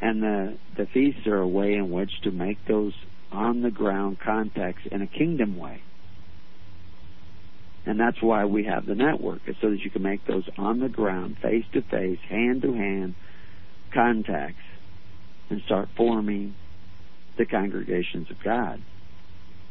And 0.00 0.22
the, 0.22 0.58
the 0.76 0.86
feasts 0.86 1.26
are 1.26 1.38
a 1.38 1.46
way 1.46 1.74
in 1.74 1.90
which 1.90 2.10
to 2.22 2.30
make 2.30 2.58
those 2.66 2.94
on 3.30 3.62
the 3.62 3.70
ground 3.70 4.18
contacts 4.18 4.82
in 4.90 5.02
a 5.02 5.06
kingdom 5.06 5.58
way. 5.58 5.82
And 7.86 7.98
that's 7.98 8.22
why 8.22 8.44
we 8.44 8.64
have 8.64 8.86
the 8.86 8.94
network, 8.94 9.42
is 9.46 9.56
so 9.60 9.70
that 9.70 9.80
you 9.80 9.90
can 9.90 10.02
make 10.02 10.26
those 10.26 10.48
on 10.58 10.80
the 10.80 10.88
ground, 10.88 11.36
face 11.42 11.64
to 11.72 11.82
face, 11.82 12.18
hand 12.28 12.62
to 12.62 12.72
hand 12.72 13.14
contacts 13.92 14.62
and 15.50 15.60
start 15.66 15.88
forming 15.96 16.54
the 17.36 17.44
congregations 17.44 18.30
of 18.30 18.36
God 18.42 18.82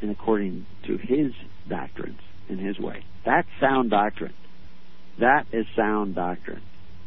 and 0.02 0.12
according 0.12 0.66
to 0.86 0.98
His 0.98 1.32
doctrines 1.68 2.20
in 2.48 2.58
His 2.58 2.80
way. 2.80 3.04
That's 3.26 3.48
sound 3.60 3.90
doctrine. 3.90 4.34
That 5.20 5.46
is 5.52 5.66
sound 5.76 6.16
doctrine 6.16 6.62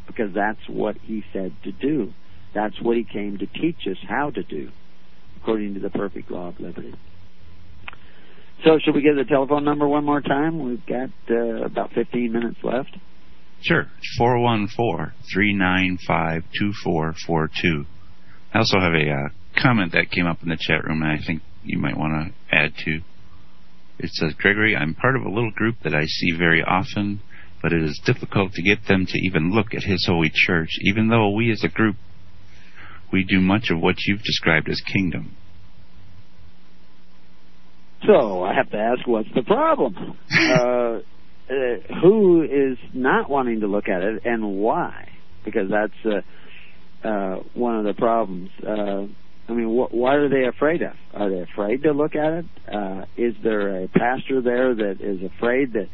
because 0.07 0.35
that's 0.35 0.61
what 0.69 0.97
He 1.03 1.23
said 1.33 1.55
to 1.65 1.73
do. 1.73 2.13
That's 2.55 2.81
what 2.81 2.97
He 2.97 3.05
came 3.05 3.39
to 3.39 3.47
teach 3.47 3.87
us 3.91 3.97
how 4.09 4.31
to 4.31 4.43
do 4.43 4.71
according 5.41 5.75
to 5.75 5.81
the 5.81 5.91
perfect 5.91 6.31
law 6.31 6.49
of 6.49 6.61
liberty. 6.61 6.95
So, 8.65 8.79
should 8.79 8.95
we 8.95 9.03
give 9.03 9.17
the 9.17 9.25
telephone 9.25 9.65
number 9.65 9.89
one 9.89 10.05
more 10.05 10.21
time? 10.21 10.63
We've 10.63 10.87
got 10.87 11.11
uh, 11.29 11.65
about 11.65 11.93
15 11.95 12.33
minutes 12.33 12.59
left. 12.63 12.97
Sure. 13.63 13.89
It's 13.99 14.17
414 14.19 15.13
395 15.33 16.43
2442. 16.59 17.87
I 18.53 18.59
also 18.59 18.79
have 18.81 18.93
a 18.93 19.11
uh, 19.11 19.29
comment 19.63 19.93
that 19.93 20.11
came 20.11 20.27
up 20.27 20.43
in 20.43 20.49
the 20.49 20.59
chat 20.59 20.85
room, 20.85 21.03
and 21.03 21.11
I 21.11 21.25
think 21.25 21.43
you 21.65 21.79
might 21.79 21.97
want 21.97 22.13
to 22.13 22.57
add 22.57 22.73
to. 22.85 23.01
It 23.99 24.11
says, 24.11 24.35
Gregory, 24.39 24.77
I'm 24.77 24.95
part 24.95 25.17
of 25.17 25.23
a 25.23 25.29
little 25.29 25.51
group 25.51 25.77
that 25.85 25.95
I 25.95 26.05
see 26.05 26.33
very 26.37 26.63
often, 26.63 27.21
but 27.63 27.73
it 27.73 27.83
is 27.83 28.01
difficult 28.05 28.53
to 28.53 28.63
get 28.63 28.87
them 28.89 29.07
to 29.07 29.19
even 29.19 29.53
look 29.53 29.75
at 29.75 29.85
His 29.85 30.07
Holy 30.07 30.31
Church, 30.35 30.71
even 30.83 31.09
though 31.09 31.31
we 31.31 31.51
as 31.51 31.65
a 31.65 31.69
group, 31.69 31.97
we 33.13 33.25
do 33.25 33.41
much 33.41 33.71
of 33.71 33.81
what 33.81 33.97
you've 34.07 34.23
described 34.23 34.69
as 34.69 34.81
kingdom. 34.81 35.37
So 38.07 38.43
I 38.43 38.55
have 38.55 38.71
to 38.71 38.79
ask, 38.79 39.07
what's 39.07 39.29
the 39.35 39.43
problem? 39.43 39.95
uh, 40.31 40.99
uh, 41.49 42.01
who 42.03 42.43
is 42.43 42.79
not 42.93 43.31
wanting 43.31 43.61
to 43.61 43.67
look 43.67 43.89
at 43.89 44.03
it, 44.03 44.23
and 44.25 44.57
why? 44.57 45.09
Because 45.45 45.71
that's 45.71 45.93
uh, 46.05 46.21
uh, 47.05 47.37
one 47.55 47.79
of 47.79 47.85
the 47.85 47.95
problems. 47.95 48.51
Uh, 48.67 49.07
I 49.49 49.53
mean, 49.55 49.67
wh- 49.67 49.93
what 49.93 50.15
are 50.15 50.29
they 50.29 50.47
afraid 50.47 50.83
of? 50.83 50.95
Are 51.15 51.29
they 51.31 51.41
afraid 51.41 51.83
to 51.83 51.93
look 51.93 52.15
at 52.15 52.33
it? 52.33 52.45
Uh, 52.73 53.05
is 53.17 53.35
there 53.43 53.83
a 53.85 53.89
pastor 53.89 54.41
there 54.41 54.75
that 54.75 55.01
is 55.01 55.21
afraid 55.23 55.73
that 55.75 55.89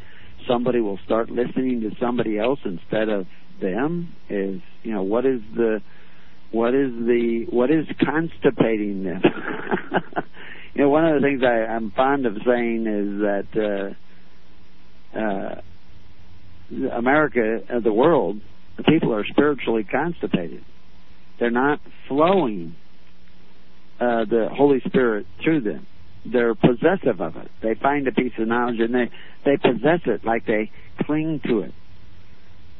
somebody 0.47 0.81
will 0.81 0.99
start 1.05 1.31
listening 1.31 1.81
to 1.83 1.91
somebody 2.01 2.39
else 2.39 2.61
instead 2.65 3.09
of 3.09 3.27
them? 3.61 4.15
Is 4.29 4.61
you 4.83 4.93
know 4.93 5.03
what 5.03 5.25
is 5.27 5.41
the 5.55 5.81
what 6.51 6.75
is 6.75 6.93
the 6.93 7.47
what 7.51 7.71
is 7.71 7.87
constipating 7.99 9.05
them? 9.05 9.23
you 10.75 10.83
know, 10.83 10.91
one 10.91 11.07
of 11.07 11.21
the 11.21 11.27
things 11.27 11.43
I, 11.43 11.73
I'm 11.73 11.91
fond 11.91 12.27
of 12.27 12.37
saying 12.47 12.87
is 12.87 13.21
that 13.21 13.95
uh, 15.15 15.19
uh, 15.19 15.61
America, 16.97 17.61
uh, 17.69 17.81
the 17.81 17.93
world, 17.93 18.41
the 18.77 18.85
people 18.85 19.15
are 19.15 19.25
spiritually 19.25 19.85
constipated. 19.85 20.65
They're 21.39 21.51
not 21.51 21.81
flowing 22.09 22.75
uh, 24.01 24.25
the 24.25 24.49
Holy 24.51 24.81
Spirit 24.87 25.27
through 25.43 25.61
them. 25.63 25.87
They're 26.25 26.55
possessive 26.55 27.21
of 27.21 27.37
it. 27.37 27.51
They 27.63 27.75
find 27.75 28.07
a 28.07 28.13
piece 28.13 28.33
of 28.39 28.49
knowledge 28.49 28.81
and 28.81 28.95
they 28.95 29.11
they 29.45 29.57
possess 29.57 30.01
it 30.07 30.25
like 30.25 30.47
they 30.47 30.71
cling 31.05 31.41
to 31.47 31.61
it. 31.61 31.73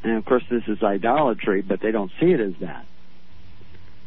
And 0.03 0.17
of 0.17 0.25
course, 0.25 0.43
this 0.51 0.63
is 0.69 0.83
idolatry, 0.83 1.63
but 1.63 1.81
they 1.81 1.91
don't 1.91 2.11
see 2.21 2.27
it 2.27 2.41
as 2.41 2.55
that. 2.61 2.85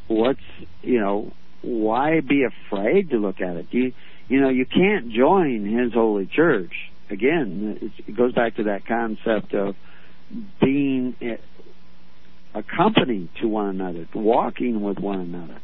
What's 0.08 0.40
you 0.82 1.00
know 1.00 1.32
why 1.62 2.20
be 2.22 2.44
afraid 2.44 3.10
to 3.12 3.18
look 3.18 3.42
at 3.42 3.56
it? 3.56 3.68
You 3.72 3.94
you 4.28 4.42
know 4.42 4.50
you 4.50 4.66
can't 4.66 5.12
join 5.12 5.66
His 5.66 5.94
holy 5.94 6.28
church. 6.28 6.74
Again, 7.10 7.92
it 8.08 8.16
goes 8.16 8.34
back 8.34 8.56
to 8.58 8.64
that 8.64 8.86
concept 8.86 9.54
of 9.54 9.76
being 10.62 11.16
accompanied 12.54 13.30
to 13.42 13.48
one 13.48 13.70
another, 13.70 14.08
walking 14.14 14.82
with 14.82 15.00
one 15.00 15.20
another. 15.20 15.60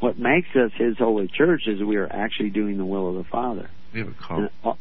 What 0.00 0.18
makes 0.18 0.48
us 0.54 0.70
His 0.76 0.98
holy 0.98 1.28
church 1.28 1.62
is 1.66 1.82
we 1.82 1.96
are 1.96 2.10
actually 2.10 2.50
doing 2.50 2.76
the 2.76 2.84
will 2.84 3.08
of 3.08 3.16
the 3.16 3.24
Father. 3.24 3.70
We 3.92 4.00
have 4.00 4.08
a 4.08 4.14
call. 4.14 4.38
And, 4.38 4.50
uh, 4.64 4.72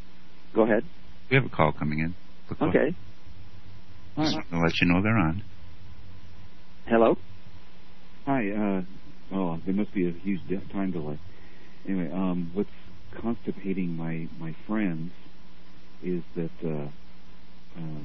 go 0.53 0.64
ahead. 0.64 0.84
We 1.30 1.35
have 1.35 1.45
a 1.45 1.49
call 1.49 1.72
coming 1.72 1.99
in. 1.99 2.15
Okay. 2.61 2.95
Just 4.18 4.35
right. 4.35 4.49
to 4.52 4.60
let 4.60 4.73
you 4.81 4.88
know 4.88 5.02
they're 5.02 5.18
on. 5.18 5.43
Hello. 6.85 7.18
Hi. 8.26 8.49
Uh, 8.52 8.81
oh, 9.35 9.60
there 9.65 9.73
must 9.73 9.93
be 9.93 10.07
a 10.07 10.11
huge 10.11 10.41
time 10.72 10.91
delay. 10.91 11.19
Anyway, 11.88 12.11
um, 12.11 12.52
what's 12.53 12.69
constipating 13.19 13.95
my 13.95 14.27
my 14.39 14.56
friends 14.68 15.11
is 16.03 16.23
that 16.35 16.52
uh, 16.64 16.88
uh, 17.77 17.99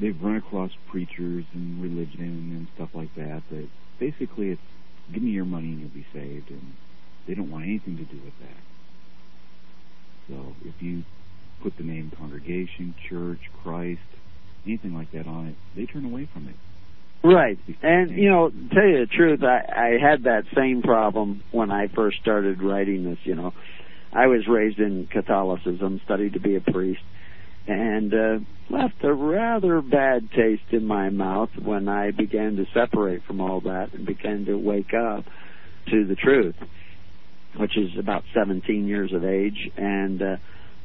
they've 0.00 0.20
run 0.22 0.36
across 0.36 0.70
preachers 0.88 1.44
and 1.54 1.82
religion 1.82 2.56
and 2.56 2.66
stuff 2.74 2.90
like 2.94 3.14
that. 3.16 3.42
That 3.50 3.68
basically 3.98 4.50
it's 4.50 4.60
give 5.12 5.22
me 5.22 5.30
your 5.30 5.44
money 5.44 5.68
and 5.68 5.80
you'll 5.80 5.88
be 5.90 6.06
saved, 6.12 6.50
and 6.50 6.74
they 7.26 7.34
don't 7.34 7.50
want 7.50 7.64
anything 7.64 7.96
to 7.96 8.04
do 8.04 8.20
with 8.24 8.34
that. 8.40 8.62
So 10.28 10.54
if 10.64 10.80
you 10.80 11.02
put 11.62 11.76
the 11.76 11.84
name 11.84 12.12
congregation, 12.16 12.94
church, 13.08 13.40
Christ, 13.62 14.00
anything 14.66 14.94
like 14.94 15.12
that 15.12 15.26
on 15.26 15.48
it, 15.48 15.54
they 15.76 15.86
turn 15.86 16.04
away 16.04 16.28
from 16.32 16.48
it. 16.48 16.56
Right. 17.24 17.58
And, 17.82 18.10
you 18.10 18.28
know, 18.28 18.50
tell 18.50 18.84
you 18.84 19.06
the 19.06 19.10
truth, 19.14 19.42
I, 19.44 19.62
I 19.76 19.98
had 20.00 20.24
that 20.24 20.44
same 20.56 20.82
problem 20.82 21.42
when 21.52 21.70
I 21.70 21.86
first 21.88 22.18
started 22.20 22.62
writing 22.62 23.04
this, 23.04 23.18
you 23.24 23.36
know. 23.36 23.52
I 24.12 24.26
was 24.26 24.46
raised 24.48 24.78
in 24.78 25.06
Catholicism, 25.06 26.00
studied 26.04 26.34
to 26.34 26.40
be 26.40 26.56
a 26.56 26.60
priest, 26.60 27.00
and 27.66 28.12
uh, 28.14 28.38
left 28.70 29.04
a 29.04 29.12
rather 29.12 29.80
bad 29.80 30.30
taste 30.30 30.72
in 30.72 30.86
my 30.86 31.10
mouth 31.10 31.50
when 31.62 31.88
I 31.88 32.10
began 32.10 32.56
to 32.56 32.66
separate 32.74 33.22
from 33.24 33.40
all 33.40 33.60
that 33.62 33.92
and 33.92 34.04
began 34.06 34.44
to 34.46 34.56
wake 34.56 34.94
up 34.94 35.24
to 35.90 36.06
the 36.06 36.16
truth. 36.16 36.56
which 37.56 37.76
is 37.76 37.90
about 37.98 38.24
17 38.34 38.86
years 38.86 39.12
of 39.12 39.24
age, 39.24 39.70
and 39.76 40.22
uh, 40.22 40.36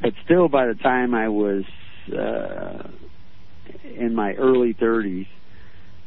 but 0.01 0.13
still, 0.25 0.47
by 0.47 0.67
the 0.67 0.75
time 0.75 1.15
I 1.15 1.29
was 1.29 1.63
uh, 2.11 2.89
in 3.83 4.13
my 4.13 4.33
early 4.33 4.73
30s, 4.73 5.27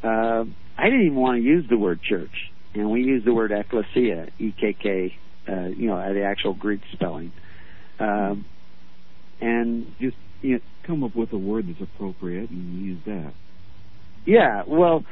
uh, 0.03 0.45
I 0.79 0.85
didn't 0.85 1.07
even 1.07 1.17
want 1.17 1.39
to 1.39 1.43
use 1.43 1.65
the 1.69 1.77
word 1.77 2.01
church, 2.03 2.53
and 2.75 2.91
we 2.91 3.03
use 3.03 3.25
the 3.25 3.35
word 3.35 3.53
ecclesia, 3.53 4.29
E 4.39 4.55
K 4.59 4.77
K, 4.81 5.15
uh, 5.49 5.69
you 5.69 5.89
know, 5.89 6.15
the 6.15 6.23
actual 6.23 6.55
Greek 6.55 6.81
spelling, 6.93 7.33
um, 7.99 8.45
and 9.41 9.93
just 10.01 10.17
you 10.43 10.55
know, 10.55 10.61
come 10.87 11.05
up 11.05 11.15
with 11.15 11.33
a 11.33 11.39
word 11.39 11.67
that's 11.69 11.81
appropriate 11.81 12.51
and 12.51 12.85
use 12.85 12.99
that. 13.07 13.33
Yeah, 14.27 14.63
well, 14.67 15.05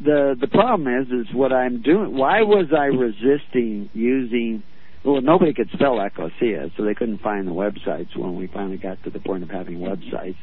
the 0.00 0.36
the 0.40 0.46
problem 0.46 0.86
is 0.88 1.08
is 1.08 1.34
what 1.34 1.52
I'm 1.52 1.82
doing. 1.82 2.16
Why 2.16 2.42
was 2.42 2.66
I 2.76 2.86
resisting 2.86 3.90
using? 3.92 4.62
Well, 5.04 5.20
nobody 5.20 5.54
could 5.54 5.70
spell 5.72 6.00
ecclesia, 6.00 6.70
so 6.76 6.84
they 6.84 6.94
couldn't 6.94 7.20
find 7.20 7.46
the 7.46 7.52
websites 7.52 8.16
when 8.16 8.36
we 8.36 8.46
finally 8.48 8.78
got 8.78 9.02
to 9.04 9.10
the 9.10 9.20
point 9.20 9.42
of 9.42 9.50
having 9.50 9.78
websites. 9.78 10.36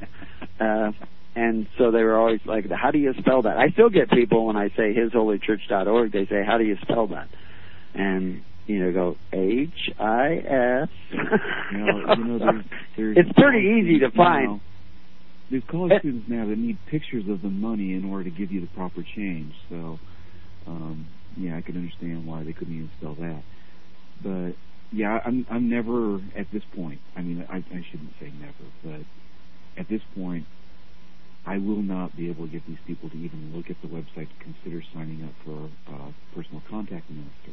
Uh, 0.60 0.92
and 1.36 1.68
so 1.78 1.92
they 1.92 2.04
were 2.04 2.18
always 2.18 2.40
like, 2.46 2.70
"How 2.72 2.92
do 2.92 2.98
you 2.98 3.14
spell 3.20 3.42
that?" 3.44 3.58
I 3.58 3.70
still 3.70 3.90
get 3.90 4.10
people 4.10 4.46
when 4.46 4.56
I 4.56 4.70
say 4.70 4.94
hisholychurch.org. 4.94 6.12
They 6.12 6.26
say, 6.28 6.44
"How 6.46 6.58
do 6.58 6.64
you 6.64 6.78
spell 6.82 7.08
that?" 7.08 7.28
And 7.94 8.42
you 8.66 8.80
know, 8.80 8.92
go 8.92 9.16
H 9.34 9.92
I 10.00 10.36
S. 10.84 10.90
You 11.72 11.80
know, 11.80 12.16
you 12.16 12.24
know, 12.24 12.40
there's, 12.40 12.66
there's 12.96 13.18
It's 13.18 13.32
pretty 13.38 13.82
easy 13.82 14.00
to 14.00 14.12
find. 14.12 14.48
Now, 14.48 14.62
there's 15.50 15.64
college 15.70 16.00
students 16.00 16.28
now 16.30 16.48
that 16.48 16.58
need 16.58 16.78
pictures 16.90 17.26
of 17.28 17.42
the 17.42 17.50
money 17.50 17.94
in 17.94 18.06
order 18.06 18.24
to 18.24 18.30
give 18.30 18.52
you 18.52 18.62
the 18.62 18.68
proper 18.68 19.04
change. 19.16 19.54
So, 19.70 20.00
um, 20.68 21.08
yeah, 21.38 21.58
I 21.58 21.62
can 21.62 21.76
understand 21.76 22.26
why 22.26 22.44
they 22.44 22.54
couldn't 22.54 22.74
even 22.74 22.90
spell 22.98 23.16
that. 23.16 23.44
But 24.24 24.56
yeah, 24.92 25.20
I'm 25.26 25.46
I'm 25.50 25.70
never 25.70 26.18
at 26.38 26.48
this 26.54 26.64
point. 26.76 27.00
I 27.16 27.22
mean, 27.22 27.46
I, 27.50 27.58
I 27.58 27.86
shouldn't 27.92 28.14
say 28.20 28.32
never, 28.40 28.70
but 28.84 29.06
at 29.78 29.90
this 29.90 30.02
point, 30.16 30.46
I 31.46 31.58
will 31.58 31.82
not 31.82 32.16
be 32.16 32.30
able 32.30 32.46
to 32.46 32.52
get 32.52 32.66
these 32.68 32.82
people 32.88 33.10
to 33.10 33.18
even 33.18 33.54
look 33.56 33.70
at 33.70 33.78
the 33.82 33.88
website 33.88 34.30
to 34.30 34.44
consider 34.44 34.82
signing 34.94 35.24
up 35.24 35.34
for 35.44 35.70
a 35.92 36.14
personal 36.34 36.62
contact 36.70 37.10
minister. 37.10 37.52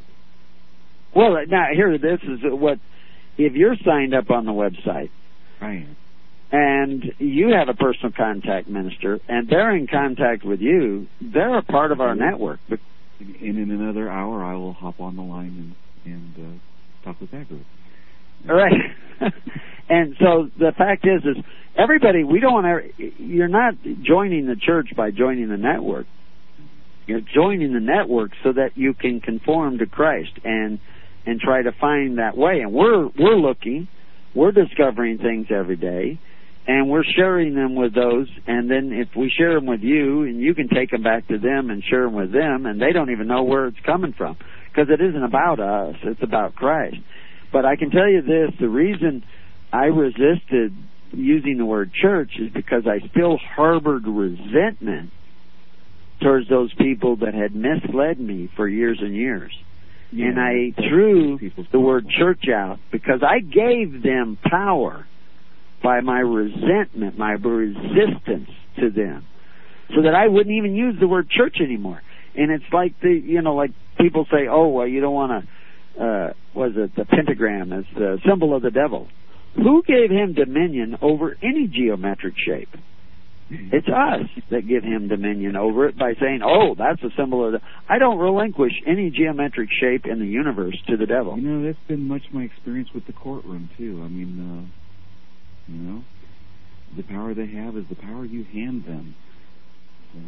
Well, 1.15 1.37
now 1.47 1.65
here, 1.73 1.97
this 1.97 2.19
is 2.23 2.39
what 2.43 2.79
if 3.37 3.53
you're 3.53 3.75
signed 3.85 4.13
up 4.13 4.29
on 4.29 4.45
the 4.45 4.51
website. 4.51 5.09
Am. 5.61 5.97
And 6.51 7.03
you 7.17 7.53
have 7.57 7.67
a 7.67 7.73
personal 7.73 8.11
contact 8.15 8.67
minister, 8.67 9.19
and 9.27 9.49
they're 9.49 9.75
in 9.75 9.87
contact 9.87 10.43
with 10.43 10.59
you. 10.59 11.07
They're 11.19 11.57
a 11.57 11.63
part 11.63 11.91
of 11.91 11.99
our 11.99 12.15
network. 12.15 12.59
But 12.69 12.79
And 13.19 13.57
in 13.57 13.71
another 13.71 14.09
hour, 14.09 14.43
I 14.43 14.55
will 14.55 14.73
hop 14.73 14.99
on 14.99 15.15
the 15.15 15.23
line 15.23 15.75
and 16.05 16.13
and 16.13 16.33
uh, 16.37 17.05
talk 17.05 17.19
with 17.21 17.31
that 17.31 17.47
group. 17.47 17.65
All 18.49 18.55
right. 18.55 18.73
and 19.89 20.15
so 20.19 20.49
the 20.59 20.73
fact 20.77 21.07
is, 21.07 21.23
is 21.23 21.43
everybody 21.77 22.23
we 22.23 22.39
don't 22.39 22.53
want 22.53 22.85
to. 22.97 23.23
You're 23.23 23.47
not 23.47 23.75
joining 24.03 24.47
the 24.47 24.55
church 24.55 24.89
by 24.95 25.11
joining 25.11 25.49
the 25.49 25.57
network. 25.57 26.05
You're 27.07 27.21
joining 27.21 27.73
the 27.73 27.79
network 27.79 28.31
so 28.43 28.53
that 28.53 28.71
you 28.75 28.93
can 28.93 29.21
conform 29.21 29.79
to 29.79 29.85
Christ 29.85 30.31
and 30.43 30.79
and 31.25 31.39
try 31.39 31.61
to 31.61 31.71
find 31.71 32.17
that 32.17 32.37
way. 32.37 32.61
And 32.61 32.73
we're 32.73 33.07
we're 33.07 33.35
looking, 33.35 33.87
we're 34.35 34.51
discovering 34.51 35.17
things 35.17 35.47
every 35.49 35.77
day, 35.77 36.19
and 36.67 36.89
we're 36.89 37.03
sharing 37.03 37.55
them 37.55 37.75
with 37.75 37.93
those. 37.93 38.27
And 38.47 38.69
then 38.69 38.91
if 38.93 39.15
we 39.15 39.29
share 39.29 39.55
them 39.55 39.65
with 39.65 39.81
you, 39.81 40.23
and 40.23 40.39
you 40.39 40.53
can 40.53 40.69
take 40.69 40.91
them 40.91 41.03
back 41.03 41.27
to 41.27 41.37
them 41.37 41.69
and 41.69 41.83
share 41.83 42.03
them 42.03 42.13
with 42.13 42.31
them, 42.31 42.65
and 42.65 42.81
they 42.81 42.91
don't 42.91 43.11
even 43.11 43.27
know 43.27 43.43
where 43.43 43.67
it's 43.67 43.79
coming 43.85 44.13
from 44.13 44.37
because 44.71 44.89
it 44.89 45.01
isn't 45.01 45.23
about 45.23 45.59
us; 45.59 45.95
it's 46.03 46.23
about 46.23 46.55
Christ. 46.55 46.97
But 47.51 47.65
I 47.65 47.75
can 47.75 47.91
tell 47.91 48.09
you 48.09 48.21
this: 48.21 48.51
the 48.59 48.69
reason 48.69 49.23
I 49.71 49.85
resisted 49.85 50.73
using 51.11 51.57
the 51.57 51.65
word 51.65 51.91
church 51.93 52.31
is 52.39 52.51
because 52.51 52.87
I 52.87 53.07
still 53.09 53.37
harbored 53.37 54.07
resentment 54.07 55.11
towards 56.21 56.49
those 56.49 56.73
people 56.73 57.17
that 57.17 57.33
had 57.33 57.55
misled 57.55 58.19
me 58.19 58.49
for 58.55 58.67
years 58.67 58.99
and 59.01 59.15
years. 59.15 59.51
And 60.15 60.39
I 60.39 60.73
threw 60.89 61.39
the 61.71 61.79
word 61.79 62.07
church 62.07 62.45
out 62.53 62.77
because 62.91 63.21
I 63.23 63.39
gave 63.39 64.03
them 64.03 64.37
power 64.43 65.07
by 65.81 66.01
my 66.01 66.19
resentment, 66.19 67.17
my 67.17 67.31
resistance 67.31 68.49
to 68.79 68.89
them, 68.89 69.25
so 69.89 70.03
that 70.03 70.13
I 70.15 70.27
wouldn't 70.27 70.55
even 70.55 70.75
use 70.75 70.95
the 70.99 71.07
word 71.07 71.29
church 71.29 71.57
anymore. 71.61 72.01
And 72.35 72.51
it's 72.51 72.71
like 72.71 72.99
the, 73.01 73.09
you 73.09 73.41
know, 73.41 73.55
like 73.55 73.71
people 73.99 74.25
say, 74.31 74.47
oh, 74.49 74.69
well, 74.69 74.87
you 74.87 75.01
don't 75.01 75.13
want 75.13 75.45
to, 75.45 76.03
uh, 76.03 76.33
was 76.55 76.71
it 76.75 76.95
the 76.95 77.05
pentagram 77.05 77.73
as 77.73 77.85
the 77.95 78.19
symbol 78.27 78.55
of 78.55 78.61
the 78.61 78.71
devil? 78.71 79.07
Who 79.55 79.83
gave 79.83 80.09
him 80.09 80.33
dominion 80.33 80.97
over 81.01 81.37
any 81.43 81.67
geometric 81.67 82.33
shape? 82.37 82.69
It's 83.49 83.87
us 83.87 84.27
that 84.49 84.67
give 84.67 84.83
him 84.83 85.07
dominion 85.07 85.55
over 85.55 85.87
it 85.87 85.97
by 85.97 86.13
saying, 86.19 86.41
"Oh, 86.43 86.75
that's 86.75 87.01
a 87.03 87.09
symbol 87.17 87.45
of 87.45 87.53
the." 87.53 87.61
I 87.87 87.99
don't 87.99 88.17
relinquish 88.17 88.73
any 88.87 89.11
geometric 89.11 89.69
shape 89.71 90.05
in 90.05 90.19
the 90.19 90.27
universe 90.27 90.77
to 90.87 90.97
the 90.97 91.05
devil. 91.05 91.37
You 91.37 91.47
know, 91.47 91.65
that's 91.65 91.87
been 91.87 92.07
much 92.07 92.23
my 92.31 92.43
experience 92.43 92.89
with 92.93 93.05
the 93.05 93.13
courtroom 93.13 93.69
too. 93.77 94.01
I 94.03 94.07
mean, 94.07 94.39
uh, 94.39 95.71
you 95.71 95.77
know, 95.77 96.03
the 96.97 97.03
power 97.03 97.33
they 97.33 97.47
have 97.47 97.77
is 97.77 97.85
the 97.89 97.95
power 97.95 98.25
you 98.25 98.43
hand 98.43 98.85
them. 98.85 99.15
So, 100.13 100.19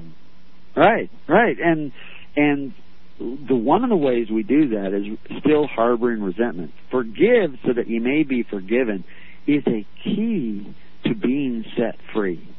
Right, 0.76 1.10
right, 1.28 1.58
and 1.58 1.92
and 2.36 2.74
the 3.18 3.56
one 3.56 3.84
of 3.84 3.90
the 3.90 3.96
ways 3.96 4.28
we 4.30 4.44
do 4.44 4.70
that 4.70 4.94
is 4.94 5.40
still 5.40 5.68
harboring 5.68 6.22
resentment. 6.22 6.72
Forgive 6.92 7.52
so 7.66 7.74
that 7.74 7.88
you 7.88 8.02
may 8.02 8.24
be 8.24 8.44
forgiven 8.44 9.06
is 9.48 9.64
a 9.68 9.86
key 10.04 10.76
to 11.06 11.16
being 11.16 11.64
set 11.78 11.96
free. 12.14 12.55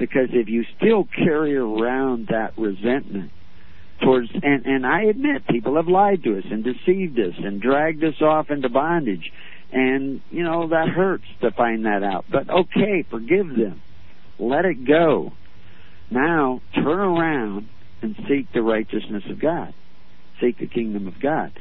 Because 0.00 0.30
if 0.32 0.48
you 0.48 0.64
still 0.76 1.04
carry 1.04 1.54
around 1.56 2.28
that 2.30 2.58
resentment 2.58 3.30
towards 4.02 4.30
and 4.32 4.64
and 4.64 4.86
I 4.86 5.02
admit 5.02 5.46
people 5.46 5.76
have 5.76 5.86
lied 5.86 6.24
to 6.24 6.38
us 6.38 6.44
and 6.50 6.64
deceived 6.64 7.20
us 7.20 7.34
and 7.36 7.60
dragged 7.60 8.02
us 8.02 8.20
off 8.22 8.50
into 8.50 8.70
bondage 8.70 9.30
and 9.72 10.20
you 10.30 10.42
know 10.42 10.68
that 10.68 10.88
hurts 10.88 11.26
to 11.42 11.50
find 11.50 11.84
that 11.84 12.02
out. 12.02 12.24
But 12.30 12.48
okay, 12.50 13.04
forgive 13.08 13.48
them. 13.48 13.82
Let 14.38 14.64
it 14.64 14.86
go. 14.86 15.32
Now 16.10 16.60
turn 16.74 16.98
around 16.98 17.68
and 18.02 18.16
seek 18.28 18.52
the 18.52 18.62
righteousness 18.62 19.24
of 19.30 19.40
God. 19.40 19.74
Seek 20.40 20.58
the 20.58 20.66
kingdom 20.66 21.06
of 21.06 21.20
God. 21.20 21.52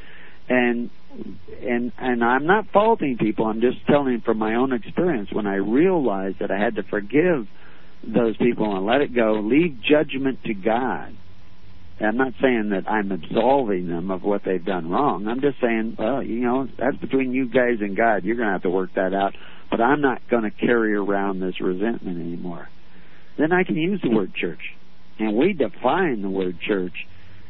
And 0.48 0.90
and 1.61 1.91
and 1.98 2.24
I'm 2.24 2.45
not 2.45 2.68
faulting 2.72 3.18
people. 3.18 3.45
I'm 3.45 3.61
just 3.61 3.86
telling 3.86 4.22
from 4.22 4.38
my 4.38 4.56
own 4.56 4.74
experience 4.74 5.30
when 5.32 5.45
I 5.45 5.56
realized 5.56 6.40
that 6.40 6.52
I 6.52 6.57
had 6.57 6.76
to 6.76 6.84
forgive 6.84 7.48
those 8.04 8.38
people 8.38 8.76
and 8.76 8.86
let 8.86 9.02
it 9.02 9.14
go, 9.14 9.42
leave 9.44 9.82
judgment 9.82 10.44
to 10.46 10.54
God. 10.54 11.16
I'm 12.02 12.16
not 12.16 12.34
saying 12.42 12.70
that 12.70 12.90
I'm 12.90 13.12
absolving 13.12 13.88
them 13.88 14.10
of 14.10 14.24
what 14.24 14.44
they've 14.46 14.64
done 14.64 14.90
wrong. 14.90 15.28
I'm 15.28 15.42
just 15.42 15.60
saying, 15.60 15.98
well, 16.00 16.24
you 16.24 16.40
know, 16.40 16.68
that's 16.78 16.96
between 16.96 17.34
you 17.34 17.48
guys 17.50 17.80
and 17.82 17.96
God. 17.96 18.24
You're 18.24 18.38
going 18.38 18.48
to 18.48 18.54
have 18.54 18.62
to 18.64 18.70
work 18.70 18.94
that 18.96 19.14
out. 19.14 19.36
But 19.70 19.82
I'm 19.82 20.02
not 20.02 20.22
going 20.30 20.44
to 20.44 20.52
carry 20.52 20.96
around 20.96 21.42
this 21.42 21.60
resentment 21.60 22.20
anymore. 22.20 22.70
Then 23.38 23.52
I 23.52 23.64
can 23.64 23.76
use 23.76 24.02
the 24.02 24.10
word 24.10 24.34
church. 24.34 24.74
And 25.20 25.36
we 25.36 25.52
define 25.52 26.22
the 26.22 26.30
word 26.30 26.60
church 26.62 27.06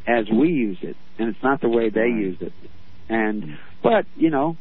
as 0.08 0.28
we 0.30 0.50
use 0.50 0.80
it. 0.82 0.98
And 1.20 1.30
it's 1.30 1.44
not 1.44 1.62
the 1.62 1.70
way 1.70 1.90
they 1.90 2.08
use 2.08 2.38
it. 2.42 2.54
And, 3.08 3.58
but, 3.84 4.06
you 4.16 4.32
know, 4.32 4.58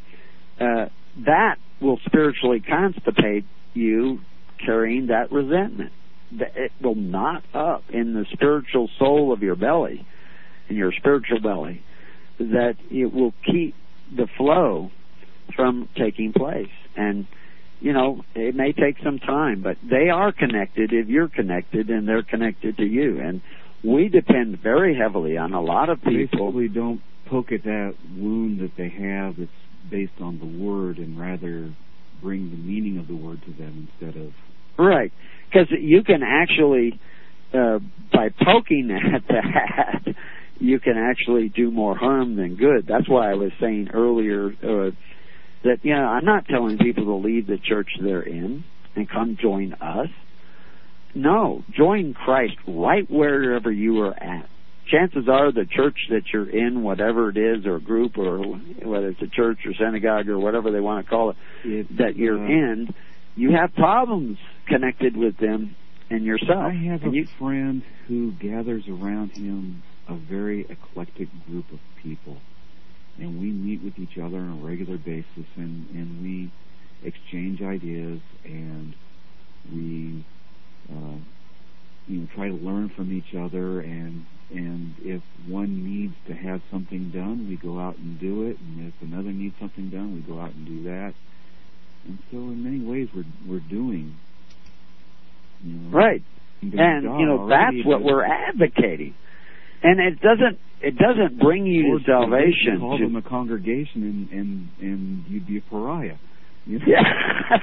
uh, 0.60 0.86
that 1.24 1.56
will 1.80 1.98
spiritually 2.04 2.60
constipate 2.60 3.44
you 3.72 4.20
carrying 4.64 5.08
that 5.08 5.32
resentment. 5.32 5.92
It 6.32 6.72
will 6.82 6.94
knot 6.94 7.42
up 7.54 7.84
in 7.90 8.14
the 8.14 8.26
spiritual 8.32 8.90
soul 8.98 9.32
of 9.32 9.42
your 9.42 9.56
belly, 9.56 10.06
in 10.68 10.76
your 10.76 10.92
spiritual 10.92 11.40
belly, 11.40 11.82
that 12.38 12.74
it 12.90 13.12
will 13.12 13.32
keep 13.44 13.74
the 14.14 14.26
flow 14.36 14.90
from 15.56 15.88
taking 15.96 16.32
place. 16.32 16.68
And, 16.96 17.26
you 17.80 17.92
know, 17.92 18.22
it 18.34 18.54
may 18.54 18.72
take 18.72 18.96
some 19.02 19.18
time, 19.18 19.62
but 19.62 19.76
they 19.88 20.10
are 20.10 20.32
connected 20.32 20.92
if 20.92 21.08
you're 21.08 21.28
connected 21.28 21.88
and 21.88 22.06
they're 22.06 22.22
connected 22.22 22.76
to 22.76 22.84
you. 22.84 23.20
And 23.20 23.40
we 23.82 24.08
depend 24.08 24.58
very 24.60 24.96
heavily 24.96 25.38
on 25.38 25.52
a 25.52 25.62
lot 25.62 25.88
of 25.88 26.02
people. 26.02 26.52
basically, 26.52 26.68
don't 26.68 27.00
poke 27.26 27.52
at 27.52 27.62
that 27.64 27.94
wound 28.16 28.60
that 28.60 28.72
they 28.76 28.88
have 28.88 29.36
that's 29.38 29.50
based 29.90 30.20
on 30.20 30.38
the 30.38 30.64
word, 30.64 30.98
and 30.98 31.18
rather 31.18 31.72
bring 32.22 32.50
the 32.50 32.56
meaning 32.56 32.98
of 32.98 33.08
the 33.08 33.16
word 33.16 33.40
to 33.46 33.52
them 33.52 33.88
instead 33.90 34.20
of 34.20 34.32
Right. 34.78 35.12
Because 35.50 35.66
you 35.70 36.04
can 36.04 36.22
actually, 36.22 36.98
uh, 37.52 37.80
by 38.12 38.28
poking 38.44 38.90
at 39.14 39.26
that, 39.28 40.14
you 40.60 40.78
can 40.78 40.96
actually 40.96 41.48
do 41.48 41.70
more 41.70 41.96
harm 41.96 42.36
than 42.36 42.56
good. 42.56 42.86
That's 42.86 43.08
why 43.08 43.30
I 43.30 43.34
was 43.34 43.50
saying 43.60 43.88
earlier 43.92 44.46
uh, 44.46 44.90
that, 45.64 45.78
you 45.82 45.94
know, 45.94 46.04
I'm 46.04 46.24
not 46.24 46.46
telling 46.46 46.78
people 46.78 47.04
to 47.06 47.14
leave 47.14 47.46
the 47.46 47.58
church 47.58 47.88
they're 48.00 48.22
in 48.22 48.64
and 48.94 49.08
come 49.10 49.36
join 49.40 49.72
us. 49.74 50.08
No, 51.14 51.64
join 51.76 52.14
Christ 52.14 52.54
right 52.66 53.10
wherever 53.10 53.72
you 53.72 54.00
are 54.02 54.14
at. 54.14 54.48
Chances 54.90 55.28
are 55.28 55.52
the 55.52 55.64
church 55.64 55.96
that 56.10 56.22
you're 56.32 56.48
in, 56.48 56.82
whatever 56.82 57.30
it 57.30 57.36
is, 57.36 57.66
or 57.66 57.78
group, 57.78 58.18
or 58.18 58.38
whether 58.38 59.08
it's 59.08 59.22
a 59.22 59.28
church 59.28 59.58
or 59.66 59.72
synagogue 59.74 60.28
or 60.28 60.38
whatever 60.38 60.70
they 60.70 60.80
want 60.80 61.04
to 61.04 61.10
call 61.10 61.30
it, 61.30 61.36
It's, 61.64 61.88
that 61.98 62.16
you're 62.16 62.38
uh, 62.38 62.48
in, 62.48 62.94
you 63.36 63.52
have 63.52 63.74
problems 63.74 64.38
connected 64.66 65.16
with 65.16 65.36
them 65.38 65.76
and 66.10 66.24
yourself. 66.24 66.64
I 66.64 66.74
have 66.90 67.04
a 67.04 67.10
you, 67.10 67.26
friend 67.38 67.82
who 68.06 68.32
gathers 68.32 68.84
around 68.88 69.30
him 69.32 69.82
a 70.08 70.16
very 70.16 70.66
eclectic 70.68 71.28
group 71.46 71.70
of 71.72 71.78
people, 72.02 72.38
and 73.18 73.40
we 73.40 73.50
meet 73.50 73.82
with 73.82 73.98
each 73.98 74.16
other 74.18 74.38
on 74.38 74.60
a 74.62 74.66
regular 74.66 74.96
basis, 74.96 75.46
and 75.56 75.88
and 75.90 76.22
we 76.22 76.50
exchange 77.04 77.60
ideas, 77.62 78.20
and 78.44 78.94
we, 79.72 80.24
uh, 80.90 81.18
you 82.08 82.20
know, 82.20 82.28
try 82.34 82.48
to 82.48 82.54
learn 82.54 82.88
from 82.88 83.12
each 83.12 83.34
other, 83.34 83.80
and 83.80 84.24
and 84.50 84.94
if 85.02 85.22
one 85.46 85.84
needs 85.84 86.14
to 86.26 86.32
have 86.32 86.62
something 86.70 87.10
done, 87.10 87.48
we 87.48 87.56
go 87.56 87.78
out 87.78 87.98
and 87.98 88.18
do 88.18 88.48
it, 88.48 88.58
and 88.58 88.88
if 88.88 88.94
another 89.02 89.30
needs 89.30 89.54
something 89.60 89.90
done, 89.90 90.14
we 90.14 90.20
go 90.20 90.40
out 90.40 90.54
and 90.54 90.66
do 90.66 90.84
that, 90.84 91.12
and 92.06 92.18
so 92.30 92.38
in 92.38 92.64
many 92.64 92.80
ways 92.80 93.08
we're 93.14 93.24
we're 93.46 93.60
doing. 93.60 94.16
You 95.62 95.74
know, 95.74 95.96
right. 95.96 96.22
And 96.62 96.72
you 96.72 97.26
know 97.26 97.38
already, 97.40 97.78
that's 97.78 97.86
what 97.86 98.02
we're 98.02 98.24
advocating. 98.24 99.14
And 99.82 100.00
it 100.00 100.20
doesn't 100.20 100.58
it 100.80 100.96
doesn't 100.96 101.38
bring 101.40 101.66
you 101.66 101.98
to 101.98 102.04
salvation. 102.04 102.74
You 102.74 102.78
Call 102.78 102.98
to- 102.98 103.04
them 103.04 103.16
a 103.16 103.22
congregation, 103.22 104.02
and 104.02 104.30
and 104.30 104.68
and 104.80 105.24
you'd 105.28 105.46
be 105.46 105.58
a 105.58 105.60
pariah. 105.60 106.16
You 106.66 106.78
know? 106.78 106.84
Yeah. 106.86 107.56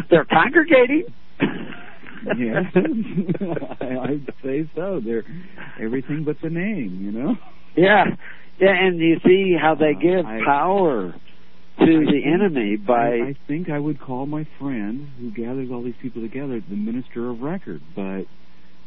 They're 0.10 0.24
congregating. 0.24 1.06
yeah, 2.38 2.62
I, 3.80 3.98
I'd 4.10 4.34
say 4.44 4.68
so. 4.74 5.00
They're 5.04 5.24
everything 5.80 6.24
but 6.24 6.36
the 6.42 6.50
name, 6.50 7.00
you 7.02 7.12
know. 7.12 7.34
Yeah. 7.76 8.04
Yeah, 8.60 8.74
and 8.78 8.98
you 8.98 9.16
see 9.24 9.56
how 9.60 9.74
they 9.74 9.94
Uh, 9.96 10.00
give 10.00 10.26
I- 10.26 10.40
power 10.44 11.12
to 11.78 11.82
I 11.82 11.86
the 11.86 12.06
think- 12.10 12.26
enemy 12.26 12.76
by 12.76 13.08
I, 13.16 13.28
I 13.30 13.34
think 13.48 13.70
I 13.70 13.78
would 13.78 13.98
call 14.00 14.26
my 14.26 14.46
friend 14.60 15.08
who 15.18 15.30
gathers 15.30 15.68
all 15.72 15.82
these 15.82 15.94
people 16.02 16.22
together 16.22 16.60
the 16.68 16.76
minister 16.76 17.30
of 17.30 17.40
record, 17.40 17.80
but 17.96 18.24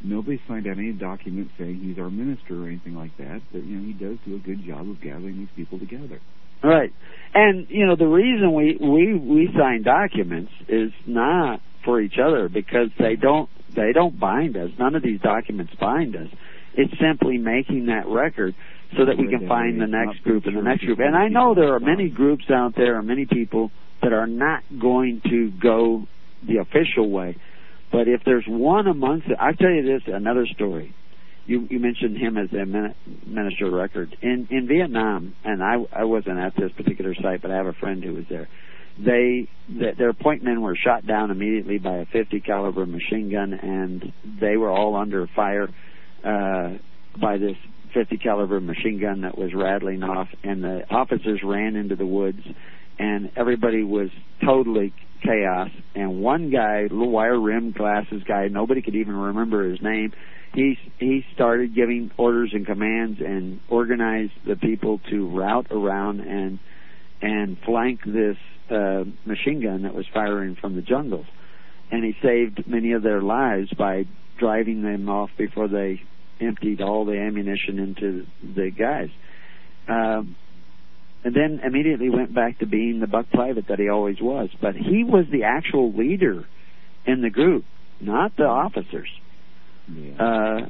nobody 0.03 0.39
signed 0.47 0.67
out 0.67 0.77
any 0.77 0.91
document 0.93 1.49
saying 1.57 1.79
he's 1.83 1.97
our 1.97 2.11
minister 2.11 2.63
or 2.63 2.67
anything 2.67 2.95
like 2.95 3.17
that. 3.17 3.41
But 3.51 3.63
you 3.65 3.77
know, 3.77 3.85
he 3.85 3.93
does 3.93 4.17
do 4.25 4.35
a 4.35 4.39
good 4.39 4.63
job 4.65 4.87
of 4.89 5.01
gathering 5.01 5.37
these 5.39 5.49
people 5.55 5.79
together. 5.79 6.19
Right. 6.63 6.93
And 7.33 7.67
you 7.69 7.85
know 7.85 7.95
the 7.95 8.07
reason 8.07 8.53
we 8.53 8.77
we 8.79 9.13
we 9.17 9.49
sign 9.57 9.81
documents 9.83 10.51
is 10.69 10.91
not 11.05 11.59
for 11.85 12.01
each 12.01 12.17
other 12.17 12.49
because 12.49 12.89
they 12.99 13.15
don't 13.15 13.49
they 13.75 13.93
don't 13.93 14.19
bind 14.19 14.57
us. 14.57 14.71
None 14.77 14.95
of 14.95 15.03
these 15.03 15.21
documents 15.21 15.73
bind 15.79 16.15
us. 16.15 16.27
It's 16.73 16.93
simply 16.99 17.37
making 17.37 17.85
that 17.85 18.07
record 18.07 18.55
so 18.97 19.05
that 19.05 19.17
we 19.17 19.27
can 19.27 19.47
find 19.47 19.79
the 19.81 19.87
next 19.87 20.23
group 20.23 20.45
and 20.45 20.57
the 20.57 20.61
next 20.61 20.83
group. 20.83 20.99
And 20.99 21.15
I 21.15 21.27
know 21.27 21.55
there 21.55 21.73
are 21.73 21.79
many 21.79 22.09
groups 22.09 22.45
out 22.49 22.75
there, 22.75 22.97
and 22.97 23.07
many 23.07 23.25
people 23.25 23.71
that 24.01 24.13
are 24.13 24.27
not 24.27 24.63
going 24.79 25.21
to 25.29 25.51
go 25.51 26.07
the 26.45 26.57
official 26.57 27.09
way. 27.09 27.37
But 27.91 28.07
if 28.07 28.21
there's 28.25 28.45
one 28.47 28.87
amongst 28.87 29.27
it, 29.27 29.37
I'll 29.39 29.53
tell 29.53 29.69
you 29.69 29.83
this 29.83 30.03
another 30.07 30.45
story. 30.47 30.93
You 31.45 31.67
you 31.69 31.79
mentioned 31.79 32.17
him 32.17 32.37
as 32.37 32.51
a 32.53 32.65
min- 32.65 32.95
minister 33.25 33.67
of 33.67 33.73
record 33.73 34.15
in 34.21 34.47
in 34.49 34.67
Vietnam, 34.67 35.35
and 35.43 35.63
I 35.63 35.75
I 35.93 36.03
wasn't 36.03 36.39
at 36.39 36.55
this 36.55 36.71
particular 36.71 37.13
site, 37.15 37.41
but 37.41 37.51
I 37.51 37.55
have 37.55 37.67
a 37.67 37.73
friend 37.73 38.03
who 38.03 38.13
was 38.13 38.25
there. 38.29 38.47
They 38.97 39.47
th- 39.67 39.97
their 39.97 40.13
point 40.13 40.43
men 40.43 40.61
were 40.61 40.75
shot 40.75 41.05
down 41.05 41.31
immediately 41.31 41.77
by 41.77 41.97
a 41.97 42.05
50 42.05 42.39
caliber 42.41 42.85
machine 42.85 43.29
gun, 43.29 43.53
and 43.53 44.13
they 44.39 44.57
were 44.57 44.69
all 44.69 44.95
under 44.95 45.27
fire 45.27 45.69
uh, 46.23 46.73
by 47.19 47.37
this 47.37 47.57
50 47.93 48.17
caliber 48.17 48.59
machine 48.59 48.99
gun 48.99 49.21
that 49.21 49.37
was 49.37 49.53
rattling 49.53 50.03
off, 50.03 50.27
and 50.43 50.63
the 50.63 50.83
officers 50.89 51.41
ran 51.43 51.75
into 51.75 51.95
the 51.95 52.05
woods, 52.05 52.41
and 52.99 53.31
everybody 53.35 53.83
was 53.83 54.09
totally 54.43 54.93
chaos. 55.23 55.69
And 55.95 56.21
one 56.21 56.49
guy, 56.49 56.83
little 56.83 57.09
wire 57.09 57.39
rimmed 57.39 57.75
glasses 57.75 58.23
guy, 58.27 58.47
nobody 58.47 58.81
could 58.81 58.95
even 58.95 59.15
remember 59.15 59.69
his 59.69 59.81
name. 59.81 60.13
He 60.53 60.77
he 60.99 61.25
started 61.33 61.75
giving 61.75 62.11
orders 62.17 62.51
and 62.53 62.65
commands 62.65 63.19
and 63.19 63.59
organized 63.67 64.33
the 64.47 64.55
people 64.55 65.01
to 65.09 65.27
route 65.27 65.67
around 65.69 66.21
and 66.21 66.59
and 67.21 67.57
flank 67.65 68.01
this 68.05 68.37
uh, 68.69 69.03
machine 69.25 69.61
gun 69.61 69.83
that 69.83 69.93
was 69.93 70.05
firing 70.13 70.55
from 70.59 70.75
the 70.75 70.81
jungles. 70.81 71.25
And 71.91 72.03
he 72.03 72.15
saved 72.21 72.67
many 72.67 72.93
of 72.93 73.03
their 73.03 73.21
lives 73.21 73.69
by 73.77 74.05
driving 74.39 74.81
them 74.81 75.07
off 75.07 75.29
before 75.37 75.67
they 75.67 76.01
emptied 76.41 76.81
all 76.81 77.05
the 77.05 77.17
ammunition 77.17 77.79
into 77.79 78.25
the 78.43 78.71
guys. 78.71 79.09
Um, 79.87 80.35
and 81.23 81.35
then 81.35 81.59
immediately 81.63 82.09
went 82.09 82.33
back 82.33 82.59
to 82.59 82.67
being 82.67 82.99
the 82.99 83.07
buck 83.07 83.29
private 83.31 83.67
that 83.69 83.79
he 83.79 83.89
always 83.89 84.21
was. 84.21 84.49
But 84.61 84.75
he 84.75 85.03
was 85.03 85.25
the 85.31 85.43
actual 85.43 85.91
leader 85.93 86.45
in 87.05 87.21
the 87.21 87.29
group, 87.29 87.65
not 87.99 88.35
the 88.35 88.45
officers. 88.45 89.09
Yeah. 89.87 90.15
Uh, 90.19 90.69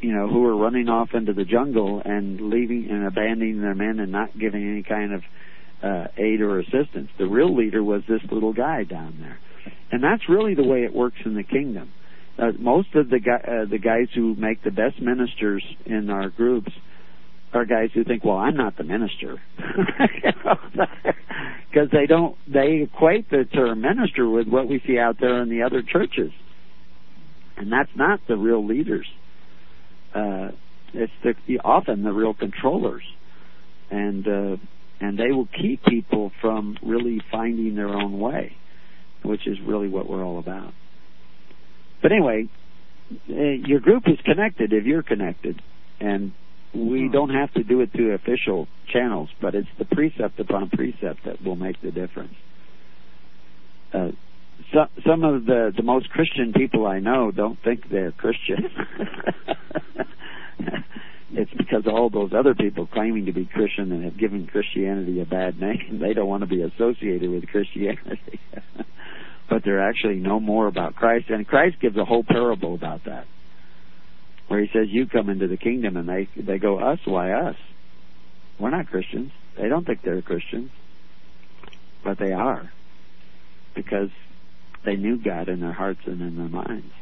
you 0.00 0.12
know, 0.12 0.28
who 0.28 0.40
were 0.40 0.56
running 0.56 0.88
off 0.88 1.10
into 1.14 1.32
the 1.32 1.44
jungle 1.44 2.02
and 2.04 2.40
leaving 2.40 2.88
and 2.90 3.06
abandoning 3.06 3.60
their 3.60 3.74
men 3.74 4.00
and 4.00 4.10
not 4.10 4.36
giving 4.36 4.68
any 4.68 4.82
kind 4.82 5.12
of 5.12 5.22
uh, 5.82 6.06
aid 6.16 6.40
or 6.40 6.60
assistance. 6.60 7.10
The 7.18 7.26
real 7.26 7.54
leader 7.54 7.82
was 7.82 8.02
this 8.08 8.20
little 8.30 8.52
guy 8.52 8.84
down 8.84 9.18
there, 9.20 9.38
and 9.90 10.02
that's 10.02 10.28
really 10.28 10.54
the 10.54 10.64
way 10.64 10.84
it 10.84 10.94
works 10.94 11.18
in 11.24 11.34
the 11.34 11.42
kingdom. 11.42 11.92
Uh, 12.38 12.52
most 12.58 12.94
of 12.94 13.10
the 13.10 13.18
guy, 13.18 13.40
uh, 13.46 13.64
the 13.70 13.78
guys 13.78 14.08
who 14.14 14.34
make 14.36 14.62
the 14.62 14.70
best 14.70 15.00
ministers 15.00 15.62
in 15.84 16.08
our 16.08 16.30
groups 16.30 16.72
are 17.52 17.64
guys 17.66 17.90
who 17.92 18.04
think, 18.04 18.24
"Well, 18.24 18.38
I'm 18.38 18.56
not 18.56 18.76
the 18.76 18.84
minister," 18.84 19.40
because 21.70 21.90
they 21.90 22.06
don't 22.06 22.36
they 22.46 22.88
equate 22.90 23.28
the 23.30 23.44
term 23.44 23.82
minister 23.82 24.28
with 24.28 24.48
what 24.48 24.68
we 24.68 24.80
see 24.86 24.98
out 24.98 25.18
there 25.20 25.42
in 25.42 25.50
the 25.50 25.62
other 25.62 25.82
churches, 25.82 26.32
and 27.56 27.70
that's 27.70 27.94
not 27.94 28.20
the 28.28 28.36
real 28.36 28.64
leaders. 28.64 29.06
Uh, 30.14 30.52
it's 30.94 31.12
the, 31.22 31.60
often 31.64 32.02
the 32.02 32.12
real 32.12 32.34
controllers, 32.34 33.02
and 33.90 34.28
uh, 34.28 34.56
and 35.02 35.18
they 35.18 35.32
will 35.32 35.48
keep 35.60 35.84
people 35.84 36.30
from 36.40 36.76
really 36.82 37.20
finding 37.30 37.74
their 37.74 37.88
own 37.88 38.20
way, 38.20 38.56
which 39.24 39.46
is 39.46 39.58
really 39.66 39.88
what 39.88 40.08
we're 40.08 40.24
all 40.24 40.38
about. 40.38 40.72
But 42.00 42.12
anyway, 42.12 42.48
uh, 43.28 43.34
your 43.34 43.80
group 43.80 44.04
is 44.06 44.18
connected 44.24 44.72
if 44.72 44.84
you're 44.84 45.02
connected, 45.02 45.60
and 46.00 46.32
we 46.74 47.08
don't 47.12 47.30
have 47.30 47.52
to 47.54 47.64
do 47.64 47.80
it 47.80 47.92
through 47.92 48.14
official 48.14 48.68
channels, 48.92 49.28
but 49.40 49.54
it's 49.54 49.68
the 49.78 49.84
precept 49.84 50.38
upon 50.38 50.70
precept 50.70 51.24
that 51.24 51.42
will 51.44 51.56
make 51.56 51.82
the 51.82 51.90
difference. 51.90 52.34
Uh, 53.92 54.10
so, 54.72 54.86
some 55.06 55.24
of 55.24 55.44
the 55.44 55.72
the 55.76 55.82
most 55.82 56.08
Christian 56.10 56.52
people 56.52 56.86
I 56.86 57.00
know 57.00 57.30
don't 57.30 57.58
think 57.62 57.90
they're 57.90 58.12
Christian. 58.12 58.70
it's 61.32 61.52
because 61.52 61.86
all 61.86 62.10
those 62.10 62.32
other 62.32 62.54
people 62.54 62.86
claiming 62.86 63.26
to 63.26 63.32
be 63.32 63.46
Christian 63.46 63.90
and 63.92 64.04
have 64.04 64.18
given 64.18 64.46
Christianity 64.46 65.20
a 65.20 65.24
bad 65.24 65.60
name. 65.60 65.98
They 66.02 66.14
don't 66.14 66.28
want 66.28 66.42
to 66.42 66.46
be 66.46 66.62
associated 66.62 67.30
with 67.30 67.46
Christianity. 67.48 68.40
but 69.48 69.64
they're 69.64 69.86
actually 69.86 70.16
know 70.16 70.40
more 70.40 70.66
about 70.66 70.94
Christ. 70.94 71.30
And 71.30 71.46
Christ 71.46 71.80
gives 71.80 71.96
a 71.96 72.04
whole 72.04 72.24
parable 72.24 72.74
about 72.74 73.04
that, 73.04 73.26
where 74.48 74.60
he 74.60 74.68
says, 74.72 74.88
"You 74.88 75.06
come 75.06 75.28
into 75.28 75.46
the 75.46 75.56
kingdom," 75.56 75.96
and 75.96 76.08
they 76.08 76.28
they 76.36 76.58
go, 76.58 76.78
"Us? 76.78 76.98
Why 77.04 77.32
us? 77.32 77.56
We're 78.58 78.70
not 78.70 78.88
Christians." 78.88 79.32
They 79.58 79.68
don't 79.68 79.86
think 79.86 80.02
they're 80.02 80.22
Christians, 80.22 80.70
but 82.02 82.18
they 82.18 82.32
are, 82.32 82.72
because 83.74 84.08
they 84.84 84.96
knew 84.96 85.18
God 85.18 85.48
in 85.48 85.60
their 85.60 85.72
hearts 85.72 86.00
and 86.06 86.22
in 86.22 86.36
their 86.36 86.48
minds. 86.48 86.92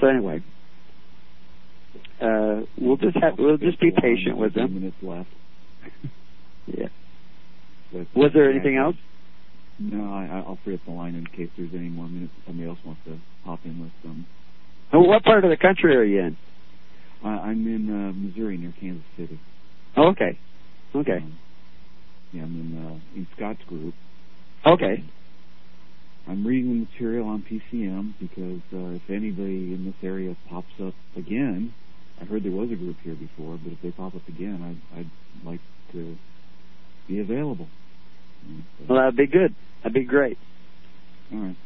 So 0.00 0.06
anyway, 0.06 0.42
uh, 2.20 2.60
we'll 2.78 2.96
just 2.96 3.16
have 3.22 3.38
we'll 3.38 3.56
just 3.56 3.80
be 3.80 3.90
patient 3.90 4.36
with 4.36 4.54
them. 4.54 4.74
minutes 4.74 4.96
left. 5.02 5.28
Yeah. 6.66 6.86
Was 8.14 8.30
there 8.32 8.48
anything 8.48 8.76
else? 8.76 8.94
No, 9.80 10.12
I, 10.12 10.44
I'll 10.46 10.58
free 10.62 10.74
up 10.74 10.80
the 10.86 10.92
line 10.92 11.14
in 11.14 11.26
case 11.26 11.48
there's 11.56 11.70
any 11.74 11.88
more 11.88 12.06
minutes. 12.06 12.32
Somebody 12.46 12.68
else 12.68 12.78
wants 12.84 13.00
to 13.06 13.18
hop 13.44 13.60
in 13.64 13.80
with 13.80 13.90
them. 14.04 14.26
Oh, 14.92 15.00
what 15.00 15.24
part 15.24 15.42
of 15.44 15.50
the 15.50 15.56
country 15.56 15.96
are 15.96 16.04
you 16.04 16.20
in? 16.20 16.36
I, 17.24 17.28
I'm 17.28 17.66
in 17.66 17.88
uh, 17.90 18.12
Missouri 18.12 18.58
near 18.58 18.74
Kansas 18.78 19.02
City. 19.16 19.40
Oh, 19.96 20.08
okay. 20.08 20.38
Okay. 20.94 21.16
Um, 21.16 21.38
yeah, 22.32 22.42
I'm 22.42 22.60
in 22.60 22.86
uh, 22.86 23.16
in 23.16 23.26
Scott's 23.36 23.62
group. 23.66 23.94
Okay. 24.66 25.02
I'm 26.26 26.46
reading 26.46 26.70
the 26.70 26.86
material 26.86 27.28
on 27.28 27.42
PCM 27.42 28.14
because 28.20 28.60
uh, 28.72 28.94
if 28.96 29.02
anybody 29.10 29.74
in 29.74 29.84
this 29.84 29.94
area 30.02 30.36
pops 30.48 30.72
up 30.82 30.94
again, 31.16 31.74
I 32.20 32.24
heard 32.24 32.44
there 32.44 32.52
was 32.52 32.70
a 32.70 32.76
group 32.76 32.96
here 33.02 33.14
before, 33.14 33.58
but 33.62 33.72
if 33.72 33.80
they 33.82 33.90
pop 33.90 34.14
up 34.14 34.28
again, 34.28 34.78
I'd, 34.94 35.00
I'd 35.00 35.10
like 35.44 35.60
to 35.92 36.16
be 37.08 37.20
available. 37.20 37.68
Well, 38.88 38.98
that'd 38.98 39.16
be 39.16 39.26
good. 39.26 39.54
That'd 39.82 39.94
be 39.94 40.04
great. 40.04 40.38
all 41.32 41.38
right. 41.38 41.56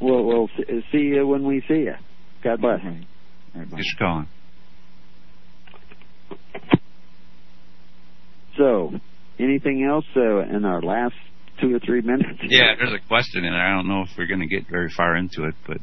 We'll 0.00 0.24
we'll 0.24 0.48
see, 0.56 0.84
see 0.90 0.98
you 0.98 1.26
when 1.26 1.44
we 1.44 1.62
see 1.68 1.84
you. 1.84 1.94
God 2.42 2.60
bless. 2.60 2.80
All 2.82 2.90
right. 2.90 3.06
All 3.54 3.60
right, 3.60 3.70
bye. 3.70 3.76
Thanks 3.76 3.92
for 3.92 4.04
calling. 4.04 4.28
So, 8.58 8.92
anything 9.38 9.84
else 9.88 10.04
uh, 10.16 10.40
in 10.40 10.64
our 10.64 10.82
last 10.82 11.14
two 11.62 11.74
or 11.74 11.78
three 11.78 12.02
minutes? 12.02 12.28
Yeah, 12.42 12.74
there's 12.76 12.92
a 12.92 13.08
question 13.08 13.44
in 13.44 13.52
there. 13.52 13.66
I 13.66 13.74
don't 13.74 13.88
know 13.88 14.02
if 14.02 14.10
we're 14.18 14.26
going 14.26 14.40
to 14.40 14.46
get 14.46 14.68
very 14.68 14.90
far 14.94 15.16
into 15.16 15.44
it, 15.44 15.54
but 15.66 15.78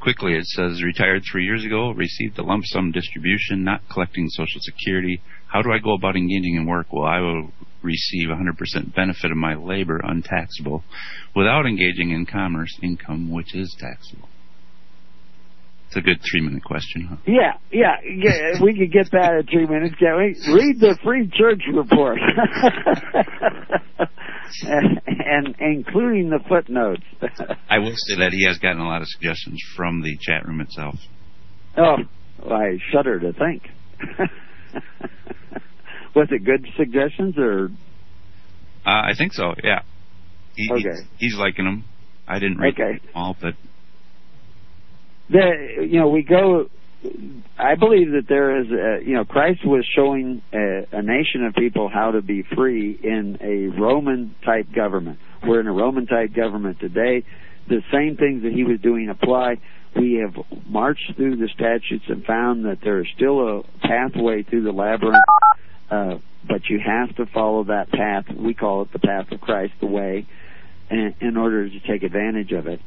quickly 0.00 0.34
it 0.34 0.44
says 0.44 0.82
retired 0.82 1.22
three 1.30 1.44
years 1.44 1.64
ago, 1.64 1.90
received 1.90 2.38
a 2.38 2.42
lump 2.42 2.64
sum 2.66 2.92
distribution, 2.92 3.64
not 3.64 3.80
collecting 3.90 4.28
Social 4.28 4.60
Security. 4.60 5.22
How 5.48 5.62
do 5.62 5.72
I 5.72 5.78
go 5.78 5.94
about 5.94 6.16
engaging 6.16 6.56
in 6.56 6.66
work? 6.66 6.92
Well, 6.92 7.06
I 7.06 7.20
will 7.20 7.50
receive 7.82 8.28
100% 8.28 8.94
benefit 8.94 9.30
of 9.30 9.36
my 9.36 9.54
labor 9.54 10.00
untaxable 10.04 10.84
without 11.34 11.66
engaging 11.66 12.10
in 12.10 12.26
commerce 12.26 12.78
income, 12.82 13.30
which 13.30 13.54
is 13.54 13.74
taxable. 13.78 14.28
It's 15.94 16.04
a 16.04 16.10
good 16.10 16.20
three 16.28 16.40
minute 16.40 16.64
question, 16.64 17.06
huh? 17.08 17.16
Yeah, 17.24 17.52
yeah, 17.70 17.94
yeah. 18.04 18.60
We 18.60 18.76
could 18.76 18.90
get 18.92 19.12
that 19.12 19.30
in 19.38 19.46
three 19.46 19.64
minutes, 19.66 19.94
can't 19.94 20.16
we? 20.18 20.52
Read 20.52 20.80
the 20.80 20.98
Free 21.04 21.30
Church 21.32 21.62
Report, 21.72 22.18
and, 24.62 25.00
and 25.06 25.54
including 25.60 26.30
the 26.30 26.40
footnotes. 26.48 27.02
I 27.70 27.78
will 27.78 27.94
say 27.94 28.16
that 28.18 28.32
he 28.32 28.44
has 28.46 28.58
gotten 28.58 28.80
a 28.80 28.86
lot 28.88 29.02
of 29.02 29.08
suggestions 29.08 29.62
from 29.76 30.02
the 30.02 30.16
chat 30.20 30.44
room 30.48 30.60
itself. 30.60 30.96
oh, 31.76 31.98
I 32.44 32.78
shudder 32.92 33.20
to 33.20 33.32
think. 33.32 33.62
Was 36.16 36.26
it 36.32 36.44
good 36.44 36.66
suggestions 36.76 37.36
or? 37.38 37.66
Uh, 38.84 38.90
I 38.90 39.12
think 39.16 39.32
so. 39.32 39.54
Yeah. 39.62 39.82
He, 40.56 40.68
Okay. 40.72 40.82
He's, 41.18 41.30
he's 41.32 41.36
liking 41.36 41.64
them. 41.66 41.84
I 42.26 42.40
didn't 42.40 42.58
read 42.58 42.74
Okay. 42.74 42.98
them 42.98 43.00
all, 43.14 43.36
but 43.40 43.54
the 45.30 45.86
you 45.88 45.98
know 45.98 46.08
we 46.08 46.22
go 46.22 46.68
i 47.58 47.74
believe 47.74 48.12
that 48.12 48.26
there 48.28 48.60
is 48.60 48.66
a, 48.70 49.04
you 49.04 49.14
know 49.14 49.24
christ 49.24 49.64
was 49.64 49.86
showing 49.94 50.42
a, 50.52 50.86
a 50.92 51.02
nation 51.02 51.44
of 51.44 51.54
people 51.54 51.88
how 51.88 52.10
to 52.10 52.22
be 52.22 52.42
free 52.54 52.98
in 53.02 53.38
a 53.40 53.78
roman 53.80 54.34
type 54.44 54.66
government. 54.74 55.18
We're 55.46 55.60
in 55.60 55.66
a 55.66 55.72
roman 55.72 56.06
type 56.06 56.34
government 56.34 56.80
today. 56.80 57.24
The 57.68 57.82
same 57.92 58.16
things 58.16 58.42
that 58.44 58.52
he 58.52 58.64
was 58.64 58.80
doing 58.80 59.08
apply 59.10 59.56
we 59.96 60.14
have 60.14 60.34
marched 60.66 61.14
through 61.16 61.36
the 61.36 61.48
statutes 61.48 62.04
and 62.08 62.24
found 62.24 62.64
that 62.64 62.78
there 62.82 63.00
is 63.00 63.06
still 63.14 63.60
a 63.60 63.62
pathway 63.80 64.42
through 64.42 64.64
the 64.64 64.72
labyrinth 64.72 65.16
uh, 65.90 66.18
but 66.46 66.68
you 66.68 66.78
have 66.84 67.14
to 67.16 67.26
follow 67.26 67.64
that 67.64 67.90
path. 67.90 68.24
We 68.34 68.54
call 68.54 68.82
it 68.82 68.92
the 68.92 68.98
path 68.98 69.30
of 69.32 69.40
christ 69.40 69.74
the 69.80 69.86
way 69.86 70.26
in 70.90 71.36
order 71.36 71.68
to 71.68 71.80
take 71.80 72.02
advantage 72.02 72.52
of 72.52 72.66
it 72.66 72.80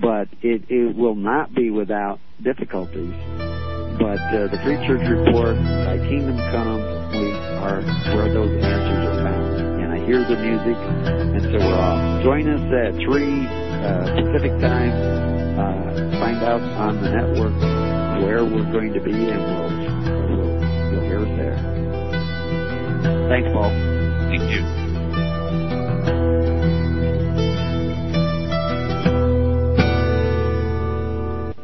but 0.00 0.28
it, 0.42 0.64
it 0.68 0.96
will 0.96 1.14
not 1.14 1.54
be 1.54 1.70
without 1.70 2.20
difficulties. 2.42 3.14
But 3.98 4.22
uh, 4.30 4.46
the 4.46 4.60
Free 4.62 4.78
Church 4.86 5.02
Report, 5.10 5.56
Thy 5.58 5.98
Kingdom 5.98 6.38
Come, 6.54 6.78
we 7.18 7.32
are 7.58 7.82
where 8.14 8.30
those 8.32 8.52
answers 8.62 9.02
are 9.10 9.18
found. 9.26 9.82
And 9.82 9.90
I 9.92 9.98
hear 10.06 10.22
the 10.22 10.38
music, 10.38 10.78
and 10.78 11.42
so 11.50 11.58
we're 11.58 11.74
off. 11.74 12.22
Join 12.22 12.46
us 12.46 12.62
at 12.70 12.94
3 12.94 13.02
uh, 13.02 14.22
Pacific 14.22 14.54
Time. 14.62 14.94
Uh, 15.58 16.18
find 16.20 16.38
out 16.44 16.62
on 16.62 17.02
the 17.02 17.10
network 17.10 17.58
where 18.22 18.44
we're 18.44 18.70
going 18.70 18.92
to 18.92 19.00
be, 19.00 19.10
and 19.10 19.42
we'll, 19.42 19.70
we'll, 20.30 20.54
you'll 20.92 21.02
hear 21.02 21.20
us 21.26 21.36
there. 21.36 21.58
Thanks, 23.28 23.48
Paul. 23.52 23.70
thank 24.30 24.48
you. 24.50 24.87